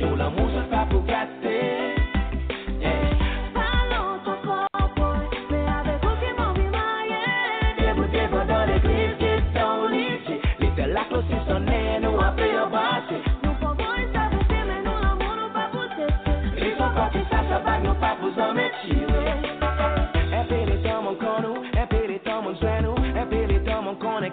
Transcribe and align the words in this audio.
Nous 0.00 0.16
l'amour 0.16 0.48
se 0.50 0.70
pas 0.70 0.86
pour 0.88 1.04
gâter. 1.04 1.94
Eh, 2.80 3.10
debout, 7.78 8.06
debout 8.12 8.46
dans 8.48 8.64
l'église, 8.66 9.18
get 9.18 9.42
down, 9.52 9.90
listen. 9.90 10.38
Little 10.60 10.92
la 10.92 11.04
close 11.04 11.24
is 11.28 11.48
on 11.48 11.68
end, 11.68 12.02
nous 12.02 12.18
a 12.18 12.30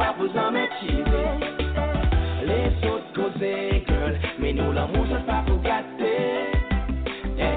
ça, 0.00 0.14
ça 0.14 0.16
va, 0.16 0.16
nous 0.16 0.16
pas 0.16 0.16
vous 0.18 0.38
en 0.38 0.50
mettre 0.50 0.78
tirer. 0.80 1.30
Les 2.44 2.88
autres 2.88 3.12
causer, 3.14 3.84
girl, 3.86 4.18
mais 4.38 4.52
nous 4.52 4.72
l'amour, 4.72 5.06
c'est 5.08 5.26
pas 5.26 5.42
pour 5.46 5.60
gâter. 5.60 6.50
Eh. 7.38 7.56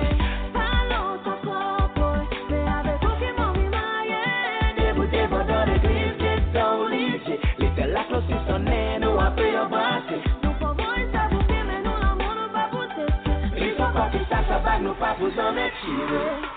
Debout, 4.77 5.05
debout 5.05 5.43
dans 5.47 5.65
l'église, 5.65 6.17
get 6.19 6.53
down 6.53 6.93
easy. 6.93 7.39
Little 7.59 7.91
la 7.91 8.03
close 8.05 8.23
is 8.29 8.49
on 8.49 8.67
end, 8.67 8.99
nous 9.01 9.19
a 9.19 9.31
fait 9.31 9.55
un 9.55 9.65
brassé. 9.65 10.19
Les 13.55 13.71
autres 13.71 13.93
quand 13.93 14.09
ils 14.13 14.25
ça, 14.29 14.43
ça 14.47 14.57
va, 14.59 14.79
nous 14.79 14.93
pas 14.95 15.15
vous 15.19 15.31
en 15.39 15.53
mettre 15.53 15.75
tirer. 15.81 16.52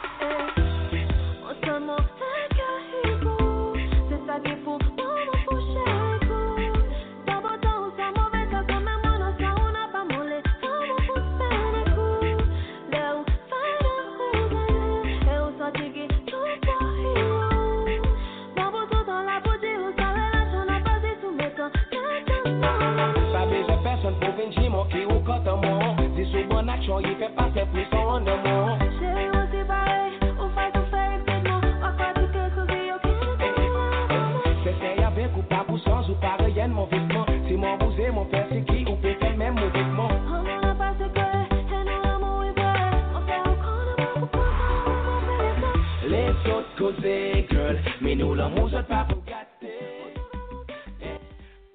Autres 46.86 47.48
girl, 47.50 47.76
mais 48.00 48.14
nous 48.14 48.32
l'amour, 48.34 48.70
c'est 48.70 48.86
pas 48.86 49.04
pour. 49.08 49.24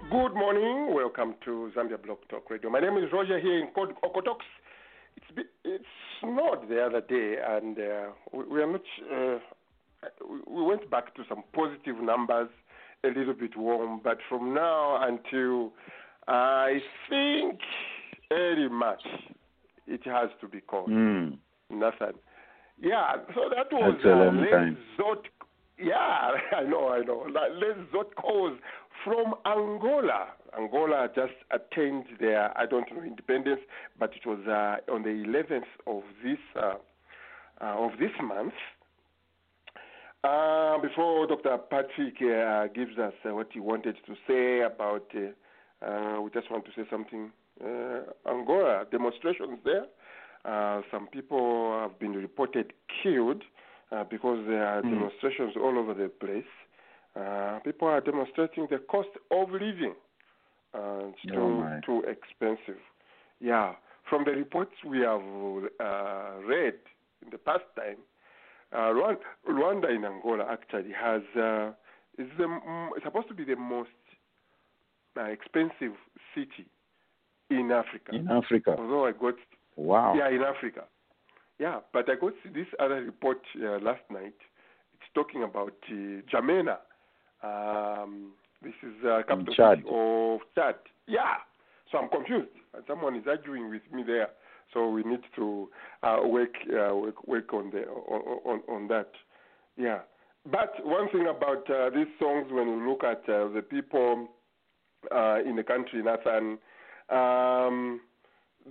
Good 0.10 0.34
morning. 0.36 0.94
Welcome 0.94 1.34
to 1.44 1.70
Zambia 1.76 1.98
Blog 1.98 2.20
Talk 2.30 2.50
Radio. 2.50 2.70
My 2.70 2.80
name 2.80 2.98
is 2.98 3.12
Roger 3.12 3.38
here 3.38 3.60
in 3.60 3.68
Kod- 3.76 3.94
Okotoks. 4.04 4.46
It's 5.18 5.30
be- 5.36 5.50
it 5.66 5.82
snowed 6.22 6.70
the 6.70 6.82
other 6.86 7.02
day, 7.02 7.36
and 7.46 7.78
uh, 7.78 8.12
we, 8.32 8.44
we 8.46 8.62
are 8.62 8.68
not. 8.72 8.82
Uh, 9.12 9.40
we- 10.30 10.44
we 10.48 10.64
went 10.64 10.90
back 10.90 11.14
to 11.16 11.24
some 11.28 11.44
positive 11.52 11.98
numbers, 12.02 12.48
a 13.04 13.08
little 13.10 13.34
bit 13.34 13.58
warm, 13.58 14.00
but 14.02 14.18
from 14.30 14.54
now 14.54 14.96
until 15.06 15.74
I 16.30 16.80
think 17.10 17.60
early 18.32 18.70
March, 18.70 19.04
it 19.88 20.06
has 20.06 20.30
to 20.40 20.48
be 20.48 20.62
cold. 20.62 20.90
Mm. 20.90 21.38
Nathan. 21.70 22.14
Yeah, 22.82 23.18
so 23.36 23.42
that 23.56 23.72
was 23.72 23.94
That's 23.96 24.06
a 24.06 24.10
long 24.10 24.40
uh, 24.40 24.50
time. 24.50 24.78
Lesot. 24.98 25.24
Yeah, 25.78 26.32
I 26.58 26.64
know, 26.64 26.90
I 26.90 27.02
know. 27.02 27.28
Lesot 27.30 28.16
calls 28.16 28.58
from 29.04 29.36
Angola. 29.46 30.30
Angola 30.58 31.08
just 31.16 31.34
attained 31.52 32.06
their, 32.20 32.56
I 32.58 32.66
don't 32.66 32.92
know, 32.94 33.04
independence, 33.04 33.62
but 34.00 34.12
it 34.16 34.28
was 34.28 34.40
uh, 34.48 34.92
on 34.92 35.04
the 35.04 35.10
11th 35.10 35.70
of 35.88 36.04
this 36.24 36.40
uh, 36.56 36.74
uh, 37.62 37.86
of 37.86 37.92
this 38.00 38.12
month. 38.22 38.54
Uh, 40.24 40.78
before 40.80 41.28
Dr. 41.28 41.58
Patrick 41.70 42.16
uh, 42.22 42.68
gives 42.74 42.98
us 42.98 43.14
uh, 43.28 43.34
what 43.34 43.50
he 43.54 43.60
wanted 43.60 43.96
to 44.06 44.16
say 44.28 44.62
about, 44.62 45.06
uh, 45.16 45.86
uh, 45.86 46.22
we 46.22 46.30
just 46.32 46.50
want 46.52 46.66
to 46.66 46.72
say 46.76 46.88
something. 46.90 47.32
Uh, 47.64 48.02
Angola 48.28 48.86
demonstrations 48.92 49.60
there. 49.64 49.86
Uh, 50.46 50.82
some 50.92 51.08
people 51.08 51.80
have 51.82 52.00
been 52.00 52.14
reported 52.14 52.74
killed 53.04 53.44
uh, 53.92 54.04
because 54.06 54.40
there 54.48 54.66
are 54.66 54.82
Mm. 54.82 54.90
demonstrations 54.92 55.56
all 55.56 55.78
over 55.78 55.94
the 55.94 56.10
place. 56.10 56.52
Uh, 57.16 57.60
people 57.64 57.88
are 57.88 58.02
demonstrating 58.02 58.68
the 58.68 58.80
cost 58.80 59.10
of 59.32 59.52
living. 59.52 59.96
Uh, 60.74 61.10
it's 61.10 61.20
Oh, 61.32 61.82
too, 61.86 62.02
too 62.02 62.04
expensive. 62.10 62.80
Yeah. 63.40 63.76
From 64.10 64.24
the 64.24 64.32
reports 64.32 64.72
we 64.86 65.00
have 65.00 65.22
uh, 65.22 66.40
read 66.46 66.76
in 67.24 67.30
the 67.32 67.38
past 67.38 67.66
time, 67.76 67.98
uh, 68.74 68.92
Luanda, 68.94 69.20
Luanda 69.50 69.90
in 69.94 70.06
Angola 70.06 70.46
actually 70.50 70.92
has 70.94 71.22
uh, 71.36 71.72
is 72.18 72.28
the 72.38 72.48
supposed 73.04 73.28
to 73.28 73.34
be 73.34 73.44
the 73.44 73.56
most 73.56 73.90
uh, 75.18 75.24
expensive 75.24 75.96
city 76.34 76.66
in 77.50 77.72
Africa. 77.72 78.14
In 78.14 78.30
Africa. 78.30 78.76
Although 78.78 79.06
I 79.08 79.12
got 79.12 79.36
Wow. 79.82 80.14
yeah 80.16 80.30
in 80.30 80.42
Africa, 80.42 80.84
yeah, 81.60 81.80
but 81.94 82.10
I 82.10 82.16
got 82.16 82.34
this 82.54 82.68
other 82.80 83.04
report 83.04 83.40
uh, 83.64 83.80
last 83.80 84.02
night. 84.10 84.34
It's 84.94 85.10
talking 85.14 85.44
about 85.44 85.76
uh, 85.90 85.94
N'Djamena. 85.94 86.78
Um, 87.44 88.34
this 88.62 88.74
is 88.84 88.94
uh, 89.06 89.22
capital 89.28 89.54
Chad. 89.54 89.84
of 89.90 90.40
Chad. 90.56 90.76
Yeah. 91.08 91.36
So 91.92 91.98
I'm 91.98 92.10
confused. 92.10 92.56
And 92.74 92.84
someone 92.88 93.16
is 93.16 93.24
arguing 93.28 93.70
with 93.70 93.82
me 93.92 94.04
there. 94.06 94.30
So 94.74 94.90
we 94.90 95.04
need 95.04 95.22
to 95.36 95.70
uh, 96.04 96.20
work, 96.26 96.56
uh, 96.70 96.96
work 96.96 97.28
work 97.28 97.54
on 97.54 97.72
the 97.72 97.84
on, 97.84 98.40
on 98.46 98.62
on 98.70 98.88
that. 98.88 99.12
Yeah. 99.78 100.00
But 100.50 100.74
one 100.84 101.10
thing 101.12 101.28
about 101.28 101.70
uh, 101.70 101.90
these 101.92 102.08
songs, 102.20 102.48
when 102.52 102.68
you 102.68 102.90
look 102.90 103.04
at 103.04 103.22
uh, 103.30 103.50
the 103.50 103.62
people 103.62 104.30
uh, 105.14 105.38
in 105.46 105.56
the 105.56 105.64
country, 105.64 106.02
Nathan, 106.02 106.58
um, 107.10 108.02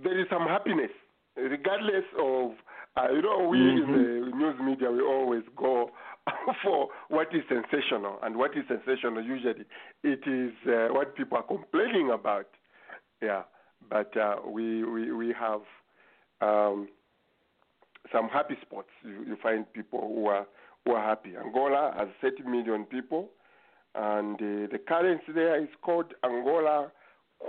there 0.03 0.19
is 0.19 0.27
some 0.29 0.47
happiness, 0.47 0.91
regardless 1.35 2.05
of 2.19 2.51
uh, 2.97 3.11
you 3.11 3.21
know 3.21 3.47
we 3.47 3.59
in 3.59 3.85
the 3.87 4.37
news 4.37 4.55
media 4.61 4.91
we 4.91 5.01
always 5.01 5.43
go 5.55 5.91
for 6.63 6.89
what 7.09 7.27
is 7.33 7.41
sensational, 7.49 8.19
and 8.23 8.35
what 8.35 8.51
is 8.57 8.63
sensational 8.67 9.23
usually 9.23 9.65
it 10.03 10.21
is 10.27 10.51
uh, 10.67 10.93
what 10.93 11.15
people 11.15 11.37
are 11.37 11.43
complaining 11.43 12.11
about. 12.13 12.49
Yeah, 13.21 13.43
but 13.89 14.15
uh, 14.17 14.35
we 14.47 14.83
we 14.83 15.11
we 15.11 15.33
have 15.39 15.61
um, 16.41 16.89
some 18.11 18.27
happy 18.29 18.55
spots. 18.61 18.89
You, 19.03 19.23
you, 19.27 19.37
find 19.41 19.71
people 19.73 20.01
who 20.01 20.27
are 20.27 20.47
who 20.85 20.93
are 20.93 21.03
happy. 21.03 21.33
Angola 21.37 21.93
has 21.97 22.07
30 22.21 22.43
million 22.43 22.85
people, 22.85 23.29
and 23.95 24.35
uh, 24.35 24.71
the 24.71 24.79
currency 24.87 25.31
there 25.33 25.61
is 25.61 25.69
called 25.81 26.13
Angola 26.23 26.91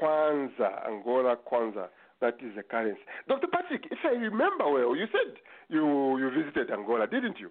Kwanza. 0.01 0.87
Angola 0.87 1.37
Kwanza. 1.37 1.89
That 2.23 2.37
is 2.41 2.55
the 2.55 2.63
currency. 2.63 3.01
Dr. 3.29 3.49
Patrick, 3.49 3.85
if 3.91 3.99
I 4.05 4.11
remember 4.11 4.71
well, 4.71 4.95
you 4.95 5.07
said 5.11 5.35
you 5.69 6.17
you 6.19 6.31
visited 6.31 6.71
Angola, 6.71 7.09
didn't 7.09 7.41
you? 7.41 7.51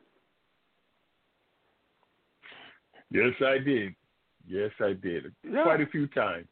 Yes, 3.11 3.33
I 3.45 3.57
did. 3.57 3.93
Yes, 4.47 4.71
I 4.79 4.93
did. 4.93 5.35
Yeah. 5.43 5.63
Quite 5.63 5.81
a 5.81 5.87
few 5.87 6.07
times. 6.07 6.47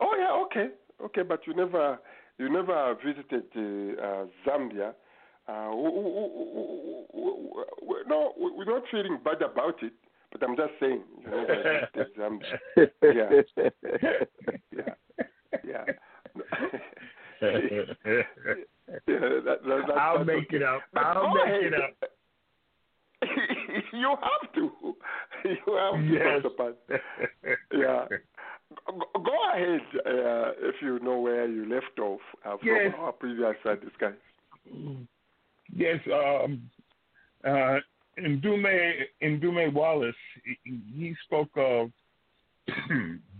Oh 0.00 0.16
yeah, 0.18 0.32
okay, 0.46 0.72
okay, 1.04 1.22
but 1.22 1.46
you 1.46 1.54
never 1.54 1.98
you 2.38 2.48
never 2.48 2.96
visited 3.04 3.44
uh, 3.54 4.02
uh, 4.02 4.26
Zambia. 4.46 4.94
Uh, 5.46 5.74
no, 8.08 8.32
we're 8.38 8.64
not 8.64 8.84
feeling 8.90 9.18
bad 9.22 9.42
about 9.42 9.82
it, 9.82 9.92
but 10.32 10.42
I'm 10.42 10.56
just 10.56 10.72
saying 10.80 11.02
you 11.22 11.30
never 11.30 11.80
visited 11.92 12.16
Zambia. 12.18 12.58
Yeah, 13.02 13.30
yeah, 14.72 14.94
yeah. 15.64 15.84
That, 17.40 17.88
that, 19.64 19.98
I'll 19.98 20.24
make 20.24 20.52
it 20.52 20.62
up. 20.62 20.82
I'll 20.96 21.34
make 21.34 21.62
it 21.62 21.74
up. 21.74 22.10
you 23.92 24.08
have 24.08 24.52
to. 24.54 24.70
You 25.44 25.76
have 25.76 25.94
to, 25.94 26.74
yes. 26.88 26.98
Yeah. 27.72 28.06
Go 28.86 29.36
ahead 29.54 29.80
uh, 30.06 30.52
if 30.60 30.76
you 30.80 30.98
know 31.00 31.20
where 31.20 31.46
you 31.46 31.68
left 31.68 31.98
off 32.00 32.20
uh, 32.44 32.56
from 32.58 32.68
yes. 32.68 32.94
our 32.98 33.12
previous 33.12 33.56
uh, 33.64 33.74
discussion. 33.74 35.08
Yes, 35.74 35.98
um, 36.12 36.62
uh, 37.44 37.78
Ndume, 38.18 38.92
Ndume 39.22 39.72
Wallace, 39.72 40.14
he, 40.64 40.80
he 40.94 41.14
spoke 41.24 41.50
of 41.56 41.90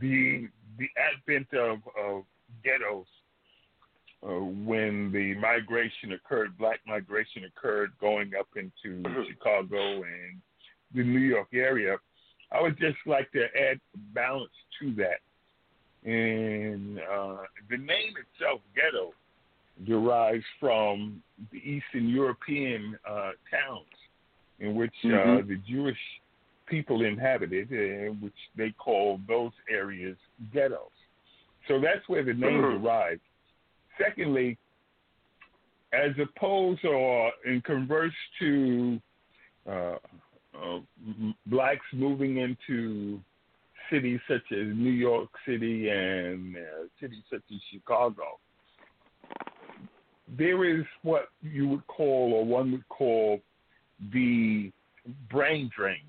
the 0.00 0.48
the 0.78 0.88
advent 0.96 1.46
of, 1.54 1.78
of 1.98 2.24
ghettos 2.64 3.06
uh, 4.24 4.44
when 4.64 5.10
the 5.12 5.34
migration 5.34 6.12
occurred, 6.12 6.56
black 6.58 6.80
migration 6.86 7.44
occurred 7.44 7.92
going 8.00 8.32
up 8.38 8.48
into 8.56 9.02
Chicago 9.28 10.02
and 10.02 10.40
the 10.94 11.02
New 11.02 11.20
York 11.20 11.48
area. 11.52 11.96
I 12.52 12.60
would 12.60 12.78
just 12.78 12.98
like 13.06 13.30
to 13.32 13.44
add 13.44 13.80
balance 14.14 14.52
to 14.80 14.94
that. 14.96 15.20
And 16.08 16.98
uh, 16.98 17.36
the 17.70 17.78
name 17.78 18.14
itself, 18.18 18.60
ghetto, 18.74 19.12
derives 19.86 20.44
from 20.60 21.22
the 21.50 21.58
Eastern 21.58 22.08
European 22.08 22.98
uh, 23.08 23.30
towns 23.50 23.86
in 24.60 24.74
which 24.74 24.94
uh, 25.04 25.08
Mhm. 25.08 25.48
the 25.48 25.56
Jewish 25.68 25.98
people 26.66 27.04
inhabited, 27.04 27.68
uh, 27.72 28.12
which 28.20 28.36
they 28.56 28.70
called 28.72 29.26
those 29.26 29.52
areas 29.68 30.16
ghettos. 30.52 30.90
So 31.68 31.80
that's 31.80 32.08
where 32.08 32.24
the 32.24 32.34
name 32.34 32.62
Mhm. 32.62 32.82
derived. 32.82 33.20
Secondly, 33.98 34.58
as 35.92 36.18
opposed 36.18 36.84
or 36.84 37.32
in 37.44 37.60
converse 37.62 38.14
to 38.38 39.00
uh, 39.66 39.96
uh, 40.54 40.80
blacks 41.46 41.86
moving 41.92 42.38
into 42.38 43.22
cities 43.90 44.20
such 44.26 44.50
as 44.50 44.66
New 44.74 44.90
York 44.90 45.28
City 45.46 45.88
and 45.88 46.56
uh, 46.56 46.60
cities 46.98 47.22
such 47.30 47.42
as 47.54 47.60
Chicago, 47.70 48.40
there 50.28 50.64
is 50.64 50.84
what 51.02 51.28
you 51.42 51.68
would 51.68 51.86
call, 51.86 52.32
or 52.32 52.44
one 52.44 52.72
would 52.72 52.88
call, 52.88 53.40
the 54.12 54.72
brain 55.30 55.70
drain. 55.76 56.02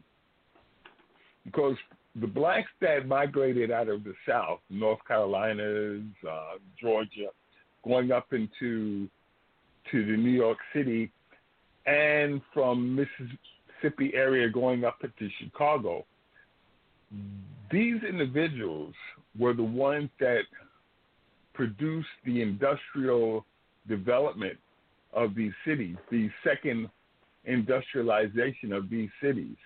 Because 1.45 1.75
the 2.19 2.27
blacks 2.27 2.69
that 2.81 3.07
migrated 3.07 3.71
out 3.71 3.89
of 3.89 4.03
the 4.03 4.13
South, 4.27 4.59
North 4.69 4.99
Carolinas, 5.07 6.01
uh, 6.29 6.57
Georgia, 6.79 7.29
going 7.83 8.11
up 8.11 8.33
into 8.33 9.09
to 9.91 10.05
the 10.05 10.15
New 10.15 10.31
York 10.31 10.57
City, 10.73 11.11
and 11.85 12.41
from 12.53 12.95
Mississippi 12.95 14.13
area 14.13 14.49
going 14.49 14.85
up 14.85 14.97
into 15.03 15.29
Chicago, 15.41 16.05
these 17.71 18.01
individuals 18.07 18.93
were 19.37 19.53
the 19.53 19.63
ones 19.63 20.09
that 20.19 20.43
produced 21.53 22.07
the 22.25 22.41
industrial 22.41 23.45
development 23.87 24.57
of 25.11 25.35
these 25.35 25.51
cities, 25.65 25.95
the 26.09 26.29
second 26.43 26.89
industrialization 27.45 28.71
of 28.71 28.89
these 28.89 29.09
cities. 29.21 29.57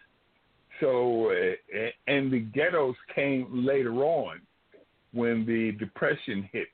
So, 0.79 1.31
uh, 1.31 1.89
and 2.07 2.31
the 2.31 2.39
ghettos 2.39 2.95
came 3.13 3.65
later 3.65 3.94
on 4.03 4.41
when 5.13 5.45
the 5.45 5.71
depression 5.79 6.47
hit 6.51 6.68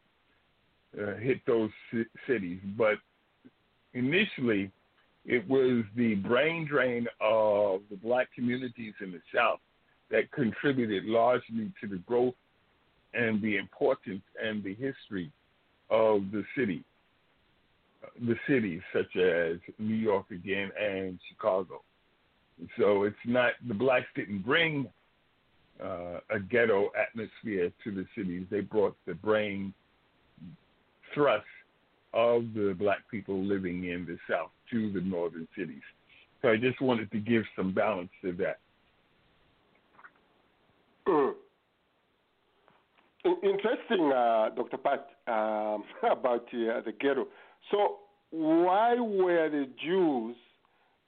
uh, 1.02 1.16
hit 1.16 1.40
those 1.48 1.72
cities. 2.28 2.60
But 2.78 2.96
initially, 3.94 4.72
it 5.26 5.48
was 5.48 5.84
the 5.96 6.16
brain 6.16 6.68
drain 6.68 7.08
of 7.22 7.82
the 7.90 7.96
black 7.96 8.28
communities 8.34 8.94
in 9.02 9.12
the 9.12 9.22
South 9.34 9.60
that 10.12 10.32
contributed 10.32 11.06
largely 11.06 11.72
to 11.82 11.88
the 11.88 11.98
growth 12.06 12.36
and 13.14 13.42
the 13.42 13.58
importance 13.58 14.22
and 14.42 14.64
the 14.64 14.74
history 14.76 15.32
of 15.90 16.32
the 16.32 16.44
city, 16.58 16.84
the 18.22 18.36
cities 18.48 18.82
such 18.92 19.16
as 19.16 19.58
New 19.80 19.96
York 19.96 20.26
again 20.32 20.72
and 20.80 21.20
Chicago. 21.30 21.82
So 22.78 23.04
it's 23.04 23.16
not 23.26 23.54
the 23.68 23.74
blacks 23.74 24.08
didn't 24.16 24.46
bring 24.46 24.88
uh, 25.84 26.20
a 26.30 26.40
ghetto 26.40 26.92
atmosphere 27.00 27.72
to 27.84 27.92
the 27.92 28.06
cities. 28.16 28.46
They 28.50 28.62
brought 28.62 28.96
the 29.06 29.16
brain 29.16 29.74
thrust 31.14 31.46
of 32.14 32.54
the 32.54 32.76
black 32.78 33.00
people 33.10 33.44
living 33.44 33.86
in 33.86 34.06
the 34.06 34.18
South 34.30 34.52
to 34.72 34.92
the 34.92 35.02
northern 35.02 35.48
cities. 35.58 35.82
So 36.42 36.50
I 36.50 36.58
just 36.58 36.82
wanted 36.82 37.12
to 37.12 37.20
give 37.20 37.44
some 37.56 37.74
balance 37.74 38.10
to 38.22 38.34
that. 38.34 38.60
Mm. 41.08 41.34
Interesting, 43.26 44.12
uh, 44.12 44.50
Dr. 44.56 44.78
Pat, 44.78 45.08
um, 45.28 45.84
about 46.12 46.46
uh, 46.54 46.82
the 46.82 46.94
ghetto. 47.00 47.28
So, 47.72 47.98
why 48.32 48.96
were 48.96 49.50
the 49.50 49.70
Jews 49.82 50.36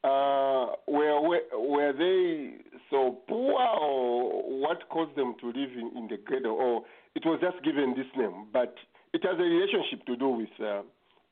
uh, 0.05 0.65
were, 0.87 1.21
were 1.27 1.41
were 1.53 1.93
they 1.93 2.57
so 2.91 3.17
poor, 3.27 3.59
or 3.59 4.61
what 4.61 4.87
caused 4.89 5.15
them 5.15 5.35
to 5.41 5.47
live 5.47 5.71
in, 5.81 5.91
in 5.97 6.07
the 6.07 6.17
ghetto? 6.29 6.49
Or 6.49 6.83
it 7.15 7.25
was 7.25 7.39
just 7.41 7.63
given 7.63 7.95
this 7.97 8.07
name, 8.15 8.47
but 8.53 8.75
it 9.13 9.23
has 9.23 9.39
a 9.39 9.43
relationship 9.43 10.05
to 10.05 10.15
do 10.15 10.29
with 10.29 10.49
uh, 10.59 10.81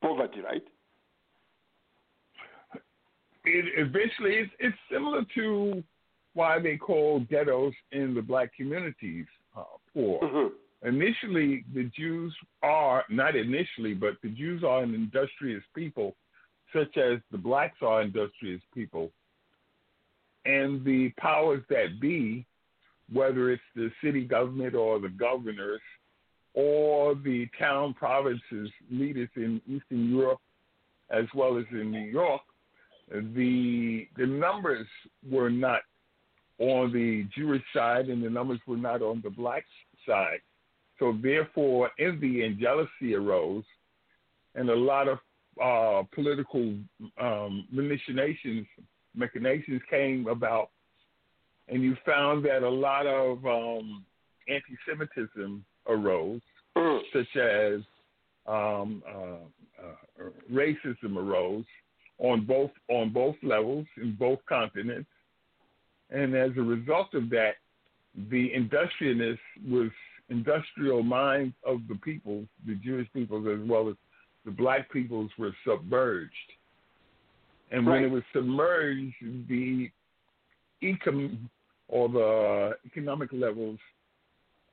poverty, 0.01 0.41
right? 0.41 0.63
It 3.45 3.65
eventually 3.77 4.35
it's, 4.35 4.51
it's 4.59 4.77
similar 4.91 5.23
to 5.35 5.83
why 6.33 6.59
they 6.59 6.77
call 6.77 7.19
ghettos 7.29 7.73
in 7.91 8.13
the 8.13 8.21
black 8.21 8.55
communities 8.55 9.25
uh, 9.57 9.63
poor. 9.93 10.21
Mm-hmm. 10.21 10.87
Initially, 10.87 11.63
the 11.73 11.89
Jews 11.95 12.33
are 12.61 13.03
not 13.09 13.35
initially, 13.35 13.93
but 13.93 14.13
the 14.21 14.29
Jews 14.29 14.63
are 14.63 14.83
an 14.83 14.93
industrious 14.93 15.63
people, 15.75 16.15
such 16.73 16.97
as 16.97 17.19
the 17.31 17.37
blacks 17.37 17.77
are 17.81 18.01
industrious 18.01 18.61
people, 18.73 19.11
and 20.45 20.83
the 20.83 21.11
powers 21.17 21.63
that 21.69 21.99
be, 22.01 22.45
whether 23.11 23.51
it's 23.51 23.61
the 23.75 23.91
city 24.03 24.25
government 24.25 24.75
or 24.75 24.99
the 24.99 25.09
governors 25.09 25.81
or 26.53 27.15
the 27.15 27.47
town 27.57 27.93
provinces 27.93 28.69
leaders 28.91 29.29
in 29.35 29.61
Eastern 29.67 30.09
Europe 30.09 30.39
as 31.09 31.25
well 31.35 31.57
as 31.57 31.65
in 31.71 31.91
New 31.91 32.09
York, 32.09 32.41
the 33.11 34.07
the 34.17 34.25
numbers 34.25 34.87
were 35.29 35.49
not 35.49 35.81
on 36.59 36.91
the 36.91 37.27
Jewish 37.35 37.63
side 37.75 38.09
and 38.09 38.23
the 38.23 38.29
numbers 38.29 38.59
were 38.65 38.77
not 38.77 39.01
on 39.01 39.21
the 39.23 39.29
black 39.29 39.65
side. 40.07 40.39
So 40.99 41.17
therefore, 41.21 41.91
envy 41.99 42.45
and 42.45 42.59
jealousy 42.59 43.15
arose, 43.15 43.63
and 44.55 44.69
a 44.69 44.75
lot 44.75 45.07
of 45.07 45.19
uh, 45.61 46.03
political 46.13 46.75
um, 47.19 47.67
machinations, 47.71 48.65
machinations 49.15 49.81
came 49.89 50.27
about, 50.27 50.69
and 51.67 51.83
you 51.83 51.95
found 52.05 52.45
that 52.45 52.63
a 52.63 52.69
lot 52.69 53.05
of 53.05 53.45
um, 53.45 54.03
anti-Semitism 54.49 55.63
arose, 55.87 56.41
such 57.13 57.35
as 57.37 57.81
um, 58.47 59.03
uh, 59.07 59.83
uh, 59.83 60.29
racism 60.51 61.17
arose, 61.17 61.65
on 62.19 62.45
both 62.45 62.71
on 62.89 63.11
both 63.11 63.35
levels 63.41 63.85
in 63.97 64.15
both 64.15 64.39
continents, 64.47 65.09
and 66.09 66.35
as 66.35 66.51
a 66.57 66.61
result 66.61 67.13
of 67.13 67.29
that, 67.29 67.53
the 68.29 68.53
industriousness 68.53 69.39
was 69.67 69.89
industrial 70.29 71.03
minds 71.03 71.55
of 71.65 71.81
the 71.87 71.95
people, 71.95 72.45
the 72.65 72.75
Jewish 72.75 73.11
peoples 73.13 73.47
as 73.47 73.67
well 73.67 73.89
as 73.89 73.95
the 74.45 74.51
black 74.51 74.91
peoples, 74.91 75.31
were 75.37 75.55
submerged. 75.65 76.53
And 77.71 77.87
Right. 77.87 78.01
when 78.01 78.03
it 78.03 78.11
was 78.11 78.23
submerged, 78.33 79.15
the 79.47 79.89
econ 80.81 81.49
or 81.87 82.09
the 82.09 82.19
uh, 82.19 82.73
economic 82.85 83.31
levels 83.31 83.79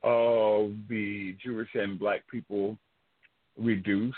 of 0.02 0.72
the 0.88 1.34
Jewish 1.42 1.74
and 1.74 1.98
black 1.98 2.26
people 2.28 2.78
reduced. 3.56 4.16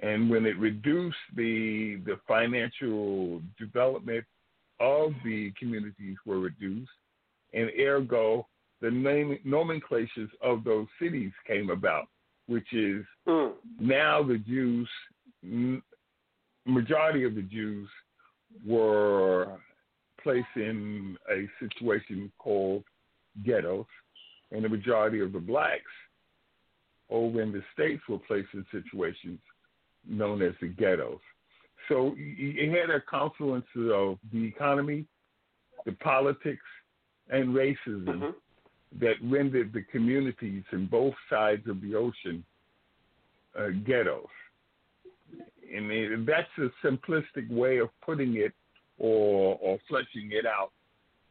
And 0.00 0.28
when 0.28 0.44
it 0.44 0.58
reduced 0.58 1.16
the 1.34 1.96
the 2.04 2.18
financial 2.28 3.40
development 3.58 4.24
of 4.78 5.14
the 5.24 5.52
communities 5.58 6.16
were 6.26 6.38
reduced, 6.38 6.90
and 7.54 7.70
ergo 7.80 8.46
the 8.82 8.90
name, 8.90 9.38
nomenclatures 9.44 10.30
of 10.42 10.62
those 10.64 10.86
cities 11.00 11.32
came 11.46 11.70
about, 11.70 12.08
which 12.46 12.72
is 12.72 13.04
Mm. 13.26 13.54
now 13.80 14.22
the 14.22 14.38
Jews, 14.38 14.88
majority 16.64 17.24
of 17.24 17.34
the 17.34 17.42
Jews 17.42 17.88
were 18.64 19.58
placed 20.22 20.56
in 20.56 21.16
a 21.30 21.48
situation 21.60 22.32
called 22.38 22.84
ghettos, 23.44 23.86
and 24.50 24.64
the 24.64 24.68
majority 24.68 25.20
of 25.20 25.32
the 25.32 25.40
blacks 25.40 25.82
over 27.10 27.40
in 27.42 27.52
the 27.52 27.62
states 27.72 28.02
were 28.08 28.18
placed 28.18 28.52
in 28.54 28.64
situations 28.72 29.40
known 30.04 30.42
as 30.42 30.54
the 30.60 30.68
ghettos. 30.68 31.20
So 31.88 32.14
it 32.16 32.70
had 32.70 32.90
a 32.90 33.00
confluence 33.00 33.66
of 33.76 34.18
the 34.32 34.44
economy, 34.44 35.06
the 35.84 35.92
politics, 35.92 36.64
and 37.28 37.54
racism 37.54 38.04
Mhm. 38.06 38.34
That 39.00 39.14
rendered 39.22 39.72
the 39.72 39.82
communities 39.82 40.64
in 40.72 40.86
both 40.86 41.14
sides 41.28 41.66
of 41.68 41.80
the 41.80 41.94
ocean 41.94 42.44
uh, 43.58 43.68
ghettos. 43.86 44.26
And 45.74 45.90
it, 45.90 46.26
that's 46.26 46.48
a 46.58 46.86
simplistic 46.86 47.50
way 47.50 47.78
of 47.78 47.88
putting 48.04 48.36
it 48.36 48.52
or, 48.98 49.58
or 49.60 49.78
fleshing 49.88 50.30
it 50.32 50.46
out. 50.46 50.70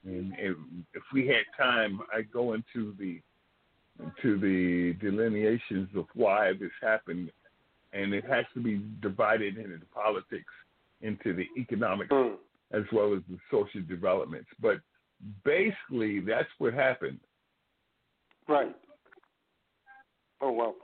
And 0.03 0.33
if, 0.37 0.57
if 0.93 1.03
we 1.13 1.27
had 1.27 1.43
time, 1.57 1.99
I'd 2.13 2.31
go 2.31 2.53
into 2.53 2.93
the 2.99 3.21
to 4.21 4.37
the 4.37 4.93
delineations 4.99 5.87
of 5.95 6.05
why 6.15 6.51
this 6.51 6.71
happened, 6.81 7.31
and 7.93 8.13
it 8.13 8.25
has 8.25 8.43
to 8.53 8.59
be 8.59 8.81
divided 9.01 9.57
into 9.57 9.77
the 9.77 9.85
politics, 9.93 10.51
into 11.01 11.33
the 11.33 11.47
economic 11.57 12.09
Mm. 12.09 12.37
as 12.71 12.83
well 12.91 13.13
as 13.13 13.21
the 13.29 13.39
social 13.49 13.81
developments. 13.87 14.49
But 14.59 14.81
basically, 15.45 16.19
that's 16.19 16.49
what 16.57 16.73
happened. 16.73 17.19
Right. 18.47 18.75
Oh, 20.41 20.51
wow. 20.51 20.75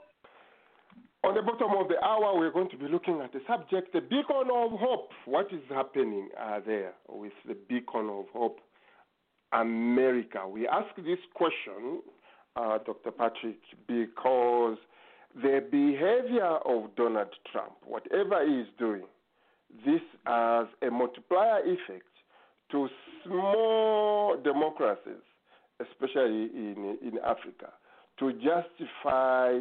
On 1.24 1.34
the 1.36 1.42
bottom 1.42 1.70
of 1.78 1.88
the 1.88 2.02
hour, 2.04 2.36
we're 2.36 2.50
going 2.50 2.70
to 2.70 2.76
be 2.76 2.88
looking 2.88 3.20
at 3.20 3.32
the 3.32 3.40
subject, 3.46 3.92
the 3.92 4.00
beacon 4.00 4.50
of 4.52 4.72
hope. 4.72 5.10
What 5.24 5.52
is 5.52 5.60
happening 5.68 6.28
uh, 6.40 6.58
there 6.66 6.94
with 7.08 7.32
the 7.46 7.54
beacon 7.68 8.08
of 8.10 8.24
hope, 8.32 8.58
America? 9.52 10.48
We 10.48 10.66
ask 10.66 10.88
this 10.96 11.20
question, 11.34 12.02
uh, 12.56 12.78
Dr. 12.84 13.12
Patrick, 13.12 13.60
because 13.86 14.78
the 15.36 15.64
behavior 15.70 16.58
of 16.66 16.94
Donald 16.96 17.28
Trump, 17.52 17.74
whatever 17.84 18.44
he 18.44 18.62
is 18.62 18.66
doing, 18.76 19.04
this 19.86 20.02
has 20.26 20.66
a 20.86 20.90
multiplier 20.90 21.60
effect 21.60 22.06
to 22.72 22.88
small 23.24 24.36
democracies, 24.42 25.22
especially 25.90 26.50
in 26.54 26.98
in 27.02 27.18
Africa, 27.24 27.72
to 28.18 28.32
justify 28.34 29.58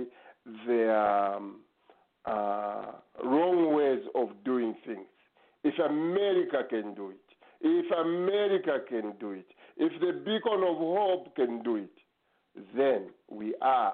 their 0.68 1.36
um, 1.36 1.62
uh, 2.26 2.92
wrong 3.24 3.74
ways 3.74 4.04
of 4.16 4.30
doing 4.44 4.76
things. 4.86 5.08
If 5.64 5.78
America 5.80 6.64
can 6.70 6.94
do 6.96 7.12
it, 7.12 7.18
if 7.62 7.92
America 7.92 8.80
can 8.88 9.14
do 9.20 9.32
it, 9.32 9.46
if 9.78 9.92
the 10.02 10.14
beacon 10.20 10.64
of 10.68 10.78
hope 10.78 11.36
can 11.36 11.62
do 11.64 11.76
it, 11.76 11.98
then 12.76 13.10
we 13.30 13.54
are 13.62 13.94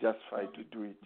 justified 0.00 0.52
to 0.54 0.64
do 0.70 0.82
it. 0.84 0.96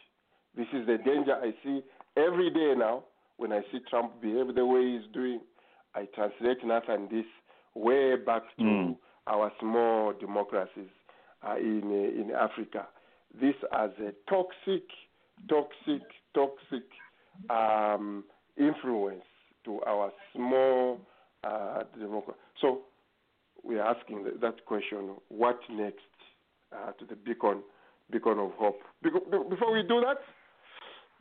This 0.56 0.66
is 0.72 0.86
the 0.86 0.98
danger 0.98 1.34
I 1.34 1.54
see 1.64 1.80
every 2.16 2.50
day 2.50 2.74
now 2.76 3.04
when 3.36 3.52
I 3.52 3.60
see 3.70 3.78
Trump 3.88 4.20
behave 4.20 4.54
the 4.54 4.66
way 4.66 4.98
he's 4.98 5.10
doing. 5.12 5.40
I 5.94 6.06
translate 6.14 6.64
Nathan 6.64 7.08
this 7.10 7.26
way 7.74 8.16
back 8.16 8.42
to 8.58 8.62
Mm. 8.62 8.96
Our 9.26 9.52
small 9.60 10.12
democracies 10.18 10.90
uh, 11.46 11.56
in 11.56 11.90
in 11.92 12.30
Africa. 12.36 12.86
This 13.40 13.54
as 13.72 13.90
a 13.98 14.12
toxic, 14.28 14.84
toxic, 15.48 16.02
toxic 16.34 16.84
um, 17.48 18.24
influence 18.58 19.24
to 19.64 19.80
our 19.86 20.12
small 20.34 21.00
uh, 21.44 21.84
democracy. 21.98 22.38
So 22.60 22.82
we 23.64 23.78
are 23.78 23.94
asking 23.94 24.24
that, 24.24 24.40
that 24.40 24.64
question: 24.66 25.16
What 25.28 25.58
next 25.70 26.00
uh, 26.72 26.92
to 26.92 27.06
the 27.06 27.16
beacon, 27.16 27.62
beacon 28.10 28.38
of 28.38 28.52
hope? 28.52 28.80
Before 29.02 29.72
we 29.72 29.82
do 29.82 30.00
that, 30.00 30.18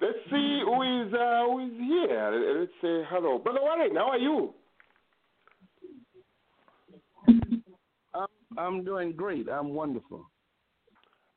let's 0.01 0.19
see 0.29 0.61
who 0.65 0.81
is 0.81 1.13
uh, 1.13 1.45
who 1.45 1.59
is 1.65 1.77
here. 1.77 2.59
Let's 2.59 2.71
say 2.81 3.07
hello, 3.09 3.37
brother 3.39 3.61
Warren. 3.61 3.95
How 3.95 4.09
are 4.09 4.17
you? 4.17 4.53
I'm 8.57 8.83
doing 8.83 9.13
great. 9.13 9.47
I'm 9.49 9.69
wonderful. 9.73 10.25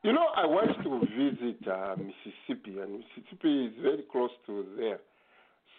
You 0.03 0.13
know, 0.13 0.27
I 0.37 0.45
went 0.45 0.83
to 0.83 1.01
visit 1.17 1.67
uh, 1.69 1.97
Mississippi, 1.97 2.79
and 2.79 3.01
Mississippi 3.17 3.67
is 3.67 3.73
very 3.83 4.05
close 4.13 4.31
to 4.47 4.67
there. 4.77 4.99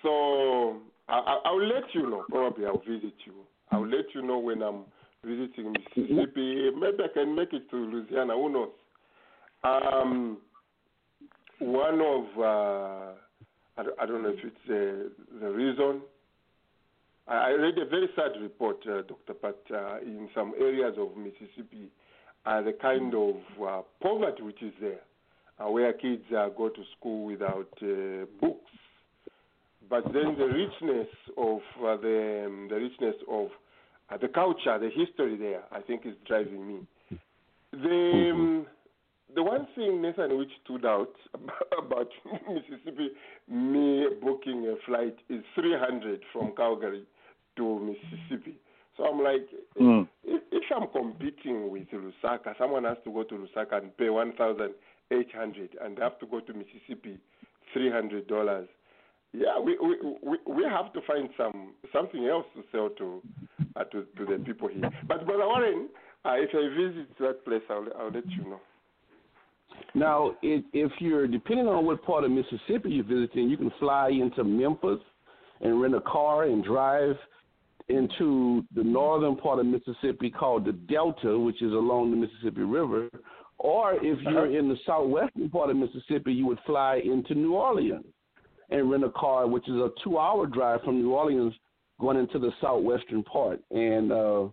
So 0.02 0.78
I, 1.08 1.18
I, 1.20 1.40
I'll 1.46 1.64
let 1.68 1.84
you 1.94 2.10
know. 2.10 2.24
Probably 2.30 2.66
I'll 2.66 2.80
visit 2.80 3.14
you. 3.26 3.34
I'll 3.72 3.88
let 3.88 4.06
you 4.16 4.22
know 4.24 4.40
when 4.40 4.62
I'm 4.64 4.86
visiting 5.24 5.74
Mississippi. 5.74 6.72
Maybe 6.72 7.04
I 7.04 7.08
can 7.14 7.36
make 7.36 7.54
it 7.54 7.70
to 7.70 7.76
Louisiana. 7.78 8.34
Who 8.34 8.50
knows? 8.52 8.70
Um, 9.64 10.38
one 11.60 12.02
of 12.02 12.24
uh, 12.40 13.14
I, 13.78 13.84
don't- 13.84 14.00
I 14.00 14.06
don't 14.06 14.24
know 14.24 14.30
if 14.30 14.40
it's 14.44 14.70
uh, 14.70 15.40
the 15.40 15.50
reason. 15.52 16.02
I 17.28 17.52
read 17.52 17.78
a 17.80 17.86
very 17.86 18.08
sad 18.16 18.40
report, 18.40 18.78
uh, 18.88 19.02
Dr. 19.02 19.34
Pat, 19.34 19.58
uh, 19.74 19.98
in 20.02 20.30
some 20.36 20.54
areas 20.60 20.96
of 20.98 21.18
Mississippi 21.18 21.90
uh, 22.46 22.62
the 22.62 22.74
kind 22.74 23.14
of 23.14 23.36
uh, 23.62 23.82
poverty 24.02 24.44
which 24.44 24.62
is 24.62 24.74
there, 24.80 25.02
uh, 25.60 25.70
where 25.70 25.92
kids 25.94 26.24
uh, 26.36 26.50
go 26.50 26.70
to 26.70 26.84
school 26.98 27.26
without 27.26 27.70
uh, 27.82 28.26
books. 28.40 28.72
But 29.90 30.06
then 30.06 30.36
the 30.38 30.48
richness 30.48 31.08
of 31.38 31.60
uh, 31.80 31.98
the 31.98 32.44
um, 32.48 32.68
the 32.70 32.76
richness 32.76 33.16
of 33.30 33.48
uh, 34.10 34.18
the 34.18 34.28
culture, 34.28 34.78
the 34.80 34.90
history 34.90 35.38
there, 35.38 35.64
I 35.72 35.82
think 35.82 36.06
is 36.06 36.16
driving 36.28 36.68
me. 36.68 36.80
The 37.72 38.32
um, 38.34 38.68
the 39.34 39.44
one 39.44 39.68
thing 39.76 40.02
Nathan 40.02 40.38
which 40.38 40.52
stood 40.64 40.86
out 40.86 41.14
about 41.78 42.08
Mississippi, 42.50 43.10
me 43.48 44.08
booking 44.22 44.68
a 44.68 44.76
flight 44.86 45.16
is 45.30 45.44
300 45.56 46.22
from 46.32 46.54
Calgary 46.56 47.06
to 47.58 47.80
Mississippi. 47.80 48.56
So 48.98 49.04
I'm 49.06 49.22
like, 49.24 49.48
Mm. 49.80 50.08
if, 50.24 50.42
if 50.52 50.64
I'm 50.76 50.88
competing 50.88 51.70
with 51.70 51.88
Lusaka, 51.92 52.58
someone 52.58 52.86
has 52.86 52.98
to 53.04 53.12
go 53.12 53.24
to 53.24 53.36
Lusaka 53.36 53.82
and 53.82 53.98
pay 53.98 54.10
one 54.10 54.32
thousand 54.34 54.74
eight 55.12 55.32
hundred, 55.36 55.70
and 55.82 55.98
have 56.00 56.18
to 56.20 56.26
go 56.26 56.40
to 56.40 56.54
Mississippi, 56.54 57.18
three 57.74 57.92
hundred 57.92 58.28
dollars. 58.28 58.68
Yeah, 59.34 59.60
we, 59.60 59.78
we 59.78 59.98
we 60.24 60.38
we 60.48 60.64
have 60.64 60.94
to 60.94 61.02
find 61.06 61.30
some 61.36 61.74
something 61.92 62.26
else 62.26 62.46
to 62.56 62.64
sell 62.72 62.90
to 62.98 63.22
uh, 63.76 63.84
to 63.86 64.06
to 64.18 64.26
the 64.26 64.44
people 64.46 64.70
here. 64.70 64.90
But 65.08 65.26
brother 65.26 65.46
Warren, 65.46 65.90
uh, 66.24 66.36
if 66.36 66.52
I 66.54 66.64
visit 66.74 67.18
that 67.20 67.44
place, 67.44 67.64
I'll 67.70 67.88
I'll 68.00 68.12
let 68.12 68.30
you 68.32 68.46
know. 68.46 68.62
Now, 69.94 70.36
if, 70.42 70.64
if 70.72 70.92
you're 71.00 71.28
depending 71.28 71.68
on 71.68 71.86
what 71.86 72.02
part 72.06 72.24
of 72.24 72.32
Mississippi 72.32 72.92
you're 72.92 73.04
visiting, 73.04 73.50
you 73.50 73.58
can 73.58 73.72
fly 73.78 74.10
into 74.10 74.44
Memphis 74.44 75.00
and 75.60 75.82
rent 75.82 75.96
a 75.96 76.02
car 76.02 76.44
and 76.44 76.64
drive 76.64 77.16
into 77.88 78.64
the 78.76 78.84
northern 78.84 79.36
part 79.36 79.60
of 79.60 79.66
Mississippi 79.66 80.30
called 80.30 80.66
the 80.66 80.74
Delta, 80.74 81.38
which 81.38 81.62
is 81.62 81.72
along 81.72 82.12
the 82.12 82.18
Mississippi 82.18 82.62
River. 82.62 83.10
Or 83.58 83.94
if 83.94 84.20
you're 84.22 84.58
in 84.58 84.68
the 84.68 84.78
southwestern 84.86 85.50
part 85.50 85.70
of 85.70 85.78
Mississippi, 85.78 86.34
you 86.34 86.48
would 86.48 86.60
fly 86.66 87.02
into 87.04 87.36
New 87.36 87.54
Orleans 87.54 88.06
and 88.70 88.90
rent 88.90 89.04
a 89.04 89.10
car, 89.12 89.48
which 89.48 89.68
is 89.70 89.76
a 89.76 89.92
two-hour 90.04 90.48
drive 90.48 90.82
from 90.82 91.02
New 91.02 91.14
Orleans 91.14 91.54
going 92.00 92.18
into 92.18 92.40
the 92.40 92.52
southwestern 92.60 93.24
part. 93.24 93.62
And 93.72 94.12
uh, 94.12 94.48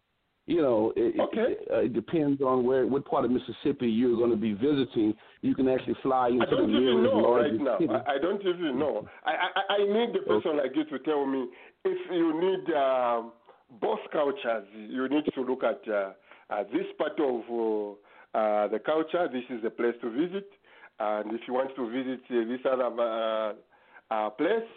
you 0.52 0.60
know, 0.66 0.92
it, 0.96 1.18
Okay. 1.26 1.48
it, 1.52 1.68
uh, 1.72 1.86
it 1.88 1.92
depends 1.94 2.38
on 2.42 2.56
where 2.68 2.84
what 2.86 3.02
part 3.12 3.24
of 3.24 3.30
Mississippi 3.30 3.88
you're 3.88 4.16
going 4.22 4.30
to 4.38 4.42
be 4.48 4.52
visiting. 4.68 5.14
You 5.40 5.54
can 5.54 5.66
actually 5.68 5.96
fly 6.02 6.28
into 6.28 6.46
I 6.46 6.50
don't 6.50 6.70
the 6.70 6.78
even 6.78 7.02
nearest 7.02 7.14
know 7.14 7.34
right 7.34 7.60
now. 7.70 7.78
city. 7.78 7.94
I, 8.14 8.18
don't 8.18 8.42
even 8.42 8.78
know. 8.78 9.08
I, 9.24 9.32
I, 9.58 9.74
I 9.76 9.78
need 9.96 10.10
a 10.16 10.22
person 10.32 10.52
like 10.60 10.72
you 10.78 10.84
to 10.92 10.98
tell 11.04 11.24
me 11.26 11.42
if 11.84 11.98
you 12.10 12.28
need 12.46 12.64
uh, 12.74 13.22
both 13.80 14.00
cultures, 14.12 14.66
you 14.74 15.08
need 15.08 15.24
to 15.34 15.40
look 15.40 15.62
at 15.64 15.80
uh, 15.88 16.12
uh, 16.50 16.64
this 16.74 16.86
part 16.98 17.18
of 17.18 17.40
uh, 17.48 18.38
uh, 18.38 18.68
the 18.68 18.80
culture. 18.84 19.28
This 19.32 19.44
is 19.54 19.62
the 19.62 19.70
place 19.70 19.94
to 20.02 20.10
visit. 20.10 20.48
And 21.00 21.32
if 21.32 21.40
you 21.48 21.54
want 21.54 21.74
to 21.76 21.84
visit 21.90 22.20
uh, 22.30 22.44
this 22.50 22.60
other 22.70 22.90
uh, 23.00 23.52
uh, 24.14 24.30
place, 24.30 24.70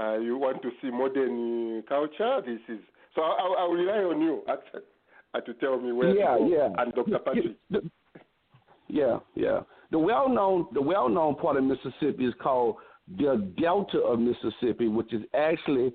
uh, 0.00 0.16
you 0.18 0.36
want 0.38 0.62
to 0.62 0.70
see 0.80 0.90
modern 0.90 1.36
uh, 1.78 1.88
culture, 1.88 2.40
this 2.44 2.60
is. 2.68 2.82
So 3.16 3.22
I, 3.22 3.54
I, 3.58 3.64
will 3.64 3.74
rely 3.74 4.14
on 4.14 4.20
you, 4.20 4.42
actually, 4.48 4.82
to 5.44 5.54
tell 5.54 5.80
me 5.80 5.92
where 5.92 6.14
yeah, 6.14 6.34
to 6.34 6.38
go. 6.38 6.48
yeah. 6.48 6.82
And 6.82 6.92
Dr. 6.94 7.18
Patrick. 7.18 7.56
The- 7.70 7.90
Yeah, 8.88 9.18
yeah. 9.34 9.60
The 9.90 9.98
well 9.98 10.28
known 10.28 10.66
the 10.72 10.82
well 10.82 11.08
known 11.08 11.34
part 11.36 11.56
of 11.56 11.64
Mississippi 11.64 12.26
is 12.26 12.34
called 12.40 12.76
the 13.18 13.52
Delta 13.60 13.98
of 13.98 14.20
Mississippi, 14.20 14.88
which 14.88 15.12
is 15.12 15.22
actually 15.34 15.92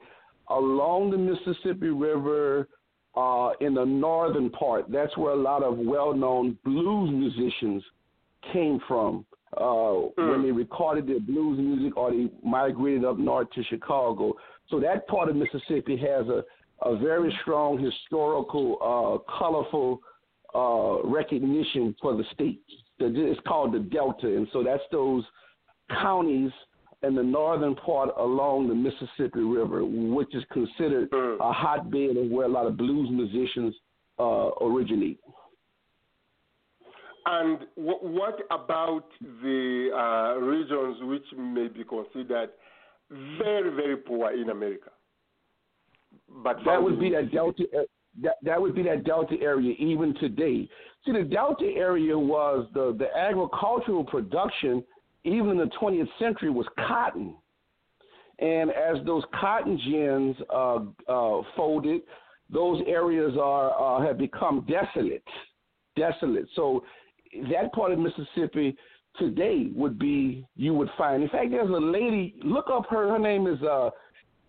along 0.49 1.11
the 1.11 1.17
Mississippi 1.17 1.89
River 1.89 2.67
uh, 3.15 3.51
in 3.59 3.73
the 3.73 3.85
northern 3.85 4.49
part. 4.49 4.91
That's 4.91 5.15
where 5.17 5.33
a 5.33 5.41
lot 5.41 5.63
of 5.63 5.77
well 5.77 6.13
known 6.13 6.57
blues 6.63 7.11
musicians 7.11 7.83
came 8.53 8.79
from 8.87 9.25
uh, 9.57 9.93
when 10.15 10.43
they 10.43 10.51
recorded 10.51 11.07
their 11.07 11.19
blues 11.19 11.59
music 11.59 11.97
or 11.97 12.11
they 12.11 12.29
migrated 12.43 13.05
up 13.05 13.17
north 13.17 13.51
to 13.51 13.63
Chicago. 13.65 14.33
So 14.69 14.79
that 14.79 15.07
part 15.07 15.29
of 15.29 15.35
Mississippi 15.35 15.97
has 15.97 16.27
a, 16.27 16.43
a 16.83 16.95
very 16.97 17.35
strong 17.41 17.77
historical, 17.77 18.77
uh, 18.81 19.31
colorful 19.37 20.01
uh, 20.55 21.07
recognition 21.07 21.95
for 22.01 22.15
the 22.15 22.23
state. 22.33 22.61
It's 22.99 23.39
called 23.47 23.73
the 23.73 23.79
Delta, 23.79 24.27
and 24.27 24.47
so 24.53 24.63
that's 24.63 24.83
those 24.91 25.23
counties 25.89 26.51
in 27.03 27.15
the 27.15 27.23
northern 27.23 27.75
part 27.75 28.09
along 28.17 28.67
the 28.67 28.75
Mississippi 28.75 29.39
River, 29.39 29.83
which 29.83 30.35
is 30.35 30.43
considered 30.51 31.09
Mm. 31.11 31.37
a 31.39 31.51
hotbed 31.51 32.17
of 32.17 32.29
where 32.29 32.45
a 32.45 32.49
lot 32.49 32.67
of 32.67 32.77
blues 32.77 33.09
musicians 33.09 33.75
uh, 34.19 34.51
originate. 34.61 35.19
And 37.25 37.59
w- 37.75 38.19
what 38.19 38.39
about 38.51 39.05
the 39.21 39.89
uh, 39.93 40.39
regions 40.39 40.97
which 41.03 41.25
may 41.37 41.67
be 41.67 41.83
considered 41.83 42.49
very, 43.09 43.69
very 43.69 43.97
poor 43.97 44.31
in 44.31 44.49
America? 44.49 44.91
But 46.43 46.57
That 46.65 46.81
would 46.81 46.99
be 46.99 47.09
that 47.11 47.31
Delta. 47.31 47.63
That 48.21 48.35
that 48.43 48.61
would 48.61 48.75
be 48.75 48.83
that 48.83 49.03
Delta 49.05 49.35
area 49.41 49.73
even 49.79 50.13
today. 50.15 50.67
See, 51.05 51.13
the 51.13 51.23
Delta 51.23 51.65
area 51.65 52.17
was 52.17 52.67
the 52.73 52.95
the 52.97 53.07
agricultural 53.17 54.03
production 54.03 54.83
even 55.23 55.51
in 55.51 55.57
the 55.57 55.69
20th 55.79 56.07
century 56.19 56.49
was 56.49 56.65
cotton, 56.87 57.35
and 58.39 58.71
as 58.71 59.05
those 59.05 59.23
cotton 59.39 59.79
gins 59.85 60.35
uh, 60.51 60.79
uh, 61.07 61.41
folded, 61.55 62.01
those 62.49 62.81
areas 62.87 63.33
are 63.39 63.99
uh, 63.99 64.05
have 64.05 64.17
become 64.17 64.65
desolate, 64.67 65.23
desolate. 65.95 66.47
So 66.55 66.83
that 67.51 67.71
part 67.73 67.91
of 67.91 67.99
Mississippi 67.99 68.75
today 69.19 69.67
would 69.75 69.99
be 69.99 70.45
you 70.55 70.73
would 70.73 70.89
find. 70.97 71.21
In 71.21 71.29
fact, 71.29 71.51
there's 71.51 71.69
a 71.69 71.73
lady. 71.73 72.35
Look 72.43 72.65
up 72.71 72.85
her. 72.89 73.09
Her 73.09 73.19
name 73.19 73.47
is. 73.47 73.61
Uh, 73.61 73.91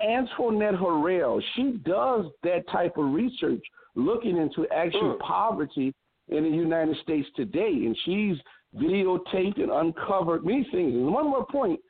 Antoinette 0.03 0.75
Harrell, 0.75 1.43
she 1.55 1.73
does 1.85 2.27
that 2.43 2.69
type 2.69 2.97
of 2.97 3.13
research 3.13 3.65
looking 3.95 4.37
into 4.37 4.67
actual 4.69 5.15
Mm. 5.15 5.19
poverty 5.21 5.95
in 6.29 6.45
the 6.45 6.51
United 6.51 6.97
States 6.99 7.29
today. 7.37 7.73
And 7.87 7.97
she's 8.05 8.39
videotaped 8.75 9.61
and 9.63 9.71
uncovered 9.71 10.45
many 10.45 10.65
things. 10.65 10.95
And 10.95 11.13
one 11.13 11.29
more 11.29 11.47
point 11.47 11.81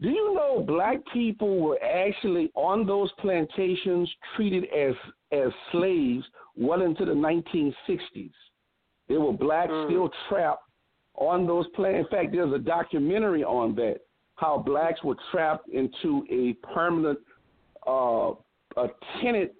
do 0.00 0.08
you 0.08 0.32
know 0.32 0.60
black 0.62 0.98
people 1.12 1.58
were 1.60 1.78
actually 1.82 2.50
on 2.54 2.86
those 2.86 3.12
plantations 3.18 4.10
treated 4.34 4.64
as, 4.70 4.94
as 5.30 5.52
slaves 5.72 6.24
well 6.56 6.80
into 6.80 7.04
the 7.04 7.12
1960s? 7.14 8.32
There 9.08 9.20
were 9.20 9.32
blacks 9.34 9.72
Mm. 9.72 9.86
still 9.86 10.08
trapped 10.28 10.64
on 11.16 11.46
those 11.46 11.68
plants. 11.68 12.08
In 12.10 12.16
fact, 12.16 12.32
there's 12.32 12.52
a 12.52 12.58
documentary 12.58 13.44
on 13.44 13.74
that 13.74 14.00
how 14.36 14.56
blacks 14.58 15.04
were 15.04 15.16
trapped 15.30 15.68
into 15.68 16.24
a 16.30 16.54
permanent 16.66 17.18
uh, 17.86 18.32
a 18.76 18.88
tenant 19.22 19.50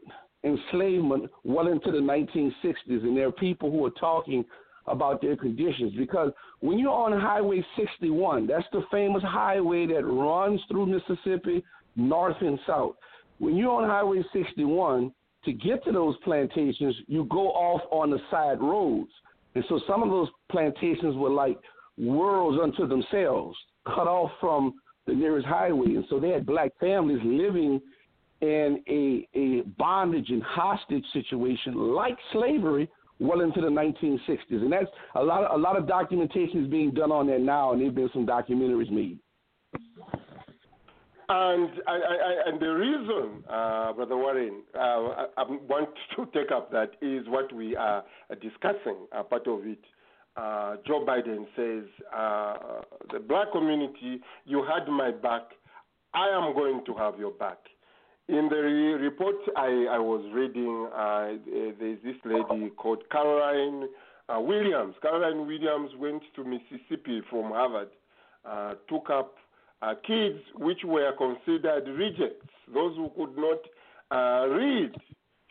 enslavement 0.44 1.30
well 1.44 1.68
into 1.68 1.90
the 1.90 1.98
1960s, 1.98 2.74
and 2.86 3.16
there 3.16 3.28
are 3.28 3.32
people 3.32 3.70
who 3.70 3.84
are 3.84 3.90
talking 3.90 4.44
about 4.86 5.20
their 5.20 5.36
conditions 5.36 5.92
because 5.96 6.32
when 6.60 6.78
you're 6.78 6.90
on 6.90 7.18
Highway 7.18 7.64
61, 7.76 8.46
that's 8.46 8.66
the 8.72 8.82
famous 8.90 9.22
highway 9.22 9.86
that 9.86 10.04
runs 10.04 10.60
through 10.68 10.86
Mississippi, 10.86 11.62
north 11.96 12.36
and 12.40 12.58
south. 12.66 12.94
When 13.38 13.56
you're 13.56 13.82
on 13.82 13.88
Highway 13.88 14.22
61, 14.32 15.12
to 15.44 15.52
get 15.52 15.82
to 15.84 15.92
those 15.92 16.16
plantations, 16.22 16.94
you 17.06 17.24
go 17.30 17.48
off 17.48 17.80
on 17.90 18.10
the 18.10 18.18
side 18.30 18.60
roads. 18.60 19.10
And 19.54 19.64
so 19.68 19.80
some 19.88 20.02
of 20.02 20.10
those 20.10 20.28
plantations 20.50 21.16
were 21.16 21.30
like 21.30 21.58
worlds 21.96 22.58
unto 22.62 22.86
themselves, 22.86 23.56
cut 23.86 24.06
off 24.06 24.30
from 24.40 24.74
the 25.06 25.14
nearest 25.14 25.46
highway. 25.46 25.94
And 25.94 26.04
so 26.10 26.20
they 26.20 26.28
had 26.28 26.44
black 26.46 26.72
families 26.78 27.20
living 27.24 27.80
in 28.40 28.82
a, 28.88 29.28
a 29.38 29.62
bondage 29.78 30.30
and 30.30 30.42
hostage 30.42 31.04
situation 31.12 31.74
like 31.94 32.16
slavery 32.32 32.88
well 33.18 33.42
into 33.42 33.60
the 33.60 33.68
1960s. 33.68 34.38
And 34.50 34.72
that's 34.72 34.86
a 35.14 35.22
lot 35.22 35.44
of, 35.44 35.58
a 35.58 35.62
lot 35.62 35.76
of 35.76 35.86
documentation 35.86 36.64
is 36.64 36.70
being 36.70 36.92
done 36.92 37.12
on 37.12 37.26
that 37.26 37.40
now, 37.40 37.72
and 37.72 37.80
there 37.80 37.88
have 37.88 37.94
been 37.94 38.10
some 38.12 38.26
documentaries 38.26 38.90
made. 38.90 39.18
And 41.32 41.70
I, 41.86 41.92
I, 41.92 42.48
and 42.48 42.60
the 42.60 42.66
reason, 42.66 43.44
uh, 43.48 43.92
Brother 43.92 44.16
Warren, 44.16 44.62
uh, 44.74 44.78
I, 44.78 45.26
I 45.36 45.42
want 45.46 45.90
to 46.16 46.26
take 46.34 46.50
up 46.50 46.72
that 46.72 46.92
is 47.00 47.28
what 47.28 47.52
we 47.54 47.76
are 47.76 48.02
discussing. 48.42 48.96
Uh, 49.16 49.22
part 49.22 49.46
of 49.46 49.64
it, 49.64 49.78
uh, 50.36 50.76
Joe 50.84 51.04
Biden 51.06 51.46
says, 51.54 51.88
uh, 52.12 52.82
"The 53.12 53.20
black 53.20 53.52
community, 53.52 54.20
you 54.44 54.64
had 54.64 54.88
my 54.88 55.12
back. 55.12 55.42
I 56.14 56.30
am 56.30 56.52
going 56.52 56.84
to 56.86 56.94
have 56.94 57.16
your 57.16 57.30
back." 57.30 57.58
In 58.30 58.48
the 58.48 58.62
re- 58.62 58.92
report 58.92 59.34
I, 59.56 59.86
I 59.90 59.98
was 59.98 60.24
reading, 60.32 60.86
uh, 60.94 61.32
there's 61.80 61.98
this 62.04 62.14
lady 62.24 62.70
called 62.76 63.02
Caroline 63.10 63.88
uh, 64.28 64.38
Williams. 64.38 64.94
Caroline 65.02 65.48
Williams 65.48 65.90
went 65.98 66.22
to 66.36 66.44
Mississippi 66.44 67.22
from 67.28 67.50
Harvard, 67.50 67.88
uh, 68.44 68.74
took 68.88 69.10
up 69.10 69.34
uh, 69.82 69.94
kids 70.06 70.38
which 70.54 70.78
were 70.84 71.10
considered 71.18 71.88
rejects, 71.88 72.46
those 72.72 72.94
who 72.94 73.10
could 73.16 73.36
not 73.36 73.58
uh, 74.16 74.46
read. 74.46 74.92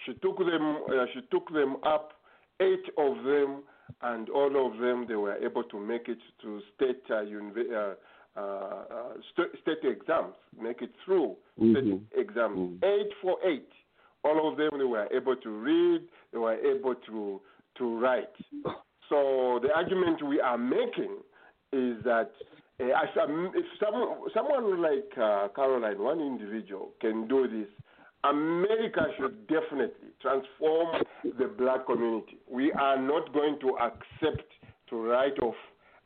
She 0.05 0.13
took 0.13 0.37
them. 0.37 0.77
Uh, 0.89 1.03
she 1.13 1.19
took 1.31 1.51
them 1.51 1.75
up, 1.83 2.13
eight 2.61 2.85
of 2.97 3.25
them, 3.25 3.63
and 4.03 4.29
all 4.29 4.71
of 4.71 4.79
them 4.79 5.05
they 5.05 5.15
were 5.15 5.35
able 5.35 5.63
to 5.63 5.77
make 5.77 6.07
it 6.07 6.19
to 6.43 6.61
state 6.77 7.05
univ- 7.09 7.95
uh, 8.35 8.39
uh, 8.39 9.13
st- 9.31 9.51
state 9.61 9.83
exams, 9.83 10.35
make 10.59 10.81
it 10.81 10.91
through 11.03 11.35
Mhm. 11.59 11.71
state 11.71 12.19
exams. 12.19 12.57
Mhm. 12.57 12.83
Eight 12.83 13.13
for 13.21 13.37
eight. 13.43 13.71
All 14.23 14.47
of 14.49 14.57
them 14.57 14.77
they 14.77 14.83
were 14.85 15.07
able 15.11 15.35
to 15.35 15.49
read. 15.49 16.07
They 16.31 16.37
were 16.39 16.55
able 16.55 16.95
to 16.95 17.41
to 17.75 17.97
write. 17.99 18.35
So 19.09 19.59
the 19.61 19.73
argument 19.75 20.21
we 20.21 20.39
are 20.41 20.57
making 20.57 21.23
is 21.71 22.03
that 22.03 22.31
uh, 22.81 22.85
if 23.55 23.65
some, 23.79 24.25
someone 24.33 24.81
like 24.81 25.11
uh, 25.17 25.47
Caroline, 25.55 25.99
one 25.99 26.19
individual, 26.21 26.93
can 27.01 27.27
do 27.27 27.47
this, 27.47 27.67
America 28.23 29.05
should 29.17 29.47
definitely 29.47 30.09
transform 30.21 31.03
the 31.23 31.47
black 31.57 31.85
community. 31.85 32.37
We 32.49 32.71
are 32.73 32.97
not 32.97 33.33
going 33.33 33.59
to 33.59 33.77
accept 33.79 34.49
to 34.89 34.95
write 35.01 35.39
off 35.39 35.55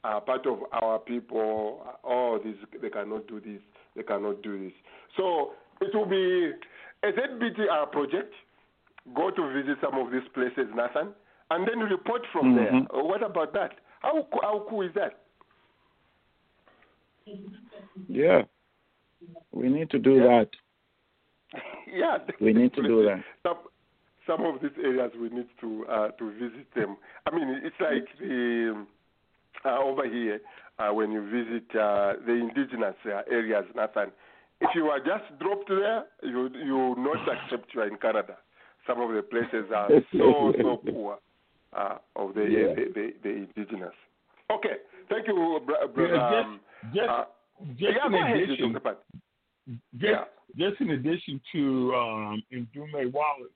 uh, 0.03 0.19
part 0.19 0.45
of 0.45 0.59
our 0.71 0.99
people. 0.99 1.83
Oh, 2.03 2.39
this 2.43 2.55
they 2.81 2.89
cannot 2.89 3.27
do 3.27 3.39
this. 3.39 3.61
They 3.95 4.03
cannot 4.03 4.41
do 4.41 4.59
this. 4.63 4.73
So 5.17 5.51
it 5.81 5.93
will 5.95 6.05
be 6.05 6.51
a 7.03 7.11
ZBTR 7.11 7.91
project. 7.91 8.33
Go 9.15 9.29
to 9.31 9.53
visit 9.53 9.77
some 9.81 9.95
of 9.99 10.11
these 10.11 10.27
places, 10.33 10.67
Nathan, 10.75 11.09
and 11.51 11.67
then 11.67 11.79
report 11.79 12.21
from 12.31 12.55
there. 12.55 12.71
Mhm. 12.71 12.87
Uh, 12.93 13.03
What 13.03 13.21
about 13.23 13.53
that? 13.53 13.79
How 14.01 14.27
how 14.41 14.65
cool 14.69 14.81
is 14.83 14.93
that? 14.95 15.19
Yeah. 18.07 18.43
We 19.51 19.69
need 19.69 19.89
to 19.91 19.99
do 19.99 20.15
Yeah. 20.15 20.27
that. 20.27 20.49
yeah, 21.87 22.17
We 22.39 22.53
need 22.53 22.73
to 22.73 22.81
do 22.81 23.03
that. 23.05 23.23
Some 23.43 23.57
some 24.25 24.45
of 24.45 24.61
these 24.61 24.77
areas 24.77 25.11
we 25.19 25.29
need 25.29 25.47
to 25.59 25.85
uh, 25.87 26.07
to 26.11 26.31
visit 26.31 26.73
them. 26.73 26.97
I 27.27 27.35
mean, 27.35 27.49
it's 27.63 27.79
like 27.79 28.07
the 28.19 28.85
uh, 29.65 29.79
over 29.79 30.07
here 30.07 30.39
uh, 30.79 30.89
when 30.93 31.11
you 31.11 31.21
visit 31.29 31.63
uh, 31.75 32.13
the 32.25 32.33
indigenous 32.33 32.95
uh, 33.05 33.21
areas, 33.29 33.65
Nathan. 33.75 34.11
If 34.61 34.69
you 34.75 34.85
are 34.87 34.99
just 34.99 35.37
dropped 35.39 35.67
there, 35.69 36.05
you 36.23 36.49
you 36.63 36.73
will 36.75 36.95
not 36.95 37.17
accept 37.33 37.73
you 37.73 37.81
are 37.81 37.87
in 37.87 37.97
Canada. 37.97 38.37
some 38.87 39.01
of 39.01 39.13
the 39.15 39.21
places 39.21 39.71
are 39.75 39.89
so 40.11 40.53
so 40.61 40.77
poor 40.91 41.17
uh, 41.73 41.97
of 42.15 42.33
the, 42.35 42.43
Yeah. 42.43 42.73
the, 42.75 42.85
the 42.93 43.13
the 43.23 43.29
indigenous. 43.29 43.95
Okay, 44.51 44.75
thank 45.09 45.27
you, 45.27 45.59
br- 45.65 45.87
br- 45.93 46.01
Yeah, 46.05 46.31
just- 46.31 46.45
um, 46.45 46.59
Just, 46.93 47.09
uh, 47.09 47.25
just 47.77 47.81
yeah, 47.81 48.07
in 48.07 48.41
addition. 48.41 48.73
Just, 49.95 50.03
Yeah. 50.03 50.23
just 50.57 50.81
in 50.81 50.89
addition 50.91 51.41
to 51.53 51.95
um, 51.95 52.43
Ndume 52.51 53.11
Wallet, 53.13 53.51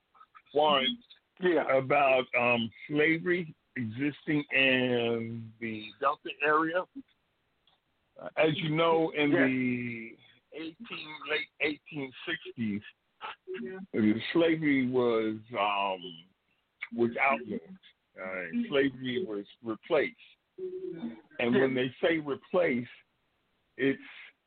Warren 0.53 0.97
Yeah, 1.41 1.65
about 1.77 2.23
um, 2.39 2.71
slavery 2.87 3.53
existing 3.77 4.43
in 4.51 5.51
the 5.59 5.85
Delta 5.99 6.29
area. 6.45 6.83
Uh, 8.21 8.29
as 8.37 8.57
you 8.57 8.69
know, 8.69 9.11
in 9.11 9.31
Yeah. 9.31 9.45
the 9.45 10.17
18 10.53 10.75
late 11.29 11.79
1860s, 12.57 12.81
the 13.93 14.21
slavery 14.33 14.87
was 14.87 15.37
um, 15.57 16.01
was 16.95 17.11
outlawed. 17.17 17.61
Uh, 18.19 18.45
slavery 18.69 19.23
was 19.27 19.45
replaced, 19.63 20.15
and 21.39 21.53
when 21.53 21.75
they 21.75 21.93
say 22.01 22.17
replace, 22.17 22.87
it's 23.77 24.01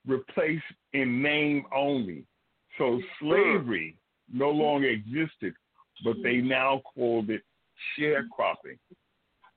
replaced 0.07 0.65
in 0.93 1.23
name 1.23 1.65
only. 1.73 2.25
So 2.79 3.01
slavery 3.21 3.97
no 4.33 4.51
longer 4.51 4.89
existed, 4.89 5.55
but 6.05 6.17
they 6.23 6.39
now 6.39 6.83
called 6.95 7.31
it 7.31 7.43
sharecropping. 7.97 8.79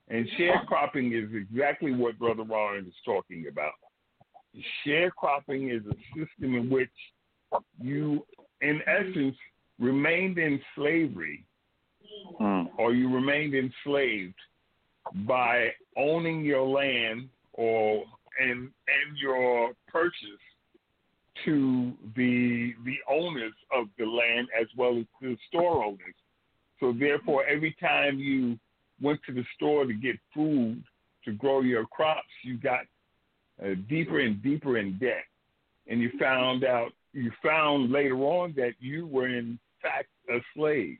And 0.09 0.27
sharecropping 0.37 1.13
is 1.13 1.29
exactly 1.33 1.93
what 1.93 2.19
Brother 2.19 2.43
Warren 2.43 2.85
is 2.85 2.93
talking 3.05 3.45
about. 3.49 3.73
Sharecropping 4.85 5.75
is 5.75 5.83
a 5.87 5.95
system 6.15 6.55
in 6.55 6.69
which 6.69 6.91
you, 7.81 8.25
in 8.61 8.81
essence, 8.85 9.35
remained 9.79 10.37
in 10.37 10.61
slavery 10.75 11.45
Mm. 12.39 12.69
or 12.77 12.93
you 12.93 13.13
remained 13.13 13.53
enslaved 13.53 14.39
by 15.25 15.73
owning 15.97 16.43
your 16.43 16.65
land 16.67 17.29
or 17.53 18.03
and 18.39 18.71
and 18.87 19.17
your 19.17 19.73
purchase 19.87 20.43
to 21.43 21.93
the 22.15 22.73
the 22.85 22.97
owners 23.09 23.53
of 23.71 23.87
the 23.97 24.05
land 24.05 24.47
as 24.59 24.67
well 24.77 24.97
as 24.97 25.05
the 25.21 25.37
store 25.47 25.83
owners. 25.83 26.15
So 26.79 26.93
therefore, 26.93 27.45
every 27.45 27.75
time 27.79 28.19
you 28.19 28.57
went 29.03 29.19
to 29.27 29.33
the 29.33 29.43
store 29.55 29.85
to 29.85 29.93
get 29.93 30.15
food 30.33 30.83
to 31.25 31.31
grow 31.33 31.61
your 31.61 31.85
crops, 31.85 32.27
you 32.43 32.57
got 32.57 32.81
uh, 33.63 33.75
deeper 33.89 34.19
and 34.19 34.41
deeper 34.41 34.77
in 34.77 34.97
debt, 34.97 35.25
and 35.87 36.01
you 36.01 36.09
found 36.19 36.63
out 36.63 36.91
you 37.13 37.31
found 37.43 37.91
later 37.91 38.17
on 38.17 38.53
that 38.55 38.73
you 38.79 39.05
were 39.07 39.27
in 39.27 39.59
fact 39.81 40.07
a 40.29 40.39
slave. 40.55 40.97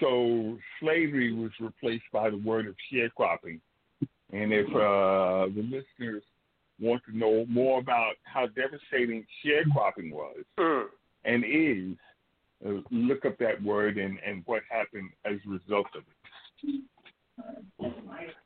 So 0.00 0.58
slavery 0.80 1.32
was 1.32 1.50
replaced 1.60 2.04
by 2.12 2.30
the 2.30 2.36
word 2.36 2.66
of 2.66 2.74
sharecropping. 2.92 3.60
And 4.32 4.52
if 4.52 4.66
uh, 4.68 5.46
the 5.54 5.62
listeners 5.62 6.22
want 6.80 7.02
to 7.04 7.16
know 7.16 7.46
more 7.48 7.78
about 7.78 8.14
how 8.24 8.46
devastating 8.48 9.24
sharecropping 9.44 10.12
was 10.12 10.44
Mm. 10.58 10.86
and 11.24 11.44
is, 11.44 11.96
uh, 12.66 12.80
look 12.90 13.24
up 13.24 13.38
that 13.38 13.62
word 13.62 13.98
and, 13.98 14.18
and 14.26 14.42
what 14.46 14.62
happened 14.68 15.10
as 15.24 15.38
a 15.46 15.50
result 15.50 15.86
of 15.94 16.02
it. 16.02 16.11
You, 16.62 16.78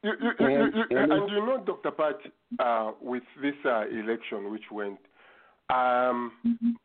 you, 0.03 0.13
you, 0.21 0.33
you, 0.39 0.47
And- 0.63 0.75
you, 0.75 0.99
and- 0.99 1.13
and 1.13 1.31
you 1.31 1.37
know, 1.47 1.63
Dr. 1.65 1.91
Pat, 1.91 2.19
uh, 2.59 2.93
with 3.01 3.23
this 3.43 3.55
uh, 3.65 3.85
election 3.89 4.51
which 4.51 4.65
went, 4.71 4.99
um, 5.69 6.33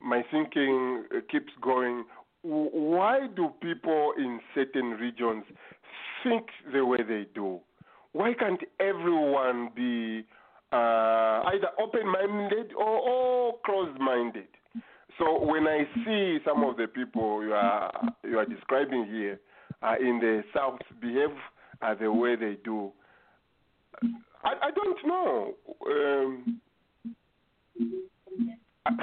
my 0.01 0.23
thinking 0.31 1.03
keeps 1.31 1.51
going. 1.61 2.03
Why 2.43 3.27
do 3.35 3.51
people 3.61 4.13
in 4.17 4.39
certain 4.55 4.91
regions 4.91 5.43
think 6.23 6.47
the 6.73 6.83
way 6.83 6.97
they 7.07 7.27
do? 7.35 7.59
Why 8.13 8.33
can't 8.33 8.59
everyone 8.79 9.69
be 9.75 10.25
uh, 10.73 11.43
either 11.53 11.69
open-minded 11.79 12.73
or, 12.75 12.87
or 12.87 13.53
closed-minded? 13.63 14.47
So 15.19 15.45
when 15.45 15.67
I 15.67 15.83
see 16.03 16.39
some 16.43 16.63
of 16.63 16.77
the 16.77 16.87
people 16.87 17.43
you 17.43 17.53
are 17.53 17.91
you 18.23 18.39
are 18.39 18.45
describing 18.45 19.05
here 19.05 19.39
uh, 19.81 19.95
in 19.99 20.19
the 20.19 20.43
South 20.55 20.79
behave 20.99 21.29
uh, 21.81 21.95
the 21.95 22.11
way 22.11 22.35
they 22.35 22.57
do, 22.63 22.91
I, 24.43 24.53
I 24.63 24.71
don't 24.71 25.07
know. 25.07 25.53
Um, 25.87 26.61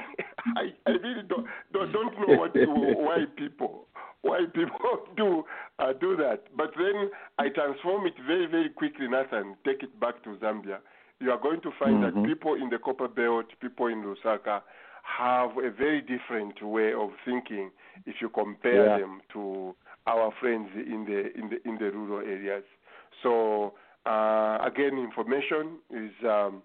I, 0.57 0.73
I 0.87 0.91
really 0.91 1.23
don't, 1.29 1.47
don't 1.73 1.93
don't 1.93 2.15
know 2.29 2.37
what 2.37 2.55
to, 2.55 2.67
why 2.67 3.25
people 3.37 3.87
why 4.23 4.41
people 4.53 4.99
do 5.17 5.45
uh, 5.79 5.93
do 6.01 6.17
that. 6.17 6.45
But 6.57 6.73
then 6.77 7.11
I 7.39 7.49
transform 7.49 8.07
it 8.07 8.15
very 8.27 8.47
very 8.47 8.69
quickly, 8.71 9.07
Nathan. 9.09 9.57
Take 9.65 9.83
it 9.83 9.99
back 10.01 10.23
to 10.25 10.31
Zambia. 10.37 10.79
You 11.21 11.31
are 11.33 11.39
going 11.41 11.61
to 11.63 11.71
find 11.79 12.03
that 12.03 12.15
Mhm. 12.15 12.27
people 12.27 12.55
in 12.55 12.71
the 12.71 12.79
Copper 12.79 13.09
Belt, 13.09 13.47
people 13.61 13.87
in 13.89 14.03
Lusaka, 14.05 14.63
have 15.03 15.51
a 15.59 15.71
very 15.71 16.01
different 16.01 16.63
way 16.63 16.93
of 16.93 17.11
thinking 17.25 17.71
if 18.07 18.21
you 18.21 18.29
compare 18.29 18.87
Yeah. 18.87 18.99
them 18.99 19.21
to 19.33 19.75
our 20.09 20.33
friends 20.41 20.69
in 20.75 21.05
the 21.05 21.21
in 21.39 21.51
the 21.51 21.69
in 21.69 21.79
the 21.79 21.91
rural 21.97 22.21
areas. 22.27 22.65
So 23.23 23.75
uh, 24.07 24.59
again, 24.65 24.99
information 24.99 25.79
is 25.91 26.13
um, 26.25 26.63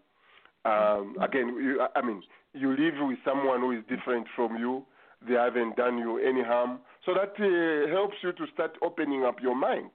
um, 0.65 1.15
again. 1.21 1.47
You, 1.59 1.85
I 1.95 2.01
mean, 2.01 2.23
you 2.53 2.69
live 2.69 2.95
with 2.99 3.19
someone 3.25 3.59
who 3.59 3.71
is 3.71 3.83
different 3.89 4.27
from 4.35 4.55
you. 4.57 4.85
They 5.27 5.35
haven't 5.35 5.75
done 5.75 5.97
you 5.97 6.17
any 6.19 6.43
harm, 6.43 6.79
so 7.05 7.13
that 7.13 7.33
uh, 7.39 7.91
helps 7.93 8.15
you 8.21 8.31
to 8.33 8.45
start 8.53 8.77
opening 8.81 9.23
up 9.23 9.41
your 9.41 9.55
mind. 9.55 9.91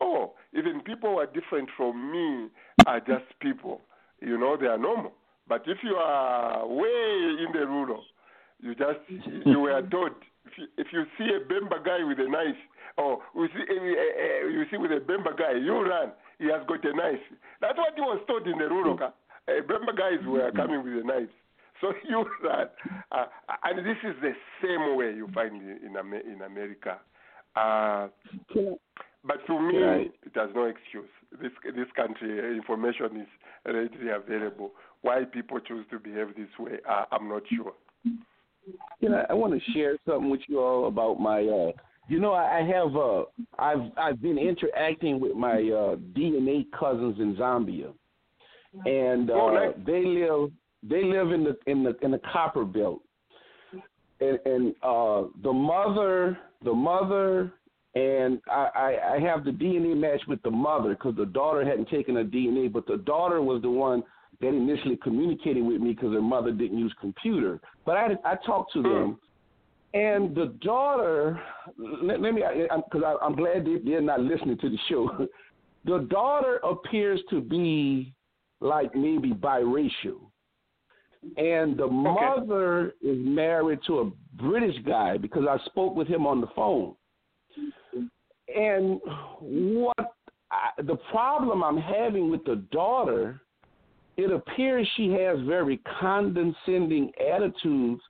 Oh, 0.00 0.34
even 0.52 0.80
people 0.80 1.10
who 1.10 1.18
are 1.18 1.26
different 1.26 1.68
from 1.76 2.10
me 2.10 2.48
are 2.86 2.98
just 2.98 3.26
people. 3.40 3.80
You 4.20 4.36
know, 4.38 4.56
they 4.56 4.66
are 4.66 4.78
normal. 4.78 5.12
But 5.48 5.62
if 5.66 5.78
you 5.84 5.94
are 5.94 6.66
way 6.66 7.44
in 7.44 7.48
the 7.52 7.66
rural, 7.66 8.02
you 8.60 8.74
just 8.74 8.98
you 9.46 9.60
were 9.60 9.80
told 9.90 10.12
if 10.46 10.52
you, 10.58 10.66
if 10.76 10.86
you 10.92 11.04
see 11.18 11.28
a 11.34 11.40
Bemba 11.40 11.84
guy 11.84 12.04
with 12.04 12.18
a 12.18 12.28
knife, 12.28 12.56
or 12.96 13.18
you 13.34 13.48
see 13.48 13.64
uh, 13.70 14.46
you 14.48 14.64
see 14.70 14.76
with 14.76 14.92
a 14.92 15.00
Bemba 15.00 15.36
guy, 15.36 15.52
you 15.52 15.80
run. 15.82 16.12
He 16.38 16.46
has 16.46 16.62
got 16.68 16.84
a 16.84 16.92
knife. 16.94 17.20
That's 17.60 17.78
what 17.78 17.94
he 17.94 18.00
was 18.00 18.20
told 18.26 18.46
in 18.46 18.58
the 18.58 18.68
rural. 18.68 18.98
Uh, 19.02 19.10
Bemba 19.48 19.96
guys 19.96 20.24
were 20.26 20.50
coming 20.52 20.82
with 20.84 21.04
a 21.04 21.06
knife. 21.06 21.28
So 21.80 21.92
you 22.08 22.24
run, 22.42 22.68
uh, 23.12 23.26
and 23.64 23.78
this 23.84 23.96
is 24.04 24.14
the 24.22 24.32
same 24.62 24.96
way 24.96 25.12
you 25.14 25.28
find 25.34 25.60
in 25.60 25.78
in, 25.90 25.96
Amer- 25.96 26.26
in 26.32 26.42
America. 26.42 26.98
Uh, 27.56 28.08
but 29.26 29.44
to 29.46 29.58
me, 29.60 29.78
Right. 29.78 30.12
it 30.24 30.32
has 30.34 30.50
no 30.54 30.64
excuse. 30.64 31.08
This 31.40 31.50
this 31.64 31.86
country 31.96 32.40
uh, 32.40 32.44
information 32.54 33.20
is 33.20 33.28
readily 33.66 34.10
available. 34.10 34.72
Why 35.02 35.24
people 35.24 35.58
choose 35.60 35.84
to 35.90 35.98
behave 35.98 36.28
this 36.36 36.48
way, 36.58 36.78
uh, 36.88 37.04
I'm 37.12 37.28
not 37.28 37.42
sure. 37.54 37.72
You 39.00 39.08
know, 39.10 39.24
I 39.28 39.34
want 39.34 39.52
to 39.52 39.72
share 39.72 39.96
something 40.06 40.30
with 40.30 40.40
you 40.48 40.60
all 40.60 40.88
about 40.88 41.20
my. 41.20 41.42
uh 41.44 41.72
You 42.08 42.20
know, 42.20 42.34
I 42.34 42.62
have. 42.62 42.96
uh 42.96 43.24
I've 43.58 43.90
I've 43.96 44.20
been 44.22 44.38
interacting 44.38 45.20
with 45.20 45.34
my 45.34 45.54
uh 45.54 45.96
DNA 46.16 46.66
cousins 46.78 47.16
in 47.18 47.36
Zambia, 47.36 47.92
and 48.86 49.30
uh 49.30 49.72
they 49.86 50.04
live 50.04 50.50
they 50.82 51.04
live 51.04 51.32
in 51.32 51.44
the 51.44 51.56
in 51.66 51.82
the 51.82 51.96
in 52.02 52.10
the 52.10 52.20
copper 52.32 52.64
belt, 52.64 53.00
and 54.20 54.38
and 54.44 54.74
uh 54.82 55.24
the 55.42 55.52
mother 55.52 56.38
the 56.62 56.72
mother 56.72 57.52
and 57.94 58.40
I, 58.50 58.68
I, 58.74 59.14
I 59.14 59.20
have 59.20 59.44
the 59.44 59.52
DNA 59.52 59.96
match 59.96 60.20
with 60.26 60.42
the 60.42 60.50
mother 60.50 60.90
because 60.90 61.14
the 61.16 61.26
daughter 61.26 61.64
hadn't 61.64 61.88
taken 61.88 62.16
a 62.16 62.24
DNA, 62.24 62.72
but 62.72 62.86
the 62.88 62.96
daughter 62.96 63.40
was 63.40 63.62
the 63.62 63.70
one 63.70 64.02
that 64.40 64.48
initially 64.48 64.96
communicated 64.96 65.62
with 65.62 65.80
me 65.80 65.92
because 65.92 66.12
her 66.12 66.20
mother 66.20 66.50
didn't 66.50 66.76
use 66.78 66.92
computer. 67.00 67.60
But 67.86 67.96
I 67.96 68.08
I 68.24 68.36
talked 68.44 68.72
to 68.74 68.82
them, 68.82 69.18
and 69.94 70.34
the 70.34 70.54
daughter. 70.60 71.40
Let, 71.78 72.20
let 72.20 72.34
me 72.34 72.42
because 72.68 73.18
I'm 73.22 73.36
glad 73.36 73.64
they, 73.64 73.76
they're 73.84 74.02
not 74.02 74.20
listening 74.20 74.58
to 74.58 74.68
the 74.68 74.78
show. 74.88 75.26
the 75.84 76.06
daughter 76.10 76.56
appears 76.58 77.20
to 77.30 77.40
be 77.40 78.12
like 78.60 78.94
maybe 78.94 79.30
biracial, 79.30 80.30
and 81.36 81.78
the 81.78 81.86
mother 81.86 82.94
is 83.00 83.18
married 83.20 83.78
to 83.86 84.00
a 84.00 84.10
British 84.42 84.76
guy 84.84 85.16
because 85.16 85.44
I 85.48 85.64
spoke 85.66 85.94
with 85.94 86.08
him 86.08 86.26
on 86.26 86.40
the 86.40 86.48
phone. 86.54 86.94
And 88.54 89.00
what 89.40 90.14
I, 90.50 90.82
the 90.82 90.96
problem 91.10 91.62
I'm 91.62 91.78
having 91.78 92.30
with 92.30 92.44
the 92.44 92.56
daughter, 92.72 93.40
it 94.16 94.30
appears 94.30 94.88
she 94.96 95.10
has 95.10 95.38
very 95.46 95.80
condescending 96.00 97.10
attitudes 97.32 98.02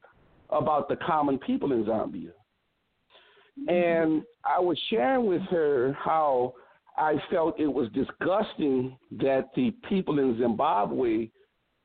about 0.51 0.89
the 0.89 0.97
common 0.97 1.39
people 1.39 1.73
in 1.73 1.85
Zambia. 1.85 2.33
Mm-hmm. 3.59 3.69
And 3.69 4.23
I 4.45 4.61
was 4.61 4.79
sharing 4.91 5.27
with 5.27 5.43
her 5.43 5.97
how 5.99 6.55
I 6.97 7.17
felt 7.31 7.59
it 7.59 7.67
was 7.67 7.89
disgusting 7.93 8.97
that 9.13 9.51
the 9.57 9.73
people 9.89 10.19
in 10.19 10.39
Zimbabwe 10.39 11.31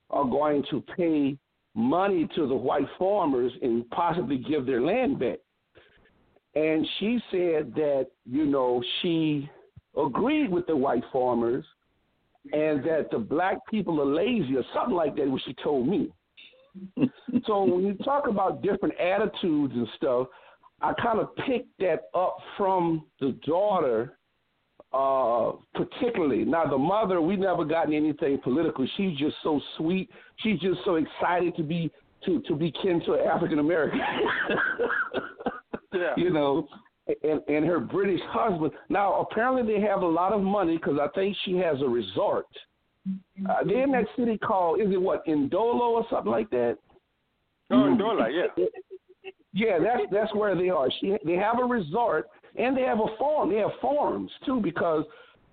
are 0.10 0.26
going 0.26 0.64
to 0.72 0.82
pay 0.96 1.38
money 1.76 2.28
to 2.36 2.48
the 2.48 2.56
white 2.56 2.88
farmers 2.98 3.52
and 3.62 3.90
possibly 3.92 4.38
give 4.38 4.66
their 4.66 4.82
land 4.82 5.20
back. 5.20 5.40
and 6.56 6.88
she 7.00 7.20
said 7.32 7.74
that 7.76 8.08
you 8.26 8.46
know 8.46 8.84
she 9.02 9.50
agreed 9.96 10.50
with 10.52 10.66
the 10.68 10.76
white 10.76 11.04
farmers, 11.12 11.66
and 12.54 12.84
that 12.84 13.10
the 13.12 13.18
black 13.18 13.58
people 13.70 14.02
are 14.02 14.06
lazy 14.06 14.56
or 14.56 14.64
something 14.74 14.96
like 14.96 15.16
that. 15.16 15.28
What 15.28 15.42
she 15.46 15.54
told 15.64 15.88
me. 15.88 16.12
so 17.46 17.64
when 17.64 17.86
you 17.86 17.94
talk 18.04 18.28
about 18.28 18.62
different 18.62 19.00
attitudes 19.00 19.74
and 19.76 19.88
stuff, 19.98 20.28
I 20.82 20.94
kind 20.94 21.20
of 21.20 21.36
picked 21.48 21.78
that 21.80 22.04
up 22.16 22.38
from 22.58 23.06
the 23.20 23.38
daughter, 23.46 24.18
uh, 24.94 25.52
particularly. 25.76 26.46
Now 26.46 26.66
the 26.66 26.78
mother, 26.78 27.22
we 27.22 27.36
never 27.36 27.66
gotten 27.66 27.94
anything 27.94 28.40
political. 28.44 28.88
She's 28.96 29.18
just 29.18 29.36
so 29.44 29.60
sweet. 29.78 30.10
She's 30.38 30.60
just 30.60 30.80
so 30.86 30.96
excited 30.96 31.56
to 31.58 31.64
be 31.64 31.92
to 32.26 32.42
to 32.48 32.56
be 32.56 32.72
kin 32.82 33.02
to 33.06 33.14
an 33.14 33.28
African 33.28 33.60
American. 33.60 34.00
Yeah. 35.94 36.14
You 36.18 36.32
know, 36.32 36.68
and 37.24 37.42
and 37.48 37.66
her 37.66 37.80
British 37.80 38.22
husband. 38.28 38.72
Now 38.90 39.22
apparently 39.22 39.74
they 39.74 39.82
have 39.82 40.02
a 40.02 40.08
lot 40.08 40.34
of 40.34 40.42
money 40.42 40.78
because 40.78 41.00
I 41.02 41.08
think 41.16 41.36
she 41.46 41.58
has 41.58 41.82
a 41.82 41.88
resort. 41.88 42.46
Uh, 43.08 43.64
they're 43.66 43.84
in 43.84 43.92
that 43.92 44.06
city 44.18 44.38
called 44.38 44.82
is 44.82 44.92
it 44.92 45.02
what 45.02 45.26
Indolo 45.26 45.90
or 45.92 46.06
something 46.10 46.32
like 46.32 46.50
that? 46.52 46.78
Oh, 47.72 47.76
Ndola, 47.76 48.28
yeah. 48.32 48.66
Yeah, 49.54 49.80
that's 49.80 50.04
that's 50.12 50.36
where 50.36 50.56
they 50.56 50.70
are. 50.70 50.90
She 51.00 51.16
they 51.26 51.34
have 51.34 51.60
a 51.60 51.64
resort 51.64 52.30
and 52.56 52.76
they 52.76 52.82
have 52.84 53.00
a 53.00 53.18
farm. 53.18 53.50
They 53.50 53.58
have 53.58 53.72
farms 53.82 54.32
too 54.46 54.60
because 54.62 55.06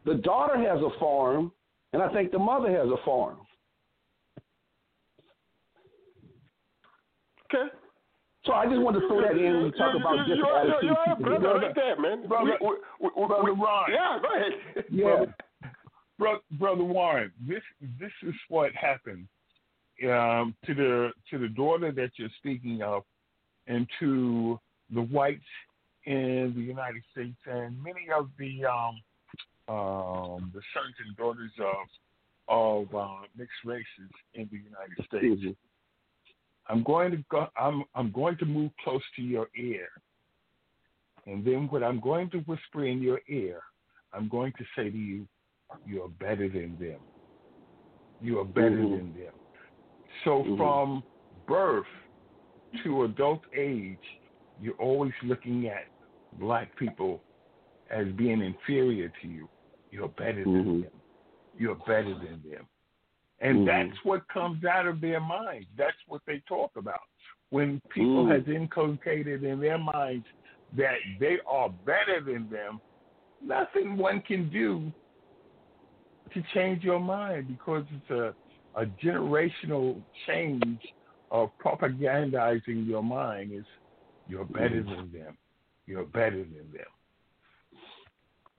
the 0.05 0.15
daughter 0.15 0.59
has 0.59 0.81
a 0.83 0.99
farm 0.99 1.53
and 1.93 2.03
I 2.03 2.13
think 2.13 2.31
the 2.33 2.39
mother 2.39 2.71
has 2.71 2.89
a 2.89 3.03
farm. 3.05 3.39
Okay. 7.47 7.71
So 8.45 8.53
I 8.53 8.67
just 8.67 8.81
wanted 8.81 9.01
to 9.01 9.09
throw 9.09 9.23
that 9.23 9.33
in 9.33 9.55
when 9.55 9.65
we 9.65 9.71
talk 9.73 9.95
about 9.97 10.19
different 10.27 10.47
attitudes. 10.47 10.83
you, 10.83 10.89
you 10.89 10.97
are 10.97 11.13
a 11.13 11.17
people 11.17 11.39
brother 11.41 11.59
right 11.67 11.75
there, 11.75 12.01
man. 12.01 12.29
Brother- 12.29 12.59
we, 12.61 12.69
we, 13.01 13.11
we, 13.17 13.27
Brother 13.27 13.53
Ron. 13.53 13.91
Yeah, 13.91 14.19
go 14.23 14.29
ahead. 14.37 14.85
Yeah. 14.91 15.25
Bro- 16.19 16.41
brother 16.53 16.85
Warren, 16.85 17.33
this 17.47 17.63
this 18.01 18.13
is 18.23 18.35
what 18.49 18.73
happened 18.75 19.29
um, 20.05 20.55
to 20.65 20.75
the 20.75 21.11
to 21.31 21.39
the 21.39 21.49
daughter 21.49 21.93
that 21.93 22.11
you're 22.17 22.29
speaking 22.39 22.83
of, 22.83 23.03
and 23.67 23.87
to 24.01 24.59
the 24.95 25.03
whites 25.03 25.41
in 26.05 26.53
the 26.55 26.63
United 26.63 27.03
States, 27.13 27.37
and 27.47 27.77
many 27.83 28.07
of 28.17 28.31
the 28.39 28.65
um, 28.65 29.01
um, 29.69 30.51
the 30.55 30.63
sons 30.73 30.95
and 31.05 31.17
daughters 31.17 31.51
of 31.59 31.87
of 32.49 32.95
uh, 32.95 33.27
mixed 33.37 33.65
races 33.65 34.11
in 34.35 34.49
the 34.51 34.59
United 34.59 35.05
States. 35.07 35.59
I'm 36.69 36.83
going 36.83 37.11
to 37.13 37.25
go. 37.31 37.49
I'm 37.57 37.85
I'm 37.95 38.11
going 38.11 38.37
to 38.39 38.45
move 38.45 38.71
close 38.83 39.03
to 39.17 39.23
your 39.23 39.49
ear, 39.57 39.89
and 41.27 41.45
then 41.45 41.69
what 41.69 41.83
I'm 41.83 42.01
going 42.01 42.31
to 42.31 42.39
whisper 42.39 42.85
in 42.85 43.03
your 43.03 43.21
ear, 43.29 43.61
I'm 44.13 44.29
going 44.29 44.53
to 44.59 44.65
say 44.77 44.91
to 44.91 44.97
you, 44.97 45.27
"You 45.87 46.03
are 46.05 46.09
better 46.09 46.49
than 46.49 46.77
them. 46.79 47.01
You 48.21 48.41
are 48.41 48.45
better 48.45 48.77
Mhm. 48.77 48.97
than 48.97 49.15
them." 49.15 49.35
So 50.25 50.45
Mhm. 50.45 50.57
from 50.57 51.03
birth 51.47 51.87
to 52.83 53.05
adult 53.05 53.43
age, 53.53 54.21
you're 54.61 54.75
always 54.75 55.15
looking 55.23 55.69
at 55.69 55.87
black 56.35 56.75
people 56.77 57.23
as 57.91 58.11
being 58.13 58.43
inferior 58.43 59.09
to 59.09 59.29
you. 59.29 59.49
You're 59.91 60.09
better 60.09 60.45
than 60.45 60.65
Mhm. 60.65 60.83
them. 60.83 61.01
You're 61.57 61.77
better 61.77 62.15
than 62.15 62.43
them. 62.51 62.67
And 63.41 63.59
Mhm. 63.59 63.67
that's 63.67 64.05
what 64.05 64.27
comes 64.29 64.65
out 64.65 64.87
of 64.87 65.01
their 65.01 65.21
minds. 65.21 65.69
That's 65.77 65.97
what 66.09 66.25
they 66.27 66.41
talk 66.41 66.77
about. 66.77 67.01
When 67.51 67.81
people 67.91 68.25
Mm. 68.25 68.31
has 68.31 68.49
inculcated 68.49 69.45
in 69.45 69.61
their 69.61 69.79
minds 69.79 70.27
that 70.73 70.99
they 71.19 71.39
are 71.47 71.69
better 71.69 72.21
than 72.21 72.49
them, 72.49 72.81
nothing 73.41 73.97
one 73.97 74.21
can 74.23 74.49
do 74.49 74.93
to 76.35 76.43
change 76.55 76.83
your 76.83 77.01
mind 77.01 77.49
because 77.49 77.85
it's 77.91 78.11
a, 78.11 78.35
a 78.81 78.87
generational 79.03 80.01
change 80.27 80.81
of 81.31 81.51
propagandizing 81.65 82.87
your 82.87 83.03
mind 83.03 83.53
is 83.53 83.65
you're 84.29 84.45
better 84.45 84.83
Mhm. 84.83 84.97
than 84.97 85.13
them. 85.13 85.39
You're 85.87 86.05
better 86.05 86.43
than 86.43 86.71
them. 86.73 86.87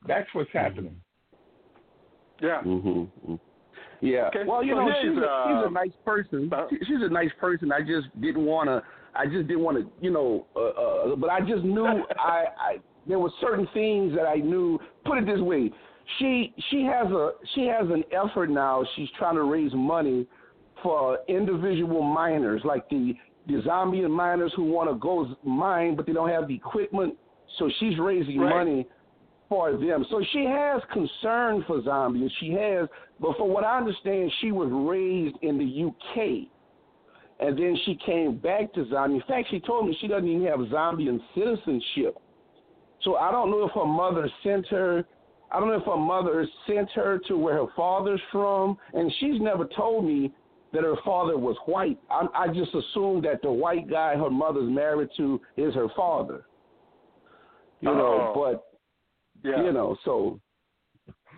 That's 0.05 0.27
what's 0.33 0.51
happening. 0.51 1.01
Yeah. 2.41 2.61
Mm-hmm. 2.63 3.35
Yeah. 3.99 4.27
Okay, 4.27 4.43
Well, 4.45 4.63
you 4.63 4.73
so 4.73 4.79
know, 4.79 4.85
here's, 4.91 5.01
she's 5.01 5.17
a, 5.23 5.43
she's 5.45 5.63
uh, 5.63 5.67
a 5.67 5.71
nice 5.71 5.91
person. 6.05 6.49
uh, 6.53 6.67
She's 6.69 7.01
a 7.01 7.09
nice 7.09 7.31
person. 7.39 7.71
I 7.71 7.81
just 7.81 8.09
didn't 8.21 8.45
want 8.45 8.69
to. 8.69 8.83
I 9.15 9.25
just 9.25 9.47
didn't 9.47 9.63
want 9.63 9.77
to, 9.77 9.91
you 9.99 10.11
know. 10.11 10.45
Uh, 10.55 11.13
uh, 11.13 11.15
but 11.15 11.29
I 11.29 11.39
just 11.41 11.63
knew 11.63 11.85
I, 12.19 12.45
I 12.59 12.77
there 13.07 13.17
were 13.19 13.31
certain 13.41 13.67
things 13.73 14.13
that 14.15 14.25
I 14.25 14.35
knew. 14.35 14.79
Put 15.05 15.17
it 15.17 15.25
this 15.25 15.39
way, 15.39 15.71
she 16.19 16.53
she 16.69 16.83
has 16.83 17.11
a 17.11 17.31
she 17.53 17.67
has 17.67 17.89
an 17.89 18.03
effort 18.11 18.49
now. 18.49 18.83
She's 18.95 19.09
trying 19.17 19.35
to 19.35 19.43
raise 19.43 19.71
money 19.73 20.25
for 20.83 21.19
individual 21.27 22.01
miners, 22.01 22.61
like 22.63 22.87
the 22.89 23.13
the 23.47 23.61
Zambian 23.61 24.09
miners 24.09 24.51
who 24.55 24.63
want 24.63 24.89
to 24.89 24.95
go 24.95 25.35
mine, 25.43 25.95
but 25.95 26.05
they 26.05 26.13
don't 26.13 26.29
have 26.29 26.47
the 26.47 26.55
equipment. 26.55 27.15
So 27.57 27.69
she's 27.79 27.97
raising 27.97 28.39
Right. 28.39 28.49
money 28.49 28.87
for 29.49 29.71
them. 29.77 30.05
So 30.09 30.21
she 30.33 30.43
has 30.45 30.81
concern 30.91 31.63
for 31.65 31.79
Zambia. 31.81 32.29
She 32.39 32.51
has, 32.51 32.89
but 33.19 33.37
from 33.37 33.49
what 33.49 33.63
I 33.63 33.77
understand, 33.77 34.31
she 34.41 34.51
was 34.51 34.69
raised 34.69 35.37
in 35.41 35.57
the 35.57 35.85
UK. 35.85 36.49
And 37.39 37.57
then 37.57 37.77
she 37.85 37.95
came 37.95 38.35
back 38.35 38.73
to 38.73 38.83
Zambia. 38.85 39.15
In 39.15 39.21
fact, 39.21 39.47
she 39.49 39.59
told 39.61 39.87
me 39.87 39.97
she 40.01 40.07
doesn't 40.07 40.27
even 40.27 40.45
have 40.47 40.59
Zambian 40.59 41.21
citizenship. 41.33 42.17
So 43.01 43.15
I 43.15 43.31
don't 43.31 43.49
know 43.49 43.65
if 43.65 43.71
her 43.73 43.85
mother 43.85 44.29
sent 44.43 44.67
her. 44.67 45.05
I 45.51 45.59
don't 45.59 45.69
know 45.69 45.75
if 45.77 45.85
her 45.85 45.95
mother 45.97 46.45
sent 46.67 46.89
her 46.91 47.19
to 47.27 47.37
where 47.37 47.55
her 47.55 47.71
father's 47.75 48.21
from, 48.31 48.77
and 48.93 49.11
she's 49.19 49.39
never 49.39 49.65
told 49.65 50.05
me 50.05 50.33
that 50.73 50.83
her 50.83 50.95
father 51.05 51.37
was 51.37 51.55
white. 51.65 51.97
I, 52.09 52.27
I 52.35 52.47
just 52.49 52.73
assumed 52.75 53.23
that 53.25 53.41
the 53.41 53.51
white 53.51 53.89
guy 53.89 54.15
her 54.15 54.29
mother's 54.29 54.69
married 54.69 55.09
to 55.17 55.39
is 55.55 55.73
her 55.75 55.87
father. 55.95 56.45
You 57.81 57.89
know, 57.93 58.33
Oh. 58.35 58.53
but 59.41 59.47
Yeah. 59.49 59.63
you 59.63 59.71
know, 59.71 59.97
so 60.03 60.39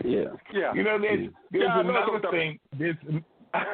yeah. 0.04 0.30
yeah. 0.54 0.74
You 0.74 0.84
know, 0.84 0.98
there's 1.00 1.30
there's 1.52 1.64
Yeah, 1.66 1.74
I 1.76 1.82
know, 1.84 1.90
another 1.90 2.32
thing. 2.32 2.60
There's 2.78 2.96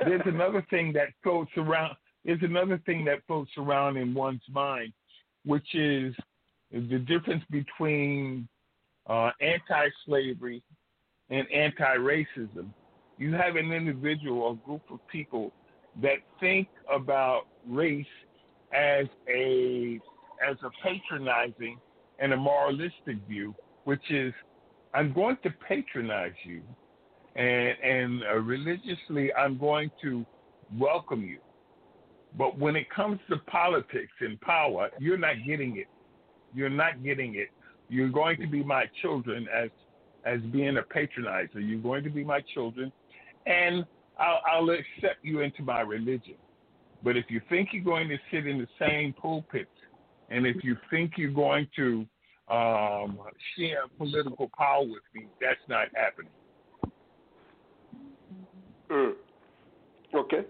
there's 0.06 0.22
another 0.26 0.66
thing 0.70 0.92
that 0.94 1.10
floats 1.24 1.52
around. 1.58 1.96
There's 2.26 2.42
another 2.42 2.80
thing 2.86 3.06
that 3.06 3.20
floats 3.28 3.52
around 3.58 3.98
in 3.98 4.14
one's 4.14 4.42
mind, 4.50 4.92
which 5.46 5.76
is 5.76 6.16
the 6.72 6.98
difference 7.00 7.44
between 7.52 8.48
uh, 9.08 9.32
anti-slavery 9.42 10.62
and 11.30 11.48
anti-racism. 11.52 12.68
You 13.18 13.34
have 13.34 13.56
an 13.56 13.72
individual, 13.72 14.42
or 14.42 14.56
group 14.58 14.84
of 14.92 15.00
people 15.08 15.52
that 16.02 16.18
think 16.40 16.68
about 16.94 17.44
race 17.68 18.06
as 18.74 19.06
a 19.30 20.00
as 20.46 20.58
a 20.64 20.70
patronizing 20.84 21.78
and 22.20 22.34
a 22.34 22.38
moralistic 22.38 23.18
view, 23.28 23.56
which 23.86 24.02
is 24.10 24.34
I'm 24.94 25.14
going 25.14 25.38
to 25.44 25.50
patronize 25.68 26.34
you, 26.44 26.62
and 27.36 27.74
and 27.84 28.24
uh, 28.24 28.36
religiously 28.36 29.34
I'm 29.34 29.58
going 29.58 29.92
to 30.02 30.26
welcome 30.78 31.24
you. 31.24 31.40
But 32.38 32.58
when 32.60 32.76
it 32.76 32.90
comes 32.90 33.20
to 33.30 33.38
politics 33.38 34.12
and 34.20 34.40
power, 34.42 34.90
you're 35.00 35.18
not 35.18 35.36
getting 35.48 35.78
it. 35.78 35.88
You're 36.54 36.70
not 36.70 37.02
getting 37.04 37.36
it. 37.36 37.50
You're 37.90 38.10
going 38.10 38.40
to 38.42 38.48
be 38.48 38.64
my 38.64 38.86
children 39.02 39.48
as 39.56 39.70
as 40.26 40.40
being 40.52 40.78
a 40.78 40.82
patronizer. 40.82 41.56
You're 41.56 41.80
going 41.80 42.04
to 42.04 42.10
be 42.10 42.24
my 42.24 42.42
children, 42.54 42.92
and 43.46 43.86
I'll, 44.18 44.42
I'll 44.52 44.70
accept 44.72 45.24
you 45.24 45.42
into 45.42 45.62
my 45.62 45.82
religion. 45.82 46.36
But 47.04 47.16
if 47.16 47.26
you 47.30 47.42
think 47.48 47.70
you're 47.72 47.84
going 47.84 48.10
to 48.10 48.18
sit 48.32 48.48
in 48.48 48.58
the 48.58 48.68
same 48.80 49.14
pulpit, 49.14 49.70
and 50.30 50.48
if 50.48 50.64
you 50.64 50.76
think 50.90 51.14
you're 51.18 51.30
going 51.32 51.68
to 51.76 52.06
um, 52.50 53.20
share 53.56 53.84
political 53.98 54.50
power 54.58 54.82
with 54.82 55.04
me, 55.14 55.28
that's 55.40 55.60
not 55.70 55.88
happening. 55.96 56.32
Mm. 58.90 59.14
Okay. 60.16 60.42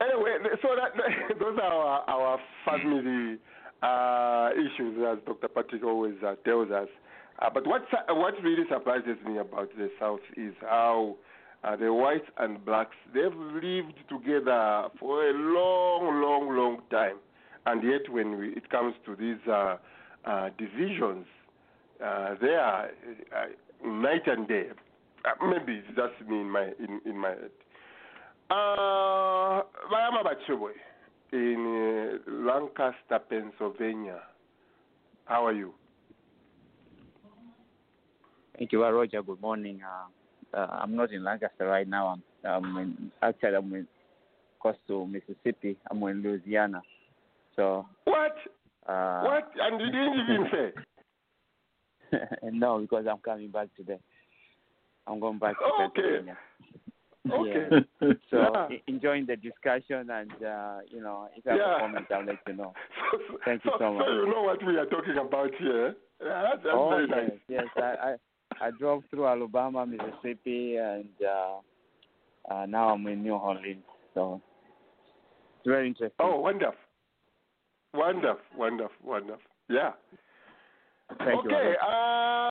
Anyway, 0.00 0.30
so 0.62 0.68
that, 0.76 1.38
those 1.40 1.58
are 1.60 1.62
our, 1.62 2.08
our 2.08 2.40
family 2.64 3.38
uh, 3.82 4.50
issues, 4.54 4.98
as 5.06 5.18
Dr. 5.26 5.48
Patrick 5.48 5.84
always 5.84 6.14
uh, 6.26 6.34
tells 6.44 6.70
us. 6.70 6.88
Uh, 7.38 7.48
but 7.52 7.66
what 7.66 7.82
what 8.10 8.34
really 8.42 8.64
surprises 8.68 9.16
me 9.26 9.38
about 9.38 9.70
the 9.76 9.90
South 9.98 10.20
is 10.36 10.52
how 10.60 11.16
uh, 11.64 11.76
the 11.76 11.92
whites 11.92 12.26
and 12.38 12.62
blacks 12.64 12.96
they've 13.14 13.34
lived 13.34 13.94
together 14.08 14.88
for 14.98 15.26
a 15.26 15.32
long, 15.32 16.20
long, 16.22 16.56
long 16.56 16.82
time, 16.90 17.16
and 17.66 17.82
yet 17.82 18.10
when 18.10 18.38
we, 18.38 18.48
it 18.50 18.68
comes 18.68 18.94
to 19.06 19.16
these 19.16 19.40
uh, 19.48 19.76
uh, 20.26 20.50
divisions, 20.58 21.24
they 21.98 22.54
are 22.54 22.90
night 23.84 24.26
and 24.26 24.46
day. 24.46 24.66
Maybe 25.42 25.82
it's 25.86 25.96
just 25.96 26.28
me 26.28 26.40
in 26.40 26.50
my 26.50 26.72
in, 26.78 27.00
in 27.06 27.16
my 27.16 27.30
head. 27.30 27.50
Uh, 28.50 29.62
Bayama 29.90 30.24
Bachoboy 30.24 30.72
in 31.32 32.20
uh, 32.26 32.30
Lancaster, 32.30 33.18
Pennsylvania. 33.28 34.20
How 35.24 35.46
are 35.46 35.52
you? 35.52 35.74
Thank 38.58 38.72
you, 38.72 38.82
Roger. 38.82 39.22
Good 39.22 39.40
morning. 39.40 39.80
Uh, 39.82 40.56
uh, 40.56 40.66
I'm 40.82 40.96
not 40.96 41.12
in 41.12 41.24
Lancaster 41.24 41.66
right 41.66 41.88
now. 41.88 42.08
I'm, 42.08 42.22
I'm 42.44 42.76
in, 42.78 43.12
actually 43.22 43.54
I'm 43.54 43.74
in 43.74 43.86
to 44.88 45.06
Mississippi. 45.06 45.76
I'm 45.90 46.02
in 46.02 46.22
Louisiana. 46.22 46.82
So 47.56 47.86
What? 48.04 48.36
uh, 48.86 49.22
What? 49.22 49.50
And 49.58 49.80
you 49.80 49.86
didn't 49.86 50.20
even 50.20 50.46
say. 52.12 52.18
no, 52.52 52.78
because 52.78 53.06
I'm 53.10 53.18
coming 53.18 53.50
back 53.50 53.68
today. 53.76 53.98
I'm 55.06 55.20
going 55.20 55.38
back 55.38 55.56
to 55.58 55.64
Okay. 55.64 56.02
Pennsylvania. 56.02 56.38
Okay. 57.28 57.68
Yeah. 58.00 58.12
So 58.30 58.66
Yeah. 58.70 58.78
enjoying 58.86 59.26
the 59.26 59.36
discussion, 59.36 60.08
and 60.10 60.32
uh, 60.42 60.78
you 60.88 61.02
know, 61.02 61.28
if 61.36 61.46
I 61.46 61.50
have 61.50 61.58
Yeah. 61.58 61.76
a 61.76 61.80
comment, 61.80 62.06
I'll 62.10 62.24
let 62.24 62.38
you 62.46 62.54
know. 62.54 62.72
So, 63.10 63.38
Thank 63.44 63.64
you 63.64 63.72
so, 63.72 63.78
so 63.78 63.92
much. 63.94 64.06
So 64.06 64.12
you 64.12 64.26
know 64.30 64.42
what 64.42 64.64
we 64.64 64.76
are 64.78 64.86
talking 64.86 65.18
about 65.18 65.50
here. 65.56 65.94
Yeah, 66.22 66.42
that's, 66.42 66.62
that's 66.64 66.74
oh 66.76 66.90
very 66.90 67.08
yes, 67.08 67.30
nice. 67.30 67.40
yes. 67.48 67.66
I, 67.76 68.16
I 68.60 68.66
I 68.66 68.70
drove 68.72 69.02
through 69.10 69.26
Alabama, 69.26 69.86
Mississippi, 69.86 70.76
and 70.76 71.08
uh, 71.26 71.58
uh, 72.54 72.66
now 72.66 72.90
I'm 72.90 73.06
in 73.06 73.22
New 73.22 73.34
Orleans. 73.34 73.84
So 74.14 74.40
it's 75.58 75.66
very 75.66 75.88
interesting. 75.88 76.16
Oh, 76.18 76.40
wonderful. 76.40 76.74
Wonderful, 77.94 78.40
wonderful, 78.56 78.96
wonderful. 79.02 79.42
Yeah. 79.68 79.92
Thank 81.18 81.44
you. 81.44 81.50
okay, 81.50 81.74
Alex. 81.82 82.49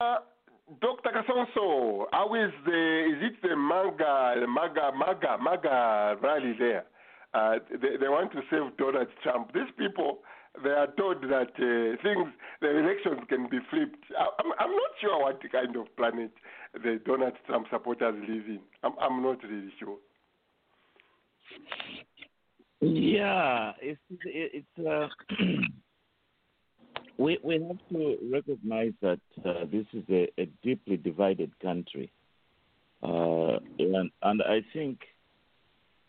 Dr. 0.82 1.10
Kasonso, 1.10 2.06
how 2.12 2.34
is 2.36 2.52
the, 2.66 3.06
is 3.10 3.32
it 3.32 3.42
the 3.42 3.56
MAGA, 3.56 4.42
the 4.42 4.48
MAGA, 4.48 4.92
MAGA, 4.96 5.38
MAGA 5.42 6.18
rally 6.22 6.54
there? 6.60 6.86
Uh, 7.34 7.60
they, 7.72 7.98
they 8.00 8.08
want 8.08 8.32
to 8.32 8.42
save 8.50 8.78
Donald 8.78 9.08
Trump. 9.24 9.52
These 9.54 9.72
people, 9.78 10.20
they 10.64 10.70
are 10.70 10.88
told 10.98 11.24
that 11.24 11.54
uh, 11.58 12.02
things, 12.04 12.30
the 12.62 12.78
elections 12.78 13.22
can 13.30 13.50
be 13.50 13.60
flipped. 13.70 14.04
I, 14.18 14.28
I'm, 14.40 14.52
I'm 14.60 14.72
not 14.72 14.92
sure 15.02 15.22
what 15.22 15.42
kind 15.52 15.76
of 15.76 15.96
planet 15.96 16.32
the 16.74 17.00
Donald 17.06 17.34
Trump 17.48 17.68
supporters 17.72 18.16
live 18.28 18.46
in. 18.48 18.60
I'm, 18.84 18.94
I'm 19.00 19.24
not 19.24 19.44
really 19.44 19.74
sure. 19.80 19.98
Yeah, 22.82 23.74
it's 23.82 24.00
it, 24.24 24.66
it's 24.78 24.88
uh, 24.88 25.08
we 27.20 27.38
we 27.44 27.56
have 27.56 27.78
to 27.92 28.18
recognize 28.32 28.94
that 29.02 29.20
uh, 29.46 29.66
this 29.72 29.86
is 29.94 30.04
a, 30.10 30.32
a 30.42 30.46
deeply 30.64 30.96
divided 30.96 31.52
country, 31.60 32.12
uh, 33.04 33.60
and 33.78 34.10
and 34.24 34.42
I 34.42 34.64
think 34.74 35.00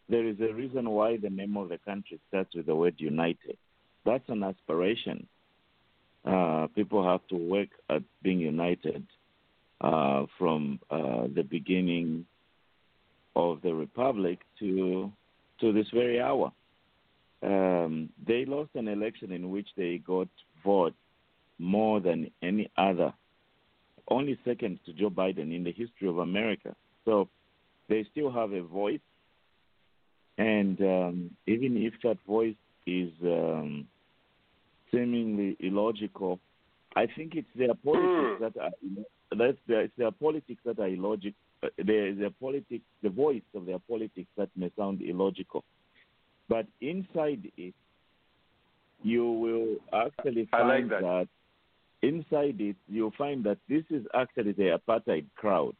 there 0.08 0.26
is 0.26 0.36
a 0.40 0.54
reason 0.54 0.88
why 0.88 1.16
the 1.16 1.28
name 1.28 1.56
of 1.56 1.68
the 1.68 1.78
country 1.78 2.20
starts 2.28 2.54
with 2.54 2.66
the 2.66 2.76
word 2.76 2.94
united. 2.98 3.58
That's 4.06 4.28
an 4.28 4.44
aspiration. 4.44 5.26
Uh, 6.24 6.68
people 6.76 7.02
have 7.04 7.26
to 7.28 7.36
work 7.36 7.70
at 7.88 8.02
being 8.22 8.38
united 8.38 9.04
uh, 9.80 10.26
from 10.38 10.78
uh, 10.90 11.26
the 11.34 11.42
beginning 11.42 12.24
of 13.34 13.62
the 13.62 13.74
republic 13.74 14.38
to 14.60 15.10
to 15.60 15.72
this 15.72 15.86
very 15.92 16.20
hour. 16.20 16.52
Um, 17.42 18.10
they 18.26 18.44
lost 18.44 18.70
an 18.74 18.86
election 18.86 19.32
in 19.32 19.50
which 19.50 19.68
they 19.76 19.98
got 19.98 20.28
votes 20.64 20.96
more 21.58 22.00
than 22.00 22.30
any 22.42 22.70
other, 22.76 23.12
only 24.08 24.38
second 24.44 24.80
to 24.86 24.92
Joe 24.92 25.10
Biden 25.10 25.54
in 25.54 25.62
the 25.64 25.72
history 25.72 26.08
of 26.08 26.18
America. 26.18 26.74
So 27.04 27.28
they 27.88 28.06
still 28.10 28.30
have 28.30 28.52
a 28.52 28.62
voice, 28.62 29.00
and 30.38 30.80
um, 30.80 31.30
even 31.46 31.76
if 31.76 31.94
that 32.02 32.18
voice 32.26 32.56
is 32.86 33.10
um, 33.22 33.86
seemingly 34.90 35.56
illogical, 35.60 36.40
I 36.96 37.06
think 37.06 37.34
it's 37.34 37.48
their 37.56 37.74
politics 37.84 38.40
that 38.40 38.56
are 38.60 38.70
that's 39.36 39.58
their, 39.68 39.82
it's 39.82 39.96
their 39.96 40.10
politics 40.10 40.60
that 40.64 40.78
are 40.78 40.88
illogical. 40.88 41.38
Their, 41.76 42.14
their 42.14 42.30
politics, 42.30 42.84
the 43.02 43.10
voice 43.10 43.42
of 43.54 43.66
their 43.66 43.78
politics 43.78 44.28
that 44.38 44.48
may 44.56 44.72
sound 44.78 45.02
illogical. 45.02 45.62
But 46.48 46.66
inside 46.80 47.52
it, 47.56 47.74
you 49.02 49.24
will 49.30 49.76
actually 49.92 50.48
I 50.52 50.62
like 50.62 50.68
find 50.68 50.90
that. 50.90 51.00
that 51.02 51.28
inside 52.02 52.60
it, 52.60 52.76
you'll 52.88 53.12
find 53.18 53.44
that 53.44 53.58
this 53.68 53.84
is 53.90 54.04
actually 54.14 54.52
the 54.52 54.78
apartheid 54.78 55.26
crowd. 55.36 55.74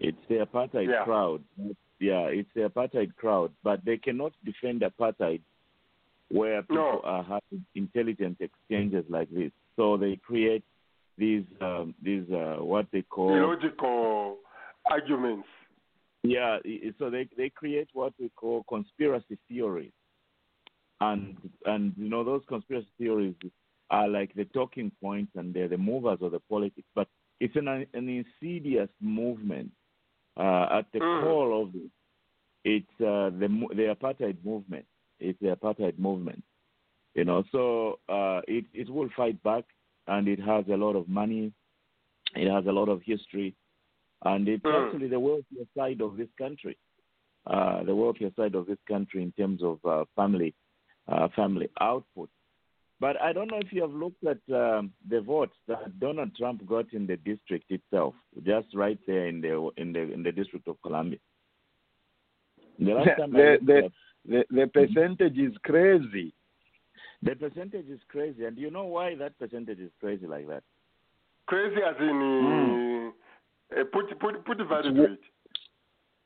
It's 0.00 0.18
the 0.28 0.36
apartheid 0.46 0.88
Yeah. 0.88 1.04
crowd. 1.04 1.42
Yeah, 2.00 2.26
it's 2.28 2.52
the 2.54 2.68
apartheid 2.68 3.16
crowd, 3.16 3.52
but 3.64 3.84
they 3.84 3.96
cannot 3.98 4.32
defend 4.44 4.82
apartheid 4.82 5.40
where 6.30 6.62
people 6.62 6.82
No. 6.82 7.00
are 7.02 7.22
having 7.24 7.64
intelligent 7.74 8.40
exchanges 8.40 9.04
like 9.08 9.28
this. 9.30 9.50
So 9.76 9.96
they 9.96 10.16
create 10.16 10.62
these 11.16 11.44
um, 11.60 11.94
these 12.00 12.30
uh, 12.30 12.58
what 12.60 12.86
they 12.92 13.02
call 13.02 13.34
Illogical 13.34 14.38
arguments. 14.88 15.48
yeah, 16.22 16.58
so 16.98 17.10
they 17.10 17.28
they 17.36 17.50
create 17.50 17.88
what 17.92 18.12
we 18.20 18.28
call 18.36 18.62
conspiracy 18.68 19.36
theories, 19.48 19.92
and 21.00 21.36
and 21.66 21.92
you 21.96 22.08
know 22.08 22.24
those 22.24 22.42
conspiracy 22.48 22.88
theories 22.98 23.34
are 23.90 24.08
like 24.08 24.34
the 24.34 24.44
talking 24.46 24.90
points 25.02 25.32
and 25.36 25.54
they're 25.54 25.68
the 25.68 25.78
movers 25.78 26.18
of 26.20 26.32
the 26.32 26.40
politics, 26.50 26.86
but 26.94 27.08
it's 27.40 27.56
an 27.56 27.68
an 27.68 27.86
insidious 28.42 28.90
movement. 29.00 29.70
Uh, 30.36 30.66
at 30.78 30.86
the 30.92 31.00
Mm. 31.00 31.20
core 31.20 31.52
of 31.62 31.68
it, 31.74 31.90
it's 32.64 33.00
uh, 33.00 33.30
the 33.38 33.48
the 33.76 33.94
apartheid 33.94 34.36
movement. 34.44 34.84
It's 35.20 35.38
the 35.40 35.48
apartheid 35.56 35.98
movement, 35.98 36.42
you 37.14 37.24
know. 37.24 37.42
So 37.52 37.98
uh, 38.08 38.40
it 38.48 38.64
it 38.72 38.88
will 38.90 39.08
fight 39.16 39.42
back, 39.42 39.64
and 40.06 40.28
it 40.28 40.40
has 40.40 40.64
a 40.68 40.76
lot 40.76 40.96
of 40.96 41.08
money. 41.08 41.52
It 42.34 42.50
has 42.50 42.66
a 42.66 42.72
lot 42.72 42.88
of 42.88 43.02
history 43.04 43.54
and 44.24 44.48
it's 44.48 44.64
Mm. 44.64 44.84
actually 44.84 45.08
the 45.08 45.20
wealthier 45.20 45.64
side 45.76 46.00
of 46.00 46.16
this 46.16 46.28
country, 46.38 46.76
uh, 47.46 47.82
the 47.84 47.94
wealthier 47.94 48.30
side 48.36 48.54
of 48.54 48.66
this 48.66 48.78
country 48.86 49.22
in 49.22 49.32
terms 49.32 49.62
of 49.62 49.78
uh, 49.84 50.04
family 50.16 50.54
uh, 51.08 51.28
family 51.34 51.68
output. 51.80 52.30
But 53.00 53.20
I 53.20 53.32
don't 53.32 53.48
know 53.48 53.58
if 53.60 53.72
you 53.72 53.82
have 53.82 53.92
looked 53.92 54.24
at 54.24 54.38
um, 54.54 54.92
the 55.08 55.20
votes 55.20 55.54
that 55.68 55.98
Donald 56.00 56.34
Trump 56.36 56.66
got 56.66 56.92
in 56.92 57.06
the 57.06 57.16
district 57.16 57.70
itself, 57.70 58.14
just 58.44 58.66
right 58.74 58.98
there 59.06 59.26
in 59.28 59.40
the 59.40 59.70
in 59.76 59.92
the 59.92 60.12
in 60.12 60.22
the 60.24 60.32
District 60.32 60.66
of 60.66 60.82
Columbia. 60.82 61.18
The 62.80 62.92
last 62.94 63.10
time 63.18 63.32
the, 63.32 63.58
the, 63.64 63.76
at- 63.84 63.92
the, 64.28 64.44
the 64.50 64.66
percentage 64.66 65.38
is 65.38 65.54
crazy. 65.64 66.34
the 67.22 67.34
percentage 67.36 67.86
is 67.88 68.00
crazy, 68.08 68.44
and 68.44 68.58
you 68.58 68.70
know 68.70 68.84
why 68.84 69.14
that 69.14 69.38
percentage 69.38 69.78
is 69.78 69.92
crazy 70.00 70.26
like 70.26 70.48
that? 70.48 70.62
Crazy 71.46 71.80
as 71.88 71.96
in 72.00 72.16
Mm. 72.16 73.10
uh, 73.78 73.84
put 73.92 74.18
put 74.18 74.44
put 74.44 74.58
value 74.68 74.94
to 74.94 75.12
it. 75.12 75.20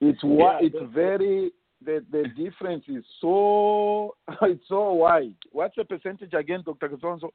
It's 0.00 0.20
wi- 0.22 0.58
Yeah, 0.60 0.66
it's 0.66 0.74
the- 0.74 0.86
very 0.86 1.52
the 1.84 2.04
the 2.10 2.28
difference 2.36 2.84
is 2.88 3.04
so 3.20 4.14
it's 4.42 4.66
so 4.68 4.92
wide. 4.92 5.34
What's 5.50 5.76
the 5.76 5.84
percentage 5.84 6.32
again, 6.34 6.62
Dr. 6.64 6.88
Kasonso? 6.88 7.30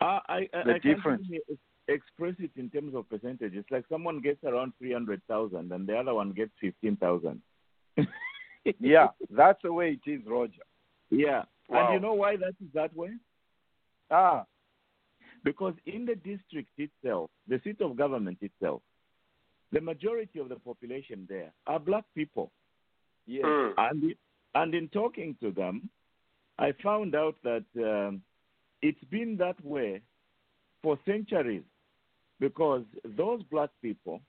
Uh, 0.00 0.20
I, 0.28 0.48
I, 0.52 0.62
The 0.64 0.74
I 0.74 0.78
difference. 0.78 1.26
express 1.88 2.34
it 2.38 2.50
in 2.56 2.68
terms 2.70 2.94
of 2.94 3.08
percentage. 3.08 3.54
It's 3.54 3.70
like 3.70 3.84
someone 3.88 4.20
gets 4.20 4.42
around 4.44 4.72
300,000 4.78 5.72
and 5.72 5.86
the 5.86 5.96
other 5.96 6.12
one 6.14 6.32
gets 6.32 6.52
15,000. 6.60 7.40
Yeah, 8.80 9.08
that's 9.30 9.62
the 9.62 9.72
way 9.72 9.96
it 10.04 10.10
is, 10.10 10.20
Roger. 10.26 10.62
Yeah. 11.10 11.44
Wow. 11.68 11.86
And 11.86 11.94
you 11.94 12.00
know 12.00 12.14
why 12.14 12.36
that 12.36 12.54
is 12.60 12.68
that 12.74 12.94
way? 12.96 13.10
Ah, 14.10 14.44
Because 15.44 15.74
in 15.86 16.04
the 16.04 16.16
district 16.16 16.70
itself, 16.76 17.30
the 17.48 17.60
seat 17.62 17.80
of 17.80 17.96
government 17.96 18.38
itself, 18.40 18.82
the 19.72 19.80
majority 19.80 20.40
of 20.40 20.48
the 20.48 20.56
population 20.56 21.26
there 21.28 21.52
are 21.66 21.78
black 21.78 22.04
people. 22.14 22.50
Yes. 23.26 23.44
Mm. 23.44 23.72
And, 23.76 24.14
and 24.54 24.74
in 24.74 24.88
talking 24.88 25.36
to 25.40 25.50
them, 25.50 25.88
I 26.58 26.72
found 26.82 27.14
out 27.14 27.36
that 27.44 27.64
um, 27.76 28.22
it's 28.82 29.02
been 29.10 29.36
that 29.38 29.62
way 29.64 30.00
for 30.82 30.98
centuries 31.06 31.64
because 32.40 32.82
those 33.16 33.42
black 33.50 33.70
people 33.82 34.20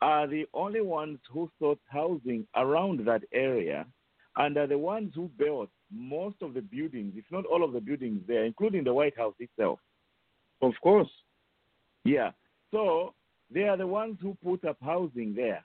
are 0.00 0.26
the 0.26 0.46
only 0.54 0.80
ones 0.80 1.18
who 1.32 1.50
sought 1.58 1.80
housing 1.86 2.46
around 2.54 3.04
that 3.06 3.22
area 3.32 3.86
and 4.36 4.56
are 4.56 4.66
the 4.66 4.78
ones 4.78 5.12
who 5.14 5.28
built 5.38 5.68
most 5.92 6.36
of 6.42 6.54
the 6.54 6.60
buildings, 6.60 7.14
if 7.16 7.24
not 7.30 7.44
all 7.46 7.64
of 7.64 7.72
the 7.72 7.80
buildings 7.80 8.20
there, 8.26 8.44
including 8.44 8.84
the 8.84 8.92
White 8.92 9.16
House 9.16 9.34
itself. 9.40 9.80
Of 10.62 10.72
course. 10.82 11.10
Yeah. 12.04 12.30
So 12.70 13.14
they 13.50 13.62
are 13.62 13.76
the 13.76 13.86
ones 13.86 14.18
who 14.20 14.36
put 14.44 14.64
up 14.64 14.76
housing 14.80 15.34
there 15.34 15.64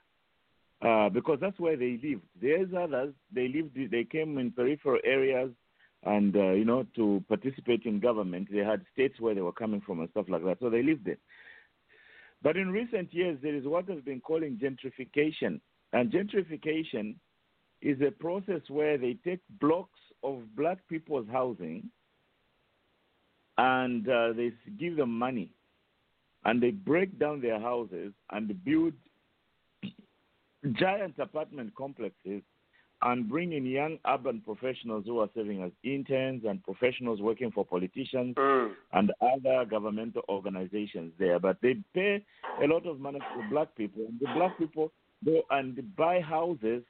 uh, 0.84 1.08
because 1.08 1.38
that's 1.40 1.58
where 1.58 1.76
they 1.76 1.98
lived. 2.02 2.22
There's 2.40 2.68
others, 2.78 3.14
they 3.32 3.48
lived, 3.48 3.76
they 3.90 4.04
came 4.04 4.38
in 4.38 4.52
peripheral 4.52 5.00
areas 5.04 5.50
and, 6.04 6.36
uh, 6.36 6.50
you 6.50 6.64
know, 6.64 6.84
to 6.96 7.24
participate 7.28 7.84
in 7.86 8.00
government. 8.00 8.48
They 8.52 8.58
had 8.58 8.84
states 8.92 9.18
where 9.18 9.34
they 9.34 9.40
were 9.40 9.52
coming 9.52 9.80
from 9.80 10.00
and 10.00 10.10
stuff 10.10 10.26
like 10.28 10.44
that. 10.44 10.58
So 10.60 10.68
they 10.68 10.82
lived 10.82 11.06
there. 11.06 11.18
But 12.42 12.58
in 12.58 12.70
recent 12.70 13.14
years, 13.14 13.38
there 13.42 13.54
is 13.54 13.64
what 13.64 13.88
has 13.88 14.02
been 14.02 14.20
calling 14.20 14.60
gentrification. 14.62 15.60
And 15.94 16.12
gentrification 16.12 17.14
is 17.80 17.98
a 18.06 18.10
process 18.10 18.60
where 18.68 18.98
they 18.98 19.16
take 19.24 19.40
blocks 19.60 19.98
of 20.22 20.42
black 20.54 20.78
people's 20.88 21.26
housing 21.32 21.88
and 23.56 24.08
uh, 24.08 24.32
they 24.32 24.52
give 24.78 24.96
them 24.96 25.16
money, 25.16 25.48
and 26.44 26.60
they 26.60 26.70
break 26.72 27.18
down 27.18 27.40
their 27.40 27.60
houses 27.60 28.12
and 28.32 28.64
build 28.64 28.94
giant 30.72 31.18
apartment 31.18 31.74
complexes 31.76 32.42
and 33.02 33.28
bring 33.28 33.52
in 33.52 33.66
young 33.66 33.98
urban 34.06 34.40
professionals 34.40 35.04
who 35.06 35.18
are 35.20 35.28
serving 35.34 35.62
as 35.62 35.70
interns 35.82 36.44
and 36.48 36.62
professionals 36.62 37.20
working 37.20 37.50
for 37.50 37.64
politicians 37.64 38.34
Mm. 38.36 38.72
and 38.92 39.12
other 39.20 39.64
governmental 39.68 40.22
organizations 40.28 41.12
there. 41.18 41.38
But 41.38 41.58
they 41.60 41.74
pay 41.92 42.24
a 42.62 42.66
lot 42.66 42.86
of 42.86 43.00
money 43.00 43.18
to 43.18 43.48
black 43.50 43.74
people, 43.76 44.06
and 44.06 44.18
the 44.20 44.28
black 44.34 44.56
people 44.56 44.90
go 45.24 45.42
and 45.50 45.94
buy 45.96 46.20
houses 46.20 46.82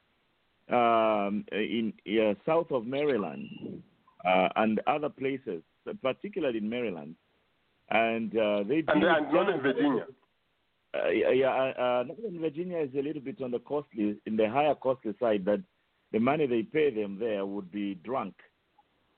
um, 0.69 1.45
in 1.51 1.93
uh, 2.07 2.33
south 2.45 2.71
of 2.71 2.85
Maryland 2.87 3.81
uh, 4.25 4.49
and 4.55 4.79
other 4.87 5.09
places, 5.09 5.61
particularly 6.01 6.57
in 6.59 6.69
Maryland. 6.69 7.15
And 7.91 8.31
uh, 8.37 8.63
they 8.63 8.83
And, 8.87 9.03
and 9.03 9.31
Northern 9.33 9.61
giant- 9.61 9.63
Virginia. 9.63 10.05
Uh, 11.03 11.09
yeah, 11.09 11.29
yeah, 11.31 11.49
uh, 11.49 11.81
uh, 11.81 12.03
Northern 12.07 12.39
Virginia 12.39 12.77
is 12.79 12.89
a 12.97 13.01
little 13.01 13.21
bit 13.21 13.41
on 13.41 13.51
the 13.51 13.59
costly, 13.59 14.17
in 14.25 14.35
the 14.37 14.49
higher 14.49 14.75
costly 14.75 15.13
side. 15.19 15.45
That 15.45 15.61
the 16.11 16.19
money 16.19 16.47
they 16.47 16.63
pay 16.63 16.89
them 16.91 17.17
there 17.19 17.45
would 17.45 17.71
be 17.71 17.95
drunk. 17.95 18.35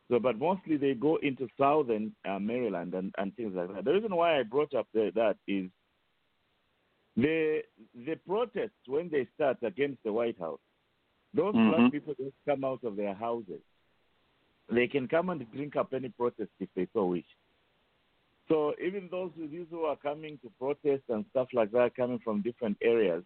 So, 0.09 0.19
but 0.19 0.39
mostly 0.39 0.77
they 0.77 0.93
go 0.93 1.17
into 1.17 1.47
southern 1.57 2.15
uh, 2.27 2.39
Maryland 2.39 2.93
and, 2.93 3.13
and 3.17 3.35
things 3.35 3.53
like 3.55 3.73
that. 3.73 3.83
The 3.85 3.93
reason 3.93 4.15
why 4.15 4.39
I 4.39 4.43
brought 4.43 4.73
up 4.73 4.87
the, 4.93 5.11
that 5.15 5.35
is 5.47 5.69
the 7.17 7.61
the 8.05 8.15
protests 8.25 8.87
when 8.87 9.09
they 9.09 9.27
start 9.35 9.57
against 9.63 10.01
the 10.03 10.13
White 10.13 10.39
House. 10.39 10.59
Those 11.33 11.55
Mhm. 11.55 11.69
black 11.69 11.91
people 11.91 12.13
just 12.15 12.35
come 12.47 12.63
out 12.63 12.83
of 12.83 12.95
their 12.95 13.13
houses. 13.13 13.61
They 14.69 14.87
can 14.87 15.07
come 15.07 15.29
and 15.29 15.49
drink 15.51 15.75
up 15.75 15.93
any 15.93 16.09
protest 16.09 16.51
if 16.59 16.69
they 16.75 16.87
so 16.93 17.05
wish. 17.05 17.25
So 18.47 18.73
even 18.83 19.09
those 19.11 19.31
these 19.37 19.67
who 19.69 19.83
are 19.83 19.97
coming 19.97 20.39
to 20.41 20.51
protest 20.59 21.03
and 21.09 21.25
stuff 21.31 21.49
like 21.53 21.71
that, 21.71 21.95
coming 21.95 22.19
from 22.23 22.41
different 22.41 22.77
areas, 22.81 23.23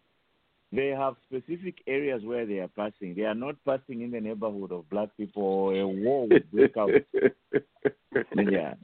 they 0.72 0.88
have 0.88 1.16
specific 1.26 1.76
areas 1.86 2.22
where 2.24 2.46
they 2.46 2.58
are 2.58 2.68
passing. 2.68 3.14
They 3.14 3.22
are 3.22 3.34
not 3.34 3.56
passing 3.64 4.00
in 4.02 4.10
the 4.10 4.20
neighborhood 4.20 4.72
of 4.72 4.88
black 4.88 5.10
people. 5.16 5.42
Or 5.42 5.74
a 5.74 5.86
war 5.86 6.26
would 6.26 6.50
break 6.50 6.76
out. 6.76 6.90
yeah, 8.36 8.74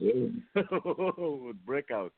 would 0.85 1.65
break 1.65 1.91
out. 1.91 2.13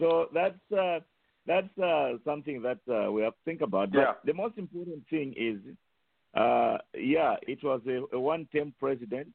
So 0.00 0.28
that's 0.34 0.72
uh, 0.76 1.00
that's 1.46 1.78
uh, 1.78 2.14
something 2.24 2.62
that 2.62 2.78
uh, 2.90 3.12
we 3.12 3.22
have 3.22 3.34
to 3.34 3.44
think 3.44 3.60
about. 3.60 3.92
But 3.92 4.00
Yeah. 4.00 4.12
the 4.24 4.34
most 4.34 4.58
important 4.58 5.06
thing 5.08 5.34
is, 5.36 5.58
uh, 6.34 6.78
yeah, 6.94 7.36
it 7.42 7.62
was 7.62 7.80
a, 7.86 8.16
a 8.16 8.18
one-term 8.18 8.74
president, 8.80 9.28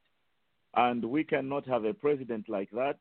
and 0.75 1.05
we 1.05 1.23
cannot 1.23 1.67
have 1.67 1.85
a 1.85 1.93
president 1.93 2.49
like 2.49 2.71
that. 2.71 2.97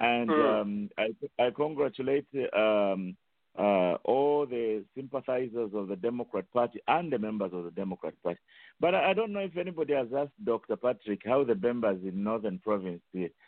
And 0.00 0.30
Mm. 0.30 0.60
um, 0.60 0.90
I, 0.98 1.44
I 1.44 1.50
congratulate 1.50 2.26
um, 2.56 3.16
uh, 3.58 3.94
all 4.04 4.46
the 4.46 4.84
sympathizers 4.94 5.70
of 5.74 5.88
the 5.88 5.96
Democrat 5.96 6.44
Party 6.52 6.80
and 6.86 7.12
the 7.12 7.18
members 7.18 7.50
of 7.52 7.64
the 7.64 7.72
Democrat 7.72 8.14
Party. 8.22 8.38
But 8.78 8.94
I, 8.94 9.10
I 9.10 9.14
don't 9.14 9.32
know 9.32 9.40
if 9.40 9.56
anybody 9.56 9.94
has 9.94 10.06
asked 10.16 10.44
Dr. 10.44 10.76
Patrick 10.76 11.22
how 11.26 11.42
the 11.42 11.56
members 11.56 11.98
in 12.04 12.22
Northern 12.22 12.60
Province 12.60 13.02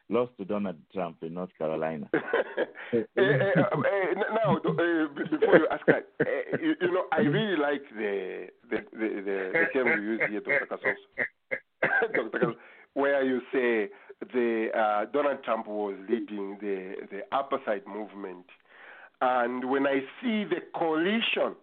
lost 0.08 0.32
to 0.38 0.44
Donald 0.44 0.78
Trump 0.92 1.18
in 1.22 1.34
North 1.34 1.50
Carolina. 1.56 2.08
Eh, 2.92 2.98
eh, 3.16 3.22
eh, 3.22 3.52
eh, 3.56 4.14
now, 4.34 4.58
before 4.58 5.58
you 5.58 5.68
ask 5.70 5.86
that, 5.86 6.08
uh, 6.20 6.56
you, 6.60 6.74
you 6.80 6.90
know, 6.90 7.04
I 7.12 7.20
really 7.20 7.56
like 7.56 7.82
the 7.96 8.48
the 8.68 8.78
the, 8.92 8.98
the, 8.98 9.50
the 9.52 9.66
term 9.72 10.02
you 10.02 10.10
use 10.10 10.20
here, 10.28 10.40
Dr. 10.40 10.66
Kasos, 10.66 12.12
Dr. 12.12 12.30
Kasos, 12.30 12.56
where 12.94 13.22
you 13.22 13.40
say 13.52 13.90
the 14.32 14.68
uh, 14.76 15.04
Donald 15.12 15.42
Trump 15.44 15.66
was 15.66 15.94
leading 16.08 16.58
the 16.60 16.94
the 17.10 17.20
side 17.64 17.82
movement, 17.86 18.46
and 19.20 19.70
when 19.70 19.86
I 19.86 20.00
see 20.20 20.44
the 20.44 20.60
coalition, 20.74 21.56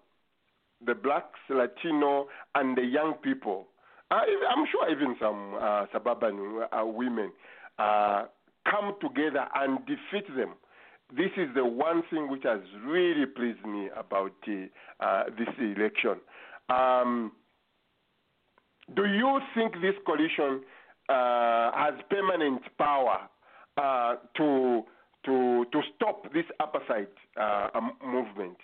the 0.86 0.96
blacks, 0.96 1.40
Latino, 1.50 2.28
and 2.56 2.78
the 2.78 2.84
young 2.84 3.14
people, 3.24 3.68
uh, 4.12 4.22
I'm 4.50 4.66
sure 4.72 4.90
even 4.90 5.16
some 5.20 5.56
uh, 5.60 5.86
suburban 5.92 6.64
uh, 6.72 6.86
women 6.86 7.32
uh, 7.78 8.26
come 8.70 8.96
together 9.02 9.48
and 9.56 9.80
defeat 9.86 10.28
them 10.36 10.54
this 11.16 11.32
is 11.38 11.48
the 11.56 11.66
one 11.66 12.04
thing 12.10 12.30
which 12.30 12.44
has 12.44 12.60
really 12.86 13.26
pleased 13.26 13.66
me 13.66 13.90
about 13.96 14.34
uh, 14.48 15.04
uh, 15.04 15.24
this 15.38 15.48
election. 15.58 16.20
Um, 16.70 17.32
do 18.94 19.06
you 19.06 19.40
think 19.56 19.74
this 19.76 19.96
coalition 20.06 20.62
uh, 21.10 21.72
has 21.74 21.94
permanent 22.10 22.62
power 22.78 23.30
uh, 23.78 24.16
to 24.36 24.84
to 25.26 25.66
to 25.72 25.82
stop 25.96 26.24
this 26.34 26.46
side 26.88 27.08
uh, 27.40 27.70
movement 28.06 28.58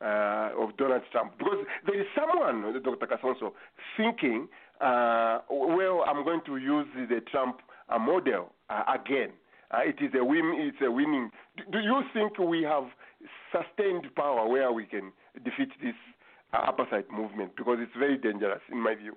uh, 0.00 0.50
of 0.58 0.76
Donald 0.76 1.02
Trump? 1.12 1.38
Because 1.38 1.64
there 1.86 2.00
is 2.00 2.06
someone, 2.14 2.80
Dr. 2.82 3.06
Kasonso, 3.06 3.52
thinking, 3.96 4.48
uh, 4.80 5.40
well, 5.50 6.04
I'm 6.06 6.24
going 6.24 6.40
to 6.46 6.56
use 6.56 6.86
the 6.94 7.20
Trump 7.30 7.60
uh, 7.88 7.98
model 7.98 8.52
again. 8.92 9.30
It 9.72 9.96
is 10.02 10.10
a 10.18 10.24
win. 10.24 10.52
It's 10.58 10.78
a 10.84 10.90
winning. 10.90 11.30
Do, 11.56 11.62
do 11.72 11.78
you 11.78 12.02
think 12.12 12.38
we 12.38 12.62
have 12.62 12.84
sustained 13.52 14.14
power 14.16 14.48
where 14.48 14.72
we 14.72 14.84
can 14.84 15.12
defeat 15.44 15.70
this 15.82 15.94
upper 16.52 16.86
movement? 17.12 17.56
Because 17.56 17.78
it's 17.80 17.96
very 17.96 18.18
dangerous, 18.18 18.60
in 18.70 18.78
my 18.82 18.94
view. 18.94 19.16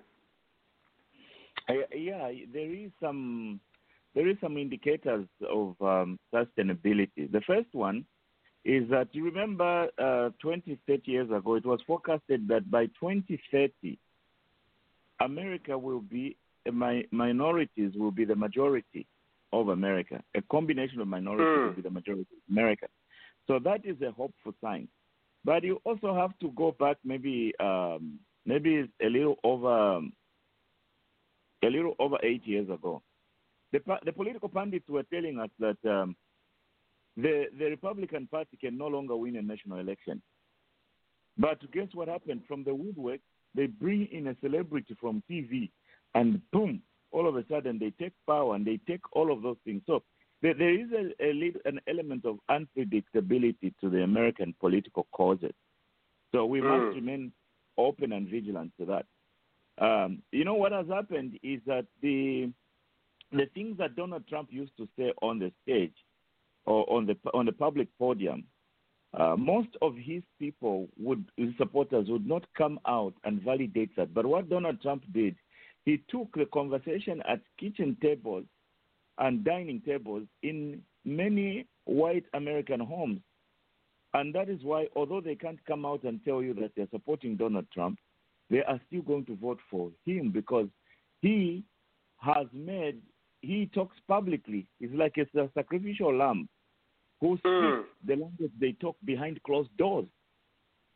Uh, 1.68 1.74
yeah, 1.96 2.30
there 2.52 2.72
is 2.72 2.90
some 3.00 3.58
there 4.14 4.28
is 4.28 4.36
some 4.40 4.56
indicators 4.58 5.26
of 5.50 5.74
um, 5.80 6.18
sustainability. 6.32 7.30
The 7.32 7.40
first 7.46 7.68
one 7.72 8.04
is 8.64 8.88
that 8.90 9.08
you 9.12 9.24
remember 9.24 9.88
uh, 9.98 10.30
20, 10.40 10.78
30 10.86 11.10
years 11.10 11.30
ago, 11.30 11.54
it 11.54 11.66
was 11.66 11.80
forecasted 11.86 12.46
that 12.48 12.70
by 12.70 12.86
2030, 13.00 13.98
America 15.20 15.76
will 15.76 16.00
be 16.00 16.36
a 16.66 16.72
mi- 16.72 17.06
minorities 17.10 17.92
will 17.96 18.10
be 18.10 18.24
the 18.24 18.36
majority 18.36 19.06
of 19.52 19.68
America. 19.68 20.22
A 20.34 20.42
combination 20.42 21.00
of 21.00 21.08
minorities 21.08 21.46
Mm. 21.54 21.66
will 21.68 21.76
be 21.76 21.82
the 21.82 21.90
majority 21.90 22.22
of 22.36 22.52
America. 22.52 22.86
So 23.46 23.58
that 23.60 23.84
is 23.84 24.00
a 24.02 24.10
hopeful 24.12 24.54
sign. 24.60 24.88
But 25.44 25.62
you 25.62 25.80
also 25.84 26.14
have 26.14 26.38
to 26.40 26.50
go 26.52 26.72
back 26.72 26.96
maybe 27.04 27.52
um, 27.60 28.18
maybe 28.46 28.88
a 29.02 29.08
little 29.08 29.38
over 29.44 30.00
a 31.64 31.70
little 31.70 31.94
over 31.98 32.18
eight 32.22 32.46
years 32.46 32.68
ago. 32.68 33.02
The, 33.72 33.80
the 34.04 34.12
political 34.12 34.48
pundits 34.48 34.88
were 34.88 35.02
telling 35.04 35.38
us 35.38 35.50
that 35.58 35.76
um, 35.90 36.16
the, 37.16 37.46
the 37.58 37.66
Republican 37.66 38.26
Party 38.26 38.56
can 38.56 38.76
no 38.78 38.86
longer 38.86 39.16
win 39.16 39.36
a 39.36 39.42
national 39.42 39.78
election. 39.78 40.22
But 41.36 41.70
guess 41.72 41.88
what 41.94 42.08
happened? 42.08 42.42
From 42.46 42.64
the 42.64 42.74
woodwork, 42.74 43.20
they 43.54 43.66
bring 43.66 44.06
in 44.12 44.28
a 44.28 44.36
celebrity 44.40 44.96
from 45.00 45.22
TV, 45.30 45.70
and 46.14 46.40
boom, 46.52 46.82
all 47.10 47.28
of 47.28 47.36
a 47.36 47.44
sudden 47.50 47.78
they 47.78 47.90
take 47.90 48.12
power 48.26 48.54
and 48.54 48.64
they 48.64 48.78
take 48.86 49.00
all 49.12 49.32
of 49.32 49.42
those 49.42 49.56
things. 49.64 49.82
So 49.86 50.02
there, 50.42 50.54
there 50.54 50.74
is 50.74 50.88
a, 50.92 51.24
a 51.24 51.32
lead, 51.32 51.58
an 51.64 51.80
element 51.88 52.24
of 52.24 52.38
unpredictability 52.50 53.72
to 53.80 53.88
the 53.90 54.02
American 54.02 54.54
political 54.60 55.06
causes. 55.12 55.52
So 56.32 56.46
we 56.46 56.60
Mm. 56.60 56.68
must 56.84 56.94
remain 56.96 57.32
open 57.78 58.12
and 58.12 58.28
vigilant 58.28 58.72
to 58.78 58.86
that. 58.86 59.06
Um, 59.78 60.22
you 60.30 60.44
know 60.44 60.54
what 60.54 60.72
has 60.72 60.86
happened 60.88 61.38
is 61.42 61.60
that 61.66 61.86
the 62.00 62.52
the 63.32 63.46
things 63.54 63.76
that 63.78 63.96
Donald 63.96 64.26
Trump 64.28 64.48
used 64.52 64.76
to 64.76 64.88
say 64.96 65.12
on 65.20 65.38
the 65.38 65.50
stage 65.62 65.94
or 66.64 66.90
on 66.90 67.06
the 67.06 67.16
on 67.32 67.46
the 67.46 67.52
public 67.52 67.88
podium, 67.98 68.44
uh, 69.18 69.34
most 69.36 69.70
of 69.82 69.96
his 69.96 70.22
people 70.38 70.88
would 70.98 71.24
his 71.36 71.50
supporters 71.58 72.06
would 72.08 72.26
not 72.26 72.44
come 72.56 72.78
out 72.86 73.14
and 73.24 73.42
validate 73.42 73.94
that. 73.96 74.14
But 74.14 74.26
what 74.26 74.48
Donald 74.48 74.80
Trump 74.80 75.02
did, 75.12 75.34
he 75.84 76.02
took 76.08 76.32
the 76.34 76.46
conversation 76.52 77.22
at 77.28 77.40
kitchen 77.58 77.96
tables 78.00 78.44
and 79.18 79.44
dining 79.44 79.80
tables 79.84 80.22
in 80.42 80.82
many 81.04 81.66
white 81.84 82.24
American 82.34 82.80
homes. 82.80 83.20
And 84.14 84.32
that 84.34 84.48
is 84.48 84.60
why, 84.62 84.86
although 84.94 85.20
they 85.20 85.34
can't 85.34 85.64
come 85.66 85.84
out 85.84 86.04
and 86.04 86.24
tell 86.24 86.42
you 86.42 86.54
that 86.54 86.70
they're 86.76 86.86
supporting 86.92 87.36
Donald 87.36 87.66
Trump, 87.72 87.98
they 88.50 88.62
are 88.62 88.80
still 88.86 89.02
going 89.02 89.24
to 89.26 89.36
vote 89.36 89.60
for 89.70 89.90
him 90.04 90.30
because 90.30 90.68
he 91.22 91.64
has 92.18 92.46
made, 92.52 93.00
he 93.40 93.70
talks 93.74 93.96
publicly. 94.06 94.66
He's 94.78 94.90
like 94.94 95.16
a 95.18 95.26
sacrificial 95.54 96.14
lamb 96.16 96.48
who 97.20 97.36
speaks 97.36 97.44
Mm. 97.44 97.84
the 98.04 98.16
language 98.16 98.52
they 98.58 98.72
talk 98.72 98.96
behind 99.04 99.42
closed 99.44 99.74
doors. 99.76 100.06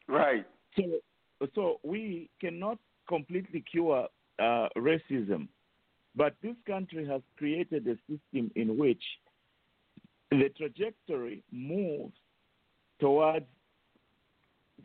Right. 0.07 0.47
So, 0.77 0.83
so 1.55 1.81
we 1.83 2.31
cannot 2.41 2.79
completely 3.09 3.63
cure 3.71 4.09
uh, 4.39 4.69
racism, 4.77 5.49
but 6.15 6.35
this 6.43 6.57
country 6.67 7.07
has 7.07 7.23
created 7.37 7.87
a 7.87 7.97
system 8.07 8.51
in 8.55 8.77
which 8.77 9.03
the 10.31 10.51
trajectory 10.57 11.43
moves 11.51 12.15
towards 13.01 13.47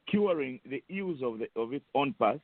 curing 0.09 0.59
the 0.65 0.83
ills 0.89 1.21
of, 1.21 1.39
the, 1.39 1.47
of 1.59 1.73
its 1.73 1.85
own 1.93 2.13
past 2.19 2.39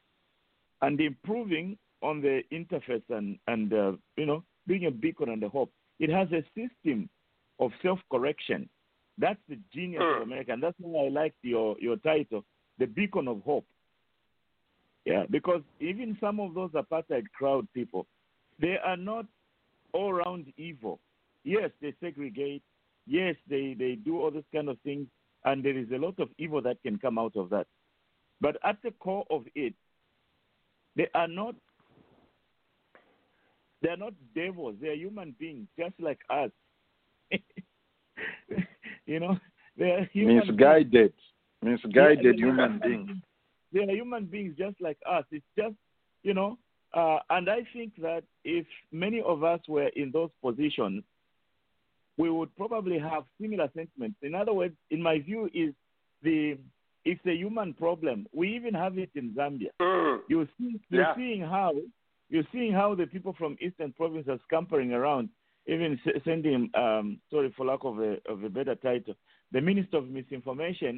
and 0.82 1.00
improving 1.00 1.78
on 2.02 2.22
the 2.22 2.42
interface 2.52 3.04
and, 3.10 3.38
and 3.48 3.74
uh, 3.74 3.92
you 4.18 4.26
know, 4.26 4.44
being 4.68 4.86
a 4.86 4.92
beacon 4.92 5.30
and 5.30 5.44
a 5.44 5.50
hope. 5.50 5.72
It 6.00 6.10
has 6.10 6.28
a 6.32 6.44
system 6.56 7.10
of 7.60 7.72
self 7.82 8.00
correction. 8.12 8.70
That's 9.18 9.40
the 9.50 9.58
genius 9.74 10.02
of 10.16 10.22
America, 10.22 10.54
and 10.54 10.64
that's 10.64 10.78
why 10.80 11.06
I 11.06 11.10
like 11.10 11.34
your 11.42 11.76
your 11.80 11.98
title, 11.98 12.46
the 12.78 12.86
beacon 12.86 13.28
of 13.28 13.42
hope. 13.44 13.66
Yeah, 15.06 15.24
because 15.30 15.62
even 15.82 16.18
some 16.22 16.40
of 16.40 16.54
those 16.54 16.72
apartheid 16.72 17.26
crowd 17.38 17.68
people, 17.74 18.06
they 18.62 18.78
are 18.78 18.96
not 18.96 19.26
all 19.94 20.14
round 20.14 20.54
evil. 20.58 21.00
Yes, 21.44 21.72
they 21.82 21.94
segregate. 22.00 22.64
Yes, 23.08 23.36
they, 23.50 23.76
they 23.78 23.96
do 23.96 24.22
all 24.22 24.32
this 24.32 24.44
kind 24.54 24.70
of 24.70 24.78
things, 24.82 25.08
and 25.46 25.64
there 25.64 25.78
is 25.78 25.88
a 25.92 25.98
lot 25.98 26.20
of 26.20 26.30
evil 26.38 26.62
that 26.62 26.82
can 26.84 27.00
come 27.00 27.18
out 27.18 27.36
of 27.36 27.50
that. 27.50 27.66
But 28.40 28.58
at 28.64 28.78
the 28.84 28.92
core 28.92 29.26
of 29.30 29.46
it, 29.56 29.74
they 30.96 31.08
are 31.14 31.28
not 31.28 31.56
they 33.82 33.90
are 33.90 33.98
not 33.98 34.14
devils. 34.36 34.76
They 34.82 34.90
are 34.90 34.94
human 34.96 35.36
beings, 35.40 35.68
just 35.78 35.94
like 36.00 36.20
us. 36.30 36.52
you 39.06 39.20
know, 39.20 39.38
they 39.78 39.92
are 39.92 40.10
human 40.12 40.48
Misguided. 40.48 41.14
Misguided 41.62 42.40
Yeah, 42.40 42.46
human 42.46 42.80
beings. 42.80 43.12
They 43.72 43.84
are 43.84 43.96
human 43.96 44.26
beings 44.26 44.56
just 44.58 44.82
like 44.82 44.98
us. 45.10 45.24
It's 45.32 45.46
just, 45.58 45.76
you 46.24 46.34
know, 46.34 46.58
uh, 46.94 47.20
and 47.30 47.50
I 47.50 47.60
think 47.72 47.94
that 48.02 48.24
if 48.44 48.66
many 48.92 49.22
of 49.22 49.44
us 49.44 49.62
were 49.68 49.90
in 49.96 50.12
those 50.12 50.32
positions, 50.44 51.04
we 52.18 52.30
would 52.30 52.54
probably 52.58 53.00
have 53.00 53.24
similar 53.40 53.70
sentiments. 53.76 54.18
In 54.22 54.36
other 54.36 54.54
words, 54.54 54.76
in 54.90 55.02
my 55.02 55.20
view, 55.20 55.50
is 55.54 55.74
the 56.22 56.58
it's 57.12 57.26
a 57.26 57.36
human 57.44 57.74
problem. 57.74 58.18
We 58.40 58.46
even 58.58 58.74
have 58.84 58.96
it 59.04 59.12
in 59.20 59.26
Zambia. 59.38 59.72
Mm. 59.82 60.20
You 60.32 60.48
see, 60.58 60.72
you're 60.90 61.02
Yeah. 61.04 61.16
seeing 61.16 61.42
how 61.56 61.72
you're 62.32 62.50
seeing 62.54 62.72
how 62.82 62.90
the 63.00 63.08
people 63.08 63.34
from 63.42 63.58
Eastern 63.66 63.92
Province 64.00 64.28
are 64.34 64.40
scampering 64.48 64.92
around, 65.00 65.30
even 65.74 66.00
sending, 66.28 66.70
um, 66.84 67.06
sorry 67.32 67.50
for 67.58 67.66
lack 67.66 67.84
of 67.84 67.96
a 68.10 68.12
of 68.32 68.38
a 68.44 68.50
better 68.58 68.76
title, 68.76 69.16
the 69.56 69.62
Minister 69.70 69.98
of 69.98 70.06
Misinformation, 70.18 70.96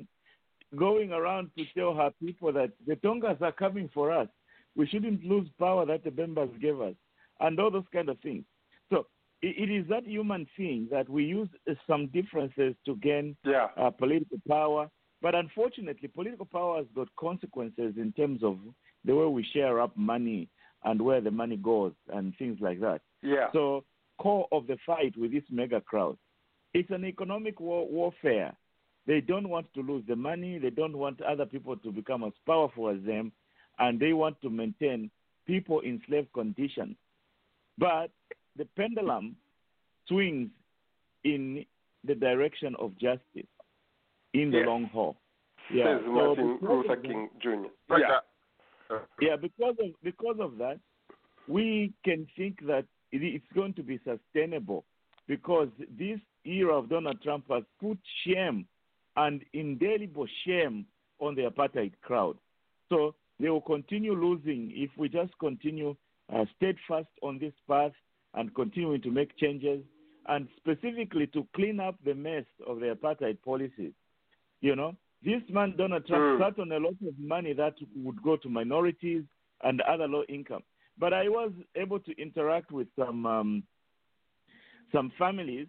going 0.85 1.09
around 1.19 1.45
to 1.57 1.63
tell 1.77 1.93
her 2.01 2.11
people 2.25 2.51
that 2.59 2.71
the 2.87 2.95
Tongas 2.97 3.41
are 3.41 3.51
coming 3.63 3.87
for 3.93 4.11
us. 4.21 4.29
We 4.75 4.87
shouldn't 4.87 5.23
lose 5.33 5.47
power 5.59 5.85
that 5.85 6.03
the 6.03 6.11
Bembas 6.19 6.51
gave 6.65 6.79
us, 6.89 6.95
and 7.39 7.59
all 7.59 7.71
those 7.71 7.89
kind 7.93 8.09
of 8.09 8.17
things. 8.19 8.43
So 8.89 8.97
it, 9.41 9.69
is 9.79 9.85
that 9.89 10.05
human 10.05 10.43
thing 10.57 10.87
that 10.91 11.07
we 11.09 11.23
use 11.25 11.49
some 11.87 12.03
differences 12.07 12.73
to 12.85 12.95
gain 12.97 13.35
Yeah. 13.45 13.67
uh, 13.77 13.89
political 14.03 14.39
power. 14.47 14.89
But 15.21 15.35
unfortunately, 15.35 16.07
political 16.07 16.45
power 16.45 16.77
has 16.77 16.87
got 16.95 17.07
consequences 17.15 17.93
in 17.97 18.11
terms 18.13 18.43
of 18.43 18.57
the 19.05 19.15
way 19.15 19.25
we 19.25 19.43
share 19.53 19.79
up 19.79 19.95
money 19.95 20.49
and 20.83 21.01
where 21.01 21.21
the 21.21 21.31
money 21.31 21.57
goes 21.57 21.93
and 22.11 22.35
things 22.37 22.57
like 22.59 22.79
that. 22.81 23.01
Yeah. 23.21 23.47
So, 23.53 23.83
core 24.17 24.47
of 24.51 24.67
the 24.67 24.77
fight 24.85 25.15
with 25.17 25.31
this 25.31 25.43
MAGA 25.51 25.81
crowd, 25.81 26.17
it's 26.73 26.89
an 26.89 27.05
economic 27.05 27.59
war- 27.59 27.87
warfare. 27.87 28.53
They 29.05 29.21
don't 29.21 29.49
want 29.49 29.71
to 29.73 29.81
lose 29.81 30.03
the 30.07 30.15
money. 30.15 30.57
They 30.57 30.69
don't 30.69 30.97
want 30.97 31.21
other 31.21 31.45
people 31.45 31.75
to 31.77 31.91
become 31.91 32.23
as 32.23 32.33
powerful 32.45 32.89
as 32.89 33.03
them, 33.03 33.31
and 33.79 33.99
they 33.99 34.13
want 34.13 34.41
to 34.41 34.49
maintain 34.49 35.11
people 35.45 35.81
in 35.81 36.01
slave 36.07 36.27
conditions. 36.33 36.95
But 37.77 38.11
the 38.57 38.65
pendulum 38.75 39.35
swings 40.07 40.49
in 41.23 41.65
the 42.03 42.15
direction 42.15 42.75
of 42.79 42.97
justice 42.97 43.47
in 44.33 44.51
the 44.51 44.59
Yes. 44.59 44.67
long 44.67 44.85
haul. 44.85 45.17
Yeah. 45.69 45.85
Says 45.85 46.01
so 46.05 46.11
Martin 46.11 46.57
because 46.57 46.85
Luther 46.87 47.01
King 47.01 47.29
Jr. 47.39 47.69
But, 47.87 47.99
Yeah. 48.01 48.99
yeah, 49.21 49.35
because 49.35 49.77
of 49.79 50.01
because 50.03 50.39
of 50.39 50.57
that, 50.57 50.79
we 51.47 51.93
can 52.03 52.25
think 52.35 52.59
that 52.65 52.85
it's 53.11 53.45
going 53.53 53.73
to 53.73 53.83
be 53.83 53.99
sustainable 53.99 54.85
because 55.27 55.69
this 55.97 56.19
era 56.45 56.77
of 56.77 56.89
Donald 56.89 57.21
Trump 57.21 57.45
has 57.49 57.63
put 57.79 57.97
shame 58.25 58.67
and 59.17 59.43
indelible 59.53 60.27
shame 60.45 60.85
on 61.19 61.35
the 61.35 61.43
apartheid 61.43 61.93
crowd. 62.01 62.37
So 62.89 63.15
they 63.39 63.49
will 63.49 63.61
continue 63.61 64.13
losing 64.13 64.71
if 64.73 64.89
we 64.97 65.09
just 65.09 65.37
continue 65.39 65.95
uh, 66.33 66.45
steadfast 66.55 67.09
on 67.21 67.37
this 67.37 67.53
path 67.67 67.91
and 68.33 68.53
continuing 68.55 69.01
to 69.01 69.11
make 69.11 69.35
changes 69.37 69.83
and 70.27 70.47
specifically 70.57 71.27
to 71.27 71.45
clean 71.55 71.79
up 71.79 71.95
the 72.05 72.13
mess 72.13 72.45
of 72.65 72.79
the 72.79 72.95
apartheid 72.95 73.37
policies. 73.43 73.93
You 74.61 74.75
know, 74.75 74.95
this 75.23 75.41
man 75.49 75.75
Donald 75.77 76.05
Trump 76.07 76.23
Mm. 76.23 76.39
sat 76.39 76.59
on 76.59 76.71
a 76.71 76.79
lot 76.79 76.95
of 77.07 77.17
money 77.19 77.53
that 77.53 77.75
would 77.95 78.21
go 78.21 78.37
to 78.37 78.49
minorities 78.49 79.23
and 79.63 79.81
other 79.81 80.07
low 80.07 80.23
income. 80.29 80.63
But 80.97 81.13
I 81.13 81.29
was 81.29 81.51
able 81.75 81.99
to 81.99 82.11
interact 82.21 82.71
with 82.71 82.87
some 82.95 83.25
um, 83.25 83.63
some 84.91 85.11
families 85.17 85.67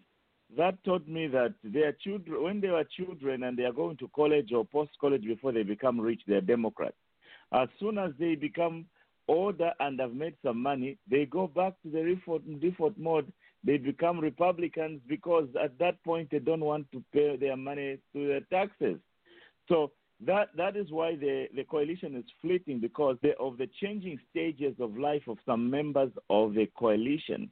that 0.57 0.83
told 0.83 1.07
me 1.07 1.27
that 1.27 1.53
their 1.63 1.93
children, 1.93 2.43
when 2.43 2.61
they 2.61 2.69
were 2.69 2.83
children 2.83 3.43
and 3.43 3.57
they 3.57 3.63
are 3.63 3.71
going 3.71 3.97
to 3.97 4.07
college 4.09 4.51
or 4.51 4.65
post 4.65 4.91
college 4.99 5.23
before 5.23 5.51
they 5.51 5.63
become 5.63 5.99
rich, 5.99 6.21
they're 6.27 6.41
Democrats. 6.41 6.97
As 7.51 7.69
soon 7.79 7.97
as 7.97 8.11
they 8.19 8.35
become 8.35 8.85
older 9.27 9.71
and 9.79 9.99
have 9.99 10.13
made 10.13 10.35
some 10.43 10.61
money, 10.61 10.97
they 11.09 11.25
go 11.25 11.47
back 11.47 11.73
to 11.83 11.89
the 11.89 12.03
default, 12.03 12.43
default 12.59 12.97
mode. 12.97 13.31
They 13.65 13.77
become 13.77 14.19
Republicans 14.19 15.01
because 15.07 15.47
at 15.61 15.77
that 15.79 16.03
point 16.03 16.29
they 16.31 16.39
don't 16.39 16.63
want 16.63 16.91
to 16.91 17.03
pay 17.13 17.37
their 17.37 17.55
money 17.55 17.97
to 18.13 18.27
the 18.27 18.41
taxes. 18.49 18.99
So 19.69 19.91
that 20.25 20.49
that 20.55 20.75
is 20.75 20.91
why 20.91 21.15
the, 21.15 21.47
the 21.55 21.63
coalition 21.63 22.15
is 22.15 22.25
splitting 22.37 22.79
because 22.79 23.17
they, 23.21 23.33
of 23.39 23.57
the 23.57 23.69
changing 23.81 24.19
stages 24.29 24.75
of 24.79 24.97
life 24.97 25.23
of 25.27 25.37
some 25.45 25.69
members 25.69 26.11
of 26.29 26.53
the 26.53 26.69
coalition. 26.77 27.49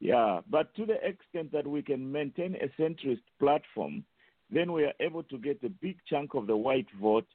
Yeah, 0.00 0.40
but 0.50 0.74
to 0.76 0.86
the 0.86 0.96
extent 1.06 1.52
that 1.52 1.66
we 1.66 1.82
can 1.82 2.10
maintain 2.10 2.56
a 2.56 2.68
centrist 2.82 3.22
platform, 3.38 4.04
then 4.50 4.72
we 4.72 4.84
are 4.84 4.92
able 5.00 5.22
to 5.24 5.38
get 5.38 5.62
a 5.62 5.68
big 5.68 5.96
chunk 6.08 6.34
of 6.34 6.46
the 6.46 6.56
white 6.56 6.88
vote. 7.00 7.26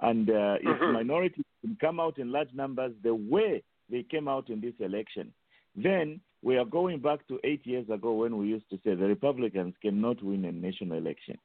And 0.00 0.30
uh, 0.30 0.56
if 0.60 0.80
Mhm. 0.80 0.92
minorities 0.92 1.44
can 1.60 1.76
come 1.80 2.00
out 2.00 2.18
in 2.18 2.32
large 2.32 2.52
numbers 2.54 2.92
the 3.02 3.14
way 3.14 3.62
they 3.90 4.02
came 4.02 4.28
out 4.28 4.48
in 4.48 4.60
this 4.60 4.74
election, 4.80 5.32
then 5.76 6.20
we 6.44 6.58
are 6.58 6.64
going 6.66 7.00
back 7.00 7.26
to 7.26 7.40
eight 7.42 7.66
years 7.66 7.88
ago 7.88 8.12
when 8.12 8.36
we 8.36 8.46
used 8.46 8.68
to 8.68 8.76
say 8.84 8.94
the 8.94 9.06
Republicans 9.06 9.74
cannot 9.80 10.22
win 10.22 10.44
a 10.44 10.52
national 10.52 10.98
election. 10.98 11.38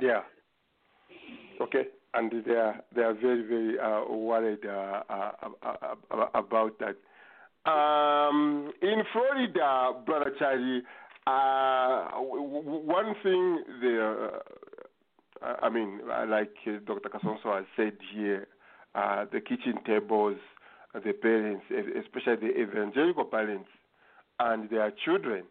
Yeah. 0.00 0.20
Okay. 1.60 1.88
And 2.14 2.30
they 2.46 2.52
are 2.52 2.80
they 2.94 3.02
are 3.02 3.14
very 3.14 3.42
very 3.42 3.78
uh, 3.78 4.04
worried 4.08 4.64
uh, 4.64 5.02
uh, 5.10 5.32
uh, 5.62 5.94
uh, 6.12 6.26
about 6.34 6.78
that. 6.78 6.96
Um, 7.68 8.72
in 8.80 9.02
Florida, 9.12 9.92
brother 10.06 10.32
Charlie, 10.38 10.82
uh, 11.26 12.10
one 12.20 13.16
thing 13.24 13.64
the 13.80 14.30
I 15.42 15.68
mean, 15.68 16.00
like 16.28 16.54
Dr. 16.86 17.08
Kasonso 17.08 17.56
has 17.56 17.64
said 17.76 17.98
here, 18.14 18.46
the 18.94 19.40
kitchen 19.40 19.80
tables, 19.84 20.38
the 20.94 21.12
parents, 21.12 21.64
especially 21.70 22.48
the 22.48 22.60
evangelical 22.60 23.24
parents, 23.24 23.68
and 24.40 24.68
their 24.70 24.92
children. 25.04 25.44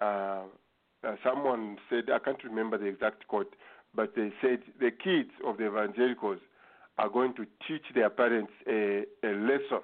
Uh, 0.00 0.42
uh, 1.06 1.16
someone 1.24 1.78
said, 1.88 2.04
I 2.12 2.18
can't 2.18 2.42
remember 2.44 2.78
the 2.78 2.86
exact 2.86 3.26
quote, 3.28 3.54
but 3.94 4.14
they 4.14 4.32
said 4.40 4.60
the 4.78 4.90
kids 4.90 5.30
of 5.46 5.58
the 5.58 5.66
evangelicals 5.66 6.40
are 6.98 7.08
going 7.08 7.34
to 7.34 7.46
teach 7.66 7.84
their 7.94 8.10
parents 8.10 8.52
a, 8.68 9.04
a 9.24 9.28
lesson 9.28 9.80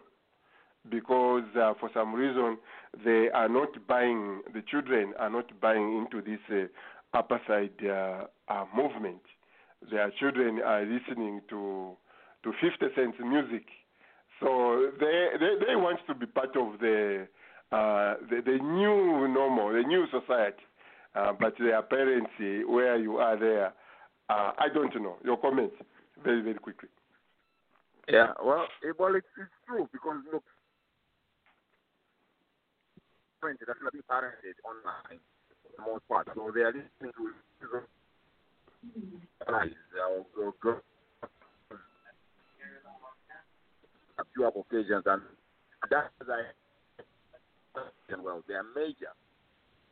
because 0.91 1.45
uh, 1.59 1.73
for 1.81 1.91
some 1.95 2.15
reason 2.15 2.59
they 3.05 3.29
are 3.35 3.49
not 3.49 3.87
buying, 3.89 4.43
the 4.55 4.63
children 4.63 5.15
are 5.19 5.31
not 5.31 5.59
buying 5.61 5.99
into 5.99 6.23
this 6.23 6.41
uh, 6.51 7.21
apartheid 7.21 7.71
uh, 7.85 8.27
uh, 8.53 8.65
movement. 8.77 9.23
Their 9.91 10.11
children 10.19 10.61
are 10.65 10.83
listening 10.85 11.43
to 11.51 11.97
to 12.45 12.53
50 12.61 12.95
Cent's 12.95 13.19
music, 13.21 13.65
so 14.41 14.91
they, 15.01 15.29
they 15.41 15.67
they 15.67 15.77
want 15.77 15.99
to 16.07 16.15
be 16.15 16.27
part 16.27 16.57
of 16.57 16.79
the 16.81 17.27
uh, 17.73 18.15
the, 18.31 18.43
the 18.45 18.59
new 18.63 19.29
normal, 19.29 19.73
the 19.73 19.83
new 19.87 20.07
society. 20.07 20.63
Uh, 21.15 21.33
but 21.33 21.55
their 21.59 21.81
parents, 21.81 22.31
uh, 22.41 22.71
where 22.71 22.99
you 22.99 23.17
are 23.17 23.39
there, 23.39 23.73
uh, 24.29 24.53
I 24.59 24.69
don't 24.73 24.95
know. 25.03 25.17
Your 25.25 25.39
comments, 25.39 25.75
very 26.23 26.43
very 26.43 26.57
quickly. 26.57 26.91
Yeah, 28.09 28.33
well, 28.45 28.67
eh, 28.85 28.93
well, 28.99 29.15
it's, 29.17 29.27
it's 29.39 29.51
true 29.67 29.89
because 29.93 30.19
look, 30.33 30.45
friends 33.41 33.59
that 33.61 33.71
are 33.71 33.91
being 33.91 34.05
parented 34.11 34.61
online 34.63 35.19
for 35.63 35.71
the 35.77 35.91
most 35.91 36.07
part, 36.07 36.29
so 36.35 36.53
they 36.55 36.61
are 36.61 36.73
listening 36.73 37.13
to 37.17 37.33
guys 39.49 39.71
or, 39.97 40.45
or 40.45 40.55
girls 40.61 40.83
few 44.37 44.47
of 44.47 44.55
occasions, 44.57 45.03
and 45.07 45.23
that's 45.91 46.13
I 46.21 46.43
well, 48.23 48.43
they 48.49 48.55
are 48.55 48.65
major, 48.75 49.13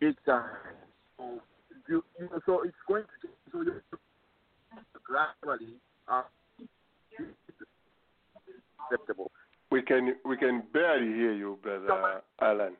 big 0.00 0.16
time. 0.24 0.50
So 1.18 1.40
you, 1.88 2.04
you 2.18 2.26
know, 2.26 2.40
so 2.46 2.62
it's 2.62 2.74
going 2.88 3.04
to 3.22 3.28
so 3.52 3.62
you 3.62 3.80
gradually 5.04 5.74
uh, 6.08 6.22
acceptable. 8.90 9.30
We 9.70 9.82
can 9.82 10.14
we 10.24 10.36
can 10.36 10.62
barely 10.72 11.06
hear 11.06 11.32
you, 11.32 11.58
brother 11.62 12.22
Alan. 12.40 12.76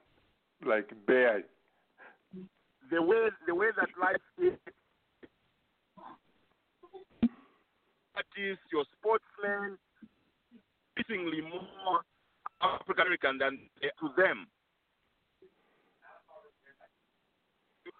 Like 0.65 0.91
barely. 1.07 1.43
the 2.91 3.03
way 3.03 3.29
the 3.47 3.55
way 3.55 3.69
that 3.77 3.89
life 4.01 4.17
is. 4.39 4.59
Artists, 8.17 8.65
your 8.73 8.85
sportsmen, 8.97 9.77
increasingly 10.97 11.41
more 11.41 12.01
African 12.63 13.07
American 13.07 13.39
than 13.39 13.59
uh, 13.83 13.89
to 14.01 14.23
them. 14.23 14.47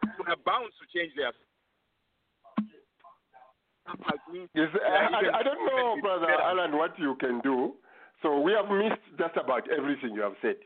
We 0.03 0.33
are 0.33 0.37
bound 0.45 0.71
to 0.79 0.99
change 0.99 1.13
their. 1.17 1.33
Yes, 4.55 4.69
I, 4.75 4.89
I, 4.89 5.39
I 5.41 5.43
don't 5.43 5.67
know, 5.67 5.97
brother 6.01 6.31
Alan, 6.31 6.77
what 6.77 6.99
you 6.99 7.17
can 7.21 7.41
do. 7.43 7.75
So 8.23 8.41
we 8.41 8.53
have 8.53 8.69
missed 8.71 9.03
just 9.19 9.37
about 9.37 9.71
everything 9.71 10.15
you 10.15 10.23
have 10.23 10.33
said. 10.41 10.57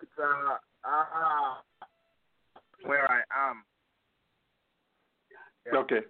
It's, 0.00 0.12
uh, 0.18 0.54
uh, 0.88 1.54
where 2.84 3.10
I 3.10 3.22
am. 3.50 3.64
Yeah. 5.66 5.78
Okay. 5.80 6.00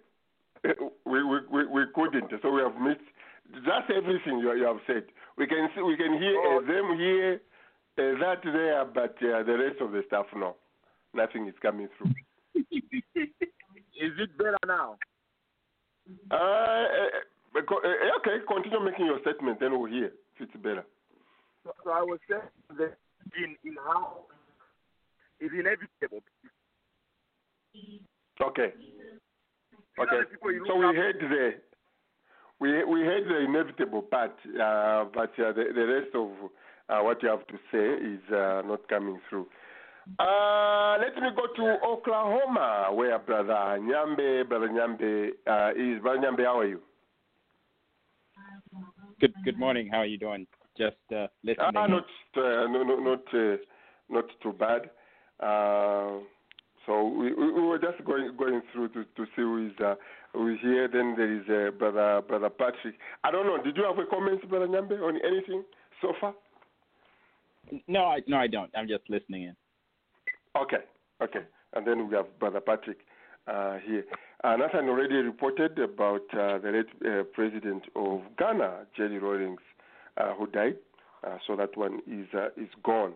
We, 1.04 1.22
we, 1.22 1.38
we, 1.50 1.66
we 1.66 1.82
couldn't, 1.94 2.30
so 2.42 2.50
we 2.50 2.62
have 2.62 2.80
missed 2.80 3.04
just 3.52 3.90
everything 3.94 4.38
you, 4.38 4.52
you 4.54 4.64
have 4.64 4.80
said. 4.86 5.04
We 5.36 5.46
can 5.46 5.68
see, 5.74 5.82
we 5.82 5.96
can 5.96 6.18
hear 6.18 6.36
Oh. 6.38 6.58
uh, 6.58 6.66
them 6.66 6.98
here, 6.98 7.40
uh, 7.98 8.18
that 8.20 8.40
there, 8.44 8.84
but 8.86 9.14
uh, 9.22 9.42
the 9.42 9.58
rest 9.58 9.80
of 9.80 9.92
the 9.92 10.02
stuff, 10.06 10.26
no. 10.34 10.56
Nothing 11.12 11.46
is 11.46 11.54
coming 11.62 11.88
through. 11.98 12.12
Is 13.94 14.12
it 14.18 14.36
better 14.36 14.58
now? 14.66 14.96
Uh, 16.30 16.34
uh, 16.34 16.88
uh, 17.54 18.18
okay, 18.18 18.36
continue 18.48 18.80
making 18.84 19.06
your 19.06 19.20
statement, 19.20 19.60
then 19.60 19.78
we'll 19.78 19.90
hear 19.90 20.06
if 20.06 20.40
it's 20.40 20.56
better. 20.62 20.84
So, 21.62 21.72
so 21.84 21.90
I 21.90 22.00
was 22.02 22.18
saying 22.28 22.42
that 22.78 22.96
in 23.36 23.56
in 23.64 23.76
how 23.76 24.24
it's 25.40 25.54
inevitable. 25.54 26.22
Okay. 28.42 28.72
You 29.98 30.06
know 30.06 30.12
Okay. 30.18 30.54
you 30.56 30.64
So 30.66 30.76
we 30.76 30.86
up- 30.86 30.94
heard 30.94 31.18
the 31.20 31.54
we 32.60 32.84
we 32.84 33.00
heard 33.00 33.24
the 33.28 33.38
inevitable 33.40 34.02
part, 34.02 34.32
uh, 34.46 35.04
but 35.12 35.30
uh, 35.38 35.52
the 35.52 35.64
the 35.74 35.86
rest 35.86 36.14
of 36.14 36.30
uh, 36.88 37.02
what 37.02 37.22
you 37.22 37.28
have 37.28 37.46
to 37.46 37.58
say 37.72 37.86
is 38.12 38.20
uh, 38.32 38.62
not 38.66 38.86
coming 38.88 39.20
through. 39.28 39.46
Uh, 40.18 40.98
let 41.00 41.14
me 41.16 41.30
go 41.34 41.46
to 41.56 41.78
Oklahoma, 41.86 42.90
where 42.92 43.18
brother 43.18 43.78
Nyambe, 43.80 44.46
brother 44.48 44.68
Nyambe 44.68 45.30
uh, 45.46 45.70
is. 45.76 46.00
Brother 46.02 46.18
Nyambe, 46.20 46.44
how 46.44 46.58
are 46.60 46.66
you? 46.66 46.80
Good 49.20 49.34
good 49.44 49.58
morning. 49.58 49.88
How 49.90 49.98
are 49.98 50.06
you 50.06 50.18
doing? 50.18 50.46
Just 50.76 50.96
uh, 51.14 51.28
listening. 51.42 51.72
Ah, 51.76 51.86
not 51.86 52.04
uh, 52.36 52.66
no, 52.68 52.82
no, 52.82 52.96
not 52.98 53.34
uh, 53.34 53.56
not 54.10 54.24
too 54.42 54.52
bad. 54.52 54.90
So 56.86 57.08
we, 57.08 57.32
we 57.32 57.52
we 57.52 57.62
were 57.62 57.78
just 57.78 58.04
going 58.04 58.36
going 58.36 58.62
through 58.72 58.88
to 58.88 59.04
to 59.04 59.24
see 59.34 59.42
who 59.42 59.66
is 59.66 59.72
uh, 59.84 59.94
who 60.32 60.52
is 60.52 60.58
here. 60.60 60.88
Then 60.88 61.14
there 61.16 61.32
is 61.32 61.44
uh, 61.48 61.70
brother 61.76 62.22
brother 62.26 62.50
Patrick. 62.50 62.96
I 63.22 63.30
don't 63.30 63.46
know. 63.46 63.62
Did 63.62 63.76
you 63.76 63.84
have 63.84 63.98
a 63.98 64.06
comment, 64.08 64.48
brother 64.48 64.66
Nyambe, 64.66 65.00
on 65.00 65.18
anything 65.24 65.64
so 66.02 66.12
far? 66.20 66.34
No, 67.88 68.04
I 68.04 68.20
no, 68.26 68.36
I 68.36 68.46
don't. 68.46 68.70
I'm 68.76 68.88
just 68.88 69.08
listening 69.08 69.44
in. 69.44 69.56
Okay, 70.56 70.84
okay. 71.22 71.40
And 71.72 71.86
then 71.86 72.08
we 72.08 72.14
have 72.14 72.38
Brother 72.38 72.60
Patrick 72.60 72.98
uh, 73.48 73.78
here. 73.84 74.04
Uh, 74.44 74.56
Nathan 74.56 74.88
already 74.88 75.16
reported 75.16 75.78
about 75.78 76.22
uh, 76.32 76.58
the 76.58 76.70
late 76.72 77.10
uh, 77.10 77.24
president 77.32 77.84
of 77.96 78.20
Ghana, 78.38 78.86
Jerry 78.96 79.18
Rawlings, 79.18 79.60
uh, 80.16 80.34
who 80.34 80.46
died. 80.46 80.76
Uh, 81.26 81.38
so 81.46 81.56
that 81.56 81.76
one 81.76 82.00
is 82.06 82.26
uh, 82.34 82.48
is 82.56 82.68
gone. 82.84 83.14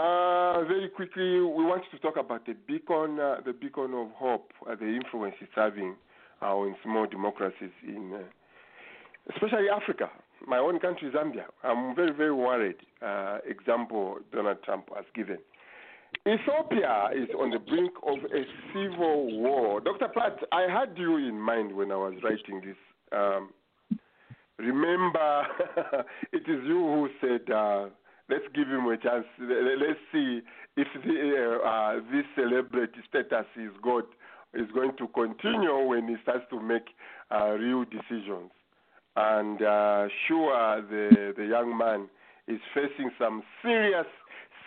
Uh, 0.00 0.64
very 0.64 0.88
quickly, 0.88 1.40
we 1.40 1.62
want 1.62 1.82
to 1.90 1.98
talk 1.98 2.16
about 2.16 2.46
the 2.46 2.54
beacon, 2.66 3.20
uh, 3.20 3.36
the 3.44 3.52
beacon 3.52 3.92
of 3.92 4.08
hope, 4.12 4.50
uh, 4.66 4.74
the 4.74 4.86
influence 4.86 5.34
it's 5.42 5.52
having 5.54 5.94
uh, 6.40 6.56
in 6.62 6.74
small 6.82 7.06
democracies 7.06 7.68
in, 7.86 8.10
uh, 8.14 9.32
especially 9.34 9.68
Africa. 9.68 10.08
My 10.46 10.56
own 10.56 10.80
country, 10.80 11.10
Zambia. 11.14 11.44
I'm 11.62 11.94
very, 11.94 12.14
very 12.14 12.32
worried. 12.32 12.76
Uh, 13.02 13.40
example 13.46 14.20
Donald 14.32 14.62
Trump 14.64 14.88
has 14.96 15.04
given. 15.14 15.36
Ethiopia 16.26 17.10
is 17.14 17.28
on 17.38 17.50
the 17.50 17.58
brink 17.58 17.92
of 18.02 18.20
a 18.24 18.44
civil 18.72 19.38
war. 19.38 19.82
Dr. 19.82 20.08
Platt, 20.08 20.38
I 20.50 20.62
had 20.62 20.96
you 20.96 21.18
in 21.18 21.38
mind 21.38 21.76
when 21.76 21.92
I 21.92 21.96
was 21.96 22.14
writing 22.24 22.62
this. 22.64 22.76
Um, 23.12 23.50
remember, 24.56 25.46
it 26.32 26.48
is 26.48 26.64
you 26.64 26.78
who 26.78 27.08
said, 27.20 27.52
uh, 27.52 27.88
let's 28.30 28.44
give 28.54 28.68
him 28.68 28.86
a 28.86 28.96
chance. 28.96 29.26
Let- 29.38 29.78
Let's 29.78 30.00
see 30.12 30.40
if 30.76 30.88
the, 31.04 31.60
uh, 31.62 31.68
uh, 31.68 31.94
this 32.12 32.24
celebrity 32.34 33.00
status 33.08 33.46
he's 33.54 33.76
got 33.82 34.04
is 34.54 34.70
going 34.74 34.96
to 34.98 35.08
continue 35.08 35.76
when 35.86 36.08
he 36.08 36.16
starts 36.22 36.44
to 36.50 36.60
make 36.60 36.86
uh, 37.30 37.50
real 37.50 37.84
decisions. 37.84 38.50
And 39.16 39.60
uh, 39.62 40.08
sure, 40.26 40.82
the, 40.82 41.34
the 41.36 41.44
young 41.46 41.76
man 41.76 42.08
is 42.46 42.60
facing 42.74 43.10
some 43.18 43.42
serious 43.62 44.06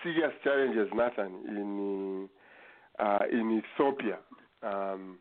serious 0.04 0.34
challenges, 0.44 0.90
Nathan, 0.94 1.34
in 1.48 2.30
uh, 3.00 3.20
in 3.32 3.62
Ethiopia. 3.64 4.18
Um, 4.62 5.18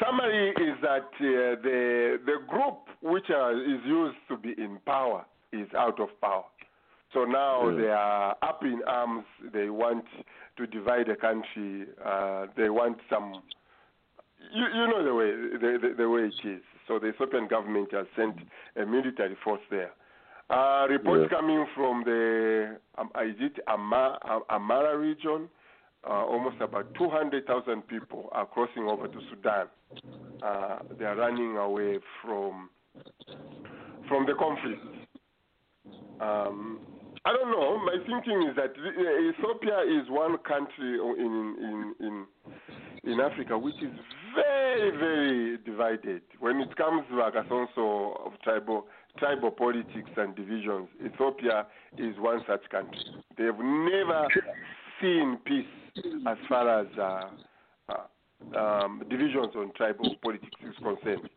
summary 0.00 0.50
is 0.50 0.76
that 0.82 1.10
uh, 1.20 1.60
the 1.62 2.18
the 2.24 2.36
group 2.48 2.78
which 3.02 3.28
is 3.30 3.80
used 3.84 4.16
to 4.28 4.36
be 4.36 4.54
in 4.56 4.78
power 4.86 5.24
is 5.52 5.68
out 5.76 6.00
of 6.00 6.08
power. 6.20 6.44
So 7.12 7.24
now 7.24 7.68
Yeah. 7.68 7.76
they 7.76 7.88
are 7.90 8.36
up 8.42 8.62
in 8.64 8.82
arms. 8.86 9.24
They 9.52 9.68
want 9.68 10.04
to 10.56 10.66
divide 10.66 11.06
the 11.08 11.16
country. 11.16 11.86
Uh, 12.02 12.46
they 12.56 12.70
want 12.70 12.98
some. 13.10 13.42
You, 14.52 14.64
you 14.64 14.86
know 14.88 15.04
the 15.04 15.14
way 15.14 15.30
the, 15.30 15.78
the, 15.88 15.94
the 15.96 16.08
way 16.08 16.22
it 16.22 16.48
is. 16.48 16.62
So 16.88 16.98
the 16.98 17.08
Ethiopian 17.08 17.46
government 17.48 17.92
has 17.92 18.06
sent 18.16 18.36
a 18.76 18.84
military 18.86 19.36
force 19.44 19.60
there. 19.70 19.92
Uh, 20.50 20.86
reports 20.88 21.28
Yeah. 21.30 21.36
coming 21.38 21.66
from 21.74 22.02
the 22.04 22.78
um, 22.98 23.10
is 23.24 23.36
it 23.40 23.58
Ama, 23.68 24.18
Am- 24.24 24.42
Amhara 24.50 24.98
region. 24.98 25.48
Uh, 26.04 26.24
almost 26.26 26.56
about 26.60 26.92
200,000 26.94 27.86
people 27.86 28.28
are 28.32 28.44
crossing 28.44 28.88
over 28.88 29.06
to 29.06 29.20
Sudan. 29.30 29.68
Uh, 30.42 30.78
they 30.98 31.04
are 31.04 31.14
running 31.14 31.56
away 31.56 32.00
from 32.20 32.68
from 34.08 34.26
the 34.26 34.34
conflict. 34.34 34.82
Um, 36.20 36.78
I 37.24 37.32
don't 37.32 37.50
know. 37.52 37.78
My 37.78 37.96
thinking 38.04 38.48
is 38.48 38.56
that 38.56 38.74
uh, 38.76 39.30
Ethiopia 39.30 39.78
is 39.86 40.10
one 40.10 40.38
country 40.38 40.98
in 40.98 41.56
in 41.60 41.94
in 42.00 42.26
in 43.04 43.20
Africa 43.20 43.56
which 43.56 43.76
is 43.76 43.92
very 44.34 44.90
very 44.90 45.58
divided. 45.58 46.22
When 46.40 46.60
it 46.60 46.74
comes 46.76 47.04
to 47.10 47.22
also 47.50 48.20
of 48.26 48.32
tribal 48.42 48.86
tribal 49.18 49.52
politics 49.52 50.10
and 50.16 50.34
divisions, 50.34 50.88
Ethiopia 51.04 51.66
is 51.96 52.16
one 52.18 52.40
such 52.48 52.68
country. 52.70 52.98
They've 53.38 53.58
never 53.58 54.26
seen 55.00 55.38
peace 55.44 55.66
as 56.26 56.38
far 56.48 56.80
as 56.80 56.86
uh, 56.98 57.30
uh, 57.88 58.58
um, 58.58 59.02
divisions 59.08 59.54
on 59.54 59.72
tribal 59.76 60.16
politics 60.22 60.56
is 60.66 60.74
concerned. 60.82 61.28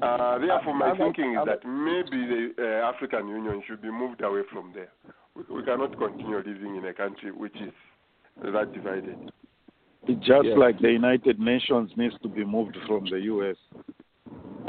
Uh, 0.00 0.38
therefore, 0.38 0.74
my 0.74 0.86
I'm- 0.88 0.96
thinking 0.96 1.32
is 1.32 1.38
I'm- 1.38 1.46
that 1.46 1.64
maybe 1.66 2.26
the 2.26 2.42
uh, 2.58 2.90
African 2.92 3.28
Union 3.28 3.62
should 3.66 3.82
be 3.82 3.90
moved 3.90 4.20
away 4.22 4.42
from 4.52 4.72
there. 4.74 4.92
We, 5.34 5.42
we 5.56 5.62
cannot 5.64 5.96
continue 5.98 6.36
living 6.36 6.76
in 6.76 6.84
a 6.84 6.92
country 6.94 7.32
which 7.32 7.56
is 7.56 7.72
that 8.42 8.72
divided. 8.72 9.16
It's 10.06 10.24
Just 10.26 10.46
Yeah. 10.48 10.54
like 10.54 10.78
the 10.80 10.92
United 10.92 11.40
Nations 11.40 11.90
needs 11.96 12.14
to 12.22 12.28
be 12.28 12.44
moved 12.44 12.76
from 12.86 13.04
the 13.10 13.18
U.S. 13.32 13.56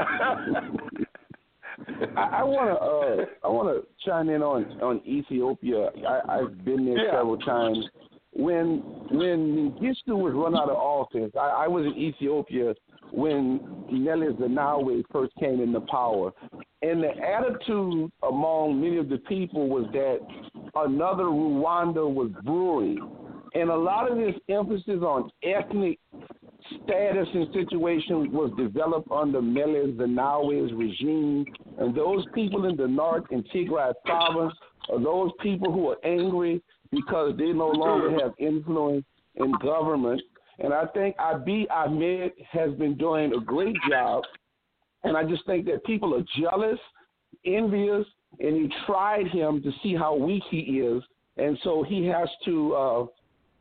I, 2.16 2.40
I 2.40 2.42
wanna 2.44 2.74
uh, 2.74 3.24
I 3.44 3.48
wanna 3.48 3.80
chime 4.04 4.28
in 4.28 4.42
on 4.42 4.64
on 4.82 5.00
Ethiopia. 5.06 5.90
I, 6.08 6.38
I've 6.38 6.64
been 6.64 6.84
there 6.86 7.04
Yeah. 7.04 7.12
several 7.12 7.38
times. 7.38 7.78
When 8.32 8.78
when 9.10 9.38
Mengistu 9.80 10.14
was 10.16 10.32
run 10.34 10.56
out 10.56 10.68
of 10.70 10.76
office, 10.76 11.32
I, 11.38 11.64
I 11.64 11.68
was 11.68 11.84
in 11.86 11.94
Ethiopia 11.96 12.74
when 13.12 13.60
Meles 13.90 14.36
Zenawi 14.38 15.02
first 15.12 15.32
came 15.38 15.60
into 15.60 15.80
power, 15.80 16.32
and 16.82 17.02
the 17.02 17.10
attitude 17.18 18.10
among 18.28 18.80
many 18.80 18.96
of 18.96 19.08
the 19.08 19.18
people 19.18 19.68
was 19.68 19.86
that 19.92 20.18
another 20.74 21.24
Rwanda 21.24 22.08
was 22.08 22.30
brewing, 22.44 22.98
and 23.54 23.70
a 23.70 23.76
lot 23.76 24.10
of 24.10 24.16
this 24.16 24.34
emphasis 24.48 25.02
on 25.02 25.30
ethnic 25.42 25.98
status 26.84 27.26
and 27.34 27.48
situation 27.52 28.30
was 28.32 28.52
developed 28.56 29.10
under 29.10 29.42
Meles 29.42 29.96
Zenawi's 29.96 30.72
regime, 30.72 31.44
and 31.78 31.94
those 31.94 32.24
people 32.34 32.66
in 32.66 32.76
the 32.76 32.86
north 32.86 33.24
in 33.30 33.42
Tigray 33.44 33.92
province 34.04 34.54
are 34.90 35.02
those 35.02 35.30
people 35.40 35.72
who 35.72 35.88
are 35.88 35.98
angry 36.04 36.62
because 36.90 37.34
they 37.38 37.52
no 37.52 37.68
longer 37.68 38.10
have 38.20 38.32
influence 38.38 39.04
in 39.36 39.52
government. 39.62 40.20
And 40.60 40.74
I 40.74 40.86
think 40.86 41.16
Abiy 41.16 41.66
Ahmed 41.70 42.32
has 42.50 42.72
been 42.74 42.96
doing 42.96 43.32
a 43.32 43.40
great 43.40 43.76
job, 43.88 44.24
and 45.04 45.16
I 45.16 45.24
just 45.24 45.46
think 45.46 45.64
that 45.66 45.84
people 45.84 46.14
are 46.14 46.24
jealous, 46.38 46.78
envious, 47.46 48.06
and 48.38 48.56
he 48.56 48.72
tried 48.86 49.26
him 49.28 49.62
to 49.62 49.72
see 49.82 49.94
how 49.94 50.14
weak 50.14 50.42
he 50.50 50.58
is, 50.58 51.02
and 51.38 51.58
so 51.64 51.82
he 51.82 52.04
has 52.06 52.28
to 52.44 52.74
uh, 52.74 53.06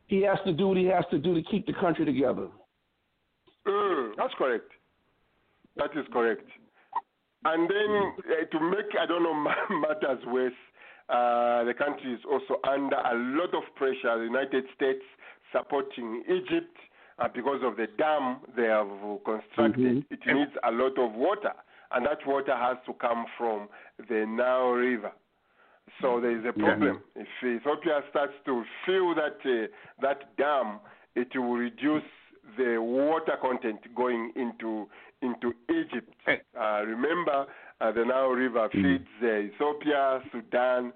he 0.08 0.22
has 0.24 0.38
to 0.46 0.52
do 0.52 0.70
what 0.70 0.78
he 0.78 0.86
has 0.86 1.06
to 1.12 1.18
do 1.18 1.34
to 1.34 1.42
keep 1.50 1.66
the 1.66 1.74
country 1.74 2.04
together. 2.04 2.48
Mm, 3.66 4.12
that's 4.18 4.34
correct. 4.38 4.70
That 5.78 5.92
is 5.96 6.06
correct. 6.12 6.48
And 7.46 7.70
then 7.70 8.14
uh, 8.18 8.46
to 8.52 8.70
make 8.70 8.88
I 9.00 9.06
don't 9.06 9.24
know 9.24 9.34
matters 9.80 10.20
worse, 10.28 10.52
uh, 11.08 11.64
the 11.64 11.74
country 11.74 12.14
is 12.14 12.20
also 12.30 12.60
under 12.70 12.98
a 12.98 13.16
lot 13.16 13.54
of 13.56 13.64
pressure. 13.76 14.18
The 14.18 14.26
United 14.26 14.66
States 14.76 15.04
supporting 15.54 16.24
Egypt 16.28 16.76
uh, 17.20 17.28
because 17.34 17.62
of 17.64 17.76
the 17.76 17.88
dam 17.98 18.38
they 18.56 18.64
have 18.64 18.88
constructed. 19.26 20.06
Mm-hmm. 20.06 20.14
It 20.14 20.20
needs 20.26 20.52
a 20.64 20.72
lot 20.72 20.98
of 20.98 21.14
water, 21.14 21.54
and 21.92 22.06
that 22.06 22.26
water 22.26 22.56
has 22.56 22.78
to 22.86 22.94
come 22.94 23.26
from 23.38 23.68
the 24.08 24.26
Nile 24.28 24.72
River. 24.72 25.12
So 26.02 26.22
there 26.22 26.38
is 26.38 26.46
a 26.46 26.54
problem. 26.54 27.02
If 27.16 27.28
Ethiopia 27.44 28.02
starts 28.10 28.34
to 28.46 28.64
fill 28.86 29.16
that 29.16 29.40
uh, 29.44 29.68
that 30.02 30.36
dam, 30.38 30.80
it 31.16 31.36
will 31.36 31.56
reduce 31.58 32.04
the 32.58 32.78
water 32.80 33.34
content 33.42 33.80
going 33.96 34.32
into 34.36 34.88
into 35.22 35.54
Egypt. 35.70 36.14
Uh, 36.28 36.84
remember, 36.86 37.46
uh, 37.82 37.92
the 37.92 38.06
Nile 38.06 38.30
River 38.30 38.70
feeds 38.72 39.08
uh, 39.22 39.28
Ethiopia, 39.28 40.22
Sudan, 40.32 40.94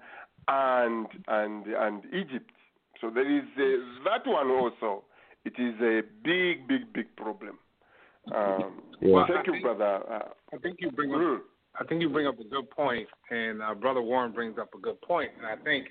and 0.48 1.06
and 1.28 1.66
and 1.66 2.04
Egypt. 2.06 2.50
So 3.00 3.10
there 3.10 3.30
is 3.30 3.44
uh, 3.56 4.04
that 4.04 4.26
one 4.26 4.48
also. 4.50 5.04
It 5.44 5.54
is 5.58 5.74
a 5.80 6.00
big, 6.24 6.66
big, 6.66 6.92
big 6.92 7.14
problem. 7.16 7.58
Um, 8.34 8.82
Well, 9.02 9.26
thank 9.26 9.40
I 9.40 9.42
you, 9.46 9.52
think- 9.52 9.62
brother. 9.64 10.02
Uh, 10.10 10.28
I 10.52 10.56
think 10.58 10.76
you 10.80 10.90
bring 10.90 11.12
up 11.12 11.20
mm, 11.20 11.40
I 11.78 11.84
think 11.84 12.00
you 12.00 12.08
bring 12.08 12.26
up 12.26 12.38
a 12.38 12.44
good 12.44 12.70
point, 12.70 13.08
and 13.30 13.60
uh, 13.60 13.74
Brother 13.74 14.00
Warren 14.00 14.32
brings 14.32 14.58
up 14.58 14.72
a 14.74 14.78
good 14.78 15.00
point, 15.02 15.30
and 15.36 15.44
I 15.46 15.56
think 15.64 15.88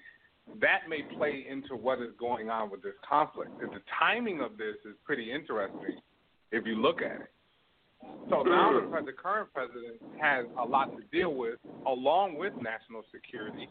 that 0.61 0.87
may 0.89 1.01
play 1.17 1.45
into 1.49 1.75
what 1.75 1.99
is 1.99 2.11
going 2.19 2.49
on 2.49 2.71
with 2.71 2.81
this 2.81 2.95
conflict. 3.07 3.51
And 3.61 3.71
the 3.71 3.81
timing 3.99 4.41
of 4.41 4.57
this 4.57 4.75
is 4.85 4.95
pretty 5.05 5.31
interesting 5.31 5.97
if 6.51 6.65
you 6.65 6.75
look 6.75 7.01
at 7.01 7.21
it. 7.21 7.31
So 8.29 8.43
now 8.43 8.73
the, 8.73 9.05
the 9.05 9.11
current 9.13 9.49
president 9.53 10.01
has 10.21 10.45
a 10.59 10.65
lot 10.65 10.91
to 10.97 11.03
deal 11.17 11.33
with, 11.35 11.59
along 11.85 12.37
with 12.37 12.53
national 12.61 13.03
security, 13.13 13.69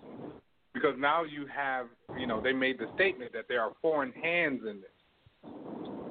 because 0.73 0.95
now 0.99 1.25
you 1.25 1.47
have, 1.55 1.87
you 2.19 2.27
know, 2.27 2.41
they 2.41 2.53
made 2.53 2.79
the 2.79 2.87
statement 2.95 3.33
that 3.33 3.45
there 3.49 3.61
are 3.63 3.73
foreign 3.83 4.13
hands 4.13 4.61
in 4.69 4.81
this. 4.81 4.92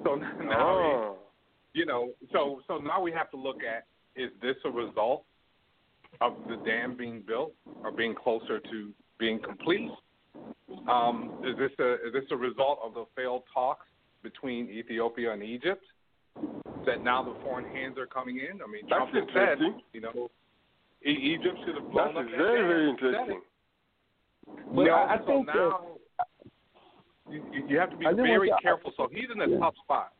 So 0.03 0.15
now, 0.43 0.69
oh. 0.69 1.15
you 1.73 1.85
know, 1.85 2.11
so 2.31 2.61
so 2.67 2.77
now 2.77 3.01
we 3.01 3.11
have 3.11 3.29
to 3.31 3.37
look 3.37 3.57
at 3.63 3.85
is 4.15 4.31
this 4.41 4.55
a 4.65 4.69
result 4.69 5.23
of 6.19 6.33
the 6.49 6.57
dam 6.65 6.95
being 6.97 7.23
built 7.25 7.53
or 7.83 7.91
being 7.91 8.13
closer 8.15 8.59
to 8.59 8.91
being 9.19 9.39
complete? 9.39 9.89
Um, 10.89 11.41
is 11.45 11.57
this 11.57 11.71
a 11.79 11.93
is 12.07 12.13
this 12.13 12.23
a 12.31 12.35
result 12.35 12.79
of 12.83 12.93
the 12.93 13.05
failed 13.15 13.43
talks 13.53 13.85
between 14.23 14.69
Ethiopia 14.69 15.31
and 15.33 15.43
Egypt? 15.43 15.83
That 16.85 17.03
now 17.03 17.21
the 17.23 17.35
foreign 17.43 17.65
hands 17.65 17.97
are 17.97 18.07
coming 18.07 18.37
in. 18.39 18.61
I 18.61 18.67
mean, 18.67 18.81
That's 18.89 19.11
Trump 19.11 19.13
has 19.13 19.23
said, 19.33 19.51
interesting. 19.61 19.81
you 19.93 20.01
know, 20.01 20.31
e- 21.05 21.35
Egypt 21.35 21.57
should 21.65 21.75
have 21.75 21.91
blown 21.91 22.15
That 22.15 22.19
up 22.21 22.25
is 22.25 22.31
that 22.31 22.37
very, 22.37 22.67
very 22.67 22.91
He 22.91 22.97
said 22.97 23.05
it. 23.05 23.11
interesting. 23.11 23.41
But 24.73 24.83
No, 24.85 24.93
I, 24.93 25.13
I 25.13 25.17
so 25.19 25.25
think 25.27 25.45
that 25.47 25.55
now 25.55 25.79
you, 25.85 26.00
you- 27.31 27.65
you 27.67 27.79
have 27.79 27.89
to 27.91 27.97
be 27.97 28.05
very 28.05 28.51
careful. 28.61 28.91
So 28.97 29.07
he's 29.11 29.29
in 29.33 29.41
a 29.41 29.47
Yeah. 29.47 29.59
tough 29.59 29.75
spot. 29.77 30.13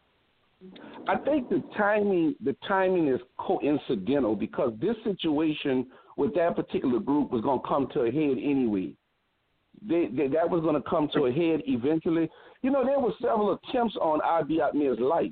I 1.08 1.16
think 1.18 1.50
the 1.50 1.62
timing 1.76 2.36
the 2.42 2.54
timing 2.68 3.08
is 3.08 3.20
coincidental 3.38 4.36
because 4.36 4.74
this 4.78 4.96
situation 5.04 5.88
with 6.18 6.36
that 6.36 6.56
particular 6.56 7.00
group 7.00 7.32
was 7.32 7.42
going 7.42 7.60
to 7.62 7.68
come 7.68 7.88
to 7.94 8.02
a 8.04 8.12
head 8.12 8.38
anyway. 8.38 8.94
They, 9.82 10.06
they, 10.08 10.28
that 10.28 10.48
was 10.48 10.62
going 10.62 10.76
to 10.76 10.88
come 10.88 11.08
to 11.14 11.26
a 11.26 11.32
head 11.32 11.64
eventually. 11.66 12.30
You 12.62 12.70
know, 12.70 12.86
there 12.86 13.00
were 13.00 13.14
several 13.20 13.54
attempts 13.54 13.96
on 13.98 14.22
Ahmed's 14.22 15.00
life. 15.00 15.32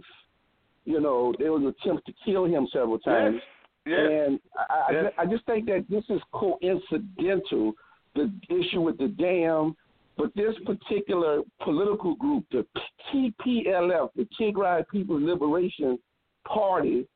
You 0.86 1.00
know, 1.00 1.34
there 1.38 1.52
was 1.54 1.62
attempts 1.64 2.04
to 2.06 2.14
kill 2.26 2.46
him 2.46 2.68
several 2.74 2.98
times. 2.98 3.40
Yes. 3.86 4.00
Yes. 4.00 4.28
And 4.28 4.40
I, 4.58 5.12
I, 5.20 5.22
I 5.24 5.26
just 5.28 5.46
think 5.46 5.68
that 5.68 5.86
this 5.90 6.04
is 6.10 6.22
coincidental, 6.32 7.74
the 8.16 8.32
issue 8.50 8.82
with 8.82 8.98
the 8.98 9.10
dam. 9.10 9.76
But 10.20 10.36
this 10.36 10.54
particular 10.66 11.44
political 11.64 12.14
group, 12.16 12.44
the 12.52 12.66
TPLF, 13.10 14.10
the 14.18 14.28
Tigray 14.38 14.84
People's 14.92 15.24
Liberation 15.24 15.98
Party, 16.46 17.08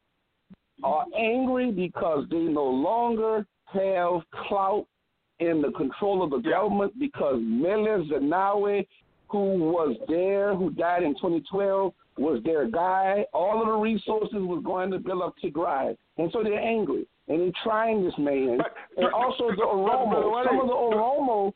are 0.86 1.06
angry 1.20 1.70
because 1.70 2.26
they 2.32 2.38
no 2.38 2.64
longer 2.64 3.46
have 3.66 4.22
clout 4.48 4.88
in 5.40 5.62
the 5.62 5.72
control 5.72 6.24
of 6.24 6.30
the 6.30 6.50
government 6.50 6.98
because 6.98 7.42
Meles 7.42 8.08
Zenawi, 8.08 8.88
who 9.28 9.58
was 9.58 9.98
there, 10.08 10.56
who 10.56 10.70
died 10.70 11.04
in 11.04 11.14
2012, 11.16 11.94
was 12.18 12.42
their 12.46 12.70
guy. 12.70 13.26
All 13.34 13.60
of 13.60 13.68
the 13.68 13.74
resources 13.74 14.32
was 14.34 14.64
going 14.66 14.92
to 14.92 15.00
build 15.00 15.24
up 15.24 15.36
Tigray. 15.44 15.98
And 16.18 16.32
so 16.32 16.42
they're 16.42 16.58
angry. 16.58 17.06
And 17.28 17.42
they're 17.42 17.64
trying 17.64 18.06
this 18.06 18.14
man. 18.18 18.60
and 18.98 19.14
also 19.14 19.50
the 19.50 19.64
Oromo. 19.64 20.46
Some 20.46 20.62
of 20.62 20.68
the 20.68 20.74
Oromo, 20.74 21.52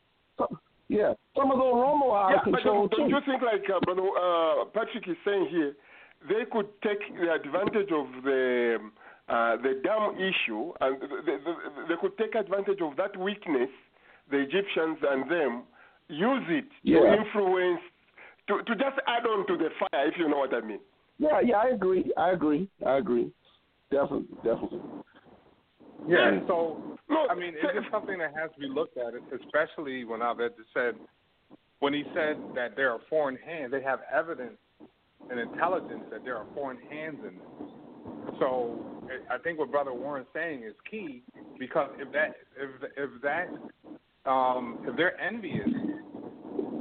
yeah, 0.89 1.13
some 1.35 1.51
of 1.51 1.57
the 1.57 1.63
Oromo 1.63 2.11
are 2.11 2.31
Yeah, 2.31 2.39
out 2.39 2.47
of 2.47 2.53
but 2.53 2.63
don't, 2.63 2.91
don't 2.91 3.09
you 3.09 3.19
think, 3.25 3.41
like 3.41 3.63
uh, 3.69 3.79
Brother 3.81 4.03
uh, 4.03 4.65
Patrick 4.73 5.07
is 5.07 5.17
saying 5.25 5.47
here, 5.49 5.73
they 6.29 6.45
could 6.51 6.67
take 6.81 6.99
the 7.19 7.33
advantage 7.33 7.91
of 7.91 8.23
the 8.23 8.77
uh, 9.29 9.57
the 9.57 9.81
dam 9.83 10.15
issue, 10.15 10.71
and 10.79 11.01
they, 11.01 11.35
they, 11.35 11.89
they 11.89 11.95
could 11.99 12.17
take 12.17 12.33
advantage 12.35 12.79
of 12.81 12.95
that 12.95 13.17
weakness, 13.19 13.69
the 14.31 14.37
Egyptians 14.37 14.97
and 15.03 15.29
them, 15.29 15.63
use 16.07 16.43
it 16.47 16.65
Yeah. 16.83 16.99
to 16.99 17.21
influence, 17.21 17.81
to, 18.47 18.63
to 18.63 18.75
just 18.75 18.97
add 19.05 19.25
on 19.27 19.45
to 19.47 19.57
the 19.57 19.69
fire, 19.79 20.07
if 20.07 20.17
you 20.17 20.29
know 20.29 20.37
what 20.37 20.53
I 20.53 20.61
mean. 20.61 20.79
Yeah, 21.19 21.41
yeah, 21.43 21.57
I 21.57 21.69
agree. 21.69 22.13
I 22.15 22.31
agree. 22.31 22.69
I 22.85 22.97
agree. 22.97 23.29
Definitely, 23.91 24.27
definitely. 24.43 24.79
Yeah. 26.07 26.39
So 26.47 26.96
I 27.09 27.35
mean, 27.35 27.53
it's 27.55 27.73
just 27.73 27.91
something 27.91 28.17
that 28.19 28.33
has 28.35 28.49
to 28.55 28.59
be 28.59 28.67
looked 28.67 28.97
at, 28.97 29.13
especially 29.31 30.03
when 30.03 30.21
Abed 30.21 30.53
said 30.73 30.95
when 31.79 31.93
he 31.93 32.03
said 32.13 32.37
that 32.55 32.75
there 32.75 32.91
are 32.91 32.99
foreign 33.09 33.37
hands. 33.37 33.71
They 33.71 33.83
have 33.83 33.99
evidence 34.11 34.57
and 35.29 35.39
intelligence 35.39 36.03
that 36.11 36.23
there 36.23 36.35
are 36.35 36.45
foreign 36.55 36.79
hands 36.89 37.19
in 37.21 37.35
this. 37.37 38.33
So 38.39 38.79
I- 39.09 39.35
I 39.35 39.37
think 39.39 39.59
what 39.59 39.71
Brother 39.71 39.93
Warren's 39.93 40.27
saying 40.33 40.63
is 40.63 40.73
key 40.89 41.23
because 41.59 41.89
if 41.99 42.11
that 42.11 42.35
if 42.57 42.69
if 42.97 43.21
that 43.21 43.49
um, 44.29 44.83
if 44.85 44.95
they're 44.97 45.19
envious, 45.21 45.69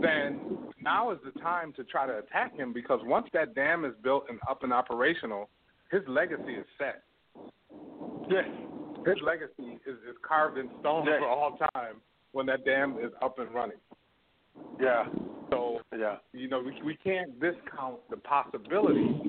then 0.00 0.58
now 0.80 1.10
is 1.10 1.18
the 1.24 1.38
time 1.40 1.72
to 1.74 1.84
try 1.84 2.06
to 2.06 2.18
attack 2.18 2.56
him 2.56 2.72
because 2.72 3.00
once 3.04 3.28
that 3.32 3.54
dam 3.54 3.84
is 3.84 3.94
built 4.02 4.24
and 4.28 4.40
up 4.48 4.62
and 4.64 4.72
operational, 4.72 5.48
his 5.90 6.02
legacy 6.08 6.54
is 6.54 6.66
set. 6.78 7.02
Yes. 8.28 8.46
His 9.06 9.22
legacy 9.22 9.78
is, 9.86 9.96
is 10.08 10.16
carved 10.22 10.58
in 10.58 10.68
stone 10.80 11.06
Yes. 11.06 11.20
for 11.20 11.28
all 11.28 11.58
time 11.74 11.96
when 12.32 12.46
that 12.46 12.64
dam 12.64 12.98
is 13.00 13.12
up 13.22 13.38
and 13.38 13.52
running. 13.54 13.78
Yeah. 14.80 15.04
So 15.50 15.80
yeah, 15.96 16.16
you 16.32 16.48
know, 16.48 16.60
we 16.60 16.74
we 16.84 16.96
can't 16.96 17.38
discount 17.40 17.98
the 18.10 18.16
possibility 18.16 19.20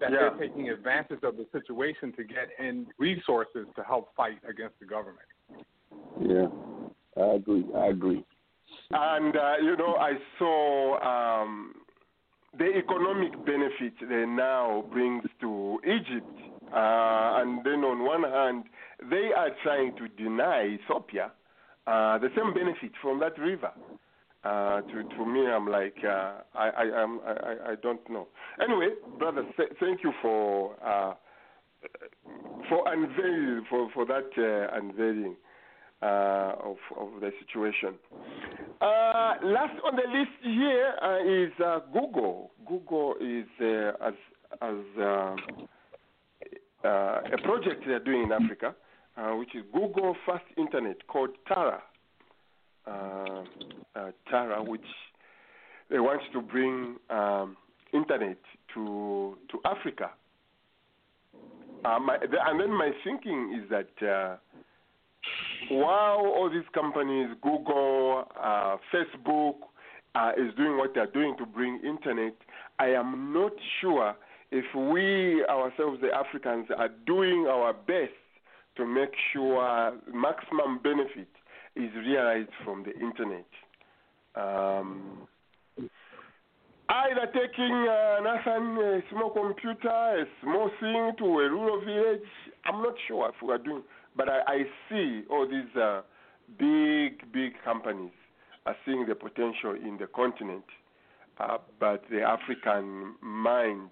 that 0.00 0.10
Yeah. 0.12 0.28
they're 0.30 0.48
taking 0.48 0.68
advantage 0.68 1.20
of 1.22 1.36
the 1.36 1.46
situation 1.52 2.12
to 2.12 2.24
get 2.24 2.48
in 2.58 2.86
resources 2.98 3.66
to 3.76 3.82
help 3.82 4.14
fight 4.14 4.38
against 4.48 4.78
the 4.80 4.86
government. 4.86 5.28
Yeah, 6.20 6.48
I 7.16 7.34
agree. 7.36 7.64
I 7.74 7.86
agree. 7.86 8.24
And 8.90 9.36
uh, 9.36 9.54
you 9.62 9.76
know, 9.76 9.96
I 9.96 10.12
saw 10.38 11.40
um, 11.42 11.74
the 12.58 12.76
economic 12.76 13.32
benefit 13.46 13.94
they 14.08 14.26
now 14.26 14.84
brings 14.92 15.24
to 15.40 15.80
Egypt, 15.84 16.36
uh, 16.72 17.40
and 17.40 17.64
then 17.64 17.84
on 17.84 18.04
one 18.04 18.24
hand, 18.30 18.64
they 19.10 19.30
are 19.36 19.50
trying 19.62 19.94
to 19.96 20.08
deny 20.08 20.66
Ethiopia 20.66 21.32
uh, 21.86 22.18
the 22.18 22.28
same 22.36 22.52
benefit 22.54 22.92
from 23.00 23.20
that 23.20 23.38
river. 23.38 23.70
Uh, 24.44 24.80
to 24.82 25.02
to 25.16 25.26
me, 25.26 25.46
I'm 25.46 25.66
like 25.68 25.96
uh, 26.04 26.34
I 26.54 26.68
I, 26.68 27.02
am 27.02 27.20
I 27.26 27.70
I- 27.72 27.74
don't 27.82 28.08
know. 28.08 28.28
Anyway, 28.62 28.90
brother, 29.18 29.44
th- 29.56 29.72
thank 29.80 30.04
you 30.04 30.12
for 30.22 30.74
uh, 30.84 31.14
for 32.68 32.84
unveiling 32.92 33.64
for 33.68 33.90
for 33.92 34.04
that 34.06 34.30
uh, 34.38 34.76
unveiling 34.78 35.36
uh, 36.02 36.52
of 36.70 36.76
of 36.96 37.20
the 37.20 37.30
situation. 37.40 37.94
Uh, 38.80 39.34
last 39.42 39.74
on 39.84 39.96
the 39.96 40.06
list 40.16 40.30
here 40.42 40.94
uh, 41.02 41.18
is 41.24 41.52
uh, 41.64 41.80
Google. 41.92 42.50
Google 42.68 43.14
is 43.20 43.46
uh, 43.60 43.92
as 44.08 44.14
as 44.62 44.76
uh, 45.00 45.36
uh, 46.84 47.20
a 47.32 47.38
project 47.42 47.82
they 47.86 47.92
are 47.94 48.04
doing 48.04 48.24
in 48.24 48.32
Africa, 48.32 48.74
uh, 49.16 49.30
which 49.30 49.54
is 49.54 49.62
Google 49.72 50.14
First 50.26 50.44
Internet 50.56 51.06
called 51.06 51.30
Taara. 51.48 51.80
Uh, 52.86 53.44
uh, 53.96 54.10
Taara, 54.30 54.64
which 54.64 54.80
they 55.90 55.98
want 55.98 56.20
to 56.32 56.40
bring 56.40 56.96
um, 57.10 57.56
internet 57.92 58.38
to 58.74 59.36
to 59.50 59.58
Africa. 59.64 60.10
Uh, 61.84 61.98
my, 61.98 62.18
the, 62.18 62.36
and 62.44 62.60
then 62.60 62.70
my 62.70 62.90
thinking 63.04 63.60
is 63.60 63.70
that 63.70 64.06
uh, 64.06 64.36
while 65.70 66.18
all 66.18 66.50
these 66.52 66.68
companies, 66.74 67.28
Google, 67.42 68.24
Facebook, 68.92 69.56
is 70.36 70.54
doing 70.56 70.76
what 70.78 70.94
they're 70.94 71.06
doing 71.06 71.36
to 71.38 71.46
bring 71.46 71.80
internet, 71.84 72.34
I 72.78 72.88
am 72.88 73.32
not 73.32 73.52
sure 73.80 74.14
if 74.50 74.64
we 74.74 75.44
ourselves, 75.44 76.00
the 76.00 76.12
Africans, 76.12 76.66
are 76.76 76.90
doing 77.06 77.46
our 77.48 77.72
best 77.72 78.12
to 78.76 78.86
make 78.86 79.12
sure 79.32 79.92
maximum 80.12 80.78
benefit 80.82 81.28
is 81.74 81.90
realized 81.94 82.50
from 82.64 82.84
the 82.84 82.92
internet. 82.92 83.46
Um, 84.34 85.26
either 86.88 87.26
taking 87.32 87.86
uh, 87.88 88.22
a 88.22 89.02
small 89.10 89.30
computer, 89.30 89.88
a 89.88 90.24
small 90.42 90.70
thing 90.80 91.12
to 91.18 91.24
a 91.24 91.50
rural 91.50 91.80
village, 91.84 92.28
I'm 92.64 92.82
not 92.82 92.94
sure 93.08 93.28
if 93.28 93.34
we 93.42 93.52
are 93.52 93.58
doing, 93.58 93.82
but 94.16 94.28
I, 94.28 94.40
I 94.46 94.62
see 94.88 95.22
all 95.30 95.46
these 95.46 95.74
uh, 95.80 96.02
big, 96.58 97.32
big 97.32 97.52
companies 97.64 98.12
are 98.66 98.76
seeing 98.84 99.06
the 99.06 99.14
potential 99.14 99.74
in 99.74 99.96
the 99.98 100.06
continent, 100.06 100.64
uh, 101.38 101.58
but 101.78 102.04
the 102.10 102.22
African 102.22 103.14
mind, 103.20 103.90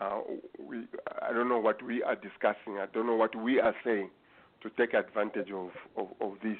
uh, 0.00 0.20
we, 0.58 0.84
I 1.22 1.32
don't 1.32 1.48
know 1.48 1.58
what 1.58 1.82
we 1.82 2.02
are 2.02 2.16
discussing. 2.16 2.78
I 2.80 2.86
don't 2.92 3.06
know 3.06 3.16
what 3.16 3.34
we 3.36 3.60
are 3.60 3.74
saying 3.84 4.10
to 4.64 4.70
take 4.70 4.94
advantage 4.94 5.50
of, 5.52 5.70
of, 5.96 6.08
of 6.20 6.32
this. 6.42 6.56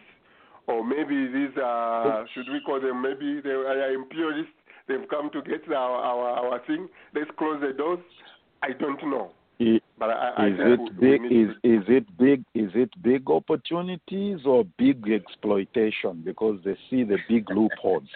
Or 0.67 0.87
maybe 0.87 1.27
these 1.27 1.57
uh, 1.57 1.63
are, 1.63 2.27
should 2.35 2.47
we 2.53 2.61
call 2.65 2.81
them, 2.81 3.03
maybe 3.03 3.41
they 3.41 3.51
are 3.51 3.93
imperialists. 3.93 4.53
They've 4.87 5.09
come 5.11 5.31
to 5.33 5.43
get 5.43 5.67
our, 5.69 5.75
our, 5.75 6.53
our 6.53 6.67
thing. 6.67 6.89
Let's 7.15 7.31
close 7.39 7.61
the 7.61 7.73
doors. 7.73 7.99
I 8.63 8.73
don't 8.79 9.03
know. 9.11 9.33
It, 9.59 9.83
but 9.99 10.11
I, 10.11 10.33
I 10.37 10.47
is 10.49 10.55
it 10.59 11.01
big? 11.01 11.25
Is 11.27 11.51
is 11.63 11.85
it 11.87 12.19
big? 12.19 12.45
Is 12.55 12.71
it 12.75 12.91
big 13.03 13.31
opportunities 13.31 14.41
or 14.45 14.65
big 14.79 15.09
exploitation? 15.09 16.23
Because 16.25 16.59
they 16.65 16.77
see 16.91 17.05
the 17.05 17.19
big 17.29 17.49
loopholes. 17.51 18.09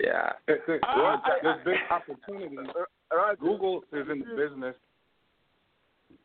Yeah, 0.00 0.32
there's, 0.46 0.80
ah, 0.84 1.22
there's 1.42 1.64
big 1.64 1.74
opportunities. 1.90 2.58
Google 3.38 3.84
is 3.92 4.06
in 4.10 4.20
the 4.20 4.36
business. 4.36 4.74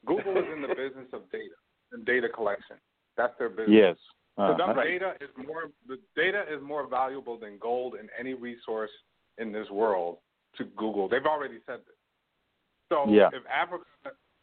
Google 0.06 0.38
is 0.38 0.46
in 0.56 0.62
the 0.62 0.70
business 0.70 1.08
of 1.12 1.30
data 1.32 1.61
and 1.92 2.06
data 2.06 2.30
collection. 2.30 2.78
That's 3.18 3.38
their 3.38 3.50
business. 3.50 3.70
Yes. 3.70 3.98
Uh, 4.38 4.42
Uh, 4.54 4.74
the 4.74 4.82
data 4.82 5.14
is 5.20 5.30
more 5.46 5.70
the 5.88 6.00
data 6.16 6.44
is 6.50 6.62
more 6.62 6.88
valuable 6.88 7.38
than 7.38 7.58
gold 7.58 7.96
in 7.96 8.10
any 8.18 8.34
resource 8.34 8.92
in 9.38 9.52
this 9.52 9.70
world 9.70 10.18
to 10.58 10.64
Google. 10.64 11.08
They've 11.08 11.26
already 11.26 11.60
said 11.66 11.80
this. 11.86 11.96
So 12.90 13.08
Yeah. 13.10 13.30
if 13.34 13.44
Africa, 13.48 13.86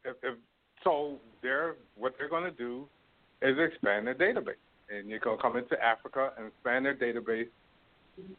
if, 0.04 0.16
if 0.22 0.36
so, 0.84 1.18
they're 1.42 1.76
what 1.96 2.14
they're 2.18 2.28
going 2.28 2.44
to 2.44 2.50
do 2.50 2.86
is 3.42 3.58
expand 3.58 4.06
their 4.06 4.14
database, 4.14 4.54
and 4.90 5.08
you're 5.08 5.20
going 5.20 5.36
to 5.36 5.42
come 5.42 5.56
into 5.56 5.82
Africa 5.82 6.32
and 6.36 6.46
expand 6.48 6.84
their 6.84 6.94
database. 6.94 7.48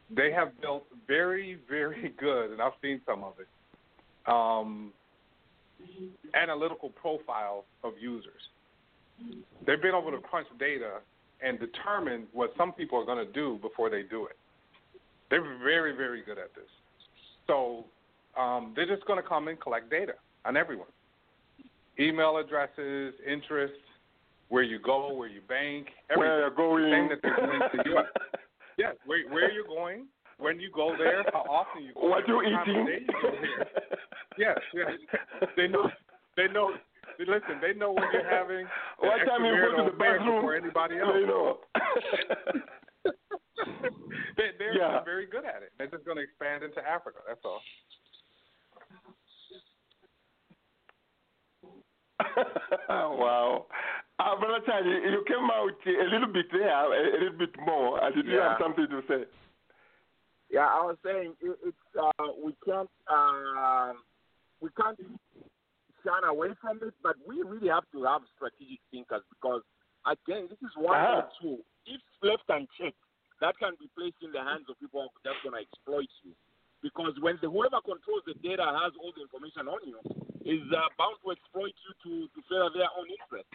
They 0.09 0.31
have 0.31 0.59
built 0.61 0.85
very, 1.07 1.57
very 1.67 2.09
good, 2.19 2.51
and 2.51 2.61
I've 2.61 2.73
seen 2.81 3.01
some 3.05 3.23
of 3.23 3.33
it. 3.39 3.47
Um, 4.31 4.93
analytical 6.33 6.89
profiles 6.89 7.65
of 7.83 7.93
users. 7.99 8.41
They've 9.65 9.81
been 9.81 9.95
able 9.95 10.11
to 10.11 10.19
crunch 10.19 10.47
data 10.59 10.99
and 11.41 11.59
determine 11.59 12.27
what 12.33 12.51
some 12.57 12.73
people 12.73 12.99
are 12.99 13.05
going 13.05 13.25
to 13.25 13.31
do 13.31 13.59
before 13.61 13.89
they 13.89 14.03
do 14.03 14.25
it. 14.25 14.37
They're 15.29 15.57
very, 15.59 15.95
very 15.95 16.23
good 16.23 16.37
at 16.37 16.53
this. 16.55 16.65
So 17.47 17.85
um, 18.39 18.73
they're 18.75 18.87
just 18.87 19.05
going 19.05 19.21
to 19.21 19.27
come 19.27 19.47
and 19.47 19.59
collect 19.59 19.89
data 19.89 20.13
on 20.45 20.57
everyone 20.57 20.87
email 21.99 22.37
addresses, 22.37 23.13
interests, 23.29 23.77
where 24.47 24.63
you 24.63 24.79
go, 24.79 25.13
where 25.13 25.27
you 25.27 25.41
bank, 25.47 25.87
everything. 26.09 26.29
Where 26.29 26.49
going. 26.49 27.09
That 27.09 27.19
they're 27.21 27.35
doing 27.35 27.59
to 27.59 27.89
you. 27.89 27.99
Yes, 28.77 28.95
where, 29.05 29.27
where 29.29 29.51
you're 29.51 29.67
going, 29.67 30.05
when 30.37 30.57
you 30.57 30.71
go 30.73 30.95
there, 30.97 31.25
how 31.33 31.41
often 31.41 31.83
you 31.83 31.93
go 31.93 32.07
What 32.07 32.25
you 32.29 32.41
eating? 32.41 32.87
you. 32.87 33.29
Yes, 34.37 34.57
yes. 34.73 34.87
They 35.57 35.67
know. 35.67 35.89
They 36.37 36.47
know. 36.47 36.71
Listen, 37.19 37.59
they 37.61 37.73
know 37.73 37.91
when 37.91 38.07
you're 38.13 38.29
having 38.29 38.59
an 39.01 39.07
What 39.07 39.19
time 39.27 39.43
you 39.43 39.55
go 39.59 39.83
to 39.83 39.91
the 39.91 39.97
bathroom? 39.97 40.39
before 40.39 40.55
anybody 40.55 40.99
else. 40.99 41.11
They 41.13 41.25
know. 41.27 41.57
they, 44.37 44.49
they're 44.57 44.77
Yeah. 44.77 45.03
very 45.03 45.25
good 45.27 45.43
at 45.43 45.61
it. 45.61 45.73
They're 45.77 45.87
just 45.87 46.05
going 46.05 46.15
to 46.17 46.23
expand 46.23 46.63
into 46.63 46.79
Africa. 46.87 47.19
That's 47.27 47.41
all. 47.43 47.61
wow. 52.89 53.65
Uh, 54.19 54.35
Brother 54.39 54.59
Charlie, 54.65 54.89
you 55.11 55.23
came 55.27 55.49
out 55.51 55.71
a 55.87 56.09
little 56.11 56.31
bit 56.31 56.45
there, 56.51 56.69
a, 56.69 57.17
a 57.17 57.19
little 57.23 57.37
bit 57.37 57.51
more. 57.65 57.99
Did 58.11 58.25
you 58.27 58.35
Yeah. 58.37 58.49
have 58.51 58.57
something 58.61 58.87
to 58.87 59.01
say? 59.07 59.25
Yeah, 60.51 60.65
I 60.67 60.81
was 60.83 60.97
saying 61.05 61.33
it, 61.41 61.57
it's 61.63 61.77
uh, 62.01 62.09
we 62.43 62.53
can't 62.65 62.89
uh, 63.07 63.93
we 64.61 64.69
can't 64.81 64.97
away 66.27 66.49
from 66.61 66.79
it, 66.81 66.93
but 67.03 67.15
we 67.27 67.41
really 67.43 67.69
have 67.69 67.85
to 67.93 68.03
have 68.03 68.21
strategic 68.35 68.79
thinkers 68.91 69.23
because 69.29 69.61
again, 70.05 70.47
this 70.49 70.59
is 70.61 70.73
one 70.75 70.97
Ah. 70.97 71.21
or 71.21 71.25
two. 71.41 71.57
If 71.85 72.01
left 72.21 72.47
unchecked, 72.49 72.97
that 73.41 73.57
can 73.57 73.75
be 73.79 73.87
placed 73.95 74.21
in 74.21 74.31
the 74.31 74.43
hands 74.43 74.67
of 74.69 74.79
people 74.79 75.01
who 75.01 75.07
are 75.07 75.33
just 75.33 75.43
going 75.43 75.55
to 75.55 75.61
exploit 75.61 76.09
you. 76.23 76.33
Because 76.81 77.13
when 77.19 77.37
the 77.41 77.49
whoever 77.49 77.81
controls 77.83 78.23
the 78.25 78.35
data 78.39 78.63
has 78.63 78.95
all 78.99 79.11
the 79.11 79.21
information 79.21 79.67
on 79.67 79.79
you, 79.83 79.99
is 80.47 80.63
uh, 80.71 80.87
bound 80.97 81.19
to 81.23 81.31
exploit 81.31 81.75
you 81.83 81.91
to 82.03 82.11
to 82.31 82.39
further 82.47 82.71
their 82.73 82.91
own 82.95 83.07
interest. 83.11 83.49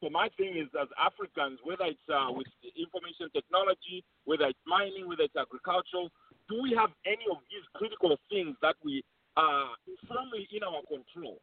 So 0.00 0.10
my 0.10 0.28
thing 0.36 0.56
is, 0.56 0.66
as 0.74 0.88
Africans, 0.98 1.60
whether 1.62 1.84
it's 1.84 2.08
uh, 2.08 2.32
with 2.32 2.48
information 2.74 3.30
technology, 3.30 4.02
whether 4.24 4.46
it's 4.50 4.58
mining, 4.66 5.06
whether 5.06 5.22
it's 5.22 5.36
agricultural, 5.36 6.10
do 6.48 6.60
we 6.62 6.72
have 6.74 6.90
any 7.06 7.22
of 7.30 7.38
these 7.52 7.62
critical 7.76 8.18
things 8.28 8.56
that 8.62 8.74
we 8.82 9.04
are 9.36 9.70
firmly 10.08 10.48
in 10.50 10.64
our 10.64 10.82
control? 10.90 11.38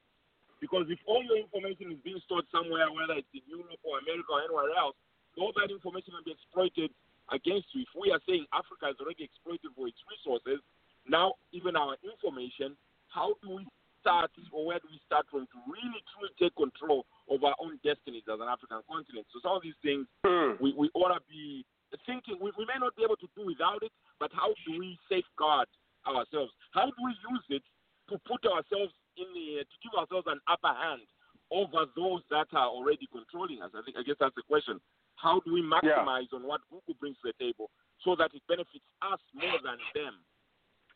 Because 0.60 0.91
if 0.91 0.99
all 1.07 1.24
your 1.24 1.39
information 1.39 1.95
is 1.95 1.99
being 2.03 2.20
stored 2.28 2.45
somewhere, 2.51 2.91
whether 2.91 3.16
it's 3.16 3.32
in 3.32 3.43
Europe 3.47 3.80
or 3.84 3.99
America 4.03 4.28
or 4.36 4.43
anywhere 4.43 4.72
else, 4.76 4.95
all 5.39 5.55
that 5.55 5.72
information 5.72 6.12
will 6.12 6.28
be 6.28 6.36
exploited 6.36 6.91
against 7.32 7.72
you. 7.72 7.88
If 7.88 7.93
we 7.95 8.12
are 8.12 8.20
saying 8.28 8.43
Africa 8.51 8.91
is 8.91 8.99
already 8.99 9.24
exploited 9.24 9.72
for 9.72 9.88
its 9.88 9.99
resources, 10.12 10.60
now 11.07 11.39
even 11.55 11.80
our 11.80 11.95
information, 12.03 12.76
how 13.07 13.39
do 13.39 13.64
we 13.64 13.64
start 14.03 14.32
or 14.51 14.68
where 14.68 14.80
do 14.80 14.88
we 14.91 14.99
start 15.05 15.28
from 15.32 15.47
to 15.47 15.57
really 15.68 16.01
truly 16.12 16.32
take 16.39 16.55
control 16.55 17.07
of 17.32 17.43
our 17.43 17.55
own 17.60 17.80
destinies 17.84 18.28
as 18.28 18.39
an 18.39 18.51
African 18.51 18.84
continent? 18.84 19.28
So 19.32 19.39
some 19.39 19.55
of 19.55 19.64
these 19.64 19.78
things 19.80 20.07
hmm. 20.28 20.60
we, 20.60 20.76
we 20.76 20.91
ought 20.93 21.16
to 21.16 21.24
be 21.30 21.64
thinking 22.05 22.38
we, 22.38 22.51
we 22.57 22.66
may 22.68 22.78
not 22.78 22.95
be 22.95 23.03
able 23.03 23.18
to 23.18 23.30
do 23.34 23.45
without 23.45 23.82
it, 23.82 23.91
but 24.20 24.32
how 24.36 24.53
do 24.68 24.70
we 24.78 24.97
safeguard 25.10 25.68
ourselves? 26.05 26.51
How 26.72 26.88
do 26.89 26.99
we 27.01 27.14
use 27.32 27.62
it 27.62 27.66
to 28.10 28.18
put 28.26 28.41
ourselves 28.45 28.93
in 29.18 29.28
the 29.34 29.64
to 29.64 29.76
give 29.82 29.93
ourselves 29.97 30.28
an 30.28 30.39
upper 30.45 30.74
hand 30.74 31.05
over 31.49 31.89
those 31.97 32.22
that 32.30 32.47
are 32.53 32.70
already 32.70 33.07
controlling 33.10 33.62
us? 33.62 33.72
I 33.74 33.82
think 33.82 33.97
I 33.97 34.03
guess 34.03 34.20
that's 34.20 34.36
the 34.36 34.45
question. 34.45 34.80
How 35.16 35.41
do 35.43 35.53
we 35.53 35.62
maximize 35.62 36.32
on 36.32 36.47
what 36.47 36.62
Google 36.70 36.95
brings 36.99 37.18
to 37.24 37.34
the 37.34 37.38
table 37.41 37.70
so 38.05 38.16
that 38.16 38.32
it 38.34 38.41
benefits 38.47 38.86
us 39.03 39.20
more 39.36 39.60
than 39.64 39.80
them? 39.91 40.16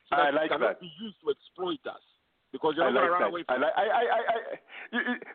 So 0.09 0.15
I 0.15 0.31
that 0.31 0.33
like 0.33 0.45
it 0.47 0.55
cannot 0.55 0.79
that. 0.79 0.81
be 0.81 0.91
used 1.01 1.19
to 1.23 1.33
exploit 1.33 1.83
us. 1.89 2.03
Because 2.53 2.75
you're 2.77 2.85
I 2.85 2.91
not 2.93 3.01
like 3.01 3.09
going 3.09 3.17
to 3.17 3.23
run 3.23 3.31
away 3.33 3.43
I 3.49 3.53
from 3.53 3.61
like, 3.65 3.73
I, 3.75 3.85
I, 3.89 4.03
I, 4.03 4.21
I, 4.29 4.39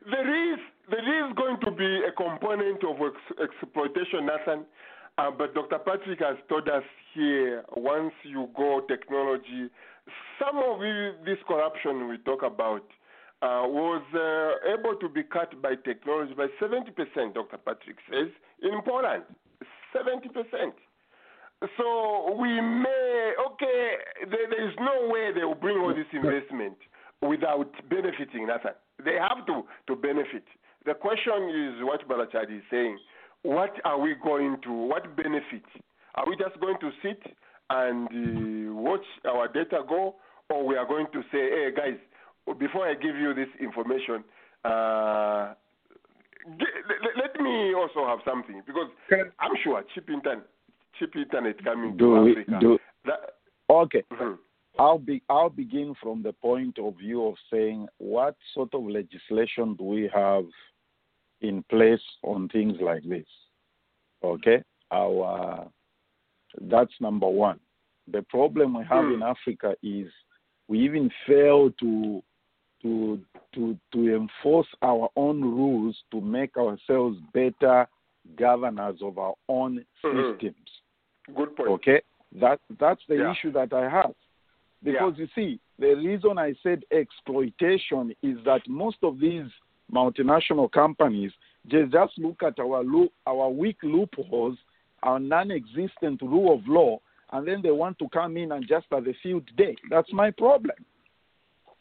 there 0.06 0.52
is 0.54 0.58
there 0.88 1.02
is 1.02 1.34
going 1.34 1.58
to 1.66 1.70
be 1.74 1.90
a 2.06 2.12
component 2.14 2.78
of 2.86 2.96
ex- 3.02 3.50
exploitation, 3.50 4.24
Nathan. 4.24 4.64
Uh, 5.18 5.32
but 5.32 5.52
Dr. 5.52 5.78
Patrick 5.80 6.20
has 6.20 6.36
told 6.48 6.68
us 6.68 6.84
here 7.12 7.64
once 7.74 8.14
you 8.22 8.48
go 8.56 8.82
technology, 8.86 9.66
some 10.38 10.58
of 10.58 10.80
this 11.24 11.38
corruption 11.46 12.08
we 12.08 12.18
talk 12.18 12.42
about 12.42 12.84
uh, 13.40 13.62
was 13.66 14.02
uh, 14.14 14.72
able 14.74 14.98
to 14.98 15.08
be 15.08 15.22
cut 15.22 15.60
by 15.62 15.74
technology 15.84 16.34
by 16.34 16.46
70%, 16.60 17.34
Dr. 17.34 17.58
Patrick 17.58 17.96
says, 18.10 18.28
in 18.62 18.80
Poland. 18.84 19.24
70%. 19.94 20.72
So 21.76 22.36
we 22.38 22.60
may, 22.60 23.32
okay, 23.50 23.94
there, 24.30 24.48
there 24.50 24.68
is 24.68 24.74
no 24.78 25.08
way 25.08 25.30
they 25.34 25.44
will 25.44 25.54
bring 25.54 25.78
all 25.78 25.94
this 25.94 26.06
investment 26.12 26.76
without 27.22 27.70
benefiting 27.88 28.46
Nathan. 28.46 28.78
They 29.04 29.14
have 29.14 29.44
to, 29.46 29.62
to 29.88 29.96
benefit. 29.96 30.44
The 30.86 30.94
question 30.94 31.50
is 31.50 31.84
what 31.84 32.08
Balachadi 32.08 32.58
is 32.58 32.64
saying. 32.70 32.98
What 33.42 33.74
are 33.84 33.98
we 33.98 34.14
going 34.22 34.58
to, 34.64 34.72
what 34.72 35.16
benefit? 35.16 35.64
Are 36.14 36.24
we 36.26 36.36
just 36.36 36.58
going 36.60 36.78
to 36.80 36.90
sit 37.02 37.22
and 37.70 38.08
uh, 38.08 38.74
watch 38.74 39.04
our 39.26 39.48
data 39.48 39.82
go, 39.88 40.16
or 40.50 40.66
we 40.66 40.76
are 40.76 40.86
going 40.86 41.06
to 41.12 41.20
say, 41.30 41.50
hey, 41.50 41.68
guys, 41.76 41.98
before 42.58 42.88
I 42.88 42.94
give 42.94 43.16
you 43.16 43.34
this 43.34 43.48
information, 43.60 44.24
uh, 44.64 45.54
Ge- 46.56 46.84
let- 47.02 47.16
let 47.16 47.40
me 47.42 47.74
also 47.74 48.06
have 48.06 48.20
something 48.24 48.62
because 48.66 48.88
I'm 49.38 49.54
sure 49.62 49.82
cheap 49.94 50.08
internet, 50.08 50.46
cheap 50.98 51.14
internet 51.14 51.62
coming 51.62 51.96
Do 51.96 52.14
to 52.14 52.22
we- 52.22 52.30
Africa. 52.30 52.58
do- 52.60 52.78
that, 53.04 53.34
Okay. 53.68 54.02
Mhm. 54.10 54.38
I'll 54.78 54.98
be 54.98 55.20
I'll 55.28 55.50
begin 55.50 55.94
from 55.96 56.22
the 56.22 56.32
point 56.32 56.78
of 56.78 56.94
view 56.94 57.26
of 57.26 57.34
saying 57.50 57.88
what 57.98 58.34
sort 58.54 58.72
of 58.72 58.84
legislation 58.86 59.74
do 59.74 59.84
we 59.84 60.08
have 60.08 60.46
in 61.42 61.62
place 61.64 62.02
on 62.22 62.48
things 62.48 62.80
like 62.80 63.02
this? 63.02 63.28
Okay, 64.22 64.62
our 64.90 65.68
that's 66.62 66.92
number 67.00 67.28
one. 67.28 67.60
The 68.10 68.22
problem 68.22 68.74
we 68.78 68.84
have 68.84 69.04
in 69.04 69.22
Africa 69.22 69.74
is 69.82 70.10
we 70.68 70.80
even 70.80 71.10
fail 71.26 71.70
to 71.80 72.22
to 72.82 73.20
to 73.54 73.76
to 73.92 74.14
enforce 74.16 74.68
our 74.82 75.08
own 75.16 75.42
rules 75.42 75.96
to 76.10 76.20
make 76.20 76.56
ourselves 76.56 77.18
better 77.32 77.86
governors 78.36 79.00
of 79.02 79.18
our 79.18 79.34
own 79.48 79.84
Mhm. 80.04 80.32
systems. 80.32 80.70
Good 81.34 81.56
point. 81.56 81.68
Okay, 81.70 82.02
that 82.32 82.60
that's 82.78 83.04
the 83.06 83.16
Yeah. 83.16 83.32
issue 83.32 83.50
that 83.52 83.72
I 83.72 83.88
have. 83.88 84.14
Because 84.82 85.18
you 85.18 85.26
see, 85.34 85.58
the 85.78 85.94
reason 85.96 86.38
I 86.38 86.54
said 86.62 86.84
exploitation 86.92 88.14
is 88.22 88.38
that 88.44 88.66
most 88.68 88.98
of 89.02 89.18
these 89.18 89.50
multinational 89.92 90.70
companies 90.70 91.32
they 91.64 91.84
just 91.86 92.16
look 92.18 92.42
at 92.42 92.58
our 92.60 92.82
lo- 92.84 93.12
our 93.26 93.48
weak 93.50 93.82
loopholes, 93.82 94.58
our 95.02 95.18
non-existent 95.18 96.20
rule 96.22 96.54
of 96.54 96.66
law, 96.66 96.98
and 97.32 97.46
then 97.46 97.60
they 97.62 97.70
want 97.70 97.98
to 97.98 98.08
come 98.08 98.36
in 98.36 98.52
and 98.52 98.66
just 98.66 98.86
have 98.90 99.06
a 99.06 99.14
field 99.22 99.44
day. 99.56 99.76
That's 99.90 100.12
my 100.12 100.30
problem. 100.30 100.76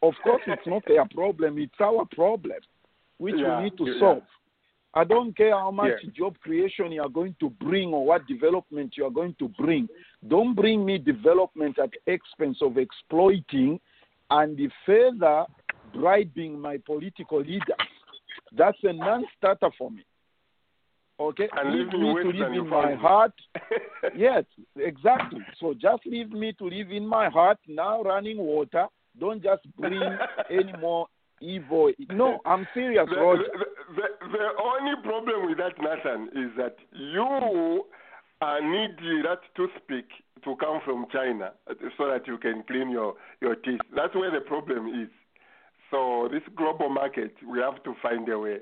Of 0.02 0.14
course, 0.24 0.42
it's 0.46 0.68
not 0.68 0.84
their 0.88 1.06
problem; 1.06 1.58
it's 1.58 1.80
our 1.82 2.06
problem, 2.06 2.60
which 3.18 3.36
Yeah, 3.38 3.58
we 3.58 3.64
need 3.64 3.78
to 3.78 3.86
yeah. 3.86 4.00
solve. 4.00 4.24
I 4.94 5.04
don't 5.04 5.36
care 5.36 5.52
how 5.52 5.72
much 5.72 6.04
Yeah. 6.04 6.10
job 6.12 6.40
creation 6.40 6.92
you 6.92 7.02
are 7.02 7.10
going 7.10 7.36
to 7.40 7.50
bring 7.50 7.94
or 7.94 8.06
what 8.06 8.26
development 8.28 8.98
you 8.98 9.06
are 9.06 9.12
going 9.12 9.36
to 9.36 9.48
bring. 9.50 9.88
Don't 10.28 10.56
bring 10.56 10.86
me 10.86 10.98
development 10.98 11.78
at 11.78 11.92
expense 12.08 12.62
of 12.62 12.78
exploiting 12.78 13.80
and 14.30 14.74
further 14.86 15.46
bribing 15.94 16.60
my 16.60 16.78
political 16.78 17.40
leaders. 17.40 17.88
That's 18.54 18.84
a 18.84 18.94
non-starter 18.94 19.72
for 19.78 19.92
me. 19.92 20.04
Okay, 21.20 21.50
And 21.58 21.74
leave 21.74 21.88
leaving 21.88 22.02
me 22.02 22.14
waste 22.14 22.38
to 22.38 22.44
live 22.44 22.54
in 22.54 22.70
my 22.70 22.94
heart. 22.94 23.34
yes, 24.16 24.44
exactly. 24.76 25.40
So 25.60 25.74
just 25.74 26.06
leave 26.06 26.30
me 26.30 26.54
to 26.60 26.66
live 26.66 26.92
in 26.92 27.08
my 27.08 27.28
heart. 27.30 27.58
Now 27.68 28.04
running 28.04 28.38
water. 28.38 28.86
Don't 29.20 29.42
just 29.42 29.64
bring 29.78 30.00
any 30.52 30.74
more 30.80 31.08
evil. 31.42 31.92
No, 32.12 32.40
I'm 32.46 32.68
serious, 32.74 33.08
the, 33.10 33.20
Roger. 33.20 33.44
the, 33.52 33.96
the, 33.96 34.28
the 34.32 34.48
only 34.64 34.94
problem 35.04 35.48
with 35.50 35.58
that, 35.58 35.74
Nathan, 35.80 36.30
is 36.36 36.52
that 36.58 36.76
you 36.92 37.86
uh, 38.42 38.60
need 38.62 38.96
that 39.24 39.40
toothpick 39.56 40.06
to 40.44 40.56
come 40.58 40.80
from 40.86 41.08
China 41.12 41.52
so 41.98 42.08
that 42.08 42.28
you 42.28 42.38
can 42.38 42.64
clean 42.68 42.92
your, 42.92 43.16
your 43.42 43.56
teeth. 43.56 43.80
That's 43.96 44.14
where 44.14 44.32
the 44.32 44.42
problem 44.42 44.88
is. 44.88 45.10
So 45.90 46.28
this 46.32 46.44
global 46.56 46.90
market, 46.90 47.34
we 47.50 47.60
have 47.60 47.82
to 47.84 47.94
find 48.02 48.28
a 48.30 48.38
way. 48.38 48.58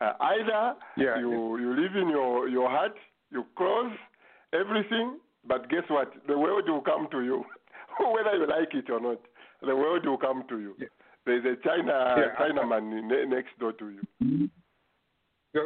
Uh, 0.00 0.12
either 0.20 0.74
Yeah. 0.96 1.18
you 1.18 1.58
you 1.58 1.70
live 1.74 1.96
in 1.96 2.08
your 2.08 2.48
your 2.48 2.68
heart, 2.70 2.96
you 3.30 3.44
close 3.56 3.92
everything, 4.52 5.18
but 5.44 5.68
guess 5.68 5.84
what? 5.88 6.12
The 6.26 6.38
world 6.38 6.68
will 6.68 6.80
come 6.82 7.08
to 7.10 7.22
you, 7.22 7.44
whether 8.14 8.36
you 8.36 8.46
like 8.46 8.72
it 8.74 8.88
or 8.90 9.00
not. 9.00 9.18
The 9.60 9.74
world 9.74 10.06
will 10.06 10.18
come 10.18 10.44
to 10.48 10.60
you. 10.60 10.76
There's 11.26 11.44
a 11.44 11.56
China 11.66 12.14
Yeah, 12.16 12.34
Chinaman 12.38 13.02
ne- 13.10 13.26
next 13.26 13.58
door 13.58 13.72
to 13.72 13.90
you. 13.90 14.48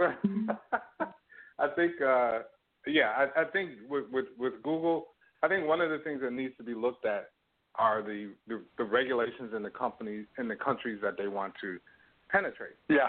I 1.58 1.68
think, 1.76 2.00
uh, 2.00 2.40
yeah, 2.86 3.10
I, 3.16 3.42
I 3.42 3.44
think 3.52 3.70
with, 3.88 4.04
with 4.10 4.26
with 4.38 4.54
Google, 4.62 5.08
I 5.42 5.48
think 5.48 5.66
one 5.66 5.80
of 5.80 5.90
the 5.90 5.98
things 5.98 6.20
that 6.22 6.32
needs 6.32 6.56
to 6.56 6.62
be 6.64 6.74
looked 6.74 7.04
at 7.04 7.30
are 7.76 8.02
the 8.02 8.32
the, 8.48 8.62
the 8.78 8.84
regulations 8.84 9.52
in 9.54 9.62
the 9.62 9.70
companies 9.70 10.26
in 10.38 10.48
the 10.48 10.56
countries 10.56 10.98
that 11.02 11.16
they 11.18 11.28
want 11.28 11.52
to 11.60 11.78
penetrate. 12.30 12.76
Yeah. 12.88 13.08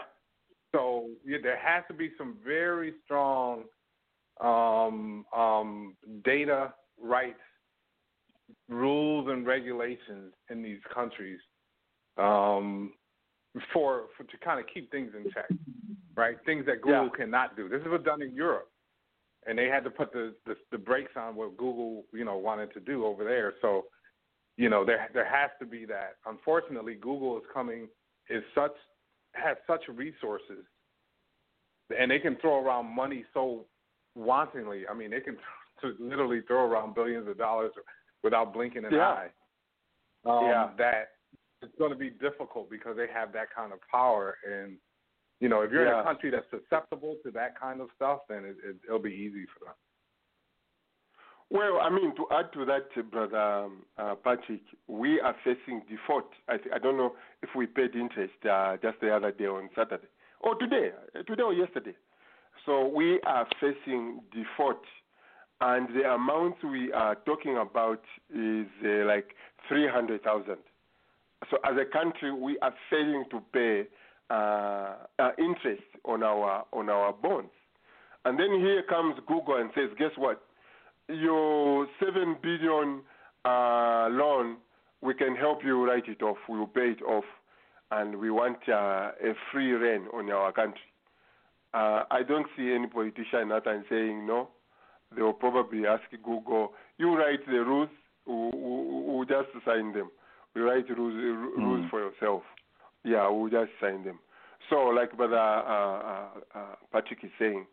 So 0.73 1.09
yeah, 1.25 1.37
there 1.41 1.57
has 1.57 1.83
to 1.87 1.93
be 1.93 2.11
some 2.17 2.37
very 2.45 2.93
strong 3.05 3.63
um, 4.41 5.25
um, 5.35 5.95
data 6.25 6.73
rights 7.01 7.39
rules 8.69 9.27
and 9.29 9.45
regulations 9.45 10.33
in 10.49 10.61
these 10.63 10.79
countries 10.93 11.39
um, 12.17 12.93
for, 13.71 14.05
for 14.17 14.23
to 14.23 14.37
kind 14.43 14.59
of 14.59 14.65
keep 14.73 14.89
things 14.91 15.11
in 15.15 15.31
check, 15.31 15.49
right? 16.15 16.37
Things 16.45 16.65
that 16.65 16.81
Google 16.81 17.09
cannot 17.09 17.55
do. 17.55 17.69
This 17.69 17.81
is 17.81 17.87
what's 17.87 18.03
done 18.03 18.21
in 18.21 18.35
Europe, 18.35 18.69
and 19.45 19.57
they 19.57 19.67
had 19.67 19.83
to 19.83 19.89
put 19.89 20.11
the, 20.11 20.33
the 20.45 20.55
the 20.71 20.77
brakes 20.77 21.11
on 21.15 21.35
what 21.35 21.57
Google 21.57 22.05
you 22.13 22.25
know 22.25 22.37
wanted 22.37 22.73
to 22.73 22.79
do 22.79 23.05
over 23.05 23.23
there. 23.23 23.53
So 23.61 23.85
you 24.57 24.69
know 24.69 24.83
there 24.83 25.09
there 25.13 25.25
has 25.29 25.51
to 25.59 25.65
be 25.67 25.85
that. 25.85 26.15
Unfortunately, 26.25 26.95
Google 26.95 27.37
is 27.37 27.43
coming 27.53 27.87
is 28.29 28.43
such 28.55 28.73
has 29.33 29.57
such 29.67 29.81
resources, 29.87 30.65
and 31.97 32.09
they 32.09 32.19
can 32.19 32.35
throw 32.37 32.63
around 32.63 32.93
money 32.93 33.25
so 33.33 33.65
wantonly. 34.15 34.83
I 34.87 34.93
mean, 34.93 35.11
they 35.11 35.19
can 35.19 35.37
to 35.81 35.95
literally 35.99 36.41
throw 36.47 36.65
around 36.65 36.95
billions 36.95 37.27
of 37.27 37.37
dollars 37.37 37.71
without 38.23 38.53
blinking 38.53 38.85
an 38.85 38.93
Yeah. 38.93 39.07
eye. 39.07 39.29
Um, 40.25 40.45
Yeah. 40.45 40.69
That 40.77 41.09
it's 41.61 41.75
going 41.77 41.91
to 41.91 41.97
be 41.97 42.09
difficult 42.09 42.69
because 42.69 42.97
they 42.97 43.07
have 43.07 43.31
that 43.33 43.47
kind 43.55 43.71
of 43.71 43.79
power, 43.89 44.37
and 44.45 44.77
you 45.39 45.49
know, 45.49 45.61
if 45.61 45.71
you're 45.71 45.85
in 45.85 45.99
a 45.99 46.03
country 46.03 46.29
that's 46.29 46.45
susceptible 46.49 47.17
to 47.23 47.31
that 47.31 47.59
kind 47.59 47.81
of 47.81 47.89
stuff, 47.95 48.19
then 48.29 48.45
it, 48.45 48.55
it, 48.63 48.77
it'll 48.87 48.99
be 48.99 49.11
easy 49.11 49.45
for 49.57 49.65
them. 49.65 49.73
Well, 51.53 51.77
I 51.79 51.91
mean, 51.91 52.15
to 52.15 52.25
add 52.31 52.51
to 52.53 52.65
that, 52.65 52.87
uh, 52.97 53.03
brother 53.03 53.37
um, 53.39 53.83
uh, 53.99 54.15
Patrick, 54.15 54.61
we 54.87 55.19
are 55.21 55.35
facing 55.43 55.83
default. 55.87 56.25
I, 56.49 56.57
th- 56.57 56.69
I 56.73 56.79
don't 56.79 56.97
know 56.97 57.13
if 57.43 57.49
we 57.55 57.67
paid 57.67 57.93
interest 57.93 58.33
uh, 58.51 58.77
just 58.81 58.99
the 59.01 59.15
other 59.15 59.31
day 59.31 59.45
on 59.45 59.69
Saturday, 59.75 60.07
or 60.41 60.55
today, 60.55 60.89
uh, 61.15 61.21
today 61.21 61.43
or 61.43 61.53
yesterday. 61.53 61.93
So 62.65 62.87
we 62.87 63.19
are 63.27 63.45
facing 63.61 64.21
default, 64.33 64.81
and 65.61 65.87
the 65.95 66.11
amount 66.11 66.55
we 66.63 66.91
are 66.91 67.13
talking 67.23 67.57
about 67.57 68.01
is 68.33 68.65
uh, 68.83 69.05
like 69.05 69.35
three 69.69 69.87
hundred 69.87 70.23
thousand. 70.23 70.57
So 71.51 71.57
as 71.63 71.77
a 71.79 71.85
country, 71.85 72.33
we 72.33 72.57
are 72.63 72.73
failing 72.89 73.25
to 73.29 73.39
pay 73.53 73.83
uh, 74.31 74.95
interest 75.37 75.83
on 76.03 76.23
our 76.23 76.65
on 76.73 76.89
our 76.89 77.13
bonds, 77.13 77.51
and 78.25 78.39
then 78.39 78.59
here 78.59 78.81
comes 78.89 79.19
Google 79.27 79.57
and 79.57 79.69
says, 79.75 79.89
guess 79.99 80.17
what? 80.17 80.41
Your 81.09 81.87
seven 81.99 82.37
billion 82.41 83.01
uh, 83.45 84.07
loan, 84.11 84.57
we 85.01 85.13
can 85.13 85.35
help 85.35 85.63
you 85.63 85.85
write 85.85 86.07
it 86.07 86.21
off. 86.21 86.37
We 86.47 86.57
will 86.57 86.67
pay 86.67 86.91
it 86.91 87.01
off, 87.03 87.25
and 87.91 88.17
we 88.19 88.31
want 88.31 88.57
uh, 88.69 89.11
a 89.21 89.33
free 89.51 89.71
reign 89.71 90.07
on 90.13 90.29
our 90.31 90.51
country. 90.51 90.81
Uh, 91.73 92.03
I 92.11 92.21
don't 92.27 92.47
see 92.55 92.71
any 92.73 92.87
politician 92.87 93.51
out 93.51 93.67
and 93.67 93.83
saying 93.89 94.25
no. 94.25 94.49
They 95.15 95.21
will 95.21 95.33
probably 95.33 95.85
ask 95.85 96.03
Google, 96.23 96.73
"You 96.97 97.15
write 97.17 97.45
the 97.45 97.63
rules, 97.63 97.89
we 98.25 98.33
we- 98.33 99.17
we 99.19 99.25
just 99.25 99.49
sign 99.65 99.91
them. 99.93 100.09
We 100.55 100.61
write 100.61 100.89
rules 100.89 101.15
rules 101.15 101.85
Mm. 101.85 101.89
for 101.89 101.99
yourself. 101.99 102.43
Yeah, 103.03 103.27
we'll 103.27 103.49
just 103.49 103.71
sign 103.79 104.03
them." 104.03 104.19
So, 104.69 104.85
like 104.85 105.15
Brother 105.17 105.37
uh, 105.37 105.99
uh, 106.11 106.29
uh, 106.55 106.75
Patrick 106.91 107.23
is 107.23 107.31
saying, 107.37 107.65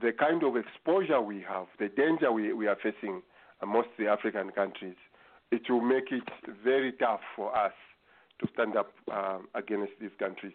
the 0.00 0.12
kind 0.12 0.42
of 0.42 0.56
exposure 0.56 1.20
we 1.20 1.44
have, 1.48 1.66
the 1.78 1.88
danger 1.88 2.32
we, 2.32 2.52
we 2.52 2.66
are 2.66 2.76
facing 2.82 3.22
amongst 3.62 3.90
the 3.98 4.06
African 4.06 4.50
countries, 4.50 4.96
it 5.50 5.62
will 5.68 5.80
make 5.80 6.10
it 6.10 6.24
very 6.64 6.92
tough 6.92 7.20
for 7.36 7.56
us 7.56 7.72
to 8.40 8.48
stand 8.52 8.76
up 8.76 8.92
um, 9.12 9.48
against 9.54 9.92
these 10.00 10.10
countries. 10.18 10.54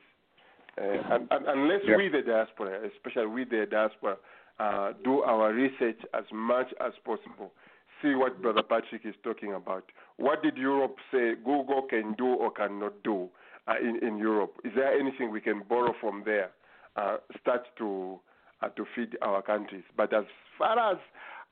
Uh, 0.78 0.84
and, 1.12 1.28
and 1.32 1.46
unless 1.48 1.82
Yeah. 1.86 1.98
we, 1.98 2.10
the 2.10 2.22
diaspora, 2.22 2.82
especially 2.96 3.28
we, 3.28 3.44
the 3.46 3.66
diaspora, 3.70 4.18
uh, 4.60 4.92
do 5.04 5.22
our 5.24 5.54
research 5.54 6.00
as 6.14 6.26
much 6.34 6.68
as 6.86 6.92
possible, 7.06 7.54
see 8.02 8.14
what 8.16 8.42
Brother 8.42 8.64
Patrick 8.64 9.06
is 9.06 9.16
talking 9.24 9.54
about. 9.54 9.86
What 10.18 10.44
did 10.44 10.58
Europe 10.58 10.98
say 11.12 11.36
Google 11.36 11.84
can 11.90 12.14
do 12.18 12.28
or 12.28 12.52
cannot 12.52 13.02
do 13.04 13.30
uh, 13.68 13.76
in, 13.82 14.06
in 14.06 14.18
Europe? 14.18 14.60
Is 14.66 14.74
there 14.76 14.94
anything 14.98 15.32
we 15.32 15.42
can 15.42 15.64
borrow 15.68 15.94
from 16.02 16.24
there? 16.26 16.52
Uh, 16.96 17.18
start 17.42 17.66
to 17.78 18.20
to 18.68 18.86
feed 18.96 19.18
our 19.22 19.42
countries. 19.42 19.84
But 19.96 20.14
as 20.14 20.26
far 20.58 20.92
as 20.92 20.98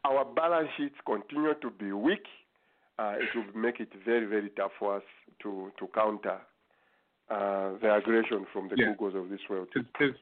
our 0.05 0.25
balance 0.25 0.69
sheets 0.77 0.95
continue 1.05 1.53
to 1.61 1.69
be 1.69 1.91
weak, 1.91 2.25
uh, 2.99 3.15
it 3.19 3.29
will 3.35 3.61
make 3.61 3.79
it 3.79 3.89
very, 4.05 4.25
very 4.25 4.49
tough 4.49 4.71
for 4.79 4.97
us 4.97 5.03
to, 5.43 5.71
to 5.79 5.87
counter 5.93 6.39
uh, 7.29 7.73
the 7.81 7.93
aggression 7.95 8.45
from 8.51 8.69
the 8.69 8.75
Yeah. 8.77 8.93
Googles 8.93 9.15
of 9.15 9.29
this 9.29 9.39
world. 9.49 9.67
It's, 9.75 9.87
it's, 9.99 10.17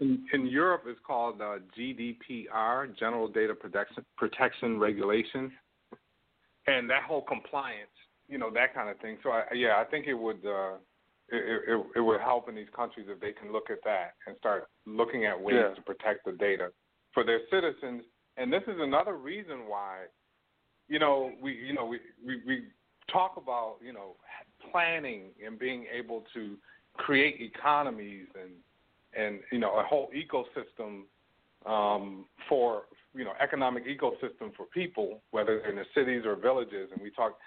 in, 0.00 0.24
in 0.32 0.46
Europe, 0.46 0.84
it's 0.86 1.00
called 1.06 1.40
uh, 1.40 1.58
GDPR, 1.78 2.96
General 2.98 3.28
Data 3.28 3.54
Protection, 3.54 4.04
Protection 4.16 4.78
Regulation, 4.78 5.52
and 6.66 6.88
that 6.88 7.02
whole 7.02 7.22
compliance, 7.22 7.90
you 8.28 8.38
know, 8.38 8.50
that 8.50 8.74
kind 8.74 8.88
of 8.88 8.98
thing. 9.00 9.18
So, 9.22 9.30
I, 9.30 9.44
yeah, 9.54 9.76
I 9.78 9.84
think 9.84 10.06
it 10.06 10.14
would 10.14 10.44
uh, 10.46 10.76
it, 11.32 11.62
it, 11.68 11.86
it 11.96 12.00
would 12.00 12.20
help 12.20 12.48
in 12.48 12.54
these 12.54 12.68
countries 12.76 13.06
if 13.08 13.18
they 13.20 13.32
can 13.32 13.52
look 13.52 13.70
at 13.70 13.78
that 13.84 14.14
and 14.26 14.36
start 14.38 14.68
looking 14.86 15.24
at 15.24 15.40
ways 15.40 15.56
Yeah. 15.56 15.74
to 15.74 15.82
protect 15.82 16.24
the 16.26 16.32
data 16.32 16.70
for 17.14 17.24
their 17.24 17.40
citizens. 17.50 18.04
And 18.36 18.52
this 18.52 18.62
is 18.66 18.76
another 18.78 19.16
reason 19.16 19.66
why, 19.66 20.04
you 20.88 20.98
know, 20.98 21.32
we 21.40 21.54
you 21.54 21.72
know 21.72 21.86
we, 21.86 22.00
we, 22.24 22.40
we 22.46 22.64
talk 23.10 23.36
about 23.36 23.76
you 23.84 23.92
know 23.92 24.16
planning 24.70 25.30
and 25.44 25.58
being 25.58 25.86
able 25.92 26.24
to 26.34 26.56
create 26.94 27.40
economies 27.40 28.26
and 28.40 28.52
and 29.16 29.40
you 29.50 29.58
know 29.58 29.78
a 29.78 29.82
whole 29.82 30.10
ecosystem 30.14 31.02
um, 31.66 32.26
for 32.48 32.82
you 33.14 33.24
know 33.24 33.32
economic 33.40 33.84
ecosystem 33.86 34.54
for 34.56 34.66
people, 34.72 35.22
whether 35.30 35.60
in 35.60 35.76
the 35.76 35.84
cities 35.94 36.22
or 36.26 36.36
villages. 36.36 36.90
And 36.92 37.00
we 37.02 37.10
talk. 37.10 37.38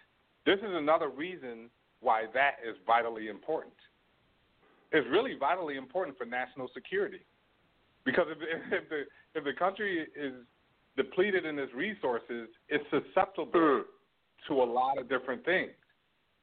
This 0.45 0.59
is 0.59 0.69
another 0.73 1.09
reason 1.09 1.71
why 2.05 2.25
that 2.33 2.55
is 2.67 2.75
vitally 2.85 3.27
important. 3.27 3.73
It's 4.91 5.07
really 5.09 5.35
vitally 5.37 5.75
important 5.77 6.17
for 6.17 6.25
national 6.25 6.69
security, 6.73 7.25
because 8.05 8.27
if, 8.29 8.37
if 8.71 8.89
the 8.89 9.01
if 9.37 9.43
the 9.43 9.53
country 9.53 10.07
is 10.15 10.33
depleted 10.95 11.45
in 11.45 11.59
its 11.59 11.73
resources, 11.73 12.47
it's 12.69 12.85
susceptible 12.89 13.51
Mm. 13.53 13.83
to 14.47 14.53
a 14.61 14.67
lot 14.79 14.97
of 14.99 15.09
different 15.09 15.43
things. 15.43 15.71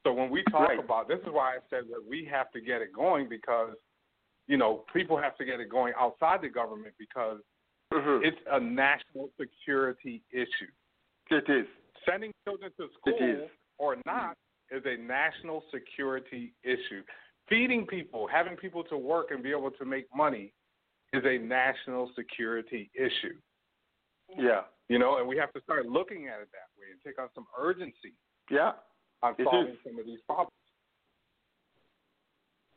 So 0.03 0.11
when 0.13 0.29
we 0.29 0.43
talk 0.51 0.67
Right. 0.69 0.79
about 0.79 1.07
this 1.07 1.19
is 1.21 1.31
why 1.31 1.55
I 1.55 1.59
said 1.69 1.83
that 1.89 2.03
we 2.13 2.25
have 2.25 2.51
to 2.51 2.59
get 2.59 2.81
it 2.81 2.91
going 2.93 3.29
because 3.29 3.75
you 4.47 4.57
know 4.57 4.83
people 4.93 5.17
have 5.17 5.35
to 5.37 5.45
get 5.45 5.59
it 5.61 5.69
going 5.69 5.93
outside 5.97 6.41
the 6.41 6.49
government 6.49 6.93
because 6.99 7.39
Mhm. 7.93 8.25
it's 8.25 8.41
a 8.47 8.59
national 8.59 9.31
security 9.39 10.21
issue. 10.31 10.71
It 11.29 11.47
is. 11.49 11.67
Sending 12.05 12.31
children 12.43 12.71
to 12.79 12.89
school 12.97 13.49
or 13.77 13.97
not 14.05 14.37
is 14.73 14.83
a 14.85 14.97
national 15.01 15.63
security 15.73 16.53
issue. 16.63 17.03
Feeding 17.49 17.85
people, 17.85 18.27
having 18.27 18.55
people 18.55 18.83
to 18.85 18.97
work 18.97 19.27
and 19.31 19.43
be 19.43 19.51
able 19.51 19.71
to 19.71 19.85
make 19.85 20.05
money 20.15 20.51
is 21.13 21.23
a 21.25 21.37
national 21.37 22.09
security 22.15 22.89
issue. 22.95 23.35
Yeah. 24.37 24.61
You 24.89 24.97
know, 24.99 25.17
and 25.19 25.27
we 25.27 25.37
have 25.37 25.51
to 25.53 25.61
start 25.61 25.85
looking 25.85 26.27
at 26.27 26.39
it 26.41 26.49
that 26.51 26.69
way 26.77 26.87
and 26.91 26.99
take 27.05 27.19
on 27.21 27.29
some 27.35 27.45
urgency 27.59 28.13
Yeah. 28.49 28.71
on 29.21 29.35
It 29.37 29.43
solving 29.43 29.73
is. 29.73 29.77
some 29.85 29.99
of 29.99 30.05
these 30.05 30.19
problems. 30.25 30.51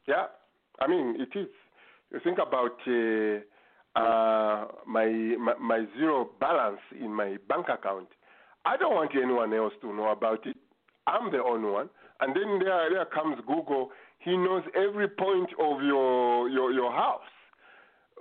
Yeah, 0.06 0.26
I 0.80 0.86
mean 0.86 1.16
it 1.20 1.36
is. 1.36 1.48
You 2.12 2.20
think 2.22 2.38
about 2.38 2.78
uh, 2.86 3.40
uh, 3.98 4.68
my, 4.86 5.06
my 5.38 5.54
my 5.60 5.84
zero 5.98 6.30
balance 6.38 6.80
in 6.98 7.12
my 7.12 7.38
bank 7.48 7.66
account. 7.68 8.08
I 8.64 8.76
don't 8.76 8.94
want 8.94 9.10
anyone 9.16 9.52
else 9.52 9.72
to 9.80 9.92
know 9.92 10.10
about 10.12 10.46
it. 10.46 10.56
I'm 11.06 11.30
the 11.30 11.42
only 11.42 11.70
one. 11.70 11.88
And 12.20 12.34
then 12.34 12.58
there 12.58 12.90
there 12.90 13.04
comes 13.06 13.36
Google. 13.46 13.90
He 14.18 14.36
knows 14.36 14.62
every 14.74 15.08
point 15.08 15.50
of 15.60 15.82
your 15.82 16.48
your 16.48 16.72
your 16.72 16.92
house. 16.92 17.20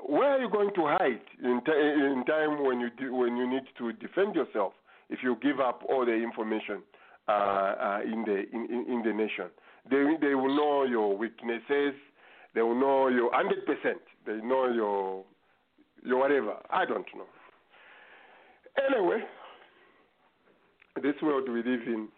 Where 0.08 0.30
are 0.32 0.40
you 0.40 0.50
going 0.50 0.70
to 0.76 0.82
hide 0.86 1.22
in, 1.44 1.62
t- 1.66 1.72
in 1.72 2.24
time 2.28 2.64
when 2.64 2.80
you 2.80 2.90
do, 3.00 3.16
when 3.16 3.38
you 3.38 3.50
need 3.50 3.64
to 3.80 3.94
defend 3.94 4.36
yourself? 4.36 4.74
If 5.10 5.20
you 5.24 5.38
give 5.42 5.60
up 5.60 5.82
all 5.90 6.06
the 6.06 6.14
information 6.14 6.84
uh, 7.28 7.32
uh, 7.32 8.00
in 8.04 8.24
the 8.24 8.44
in, 8.54 8.68
in, 8.70 8.94
in 8.94 9.02
the 9.04 9.14
nation, 9.14 9.50
they 9.90 10.04
they 10.22 10.36
will 10.36 10.56
know 10.56 10.84
your 10.84 11.18
weaknesses. 11.18 11.94
They 12.54 12.62
will 12.62 12.80
know 12.80 13.08
your 13.08 13.34
hundred 13.34 13.66
percent. 13.66 14.02
They 14.26 14.38
know 14.38 14.68
your 14.72 15.24
your 16.04 16.20
whatever. 16.20 16.56
I 16.70 16.86
don't 16.86 17.08
know. 17.16 17.26
Anyway, 18.90 19.24
this 21.02 21.16
world 21.22 21.48
we 21.50 21.58
live 21.64 21.88
in 21.88 22.10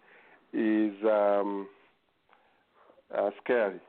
is 0.53 0.93
um, 1.03 1.67
uh, 3.15 3.29
scary. 3.43 3.79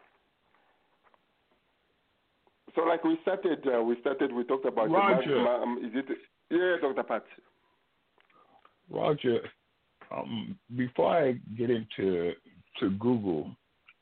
So, 2.75 2.83
like 2.83 3.03
we 3.05 3.19
started, 3.23 3.67
uh, 3.67 3.83
we 3.83 3.97
started. 4.01 4.33
We 4.33 4.45
talked 4.45 4.67
about 4.67 4.91
Roger. 4.91 5.35
The, 5.35 5.41
ma- 5.41 5.77
is 5.79 5.93
it? 5.95 6.07
Yeah, 6.51 6.77
Doctor 6.81 7.03
Pat. 7.03 7.25
Roger, 8.91 9.41
um, 10.15 10.57
before 10.77 11.17
I 11.17 11.33
get 11.57 11.71
into 11.71 12.33
to 12.81 12.91
Google 12.99 13.51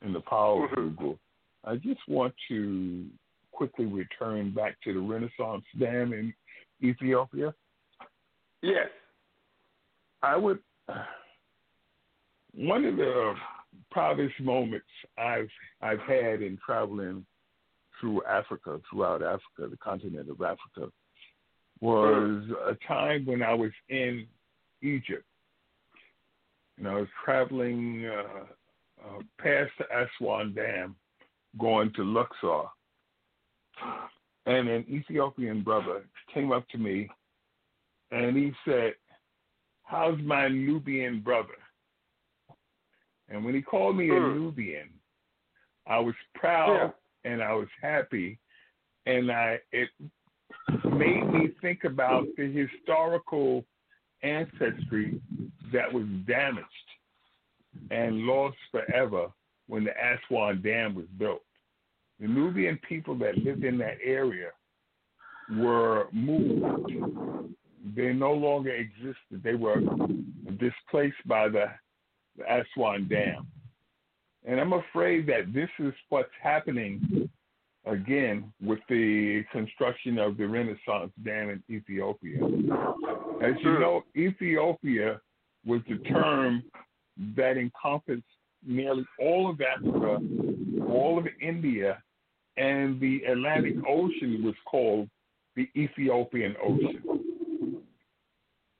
and 0.02 0.14
the 0.14 0.20
power 0.20 0.64
of 0.64 0.74
Google, 0.74 1.18
I 1.64 1.76
just 1.76 2.00
want 2.06 2.34
to 2.48 3.06
quickly 3.52 3.86
return 3.86 4.52
back 4.52 4.76
to 4.84 4.92
the 4.92 5.00
Renaissance 5.00 5.64
Dam 5.78 6.12
in 6.12 6.34
Ethiopia. 6.82 7.54
Yes. 8.62 8.88
I 10.22 10.36
would. 10.36 10.58
One 12.56 12.84
of 12.86 12.96
the 12.96 13.34
proudest 13.90 14.40
moments 14.40 14.86
I've 15.18 15.50
I've 15.82 16.00
had 16.00 16.42
in 16.42 16.58
traveling 16.64 17.26
through 18.00 18.22
Africa, 18.24 18.80
throughout 18.90 19.22
Africa, 19.22 19.68
the 19.70 19.76
continent 19.76 20.30
of 20.30 20.40
Africa, 20.40 20.90
was 21.80 22.42
a 22.66 22.74
time 22.86 23.26
when 23.26 23.42
I 23.42 23.52
was 23.52 23.72
in 23.88 24.26
Egypt. 24.82 25.24
And 26.78 26.88
I 26.88 26.94
was 26.94 27.08
traveling 27.24 28.06
uh, 28.06 28.44
uh, 29.06 29.18
past 29.38 29.72
the 29.78 29.84
Aswan 29.94 30.54
Dam, 30.54 30.94
going 31.58 31.92
to 31.94 32.04
Luxor. 32.04 32.68
And 34.46 34.68
an 34.68 34.84
Ethiopian 34.88 35.62
brother 35.62 36.04
came 36.32 36.52
up 36.52 36.68
to 36.68 36.78
me 36.78 37.08
and 38.10 38.36
he 38.36 38.52
said, 38.64 38.94
How's 39.82 40.18
my 40.20 40.48
Nubian 40.48 41.20
brother? 41.20 41.54
And 43.28 43.44
when 43.44 43.54
he 43.54 43.62
called 43.62 43.96
me 43.96 44.10
a 44.10 44.14
Hmm. 44.14 44.34
Nubian, 44.34 44.88
I 45.86 45.98
was 45.98 46.14
proud 46.34 46.94
and 47.24 47.42
I 47.42 47.52
was 47.52 47.68
happy, 47.80 48.38
and 49.06 49.30
I 49.30 49.60
it 49.72 49.90
made 50.84 51.26
me 51.32 51.48
think 51.60 51.84
about 51.84 52.26
the 52.36 52.50
historical 52.50 53.64
ancestry 54.22 55.20
that 55.72 55.92
was 55.92 56.06
damaged 56.26 56.66
and 57.90 58.22
lost 58.22 58.56
forever 58.70 59.32
when 59.66 59.84
the 59.84 59.92
Aswan 59.92 60.62
Dam 60.62 60.94
was 60.94 61.06
built. 61.18 61.42
The 62.20 62.28
Nubian 62.28 62.78
people 62.88 63.14
that 63.18 63.36
lived 63.38 63.64
in 63.64 63.76
that 63.78 63.98
area 64.02 64.50
were 65.50 66.08
moved. 66.12 66.92
They 67.94 68.12
no 68.12 68.32
longer 68.32 68.70
existed. 68.70 69.42
They 69.42 69.54
were 69.54 69.80
displaced 70.58 71.26
by 71.26 71.48
the 71.48 71.66
Aswan 72.48 73.08
Dam. 73.08 73.46
And 74.46 74.60
I'm 74.60 74.72
afraid 74.72 75.26
that 75.26 75.52
this 75.52 75.68
is 75.78 75.92
what's 76.08 76.28
happening 76.42 77.28
again 77.84 78.52
with 78.62 78.80
the 78.88 79.44
construction 79.52 80.18
of 80.18 80.36
the 80.36 80.46
Renaissance 80.46 81.12
Dam 81.24 81.50
in 81.50 81.62
Ethiopia. 81.74 82.38
As 83.42 83.54
you 83.62 83.78
know, 83.78 84.04
Ethiopia 84.16 85.20
was 85.64 85.80
the 85.88 85.98
term 86.08 86.62
that 87.36 87.56
encompassed 87.56 88.22
nearly 88.64 89.04
all 89.20 89.50
of 89.50 89.60
Africa, 89.60 90.18
all 90.88 91.18
of 91.18 91.26
India, 91.40 92.02
and 92.56 93.00
the 93.00 93.22
Atlantic 93.24 93.74
Ocean 93.88 94.42
was 94.44 94.54
called 94.64 95.08
the 95.54 95.68
Ethiopian 95.76 96.54
Ocean. 96.62 97.02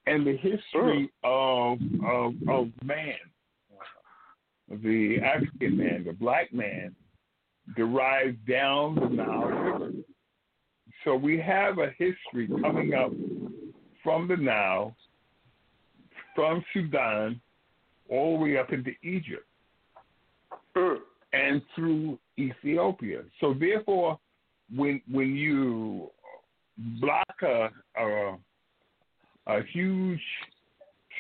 And 0.07 0.27
the 0.27 0.37
history 0.37 1.11
of, 1.25 1.79
of, 2.05 2.35
of 2.49 2.71
man, 2.85 3.15
the 4.69 5.19
African 5.23 5.77
man, 5.77 6.05
the 6.05 6.13
black 6.13 6.53
man, 6.53 6.95
derived 7.77 8.47
down 8.47 8.95
the 8.95 9.09
Nile 9.09 9.45
River. 9.45 9.91
So 11.05 11.15
we 11.15 11.39
have 11.41 11.79
a 11.79 11.91
history 11.99 12.49
coming 12.61 12.95
up 12.95 13.13
from 14.03 14.29
the 14.29 14.37
Nile, 14.37 14.97
from 16.35 16.65
Sudan, 16.73 17.41
all 18.09 18.39
the 18.39 18.45
way 18.45 18.57
up 18.57 18.73
into 18.73 18.93
Egypt, 19.03 19.47
hmm. 20.77 20.95
and 21.33 21.63
through 21.75 22.19
Ethiopia. 22.39 23.23
So 23.41 23.55
therefore, 23.59 24.19
when 24.75 25.01
when 25.11 25.35
you 25.35 26.11
block 27.01 27.37
a 27.43 27.69
a, 28.01 28.37
a 29.47 29.63
huge 29.73 30.21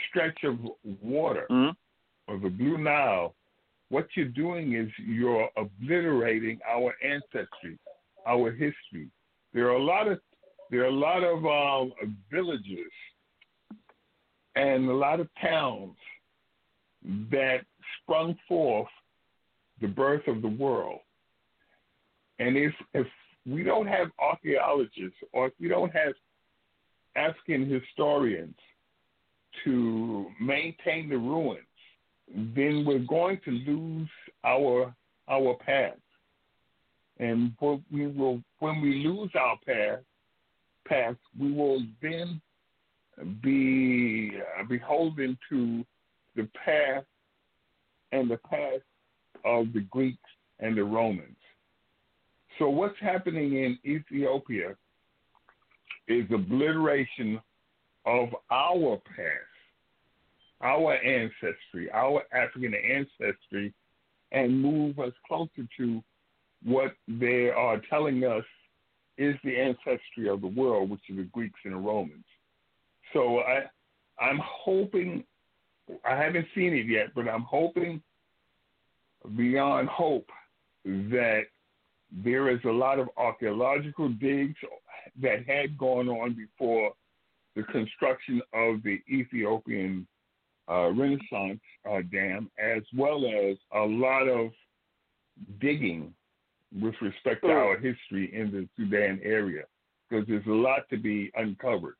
stretch 0.08 0.38
of 0.44 0.58
water 1.02 1.46
hmm. 1.48 1.70
Of 2.28 2.42
the 2.42 2.48
Blue 2.48 2.78
Nile, 2.78 3.34
what 3.88 4.08
you're 4.14 4.26
doing 4.26 4.74
is 4.74 4.88
you're 4.98 5.48
obliterating 5.56 6.58
our 6.68 6.94
ancestry, 7.04 7.78
our 8.26 8.50
history. 8.50 9.08
There 9.54 9.66
are 9.66 9.76
a 9.76 9.82
lot 9.82 10.08
of 10.08 10.18
there 10.70 10.82
are 10.82 10.86
a 10.86 10.90
lot 10.90 11.22
of 11.22 11.46
um, 11.46 12.16
villages 12.30 12.90
and 14.56 14.88
a 14.88 14.92
lot 14.92 15.20
of 15.20 15.28
towns 15.40 15.94
that 17.30 17.60
sprung 18.02 18.36
forth 18.48 18.88
the 19.80 19.86
birth 19.86 20.26
of 20.26 20.42
the 20.42 20.48
world. 20.48 21.00
And 22.40 22.56
if 22.56 22.72
if 22.94 23.06
we 23.46 23.62
don't 23.62 23.86
have 23.86 24.08
archaeologists 24.18 25.18
or 25.32 25.46
if 25.46 25.52
we 25.60 25.68
don't 25.68 25.92
have 25.92 26.14
African 27.14 27.70
historians 27.70 28.56
to 29.64 30.26
maintain 30.40 31.08
the 31.08 31.16
ruins, 31.16 31.65
then 32.34 32.84
we're 32.86 32.98
going 32.98 33.40
to 33.44 33.50
lose 33.50 34.08
our 34.44 34.94
our 35.28 35.56
past. 35.64 35.98
And 37.18 37.52
what 37.58 37.80
we 37.92 38.06
will 38.06 38.42
when 38.58 38.80
we 38.80 39.04
lose 39.06 39.30
our 39.38 39.58
path, 39.66 40.00
past 40.86 41.18
we 41.38 41.52
will 41.52 41.82
then 42.02 42.40
be 43.42 44.32
uh, 44.58 44.64
beholden 44.64 45.38
to 45.48 45.84
the 46.34 46.48
past 46.64 47.06
and 48.12 48.30
the 48.30 48.38
past 48.48 48.82
of 49.44 49.72
the 49.72 49.80
Greeks 49.90 50.18
and 50.60 50.76
the 50.76 50.84
Romans. 50.84 51.36
So 52.58 52.68
what's 52.68 52.98
happening 53.00 53.54
in 53.56 53.78
Ethiopia 53.84 54.76
is 56.08 56.24
obliteration 56.32 57.40
of 58.06 58.28
our 58.50 59.00
past, 59.04 59.55
our 60.60 60.94
ancestry, 60.94 61.90
our 61.92 62.22
African 62.32 62.74
ancestry, 62.74 63.72
and 64.32 64.60
move 64.60 64.98
us 64.98 65.12
closer 65.26 65.66
to 65.78 66.02
what 66.64 66.92
they 67.06 67.50
are 67.50 67.80
telling 67.90 68.24
us 68.24 68.44
is 69.18 69.36
the 69.44 69.56
ancestry 69.56 70.28
of 70.28 70.40
the 70.40 70.46
world, 70.46 70.90
which 70.90 71.00
is 71.08 71.16
the 71.16 71.22
Greeks 71.24 71.60
and 71.64 71.74
the 71.74 71.78
Romans. 71.78 72.24
So 73.12 73.38
I, 73.38 73.64
I'm 74.20 74.40
hoping, 74.42 75.24
I 76.04 76.16
haven't 76.16 76.46
seen 76.54 76.74
it 76.74 76.86
yet, 76.86 77.08
but 77.14 77.28
I'm 77.28 77.42
hoping 77.42 78.02
beyond 79.36 79.88
hope 79.88 80.28
that 80.84 81.42
there 82.24 82.50
is 82.50 82.60
a 82.64 82.70
lot 82.70 82.98
of 82.98 83.08
archaeological 83.16 84.08
digs 84.08 84.56
that 85.20 85.46
had 85.46 85.76
gone 85.78 86.08
on 86.08 86.34
before 86.34 86.92
the 87.54 87.62
construction 87.64 88.40
of 88.52 88.82
the 88.82 89.00
Ethiopian 89.10 90.06
uh, 90.68 90.90
Renaissance 90.90 91.60
uh, 91.88 92.00
Dam, 92.12 92.50
as 92.58 92.82
well 92.96 93.24
as 93.26 93.56
a 93.74 93.80
lot 93.84 94.26
of 94.28 94.50
digging 95.60 96.12
with 96.80 96.94
respect 97.00 97.42
to 97.44 97.50
our 97.50 97.78
history 97.78 98.34
in 98.34 98.50
the 98.50 98.68
Sudan 98.76 99.20
area, 99.22 99.64
because 100.10 100.26
there's 100.26 100.46
a 100.46 100.50
lot 100.50 100.88
to 100.90 100.96
be 100.96 101.30
uncovered. 101.36 101.94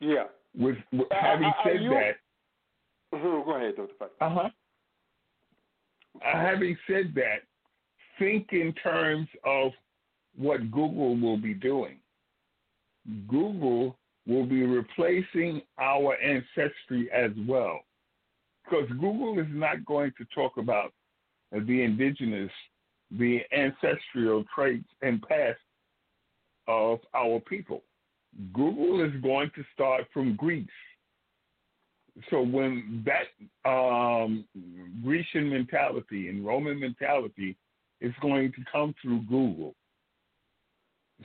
Yeah. 0.00 0.24
With, 0.56 0.76
with 0.92 1.08
having 1.10 1.46
Uh, 1.46 1.48
are 1.50 1.64
said 1.64 1.82
you- 1.82 1.90
that, 1.90 2.16
Mhm, 3.12 3.44
Go 3.44 3.54
ahead, 3.56 3.74
Dr. 3.76 4.08
Uh 4.20 4.28
huh. 4.30 4.50
having 6.20 6.76
said 6.86 7.12
that, 7.14 7.42
think 8.18 8.52
in 8.52 8.72
terms 8.74 9.28
of 9.44 9.72
what 10.36 10.70
Google 10.70 11.16
will 11.16 11.36
be 11.38 11.54
doing. 11.54 11.98
Google 13.26 13.96
will 14.26 14.46
be 14.46 14.62
replacing 14.62 15.62
our 15.78 16.16
ancestry 16.16 17.10
as 17.12 17.30
well. 17.48 17.80
Because 18.64 18.88
Google 18.90 19.38
is 19.38 19.48
not 19.50 19.84
going 19.84 20.12
to 20.18 20.24
talk 20.34 20.56
about 20.56 20.92
the 21.52 21.82
indigenous, 21.82 22.50
the 23.10 23.40
ancestral 23.52 24.44
traits 24.54 24.88
and 25.02 25.20
past 25.22 25.58
of 26.68 27.00
our 27.14 27.40
people. 27.40 27.82
Google 28.52 29.04
is 29.04 29.20
going 29.22 29.50
to 29.56 29.64
start 29.74 30.04
from 30.12 30.36
Greece. 30.36 30.68
So 32.30 32.42
when 32.42 33.04
that 33.06 33.68
um, 33.68 34.44
Grecian 35.02 35.50
mentality 35.50 36.28
and 36.28 36.46
Roman 36.46 36.78
mentality 36.78 37.56
is 38.00 38.12
going 38.20 38.52
to 38.52 38.64
come 38.70 38.94
through 39.02 39.22
Google. 39.22 39.74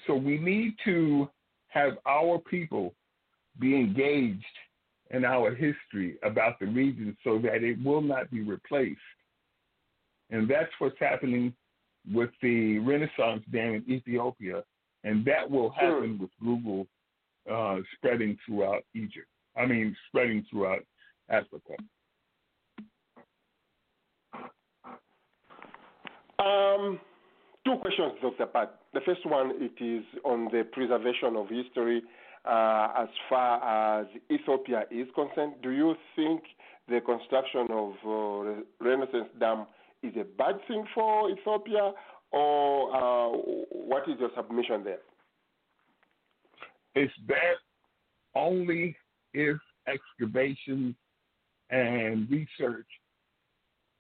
So 0.07 0.15
we 0.15 0.38
need 0.38 0.76
to 0.85 1.30
have 1.76 1.97
our 2.07 2.39
people 2.39 2.93
be 3.60 3.76
engaged 3.76 4.43
in 5.11 5.23
our 5.23 5.53
history 5.53 6.18
about 6.23 6.60
the 6.60 6.65
region 6.65 7.15
so 7.23 7.38
that 7.38 7.64
it 7.64 7.77
will 7.84 8.02
not 8.02 8.31
be 8.31 8.41
replaced. 8.41 8.99
And 10.31 10.49
that's 10.49 10.72
what's 10.80 10.99
happening 10.99 11.53
with 12.11 12.31
the 12.41 12.80
Renaissance 12.80 13.43
Dam 13.52 13.76
in 13.76 13.93
Ethiopia. 13.93 14.64
And 15.03 15.23
that 15.26 15.49
will 15.49 15.69
happen 15.69 16.18
with 16.19 16.31
Google 16.41 16.88
uh, 17.52 17.77
spreading 17.95 18.38
throughout 18.45 18.84
Egypt. 18.95 19.27
I 19.56 19.65
mean, 19.65 19.95
spreading 20.07 20.43
throughout 20.49 20.84
Africa. 21.30 21.76
Um, 26.39 26.99
two 27.65 27.77
questions, 27.81 28.14
Dr. 28.22 28.47
Pat. 28.47 28.80
The 28.95 29.01
first 29.01 29.26
one, 29.26 29.51
it 29.55 29.84
is 29.84 30.05
on 30.23 30.45
the 30.53 30.63
preservation 30.72 31.35
of 31.35 31.49
history 31.49 32.01
uh, 32.45 32.88
as 32.97 33.09
far 33.30 33.99
as 33.99 34.07
Ethiopia 34.31 34.85
is 34.89 35.05
concerned. 35.13 35.55
Do 35.61 35.72
you 35.72 35.95
think 36.15 36.43
the 36.88 37.01
construction 37.01 37.67
of 37.72 37.91
uh, 38.07 38.61
Renaissance 38.80 39.27
Dam 39.38 39.65
is 40.01 40.13
a 40.15 40.23
bad 40.23 40.61
thing 40.69 40.85
for 40.95 41.30
Ethiopia, 41.30 41.91
or 42.31 42.95
uh, 42.95 43.38
what 43.69 44.03
is 44.07 44.15
your 44.17 44.30
submission 44.34 44.85
there? 44.85 45.03
It's 46.95 47.13
bad 47.27 47.57
only 48.34 48.95
if 49.34 49.57
excavations 49.88 50.95
and 51.69 52.31
research, 52.31 52.88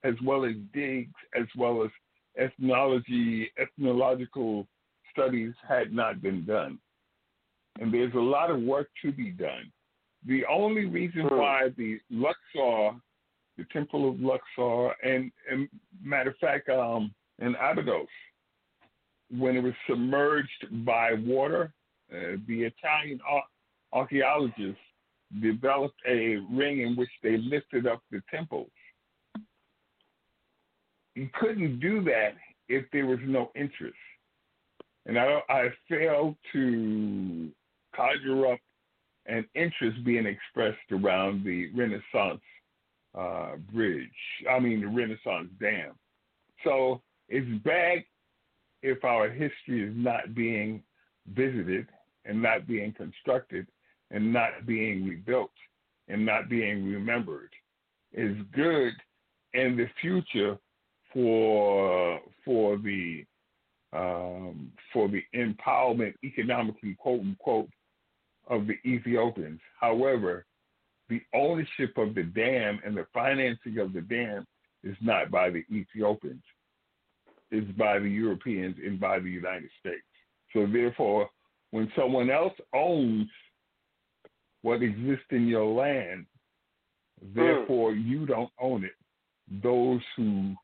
as 0.05 0.13
well 0.23 0.45
as 0.45 0.53
digs, 0.73 1.11
as 1.37 1.47
well 1.57 1.83
as 1.83 1.91
ethnology, 2.37 3.51
ethnological 3.59 4.65
studies 5.15 5.53
had 5.67 5.93
not 5.93 6.21
been 6.21 6.45
done. 6.45 6.77
And 7.79 7.93
there's 7.93 8.13
a 8.13 8.19
lot 8.19 8.51
of 8.51 8.61
work 8.61 8.89
to 9.03 9.11
be 9.11 9.31
done. 9.31 9.71
The 10.27 10.43
only 10.45 10.85
reason 10.85 11.23
why 11.23 11.69
the 11.77 11.99
Luxor, 12.09 12.97
the 13.57 13.65
Temple 13.71 14.09
of 14.09 14.19
Luxor, 14.19 14.95
and, 15.03 15.31
and 15.49 15.69
matter 16.03 16.31
of 16.31 16.37
fact, 16.37 16.69
um, 16.69 17.13
in 17.39 17.55
Abydos, 17.55 18.07
when 19.29 19.55
it 19.55 19.63
was 19.63 19.73
submerged 19.89 20.85
by 20.85 21.13
water, 21.13 21.73
uh, 22.11 22.37
the 22.47 22.63
Italian 22.63 23.19
ar- 23.27 23.43
archaeologists 23.93 24.81
developed 25.41 25.99
a 26.07 26.37
ring 26.51 26.81
in 26.81 26.95
which 26.95 27.09
they 27.21 27.37
lifted 27.37 27.87
up 27.87 28.01
the 28.11 28.21
temples. 28.31 28.69
You 31.15 31.29
couldn't 31.39 31.79
do 31.79 32.03
that 32.03 32.33
if 32.67 32.85
there 32.91 33.05
was 33.05 33.19
no 33.23 33.51
interest. 33.55 33.95
And 35.05 35.19
I, 35.19 35.39
I 35.49 35.67
failed 35.89 36.35
to 36.53 37.49
conjure 37.95 38.53
up 38.53 38.59
an 39.27 39.45
interest 39.55 40.03
being 40.03 40.25
expressed 40.25 40.91
around 40.91 41.43
the 41.43 41.69
Renaissance 41.73 42.41
uh, 43.17 43.55
bridge, 43.73 44.09
I 44.49 44.59
mean, 44.59 44.81
the 44.81 44.87
Renaissance 44.87 45.49
dam. 45.59 45.93
So 46.63 47.01
it's 47.29 47.63
bad 47.63 48.03
if 48.81 49.03
our 49.03 49.29
history 49.29 49.87
is 49.87 49.93
not 49.95 50.35
being 50.35 50.83
visited 51.33 51.87
and 52.25 52.41
not 52.41 52.67
being 52.67 52.93
constructed 52.93 53.67
and 54.11 54.33
not 54.33 54.65
being 54.65 55.07
rebuilt 55.07 55.51
and 56.07 56.25
not 56.25 56.49
being 56.49 56.91
remembered. 56.91 57.49
It's 58.11 58.39
good 58.53 58.93
in 59.53 59.77
the 59.77 59.87
future 60.01 60.57
for 61.13 62.19
for 62.43 62.77
the 62.77 63.25
um, 63.95 64.71
for 64.91 65.07
the 65.07 65.23
empowerment 65.33 66.13
economically 66.23 66.95
quote 66.99 67.21
unquote 67.21 67.69
of 68.47 68.67
the 68.67 68.75
Ethiopians. 68.85 69.59
However, 69.79 70.45
the 71.09 71.21
ownership 71.33 71.97
of 71.97 72.15
the 72.15 72.23
dam 72.23 72.79
and 72.85 72.95
the 72.97 73.05
financing 73.13 73.79
of 73.79 73.93
the 73.93 74.01
dam 74.01 74.45
is 74.83 74.95
not 75.01 75.31
by 75.31 75.49
the 75.49 75.63
Ethiopians. 75.71 76.43
It's 77.51 77.71
by 77.77 77.99
the 77.99 78.09
Europeans 78.09 78.75
and 78.83 78.99
by 78.99 79.19
the 79.19 79.29
United 79.29 79.69
States. 79.79 80.03
So 80.53 80.67
therefore, 80.71 81.29
when 81.71 81.91
someone 81.95 82.29
else 82.29 82.53
owns 82.73 83.29
what 84.61 84.81
exists 84.81 85.25
in 85.31 85.47
your 85.47 85.65
land, 85.65 86.25
therefore 87.35 87.93
you 87.93 88.25
don't 88.25 88.51
own 88.59 88.83
it. 88.83 88.95
Those 89.63 90.01
who 90.17 90.55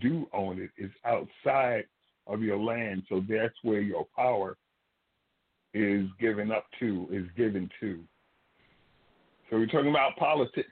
do 0.00 0.28
own 0.32 0.60
it 0.60 0.70
is 0.82 0.90
outside 1.04 1.84
of 2.26 2.42
your 2.42 2.58
land, 2.58 3.02
so 3.08 3.22
that's 3.28 3.54
where 3.62 3.80
your 3.80 4.06
power 4.16 4.56
is 5.74 6.06
given 6.20 6.50
up 6.50 6.66
to, 6.80 7.08
is 7.10 7.26
given 7.36 7.68
to. 7.80 8.00
So 9.48 9.56
we're 9.56 9.66
talking 9.66 9.90
about 9.90 10.16
politics. 10.16 10.68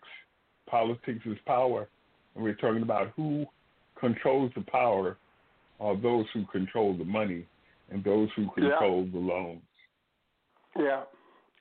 Politics 0.69 1.21
is 1.25 1.39
power, 1.47 1.89
and 2.35 2.45
we're 2.45 2.55
talking 2.55 2.83
about 2.83 3.13
who 3.17 3.47
controls 3.99 4.53
the 4.55 4.63
power 4.63 5.17
are 5.81 5.97
those 5.97 6.27
who 6.35 6.45
control 6.47 6.97
the 6.97 7.05
money 7.05 7.47
and 7.91 8.03
those 8.05 8.29
who 8.35 8.43
Yeah. 8.43 8.71
control 8.71 9.05
the 9.07 9.19
loans. 9.19 9.63
Yeah, 10.77 11.05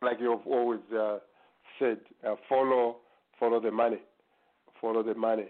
like 0.01 0.19
you've 0.19 0.45
always 0.45 0.81
uh, 0.91 1.19
said, 1.79 1.99
uh, 2.23 2.35
follow 2.49 2.97
follow 3.39 3.59
the 3.59 3.71
money, 3.71 4.01
follow 4.81 5.03
the 5.03 5.15
money. 5.15 5.47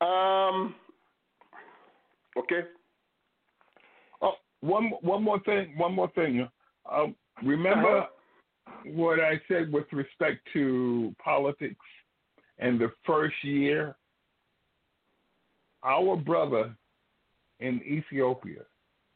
Um. 0.00 0.74
Okay. 2.36 2.62
One 4.60 4.90
one 5.00 5.22
more 5.22 5.40
thing. 5.40 5.74
One 5.76 5.94
more 5.94 6.10
thing. 6.14 6.48
Um, 6.90 7.14
remember 7.42 8.06
what 8.84 9.20
I 9.20 9.40
said 9.48 9.72
with 9.72 9.86
respect 9.92 10.40
to 10.52 11.14
politics 11.22 11.86
and 12.58 12.80
the 12.80 12.92
first 13.06 13.34
year. 13.42 13.96
Our 15.82 16.14
brother 16.16 16.74
in 17.60 17.80
Ethiopia, 17.82 18.62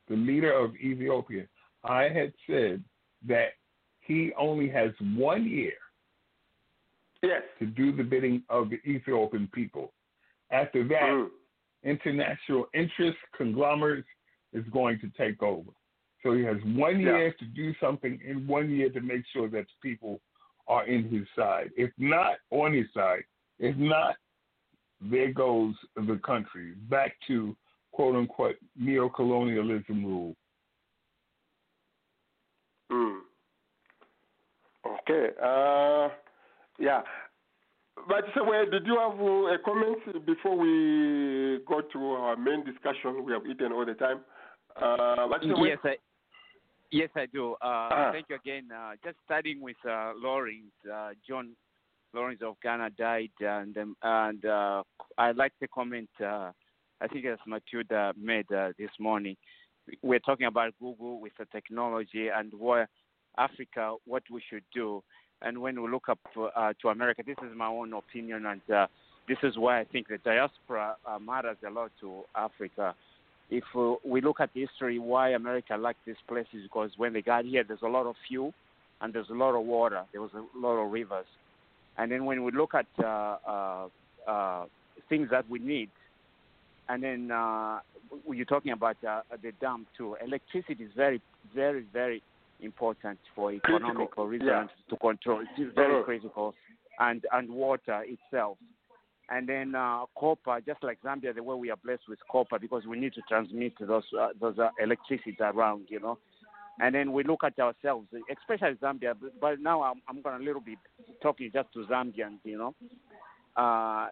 the 0.08 0.16
leader 0.16 0.52
of 0.52 0.74
Ethiopia, 0.76 1.46
I 1.84 2.04
had 2.04 2.32
said 2.46 2.82
that 3.26 3.48
he 4.00 4.32
only 4.38 4.70
has 4.70 4.90
one 5.14 5.46
year 5.46 5.74
yes. 7.22 7.42
to 7.58 7.66
do 7.66 7.92
the 7.94 8.02
bidding 8.02 8.42
of 8.48 8.70
the 8.70 8.76
Ethiopian 8.88 9.48
people. 9.52 9.92
After 10.50 10.86
that, 10.88 11.28
international 11.82 12.66
interests, 12.74 13.20
conglomerates 13.36 14.06
is 14.54 14.64
going 14.72 14.98
to 15.00 15.10
take 15.18 15.42
over. 15.42 15.70
So 16.22 16.32
he 16.32 16.42
has 16.44 16.56
one 16.64 17.00
year 17.00 17.34
to 17.38 17.44
do 17.44 17.74
something 17.80 18.18
and 18.26 18.48
one 18.48 18.70
year 18.70 18.88
to 18.90 19.00
make 19.00 19.24
sure 19.32 19.48
that 19.50 19.66
the 19.66 19.88
people 19.88 20.20
are 20.66 20.86
in 20.86 21.04
his 21.10 21.26
side. 21.36 21.70
If 21.76 21.90
not 21.98 22.36
on 22.50 22.72
his 22.72 22.86
side, 22.94 23.24
if 23.58 23.76
not, 23.76 24.16
there 25.02 25.32
goes 25.32 25.74
the 25.96 26.18
country 26.24 26.72
back 26.88 27.14
to 27.26 27.54
quote 27.92 28.16
unquote 28.16 28.56
neo-colonialism 28.76 30.04
rule. 30.04 30.34
Mm. 32.90 33.18
Okay. 34.86 35.28
Uh, 35.42 36.08
yeah. 36.78 37.02
But 38.08 38.24
so, 38.34 38.44
well, 38.44 38.64
did 38.70 38.86
you 38.86 38.98
have 38.98 39.20
uh, 39.20 39.54
a 39.54 39.58
comment 39.64 40.26
before 40.26 40.56
we 40.56 41.58
go 41.66 41.80
to 41.92 41.98
our 42.12 42.36
main 42.36 42.64
discussion? 42.64 43.24
We 43.24 43.32
have 43.32 43.46
eaten 43.46 43.72
all 43.72 43.84
the 43.84 43.94
time. 43.94 44.20
Uh, 44.80 45.28
yes, 45.64 45.78
I, 45.84 45.94
yes, 46.90 47.08
I 47.16 47.26
do. 47.26 47.56
Uh, 47.62 47.66
uh-huh. 47.66 48.12
Thank 48.12 48.26
you 48.28 48.36
again. 48.36 48.68
Uh, 48.74 48.92
just 49.04 49.16
starting 49.24 49.60
with 49.60 49.76
uh, 49.84 50.12
Rawlings, 50.22 50.72
uh, 50.92 51.10
John 51.26 51.50
Rawlings 52.12 52.40
of 52.42 52.56
Ghana 52.62 52.90
died, 52.90 53.30
and 53.40 53.76
um, 53.76 53.96
and 54.02 54.44
uh, 54.44 54.82
I'd 55.18 55.36
like 55.36 55.52
to 55.60 55.68
comment. 55.68 56.08
Uh, 56.20 56.50
I 57.00 57.08
think 57.08 57.26
as 57.26 57.38
Matilda 57.46 58.12
made 58.16 58.50
uh, 58.52 58.70
this 58.78 58.90
morning, 58.98 59.36
we're 60.02 60.20
talking 60.20 60.46
about 60.46 60.72
Google 60.80 61.20
with 61.20 61.32
the 61.38 61.44
technology 61.46 62.28
and 62.28 62.52
where 62.54 62.88
Africa, 63.36 63.96
what 64.06 64.22
we 64.30 64.42
should 64.48 64.64
do. 64.72 65.02
And 65.42 65.60
when 65.60 65.80
we 65.82 65.90
look 65.90 66.08
up 66.08 66.20
uh, 66.36 66.72
to 66.80 66.88
America, 66.88 67.22
this 67.26 67.36
is 67.42 67.56
my 67.56 67.66
own 67.66 67.92
opinion, 67.92 68.46
and 68.46 68.62
uh, 68.74 68.86
this 69.28 69.38
is 69.42 69.58
why 69.58 69.80
I 69.80 69.84
think 69.84 70.08
the 70.08 70.18
diaspora 70.18 70.96
uh, 71.06 71.18
matters 71.18 71.56
a 71.66 71.70
lot 71.70 71.90
to 72.00 72.22
Africa. 72.34 72.94
If 73.50 73.64
uh, 73.76 73.94
we 74.04 74.20
look 74.20 74.40
at 74.40 74.50
history, 74.54 74.98
why 74.98 75.30
America 75.30 75.76
liked 75.76 76.04
this 76.06 76.16
place 76.26 76.46
is 76.52 76.62
because 76.62 76.90
when 76.96 77.12
they 77.12 77.22
got 77.22 77.44
here, 77.44 77.62
there's 77.62 77.82
a 77.82 77.88
lot 77.88 78.06
of 78.06 78.16
fuel 78.26 78.52
and 79.00 79.12
there's 79.12 79.30
a 79.30 79.34
lot 79.34 79.54
of 79.58 79.64
water. 79.66 80.02
There 80.12 80.20
was 80.22 80.30
a 80.34 80.58
lot 80.58 80.76
of 80.82 80.90
rivers. 80.90 81.26
And 81.98 82.10
then 82.10 82.24
when 82.24 82.42
we 82.42 82.52
look 82.52 82.74
at 82.74 82.86
uh, 82.98 83.36
uh, 83.46 83.86
uh, 84.26 84.64
things 85.08 85.28
that 85.30 85.48
we 85.48 85.58
need, 85.58 85.90
and 86.88 87.02
then 87.02 87.30
uh, 87.30 87.80
you're 88.30 88.44
talking 88.44 88.72
about 88.72 88.96
uh, 89.06 89.20
the 89.42 89.52
dam 89.60 89.86
too. 89.96 90.16
Electricity 90.24 90.84
is 90.84 90.90
very, 90.96 91.20
very, 91.54 91.84
very 91.92 92.22
important 92.60 93.18
for 93.34 93.52
economical 93.52 94.06
critical. 94.06 94.26
reasons 94.26 94.48
Yeah. 94.48 94.66
to 94.90 94.96
control. 94.96 95.40
It 95.40 95.62
is 95.62 95.72
very 95.74 95.94
Uh-huh. 95.94 96.04
critical, 96.04 96.54
and 96.98 97.24
and 97.32 97.48
water 97.50 98.04
itself. 98.06 98.58
And 99.30 99.48
then 99.48 99.74
uh, 99.74 100.04
copper, 100.18 100.60
just 100.66 100.82
like 100.82 100.98
Zambia, 101.02 101.34
the 101.34 101.42
way 101.42 101.56
we 101.56 101.70
are 101.70 101.76
blessed 101.76 102.08
with 102.08 102.18
copper 102.30 102.58
because 102.58 102.84
we 102.86 102.98
need 102.98 103.14
to 103.14 103.22
transmit 103.28 103.72
those 103.80 104.04
uh, 104.18 104.28
those 104.38 104.58
uh, 104.58 104.68
electricity 104.78 105.36
around, 105.40 105.86
you 105.88 106.00
know. 106.00 106.18
And 106.80 106.94
then 106.94 107.12
we 107.12 107.22
look 107.22 107.44
at 107.44 107.58
ourselves, 107.58 108.08
especially 108.30 108.74
Zambia. 108.74 109.14
But, 109.18 109.40
but 109.40 109.60
now 109.60 109.82
I'm 109.82 110.02
I'm 110.08 110.20
going 110.20 110.40
a 110.40 110.44
little 110.44 110.60
bit 110.60 110.78
talking 111.22 111.50
just 111.52 111.72
to 111.72 111.86
Zambians, 111.86 112.40
you 112.44 112.58
know. 112.58 112.74
Uh, 113.56 114.08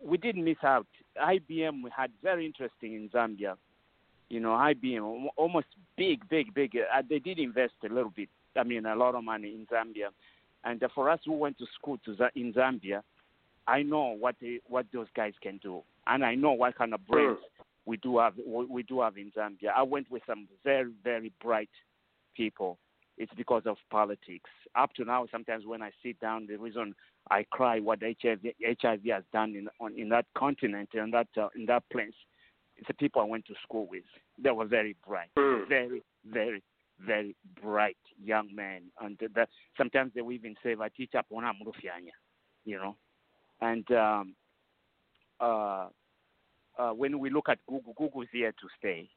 we 0.00 0.16
did 0.18 0.36
miss 0.36 0.58
out. 0.62 0.86
IBM 1.20 1.82
we 1.82 1.90
had 1.96 2.10
very 2.22 2.46
interesting 2.46 2.94
in 2.94 3.08
Zambia. 3.08 3.56
You 4.28 4.40
know, 4.40 4.50
IBM 4.50 5.26
almost 5.36 5.68
big, 5.96 6.28
big, 6.28 6.52
big. 6.54 6.76
Uh, 6.76 7.02
they 7.08 7.18
did 7.18 7.38
invest 7.38 7.74
a 7.84 7.92
little 7.92 8.12
bit. 8.14 8.28
I 8.56 8.64
mean, 8.64 8.86
a 8.86 8.94
lot 8.94 9.14
of 9.14 9.24
money 9.24 9.48
in 9.48 9.66
Zambia. 9.66 10.08
And 10.64 10.82
for 10.94 11.08
us 11.10 11.20
who 11.24 11.32
went 11.32 11.58
to 11.58 11.66
school 11.78 11.98
to 12.04 12.16
in 12.34 12.52
Zambia, 12.52 13.02
I 13.66 13.82
know 13.82 14.16
what 14.18 14.36
they, 14.40 14.60
what 14.66 14.86
those 14.92 15.08
guys 15.16 15.34
can 15.42 15.58
do, 15.58 15.82
and 16.06 16.24
I 16.24 16.34
know 16.34 16.52
what 16.52 16.76
kind 16.76 16.94
of 16.94 17.06
brains 17.06 17.38
we 17.84 17.96
do 17.96 18.18
have. 18.18 18.34
We 18.46 18.82
do 18.82 19.00
have 19.00 19.16
in 19.16 19.32
Zambia. 19.36 19.70
I 19.76 19.82
went 19.82 20.10
with 20.10 20.22
some 20.26 20.48
very, 20.64 20.92
very 21.02 21.32
bright 21.42 21.70
people. 22.36 22.78
It's 23.18 23.32
because 23.34 23.62
of 23.64 23.76
politics. 23.90 24.50
Up 24.74 24.92
to 24.94 25.04
now, 25.04 25.26
sometimes 25.32 25.64
when 25.64 25.82
I 25.82 25.90
sit 26.02 26.20
down, 26.20 26.46
the 26.46 26.56
reason 26.56 26.94
I 27.30 27.44
cry 27.50 27.80
what 27.80 28.00
HIV, 28.02 28.40
HIV 28.60 29.00
has 29.10 29.24
done 29.32 29.54
in 29.54 29.68
on, 29.80 29.98
in 29.98 30.08
that 30.10 30.26
continent 30.36 30.90
and 30.92 31.14
that 31.14 31.28
uh, 31.40 31.48
in 31.56 31.66
that 31.66 31.84
place, 31.90 32.12
it's 32.76 32.88
the 32.88 32.94
people 32.94 33.22
I 33.22 33.24
went 33.24 33.46
to 33.46 33.54
school 33.62 33.86
with. 33.90 34.04
They 34.38 34.50
were 34.50 34.66
very 34.66 34.96
bright, 35.06 35.30
very, 35.68 36.02
very, 36.26 36.62
very 37.00 37.34
bright 37.62 37.96
young 38.22 38.54
men, 38.54 38.82
and 39.00 39.18
that 39.34 39.48
sometimes 39.78 40.12
they 40.14 40.20
will 40.20 40.32
even 40.32 40.54
say, 40.62 40.76
"I 40.78 40.88
teach 40.90 41.14
up 41.14 41.26
on 41.34 41.44
you 42.64 42.76
know, 42.76 42.96
and 43.60 43.90
um, 43.92 44.34
uh, 45.40 45.88
uh, 46.78 46.90
when 46.90 47.18
we 47.18 47.30
look 47.30 47.48
at 47.48 47.58
Google, 47.68 47.94
Google 47.96 48.22
is 48.22 48.28
here 48.32 48.52
to 48.52 48.68
stay. 48.78 49.08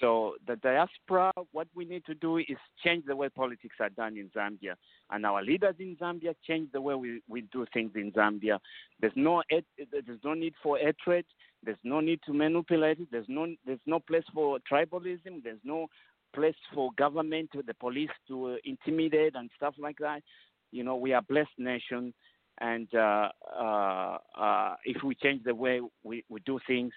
So 0.00 0.34
the 0.46 0.56
diaspora, 0.56 1.32
what 1.52 1.66
we 1.74 1.84
need 1.84 2.04
to 2.06 2.14
do 2.14 2.38
is 2.38 2.56
change 2.84 3.04
the 3.06 3.16
way 3.16 3.28
politics 3.28 3.76
are 3.80 3.88
done 3.88 4.16
in 4.16 4.30
Zambia, 4.30 4.74
and 5.10 5.26
our 5.26 5.42
leaders 5.42 5.74
in 5.80 5.96
Zambia 5.96 6.34
change 6.46 6.68
the 6.72 6.80
way 6.80 6.94
we, 6.94 7.20
we 7.28 7.42
do 7.52 7.66
things 7.72 7.92
in 7.96 8.12
Zambia. 8.12 8.58
There's 9.00 9.12
no 9.16 9.42
there's 9.48 10.20
no 10.24 10.34
need 10.34 10.54
for 10.62 10.78
hatred. 10.78 11.24
There's 11.64 11.78
no 11.82 12.00
need 12.00 12.20
to 12.26 12.32
manipulate. 12.32 13.10
There's 13.10 13.26
no 13.28 13.48
there's 13.66 13.80
no 13.86 13.98
place 13.98 14.24
for 14.32 14.58
tribalism. 14.70 15.42
There's 15.42 15.60
no 15.64 15.88
place 16.32 16.54
for 16.72 16.90
government, 16.96 17.50
the 17.52 17.74
police 17.74 18.10
to 18.28 18.52
uh, 18.52 18.56
intimidate 18.64 19.34
and 19.34 19.50
stuff 19.56 19.74
like 19.78 19.96
that. 19.98 20.22
You 20.70 20.84
know, 20.84 20.96
we 20.96 21.12
are 21.14 21.20
a 21.20 21.22
blessed 21.22 21.58
nation, 21.58 22.12
and 22.60 22.88
uh, 22.94 23.28
uh, 23.58 24.18
uh, 24.38 24.74
if 24.84 25.02
we 25.02 25.14
change 25.14 25.44
the 25.44 25.54
way 25.54 25.80
we, 26.02 26.24
we 26.28 26.40
do 26.40 26.58
things, 26.66 26.92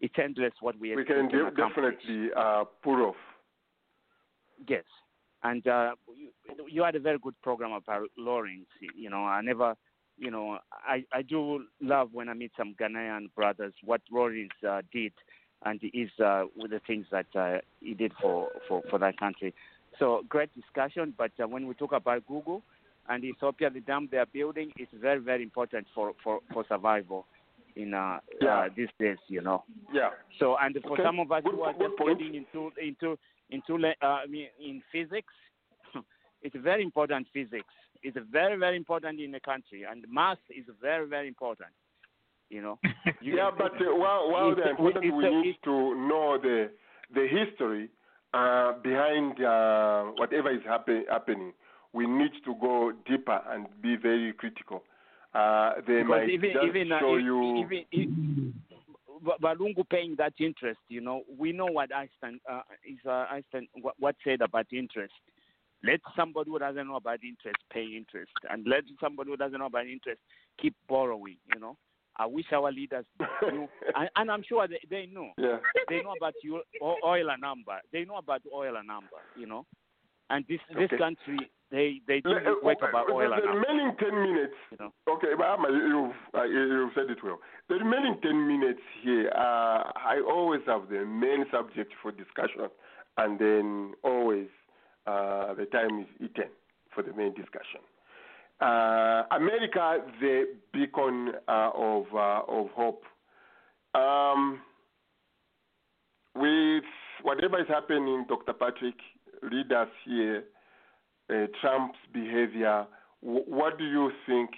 it's 0.00 0.14
endless 0.22 0.52
what 0.60 0.78
we, 0.78 0.94
we 0.94 1.04
can 1.04 1.28
de- 1.28 1.50
definitely 1.50 2.28
uh, 2.36 2.64
pull 2.82 3.02
off. 3.02 3.16
Yes, 4.68 4.84
and 5.42 5.66
uh, 5.66 5.92
you, 6.16 6.30
you 6.68 6.82
had 6.82 6.96
a 6.96 7.00
very 7.00 7.18
good 7.18 7.34
program 7.42 7.72
about 7.72 8.08
Rawlings. 8.18 8.66
You 8.96 9.10
know, 9.10 9.24
I 9.24 9.40
never, 9.40 9.74
you 10.18 10.30
know, 10.30 10.58
I, 10.72 11.04
I 11.12 11.22
do 11.22 11.64
love 11.80 12.10
when 12.12 12.28
I 12.28 12.34
meet 12.34 12.52
some 12.56 12.74
Ghanaian 12.80 13.26
brothers 13.36 13.74
what 13.84 14.00
Rawlings 14.10 14.50
uh, 14.68 14.82
did, 14.92 15.12
and 15.64 15.80
is 15.94 16.10
uh, 16.24 16.44
with 16.56 16.70
the 16.70 16.80
things 16.86 17.06
that 17.10 17.26
uh, 17.34 17.58
he 17.80 17.94
did 17.94 18.12
for, 18.20 18.48
for, 18.68 18.82
for 18.90 18.98
that 18.98 19.18
country. 19.18 19.54
So 19.98 20.22
great 20.28 20.50
discussion. 20.54 21.14
But 21.16 21.32
uh, 21.42 21.48
when 21.48 21.66
we 21.66 21.74
talk 21.74 21.92
about 21.92 22.26
Google 22.26 22.62
and 23.08 23.24
Ethiopia, 23.24 23.70
the 23.70 23.80
dam 23.80 24.08
they 24.10 24.18
are 24.18 24.26
building 24.26 24.70
is 24.78 24.88
very 24.94 25.20
very 25.20 25.42
important 25.42 25.86
for 25.94 26.12
for, 26.22 26.40
for 26.52 26.64
survival 26.68 27.26
in 27.76 27.94
uh, 27.94 28.18
Yeah. 28.40 28.58
uh, 28.60 28.68
these 28.76 28.88
days. 28.98 29.18
You 29.28 29.42
know. 29.42 29.64
Yeah. 29.92 30.10
So, 30.38 30.56
and 30.60 30.76
for 30.82 30.92
Okay. 30.92 31.02
some 31.04 31.18
of 31.20 31.30
us 31.32 31.42
Good- 31.44 31.54
who 31.54 31.62
are 31.62 31.72
just 31.72 31.96
point. 31.96 32.18
getting 32.18 32.34
into 32.34 32.70
into 32.80 33.18
into 33.50 33.72
uh, 33.86 34.06
I 34.06 34.26
mean, 34.26 34.48
in 34.60 34.82
physics, 34.92 35.32
it's 36.42 36.56
very 36.56 36.82
important. 36.82 37.26
Physics 37.32 37.74
is 38.02 38.14
very 38.30 38.56
very 38.58 38.76
important 38.76 39.20
in 39.20 39.30
the 39.32 39.40
country, 39.40 39.84
and 39.90 40.04
math 40.10 40.38
is 40.50 40.64
very 40.80 41.06
very 41.06 41.28
important. 41.28 41.70
You 42.50 42.62
know. 42.62 42.78
You- 43.20 43.36
yeah, 43.36 43.50
but 43.56 43.72
uh, 43.80 43.94
while, 44.02 44.30
while 44.30 44.52
it's- 44.52 44.56
they're 44.62 44.70
important, 44.70 45.04
it's 45.04 45.14
we 45.16 45.26
a- 45.26 45.40
need 45.46 45.58
to 45.64 45.76
know 46.08 46.38
the 46.40 46.70
the 47.14 47.26
history 47.26 47.88
uh, 48.34 48.72
behind 48.82 49.42
uh, 49.42 50.04
whatever 50.20 50.50
is 50.50 50.62
happen, 50.64 51.04
happening. 51.10 51.52
We 51.92 52.06
need 52.06 52.32
to 52.44 52.54
go 52.60 52.92
deeper 53.06 53.40
and 53.48 53.66
be 53.82 53.96
very 53.96 54.32
critical. 54.32 54.82
Uh, 55.34 55.74
they 55.86 55.98
because 56.02 56.08
might 56.08 56.30
even 56.30 56.52
just 56.52 56.66
even 56.66 56.92
uh, 56.92 57.00
show 57.00 57.16
if- 57.16 57.22
you. 57.24 57.56
even 57.58 58.54
Ba- 59.20 59.34
Balungu 59.42 59.88
paying 59.90 60.14
that 60.16 60.34
interest, 60.38 60.78
you 60.88 61.00
know, 61.00 61.22
we 61.36 61.50
know 61.50 61.66
what 61.66 61.92
Einstein 61.94 62.38
uh, 62.48 62.60
is. 62.88 62.98
Uh, 63.04 63.26
Einstein 63.30 63.66
what, 63.80 63.94
what 63.98 64.14
said 64.22 64.40
about 64.42 64.66
interest. 64.72 65.12
Let 65.82 66.00
somebody 66.16 66.50
who 66.50 66.58
doesn't 66.58 66.86
know 66.86 66.96
about 66.96 67.18
interest 67.24 67.58
pay 67.72 67.84
interest, 67.96 68.30
and 68.50 68.66
let 68.66 68.84
somebody 69.00 69.30
who 69.30 69.36
doesn't 69.36 69.58
know 69.58 69.66
about 69.66 69.86
interest 69.86 70.20
keep 70.60 70.74
borrowing. 70.88 71.36
You 71.52 71.60
know, 71.60 71.76
I 72.16 72.26
wish 72.26 72.46
our 72.52 72.70
leaders 72.70 73.04
knew, 73.42 73.68
and, 73.94 74.08
and 74.16 74.30
I'm 74.30 74.42
sure 74.48 74.66
they, 74.68 74.80
they 74.88 75.06
know. 75.12 75.30
Yeah. 75.36 75.58
They 75.88 76.00
know 76.02 76.14
about 76.16 76.34
oil 77.04 77.30
and 77.30 77.40
number. 77.40 77.78
They 77.92 78.04
know 78.04 78.16
about 78.16 78.42
oil 78.54 78.76
and 78.76 78.86
number. 78.86 79.18
You 79.36 79.46
know, 79.46 79.66
and 80.30 80.44
this 80.48 80.60
Okay. 80.70 80.86
this 80.86 80.98
country 80.98 81.50
they 81.70 82.00
they 82.06 82.20
do 82.20 82.30
uh, 82.30 82.54
work 82.62 82.78
uh, 82.82 82.88
about 82.88 83.10
oil 83.10 83.32
and 83.32 83.42
the 83.42 83.48
remaining 83.48 83.94
10 83.98 84.22
minutes. 84.22 84.54
Okay, 85.08 85.34
Bahama, 85.36 85.68
you've, 85.70 86.16
uh, 86.34 86.44
you've 86.44 86.92
said 86.94 87.10
it 87.10 87.22
well. 87.22 87.40
The 87.68 87.74
remaining 87.76 88.18
10 88.22 88.48
minutes 88.48 88.80
here, 89.02 89.30
uh, 89.34 89.92
I 89.94 90.22
always 90.26 90.62
have 90.66 90.88
the 90.88 91.04
main 91.04 91.44
subject 91.50 91.92
for 92.00 92.10
discussion, 92.10 92.68
and 93.18 93.38
then 93.38 93.92
always 94.02 94.48
uh, 95.06 95.54
the 95.54 95.66
time 95.66 96.00
is 96.00 96.06
eaten 96.20 96.48
for 96.94 97.02
the 97.02 97.12
main 97.12 97.34
discussion. 97.34 97.80
Uh, 98.60 99.24
America, 99.30 99.98
the 100.20 100.44
beacon 100.72 101.32
uh, 101.48 101.70
of, 101.74 102.06
uh, 102.14 102.42
of 102.48 102.68
hope. 102.70 103.04
Um, 103.94 104.60
with 106.34 106.84
whatever 107.22 107.60
is 107.60 107.68
happening, 107.68 108.24
Dr. 108.28 108.52
Patrick, 108.52 108.96
lead 109.42 109.72
us 109.72 109.88
here 110.04 110.44
uh, 111.30 111.46
Trump's 111.60 111.98
behavior, 112.12 112.86
w- 113.22 113.44
what 113.46 113.78
do 113.78 113.84
you 113.84 114.10
think? 114.26 114.50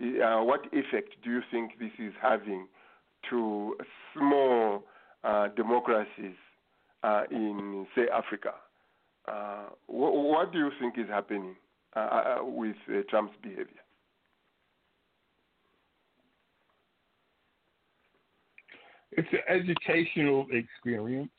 Uh, 0.00 0.42
what 0.42 0.66
effect 0.72 1.14
do 1.22 1.30
you 1.30 1.40
think 1.50 1.78
this 1.78 1.92
is 1.98 2.12
having 2.20 2.66
to 3.30 3.76
small 4.14 4.84
uh, 5.24 5.48
democracies 5.48 6.36
uh, 7.02 7.22
in, 7.30 7.86
say, 7.94 8.02
Africa. 8.12 8.54
Uh, 9.28 9.66
wh- 9.86 10.14
what 10.30 10.52
do 10.52 10.58
you 10.58 10.70
think 10.80 10.98
is 10.98 11.08
happening 11.08 11.54
uh, 11.94 12.38
with 12.42 12.76
Trump's 13.08 13.34
behavior? 13.42 13.66
It's 19.12 19.28
an 19.32 19.40
educational 19.48 20.46
experience. 20.50 21.30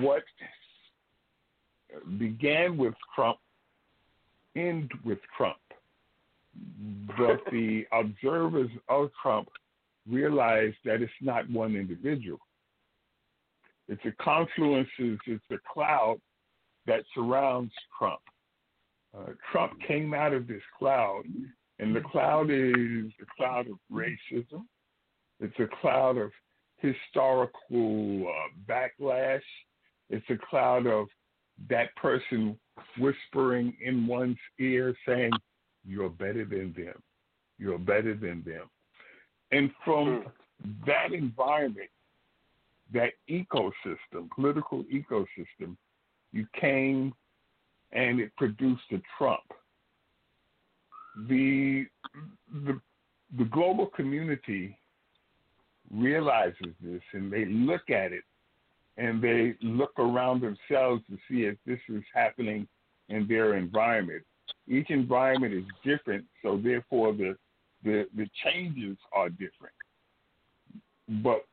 What 0.00 0.24
began 2.18 2.76
with 2.76 2.94
Trump 3.14 3.38
end 4.56 4.90
with 5.04 5.18
Trump. 5.36 5.56
But 7.16 7.40
the 7.50 7.84
observers 7.92 8.70
of 8.88 9.10
Trump 9.20 9.48
realize 10.08 10.72
that 10.84 11.02
it's 11.02 11.12
not 11.20 11.48
one 11.50 11.76
individual. 11.76 12.40
It's 13.88 14.02
a 14.04 14.22
confluence, 14.22 14.88
it's 14.98 15.44
a 15.50 15.56
cloud 15.72 16.18
that 16.86 17.04
surrounds 17.14 17.72
Trump. 17.98 18.20
Uh, 19.16 19.32
Trump 19.50 19.72
came 19.86 20.14
out 20.14 20.32
of 20.32 20.46
this 20.46 20.62
cloud, 20.78 21.24
and 21.78 21.94
the 21.94 22.00
cloud 22.00 22.50
is 22.50 23.12
the 23.18 23.26
cloud 23.36 23.66
of 23.68 23.76
racism. 23.92 24.64
It's 25.40 25.58
a 25.58 25.68
cloud 25.80 26.16
of 26.16 26.30
historical 26.78 28.28
uh, 28.28 28.72
backlash. 28.72 29.42
It's 30.08 30.24
a 30.30 30.38
cloud 30.48 30.86
of 30.86 31.08
that 31.68 31.94
person 31.96 32.58
whispering 32.98 33.74
in 33.84 34.06
one's 34.06 34.38
ear 34.58 34.94
saying, 35.06 35.32
You're 35.86 36.10
better 36.10 36.44
than 36.44 36.74
them. 36.76 37.00
You're 37.58 37.78
better 37.78 38.14
than 38.14 38.42
them. 38.44 38.68
And 39.50 39.70
from 39.84 40.22
hmm. 40.22 40.70
that 40.86 41.12
environment, 41.12 41.90
that 42.92 43.12
ecosystem, 43.30 44.30
political 44.34 44.84
ecosystem, 44.84 45.76
you 46.32 46.46
came 46.58 47.12
and 47.92 48.20
it 48.20 48.34
produced 48.36 48.82
a 48.92 49.00
Trump. 49.16 49.42
The 51.28 51.86
the 52.64 52.80
the 53.38 53.44
global 53.44 53.86
community 53.86 54.78
realizes 55.90 56.74
this 56.80 57.02
and 57.12 57.30
they 57.30 57.44
look 57.44 57.90
at 57.90 58.12
it 58.12 58.24
and 58.96 59.22
they 59.22 59.54
look 59.62 59.92
around 59.98 60.42
themselves 60.42 61.02
to 61.10 61.16
see 61.28 61.44
if 61.44 61.56
this 61.66 61.78
is 61.88 62.02
happening 62.14 62.66
in 63.08 63.26
their 63.26 63.56
environment. 63.56 64.22
Each 64.68 64.90
environment 64.90 65.54
is 65.54 65.64
different, 65.84 66.24
so 66.42 66.60
therefore 66.62 67.12
the 67.12 67.36
the, 67.84 68.06
the 68.16 68.28
changes 68.44 68.96
are 69.12 69.28
different. 69.28 69.74
But 71.22 71.44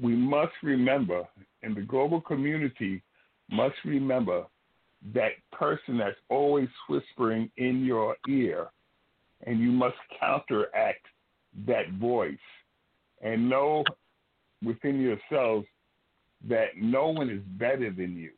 we 0.00 0.14
must 0.14 0.52
remember, 0.62 1.26
and 1.64 1.76
the 1.76 1.80
global 1.82 2.20
community 2.20 3.02
must 3.50 3.74
remember 3.84 4.44
that 5.14 5.32
person 5.52 5.98
that's 5.98 6.16
always 6.28 6.68
whispering 6.88 7.50
in 7.56 7.84
your 7.84 8.16
ear, 8.28 8.68
and 9.46 9.58
you 9.58 9.72
must 9.72 9.96
counteract 10.20 11.04
that 11.66 11.90
voice 11.94 12.36
and 13.20 13.48
know 13.48 13.82
within 14.64 15.00
yourselves 15.00 15.66
that 16.46 16.76
no 16.76 17.08
one 17.08 17.30
is 17.30 17.42
better 17.58 17.90
than 17.90 18.16
you. 18.16 18.30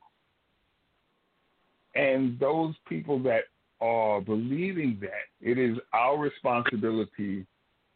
And 1.95 2.39
those 2.39 2.75
people 2.89 3.19
that 3.25 3.45
are 3.81 4.21
believing 4.21 4.99
that, 5.01 5.29
it 5.41 5.59
is 5.59 5.77
our 5.93 6.19
responsibility 6.19 7.47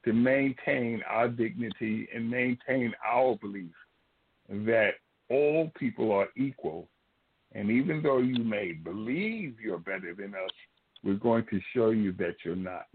to 0.05 0.13
maintain 0.13 1.03
our 1.09 1.29
dignity 1.29 2.09
and 2.15 2.31
maintain 2.31 2.93
our 3.07 3.37
belief 3.37 3.73
that 4.49 4.95
all 5.31 5.71
people 5.79 6.13
are 6.13 6.29
equal. 6.37 6.89
And 7.53 7.71
even 7.71 8.03
though 8.03 8.19
you 8.19 8.43
may 8.43 8.73
believe 8.73 9.57
you're 9.63 9.79
better 9.79 10.15
than 10.15 10.35
us, 10.35 10.51
we're 11.03 11.15
going 11.15 11.47
to 11.51 11.61
show 11.75 11.91
you 11.91 12.13
that 12.15 12.37
you're 12.45 12.57
not. 12.57 12.87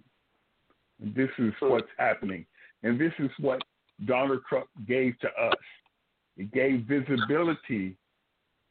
And 1.01 1.15
this 1.15 1.29
is 1.37 1.53
hmm. 1.59 1.69
what's 1.69 1.87
happening. 1.97 2.45
And 2.83 2.99
this 2.99 3.13
is 3.19 3.29
what 3.39 3.61
Donald 4.05 4.41
Trump 4.47 4.67
gave 4.87 5.17
to 5.19 5.27
us. 5.27 5.55
It 6.39 6.53
gave 6.53 6.85
visibility 6.87 7.97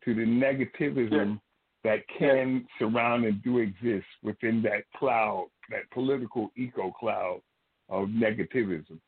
to 0.03 0.15
the 0.15 0.25
negativism 0.25 1.39
that 1.85 1.99
can 2.19 2.67
surround 2.79 3.27
and 3.27 3.43
do 3.43 3.59
exist 3.59 4.07
within 4.23 4.63
that 4.63 4.85
cloud, 4.97 5.49
that 5.69 5.83
political 5.93 6.51
eco 6.57 6.91
cloud 6.99 7.43
of 7.91 8.09
negativism. 8.09 8.99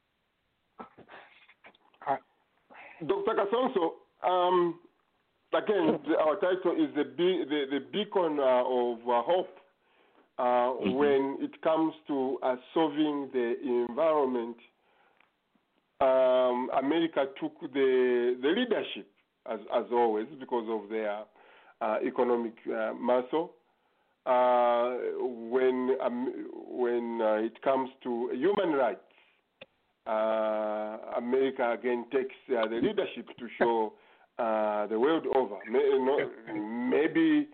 Dr. 3.07 3.32
Kasonso, 3.35 3.93
um, 4.28 4.78
again, 5.55 5.99
our 6.19 6.37
title 6.37 6.73
is 6.73 6.95
the, 6.95 7.05
be- 7.05 7.45
the, 7.49 7.65
the 7.70 7.81
beacon 7.91 8.39
uh, 8.39 8.62
of 8.62 8.99
uh, 8.99 9.23
hope 9.23 9.57
uh, 10.39 10.43
mm-hmm. 10.43 10.93
when 10.93 11.39
it 11.41 11.62
comes 11.62 11.95
to 12.09 12.39
uh, 12.43 12.57
solving 12.74 13.31
the 13.32 13.55
environment 13.89 14.57
um, 16.01 16.71
America 16.79 17.27
took 17.41 17.61
the 17.61 18.37
the 18.41 18.49
leadership 18.49 19.07
as 19.51 19.61
as 19.75 19.85
always 19.93 20.27
because 20.39 20.67
of 20.69 20.89
their 20.89 21.23
uh, 21.81 21.97
economic 22.07 22.55
uh, 22.67 22.93
muscle. 22.95 23.53
Uh, 24.27 24.97
when 25.49 25.97
um, 26.03 26.47
when 26.69 27.21
uh, 27.23 27.35
it 27.37 27.61
comes 27.63 27.89
to 28.03 28.31
human 28.35 28.73
rights, 28.73 29.01
uh, 30.07 30.99
America 31.17 31.73
again 31.73 32.05
takes 32.13 32.35
uh, 32.51 32.67
the 32.69 32.77
leadership 32.77 33.27
to 33.39 33.49
show 33.59 33.93
the 34.39 34.99
world 34.99 35.27
over. 35.35 35.57
Maybe 35.71 37.49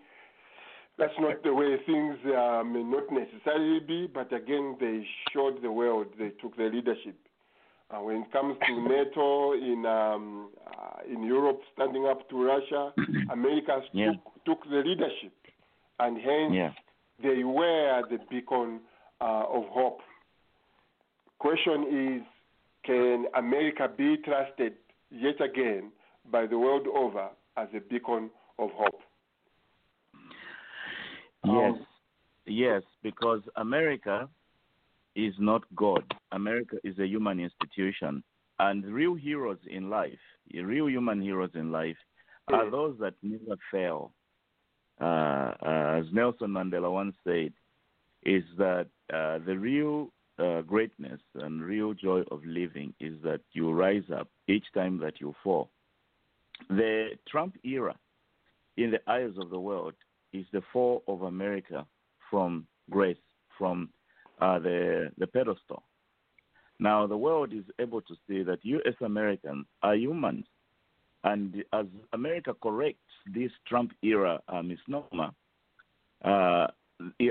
that's 0.97 1.13
not 1.19 1.43
the 1.43 1.53
way 1.53 1.77
things 1.85 2.17
may 2.23 2.83
not 2.83 3.11
necessarily 3.11 3.79
be, 3.79 4.07
but 4.07 4.31
again, 4.33 4.77
they 4.79 5.05
showed 5.33 5.61
the 5.61 5.71
world 5.71 6.07
they 6.17 6.29
took 6.41 6.55
the 6.55 6.69
leadership. 6.73 7.15
Uh, 7.89 8.01
when 8.01 8.17
it 8.17 8.31
comes 8.33 8.57
to 8.67 8.81
NATO 8.81 9.53
in 9.53 9.85
um, 9.85 10.49
uh, 10.67 10.99
in 11.09 11.23
Europe 11.23 11.61
standing 11.73 12.05
up 12.05 12.29
to 12.29 12.43
Russia, 12.43 12.93
America 13.31 13.79
yeah. 13.93 14.11
took, 14.45 14.59
took, 14.59 14.69
the 14.69 14.83
leadership, 14.85 15.31
and 15.99 16.17
hence 16.17 16.53
yeah. 16.53 16.71
they 17.23 17.45
were 17.45 18.03
the 18.09 18.17
beacon 18.29 18.81
uh, 19.21 19.43
of 19.49 19.63
hope. 19.69 19.99
Question 21.39 22.17
is, 22.17 22.27
can 22.83 23.25
America 23.35 23.89
be 23.95 24.17
trusted 24.17 24.73
yet 25.09 25.39
again 25.39 25.91
by 26.29 26.45
the 26.45 26.57
world 26.57 26.87
over 26.93 27.29
as 27.55 27.69
a 27.73 27.79
beacon 27.79 28.29
of 28.59 28.69
hope? 28.73 28.99
Yes, 31.45 31.73
um, 31.73 31.85
yes, 32.45 32.81
because 33.01 33.41
America 33.55 34.27
is 35.17 35.33
not 35.39 35.63
God. 35.75 36.03
America 36.31 36.77
is 36.83 36.97
a 36.99 37.07
human 37.07 37.39
institution. 37.39 38.23
And 38.59 38.85
real 38.85 39.15
heroes 39.15 39.57
in 39.69 39.89
life, 39.89 40.23
real 40.53 40.87
human 40.87 41.21
heroes 41.21 41.51
in 41.55 41.71
life, 41.71 41.97
are 42.53 42.69
those 42.69 42.95
that 42.99 43.15
never 43.21 43.57
fail. 43.71 44.11
Uh, 45.01 45.53
uh, 45.65 45.99
as 45.99 46.05
Nelson 46.13 46.49
Mandela 46.49 46.91
once 46.91 47.15
said, 47.23 47.51
is 48.23 48.43
that 48.57 48.87
uh, 49.13 49.39
the 49.45 49.57
real 49.57 50.11
uh, 50.39 50.61
greatness 50.61 51.19
and 51.35 51.63
real 51.63 51.93
joy 51.93 52.21
of 52.31 52.43
living 52.45 52.93
is 52.99 53.13
that 53.23 53.41
you 53.53 53.71
rise 53.71 54.09
up 54.15 54.27
each 54.47 54.65
time 54.73 54.99
that 54.99 55.19
you 55.19 55.35
fall. 55.43 55.69
The 56.69 57.09
Trump 57.27 57.55
era, 57.63 57.95
in 58.77 58.91
the 58.91 59.11
eyes 59.11 59.33
of 59.39 59.49
the 59.49 59.59
world, 59.59 59.93
is 60.33 60.45
the 60.51 60.61
fall 60.73 61.03
of 61.07 61.23
America 61.23 61.85
from 62.29 62.67
grace, 62.89 63.17
from 63.57 63.89
uh, 64.39 64.59
the, 64.59 65.11
the 65.17 65.27
pedestal. 65.27 65.83
Now, 66.79 67.07
the 67.07 67.17
world 67.17 67.53
is 67.53 67.63
able 67.79 68.01
to 68.01 68.15
see 68.27 68.43
that 68.43 68.59
U.S. 68.63 68.93
Americans 69.01 69.65
are 69.81 69.95
humans. 69.95 70.45
And 71.23 71.63
as 71.73 71.85
America 72.13 72.53
corrects 72.61 72.99
this 73.33 73.51
Trump 73.67 73.91
era 74.03 74.39
uh, 74.47 74.61
misnomer, 74.61 75.31
uh, 76.23 76.67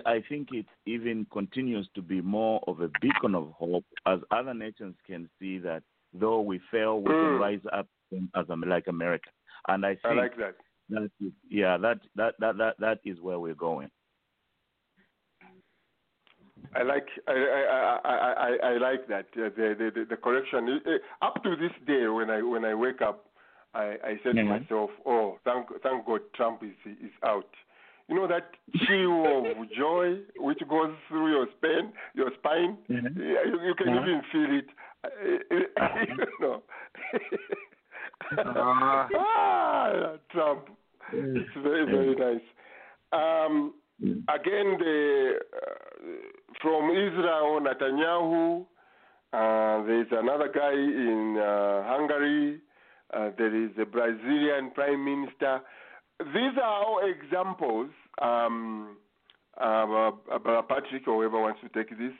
I 0.04 0.22
think 0.28 0.48
it 0.52 0.66
even 0.86 1.26
continues 1.32 1.88
to 1.94 2.02
be 2.02 2.20
more 2.20 2.62
of 2.66 2.80
a 2.80 2.90
beacon 3.00 3.34
of 3.34 3.50
hope 3.52 3.84
as 4.06 4.20
other 4.30 4.54
nations 4.54 4.94
can 5.06 5.28
see 5.40 5.58
that 5.58 5.82
though 6.12 6.40
we 6.40 6.60
fail, 6.70 7.00
we 7.00 7.10
mm. 7.10 7.24
can 7.24 7.40
rise 7.40 7.72
up 7.72 7.88
as 8.36 8.46
like 8.66 8.86
America. 8.88 9.30
And 9.68 9.84
I 9.84 9.90
think 9.90 10.04
I 10.04 10.14
like 10.14 10.36
that. 10.36 10.54
that 10.90 11.10
is, 11.20 11.32
yeah, 11.50 11.76
that, 11.78 11.98
that, 12.14 12.34
that, 12.38 12.58
that, 12.58 12.74
that 12.78 13.00
is 13.04 13.20
where 13.20 13.40
we're 13.40 13.54
going. 13.54 13.90
I 16.74 16.82
like 16.82 17.06
I 17.28 17.32
I 17.32 17.98
I 18.04 18.14
I, 18.14 18.56
I 18.62 18.78
like 18.78 19.08
that 19.08 19.26
uh, 19.36 19.50
the, 19.56 19.90
the 19.94 20.06
the 20.08 20.16
correction 20.16 20.80
uh, 20.86 21.24
up 21.24 21.42
to 21.42 21.56
this 21.56 21.72
day 21.86 22.06
when 22.08 22.30
I 22.30 22.42
when 22.42 22.64
I 22.64 22.74
wake 22.74 23.02
up 23.02 23.26
I 23.74 23.96
I 24.04 24.20
said 24.22 24.36
mm-hmm. 24.36 24.48
to 24.48 24.60
myself 24.60 24.90
oh 25.04 25.38
thank 25.44 25.68
thank 25.82 26.06
God 26.06 26.20
Trump 26.34 26.62
is 26.62 26.76
is 26.86 27.12
out 27.24 27.50
you 28.08 28.14
know 28.14 28.26
that 28.28 28.50
chill 28.86 29.50
of 29.50 29.70
joy 29.76 30.18
which 30.38 30.60
goes 30.68 30.94
through 31.08 31.30
your 31.30 31.46
spine 31.56 31.92
your 32.14 32.30
spine 32.38 32.78
mm-hmm. 32.90 33.20
you, 33.20 33.60
you, 33.66 33.74
can 33.74 33.88
mm-hmm. 33.88 34.08
even 34.08 34.22
feel 34.32 34.58
it 34.58 34.68
you 36.08 36.26
know 36.40 36.62
ah, 38.38 40.16
Trump. 40.30 40.68
It's 41.12 41.50
very 41.62 41.84
very 41.86 42.14
nice. 42.14 42.46
Um, 43.12 43.74
again, 44.28 44.76
the 44.78 45.34
uh, 45.54 45.75
from 46.60 46.90
Israel, 46.90 47.60
Netanyahu. 47.60 48.66
Uh, 49.32 49.84
there 49.86 50.00
is 50.00 50.06
another 50.12 50.50
guy 50.52 50.72
in 50.72 51.36
uh, 51.38 51.82
Hungary. 51.86 52.60
Uh, 53.12 53.30
there 53.36 53.54
is 53.54 53.70
a 53.80 53.84
Brazilian 53.84 54.70
prime 54.74 55.04
minister. 55.04 55.60
These 56.20 56.56
are 56.62 56.84
all 56.84 57.00
examples. 57.04 57.90
Um, 58.20 58.96
uh, 59.60 60.10
Patrick, 60.68 61.06
or 61.06 61.22
whoever 61.22 61.40
wants 61.40 61.60
to 61.62 61.68
take 61.68 61.90
this, 61.98 62.12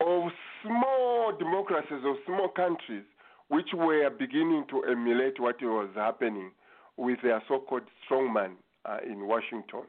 of 0.00 0.30
small 0.62 1.32
democracies 1.38 2.04
or 2.04 2.16
small 2.26 2.48
countries 2.48 3.04
which 3.48 3.68
were 3.74 4.10
beginning 4.10 4.64
to 4.68 4.82
emulate 4.84 5.40
what 5.40 5.56
was 5.62 5.88
happening 5.94 6.50
with 6.96 7.18
their 7.22 7.42
so-called 7.48 7.82
strongman 8.04 8.52
uh, 8.84 8.98
in 9.06 9.26
Washington. 9.26 9.84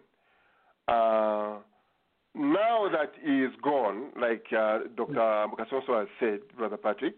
Uh, 2.38 2.42
now 2.42 2.90
that 2.92 3.14
he 3.24 3.44
is 3.44 3.52
gone, 3.64 4.12
like 4.20 4.46
uh, 4.58 4.80
Dr. 4.96 5.48
Kasonso 5.58 6.00
has 6.00 6.08
said, 6.20 6.40
Brother 6.58 6.78
Patrick, 6.78 7.16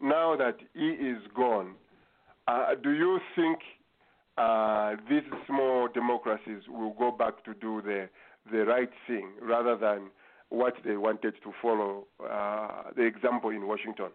now 0.00 0.36
that 0.36 0.56
he 0.74 0.90
is 0.90 1.22
gone, 1.34 1.74
uh, 2.48 2.74
do 2.82 2.90
you 2.90 3.20
think 3.36 3.58
uh, 4.38 4.96
these 5.08 5.22
small 5.46 5.88
democracies 5.92 6.62
will 6.68 6.94
go 6.98 7.10
back 7.10 7.44
to 7.44 7.54
do 7.54 7.82
the 7.82 8.08
the 8.50 8.64
right 8.64 8.90
thing 9.06 9.28
rather 9.40 9.76
than 9.76 10.10
what 10.48 10.74
they 10.84 10.96
wanted 10.96 11.34
to 11.44 11.52
follow 11.62 12.06
uh, 12.28 12.90
the 12.96 13.02
example 13.02 13.50
in 13.50 13.68
Washington? 13.68 14.08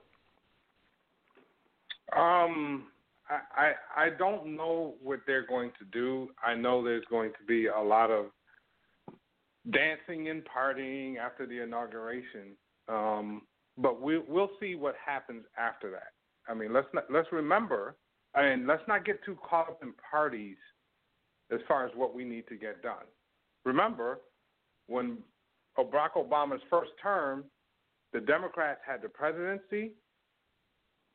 Um, 2.14 2.88
I, 3.30 3.40
I 3.56 4.06
I 4.06 4.10
don't 4.18 4.58
know 4.58 4.96
what 5.02 5.22
they're 5.26 5.48
going 5.48 5.72
to 5.80 5.86
do. 5.86 6.30
I 6.46 6.56
know 6.56 6.84
there's 6.84 7.06
going 7.10 7.32
to 7.40 7.46
be 7.48 7.68
a 7.68 7.80
lot 7.80 8.12
of 8.12 8.26
dancing 9.72 10.30
and 10.30 10.44
partying 10.46 11.18
after 11.18 11.46
the 11.46 11.62
inauguration. 11.62 12.56
Um, 12.88 13.42
but 13.78 14.02
we 14.02 14.20
we'll 14.20 14.52
see 14.60 14.76
what 14.76 14.96
happens 15.04 15.44
after 15.58 15.92
that. 15.92 16.14
I 16.50 16.54
mean, 16.54 16.74
let's 16.74 16.88
not, 16.94 17.06
let's 17.12 17.28
remember, 17.32 17.96
and 18.34 18.66
let's 18.68 18.84
not 18.88 19.06
get 19.06 19.24
too 19.24 19.38
caught 19.48 19.70
up 19.70 19.80
in 19.84 19.94
parties 20.10 20.58
as 21.52 21.60
far 21.68 21.86
as 21.86 21.92
what 21.96 22.14
we 22.16 22.24
need 22.24 22.48
to 22.48 22.56
get 22.56 22.82
done. 22.82 23.06
Remember, 23.66 24.20
when 24.88 25.18
Barack 25.78 26.14
Obama's 26.16 26.62
first 26.70 26.92
term, 27.02 27.44
the 28.14 28.22
Democrats 28.22 28.80
had 28.88 29.02
the 29.02 29.10
presidency, 29.10 29.92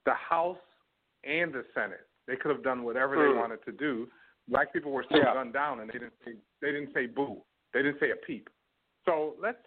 the 0.04 0.14
House, 0.14 0.58
and 1.24 1.52
the 1.52 1.64
Senate. 1.74 2.06
They 2.28 2.36
could 2.36 2.50
have 2.50 2.62
done 2.62 2.84
whatever 2.84 3.16
they 3.16 3.32
hmm. 3.32 3.38
wanted 3.38 3.64
to 3.64 3.72
do. 3.72 4.06
Black 4.48 4.72
people 4.72 4.92
were 4.92 5.04
still 5.04 5.18
yeah. 5.18 5.34
gunned 5.34 5.52
down, 5.52 5.80
and 5.80 5.88
they 5.88 5.94
didn't 5.94 6.12
say 6.24 6.32
they 6.60 6.72
didn't 6.72 6.90
say 6.94 7.06
boo. 7.06 7.42
They 7.74 7.82
didn't 7.82 8.00
say 8.00 8.10
a 8.10 8.16
peep. 8.16 8.48
So 9.04 9.34
let's 9.42 9.58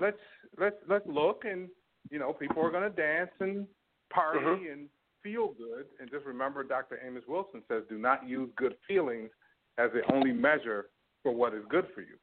let's 0.00 0.18
let's 0.58 0.76
let's 0.88 1.06
look, 1.06 1.42
and 1.44 1.68
you 2.10 2.18
know, 2.18 2.32
people 2.32 2.62
are 2.62 2.70
going 2.70 2.88
to 2.88 2.96
dance 2.96 3.30
and 3.40 3.66
party 4.12 4.40
mm-hmm. 4.40 4.72
and 4.72 4.88
feel 5.22 5.48
good, 5.58 5.86
and 6.00 6.10
just 6.10 6.24
remember, 6.24 6.62
Dr. 6.62 7.00
Amos 7.04 7.24
Wilson 7.26 7.62
says, 7.68 7.82
do 7.88 7.98
not 7.98 8.28
use 8.28 8.48
good 8.56 8.76
feelings 8.86 9.30
as 9.78 9.90
the 9.92 10.02
only 10.14 10.32
measure 10.32 10.86
for 11.22 11.32
what 11.32 11.52
is 11.54 11.62
good 11.68 11.86
for 11.94 12.02
you. 12.02 12.16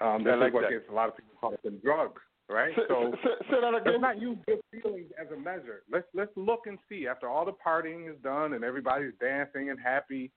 Um, 0.00 0.24
that's 0.24 0.40
like 0.40 0.54
what 0.54 0.62
that. 0.62 0.70
gets 0.70 0.84
a 0.90 0.94
lot 0.94 1.08
of 1.08 1.16
people 1.16 1.32
caught 1.38 1.52
up 1.54 1.60
in 1.64 1.78
drugs, 1.84 2.22
right? 2.48 2.72
Say, 2.74 2.82
so 2.88 3.12
say, 3.22 3.30
say 3.50 3.60
that 3.60 3.74
again. 3.74 3.82
let's 3.84 4.00
not 4.00 4.20
use 4.20 4.38
good 4.46 4.60
feelings 4.72 5.10
as 5.20 5.30
a 5.30 5.38
measure. 5.38 5.82
Let's 5.92 6.06
let's 6.14 6.32
look 6.36 6.60
and 6.64 6.78
see 6.88 7.06
after 7.06 7.28
all 7.28 7.44
the 7.44 7.52
partying 7.52 8.10
is 8.10 8.16
done 8.22 8.54
and 8.54 8.64
everybody's 8.64 9.12
dancing 9.20 9.68
and 9.68 9.78
happy. 9.78 10.32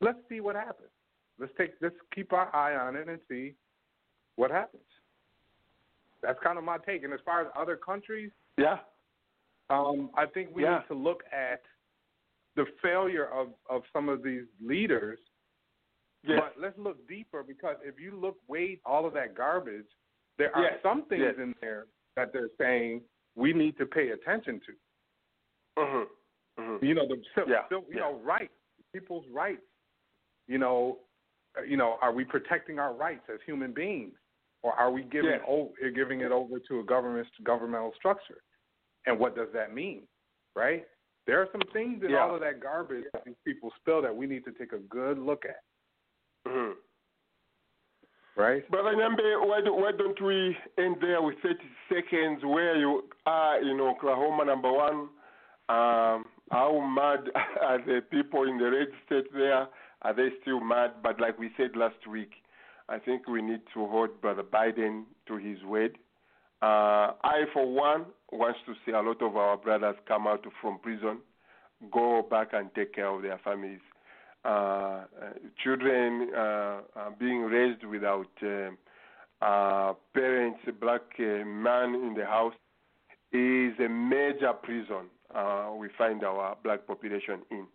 Let's 0.00 0.18
see 0.28 0.40
what 0.40 0.56
happens. 0.56 0.90
Let's 1.40 1.52
take 1.56 1.70
let's 1.80 1.94
keep 2.14 2.32
our 2.32 2.54
eye 2.54 2.76
on 2.76 2.96
it 2.96 3.08
and 3.08 3.18
see 3.28 3.54
what 4.36 4.50
happens. 4.50 4.82
That's 6.22 6.38
kind 6.44 6.58
of 6.58 6.64
my 6.64 6.76
take. 6.84 7.02
And 7.02 7.12
as 7.14 7.20
far 7.24 7.40
as 7.40 7.46
other 7.58 7.76
countries, 7.76 8.30
yeah, 8.58 8.78
um, 9.70 10.10
I 10.16 10.26
think 10.26 10.50
we 10.54 10.64
yeah. 10.64 10.78
need 10.78 10.88
to 10.88 10.94
look 10.94 11.22
at 11.32 11.62
the 12.56 12.66
failure 12.82 13.26
of 13.32 13.48
of 13.70 13.82
some 13.92 14.08
of 14.08 14.22
these 14.22 14.44
leaders. 14.62 15.18
Yes. 16.22 16.40
But 16.40 16.62
let's 16.62 16.78
look 16.78 17.08
deeper 17.08 17.42
because 17.42 17.76
if 17.82 17.98
you 17.98 18.14
look 18.14 18.36
way 18.46 18.78
all 18.84 19.06
of 19.06 19.14
that 19.14 19.34
garbage, 19.34 19.86
there 20.36 20.54
are 20.54 20.64
yes. 20.64 20.72
some 20.82 21.06
things 21.06 21.22
yes. 21.24 21.34
in 21.38 21.54
there 21.62 21.86
that 22.16 22.34
they're 22.34 22.50
saying 22.58 23.00
we 23.34 23.54
need 23.54 23.78
to 23.78 23.86
pay 23.86 24.10
attention 24.10 24.60
to. 24.66 25.80
Mm-hmm. 25.80 26.62
Mm-hmm. 26.62 26.84
You 26.84 26.94
know 26.94 27.06
the 27.08 27.16
yeah. 27.48 27.62
you 27.70 27.82
yeah. 27.90 28.00
know 28.00 28.20
rights, 28.22 28.52
people's 28.92 29.24
rights. 29.32 29.62
You 30.46 30.58
know, 30.58 30.98
you 31.66 31.76
know, 31.76 31.96
are 32.00 32.12
we 32.12 32.24
protecting 32.24 32.78
our 32.78 32.94
rights 32.94 33.24
as 33.32 33.38
human 33.46 33.72
beings, 33.72 34.14
or 34.62 34.72
are 34.72 34.90
we 34.90 35.02
giving 35.02 35.30
yes. 35.30 35.40
o- 35.48 35.72
giving 35.94 36.20
it 36.20 36.32
over 36.32 36.58
to 36.68 36.80
a 36.80 36.84
government 36.84 37.26
governmental 37.44 37.92
structure? 37.96 38.42
And 39.06 39.18
what 39.18 39.34
does 39.34 39.48
that 39.54 39.74
mean, 39.74 40.02
right? 40.54 40.84
There 41.26 41.40
are 41.40 41.48
some 41.52 41.62
things 41.72 42.02
in 42.04 42.10
yeah. 42.10 42.18
all 42.18 42.34
of 42.34 42.40
that 42.40 42.60
garbage 42.60 43.04
that 43.12 43.24
these 43.24 43.36
people 43.46 43.70
spill 43.80 44.02
that 44.02 44.14
we 44.14 44.26
need 44.26 44.44
to 44.44 44.52
take 44.52 44.72
a 44.72 44.78
good 44.78 45.18
look 45.18 45.44
at. 45.44 45.62
Mm-hmm. 46.50 46.72
Right? 48.40 48.68
Brother 48.70 48.94
Nyambe, 48.96 49.46
why, 49.46 49.60
do, 49.64 49.74
why 49.74 49.92
don't 49.96 50.20
we 50.22 50.56
end 50.78 50.96
there 51.00 51.20
with 51.20 51.34
30 51.42 51.56
seconds 51.88 52.42
where 52.44 52.76
you 52.76 53.02
are 53.26 53.60
in 53.60 53.80
Oklahoma, 53.80 54.44
number 54.44 54.72
one? 54.72 55.08
Um, 55.68 56.24
how 56.50 56.80
mad 56.80 57.30
are 57.62 57.78
the 57.84 58.00
people 58.10 58.48
in 58.48 58.58
the 58.58 58.70
red 58.70 58.88
state 59.06 59.32
there? 59.32 59.68
Are 60.02 60.14
they 60.14 60.28
still 60.42 60.60
mad? 60.60 60.94
But 61.02 61.20
like 61.20 61.38
we 61.38 61.50
said 61.56 61.76
last 61.76 62.06
week, 62.08 62.32
I 62.88 62.98
think 62.98 63.28
we 63.28 63.42
need 63.42 63.60
to 63.74 63.86
hold 63.86 64.20
Brother 64.20 64.42
Biden 64.42 65.04
to 65.26 65.36
his 65.36 65.62
word. 65.62 65.98
Uh, 66.62 67.12
I, 67.22 67.44
for 67.52 67.66
one, 67.70 68.06
want 68.32 68.56
to 68.66 68.74
see 68.84 68.92
a 68.92 69.00
lot 69.00 69.22
of 69.22 69.36
our 69.36 69.56
brothers 69.56 69.96
come 70.06 70.26
out 70.26 70.44
from 70.60 70.78
prison, 70.78 71.18
go 71.90 72.26
back 72.28 72.48
and 72.52 72.74
take 72.74 72.94
care 72.94 73.06
of 73.06 73.22
their 73.22 73.38
families. 73.42 73.80
Uh, 74.44 74.48
uh, 74.48 75.04
children 75.62 76.30
uh, 76.36 76.80
being 77.18 77.42
raised 77.42 77.84
without 77.84 78.30
uh, 78.42 78.70
uh, 79.44 79.92
parents, 80.14 80.60
black 80.80 81.02
uh, 81.18 81.44
man 81.44 81.94
in 81.94 82.14
the 82.16 82.24
house, 82.24 82.54
is 83.32 83.72
a 83.78 83.88
major 83.88 84.52
prison 84.52 85.06
we 85.78 85.88
find 85.96 86.24
our 86.24 86.56
black 86.64 86.86
population 86.86 87.40
in. 87.50 87.66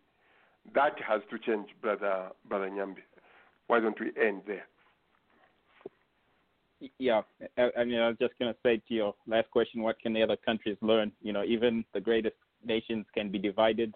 That 0.73 0.99
has 1.07 1.21
to 1.29 1.37
change, 1.39 1.69
brother, 1.81 2.29
brother 2.47 2.69
Nyambe. 2.69 3.03
Why 3.67 3.79
don't 3.79 3.99
we 3.99 4.11
end 4.21 4.41
there? 4.47 4.65
Yeah, 6.99 7.21
I, 7.57 7.69
I 7.79 7.83
mean, 7.83 7.99
I 7.99 8.09
was 8.09 8.17
just 8.19 8.37
going 8.37 8.53
to 8.53 8.59
say 8.61 8.81
to 8.87 8.93
your 8.93 9.15
last 9.27 9.49
question, 9.51 9.81
what 9.81 9.99
can 9.99 10.13
the 10.13 10.21
other 10.21 10.35
countries 10.35 10.77
learn? 10.81 11.11
You 11.21 11.33
know, 11.33 11.43
even 11.43 11.85
the 11.93 12.01
greatest 12.01 12.35
nations 12.63 13.05
can 13.13 13.31
be 13.31 13.39
divided 13.39 13.95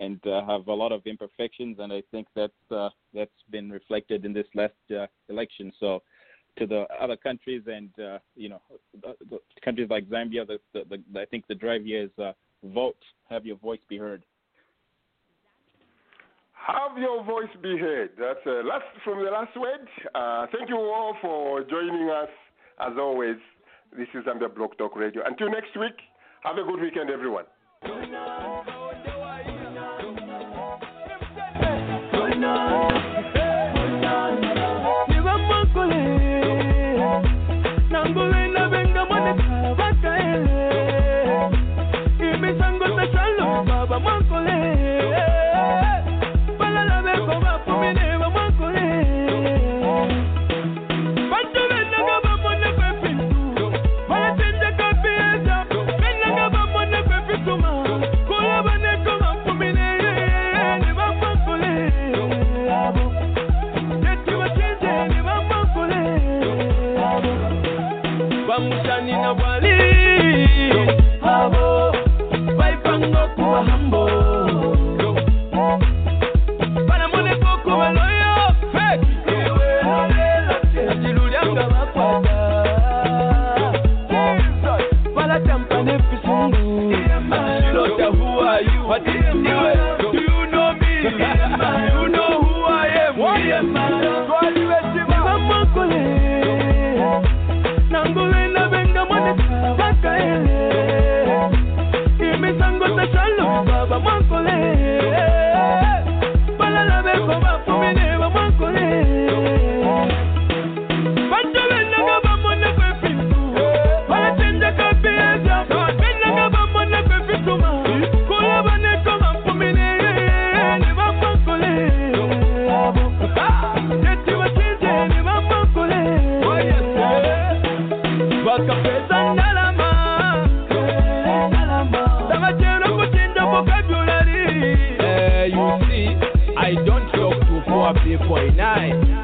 and 0.00 0.24
uh, 0.26 0.44
have 0.46 0.66
a 0.68 0.72
lot 0.72 0.92
of 0.92 1.02
imperfections, 1.06 1.78
and 1.78 1.92
I 1.92 2.02
think 2.10 2.26
that's 2.34 2.52
uh, 2.70 2.90
that's 3.14 3.30
been 3.50 3.70
reflected 3.70 4.24
in 4.24 4.32
this 4.32 4.46
last 4.54 4.74
uh, 4.90 5.06
election. 5.28 5.72
So, 5.80 6.02
to 6.58 6.66
the 6.66 6.86
other 7.00 7.16
countries 7.16 7.62
and 7.66 7.90
uh, 7.98 8.18
you 8.34 8.48
know, 8.48 8.60
the, 9.02 9.14
the 9.30 9.38
countries 9.64 9.88
like 9.90 10.06
Zambia, 10.08 10.46
the, 10.46 10.58
the, 10.74 11.20
I 11.20 11.24
think 11.26 11.46
the 11.46 11.54
drive 11.54 11.84
here 11.84 12.04
is 12.04 12.18
uh, 12.22 12.32
vote, 12.64 12.98
have 13.30 13.46
your 13.46 13.56
voice 13.56 13.80
be 13.88 13.96
heard. 13.96 14.24
Have 16.66 16.98
your 16.98 17.22
voice 17.22 17.48
be 17.62 17.78
heard. 17.78 18.10
That's 18.18 18.44
uh, 18.44 18.66
last 18.66 18.84
from 19.04 19.24
the 19.24 19.30
last 19.30 19.56
word. 19.56 19.86
Uh, 20.12 20.46
thank 20.52 20.68
you 20.68 20.76
all 20.76 21.14
for 21.22 21.62
joining 21.62 22.10
us. 22.10 22.28
As 22.80 22.94
always, 22.98 23.36
this 23.96 24.08
is 24.14 24.24
Zambia 24.24 24.52
Blog 24.52 24.76
Talk 24.76 24.96
Radio. 24.96 25.22
Until 25.24 25.48
next 25.48 25.78
week, 25.78 25.94
have 26.42 26.58
a 26.58 26.64
good 26.64 26.80
weekend, 26.80 27.08
everyone. 27.08 27.44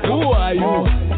Who 0.05 0.33
are 0.33 0.55
you? 0.55 1.12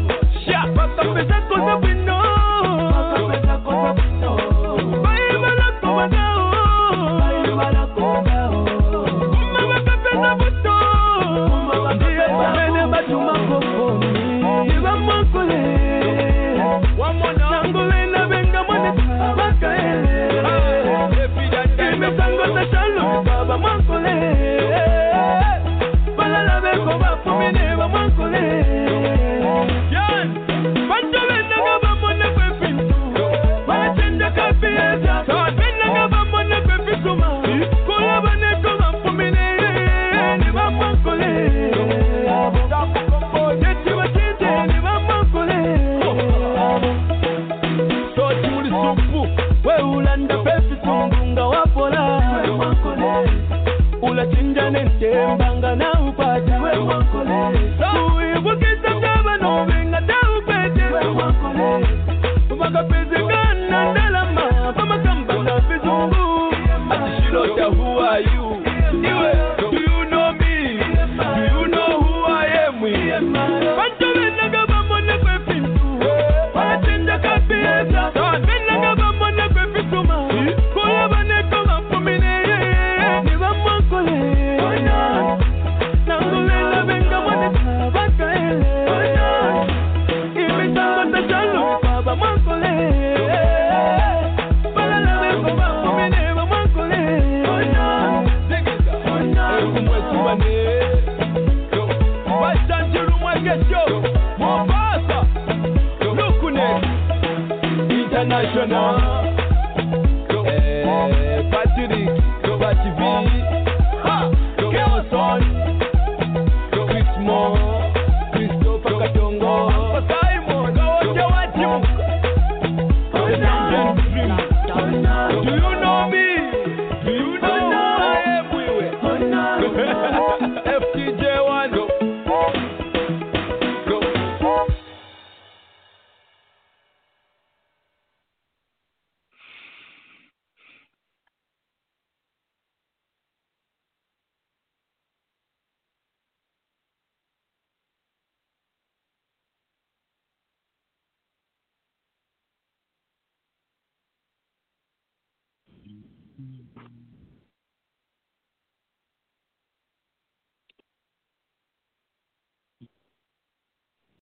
who 67.73 67.99
are 67.99 68.19
you? 68.21 68.54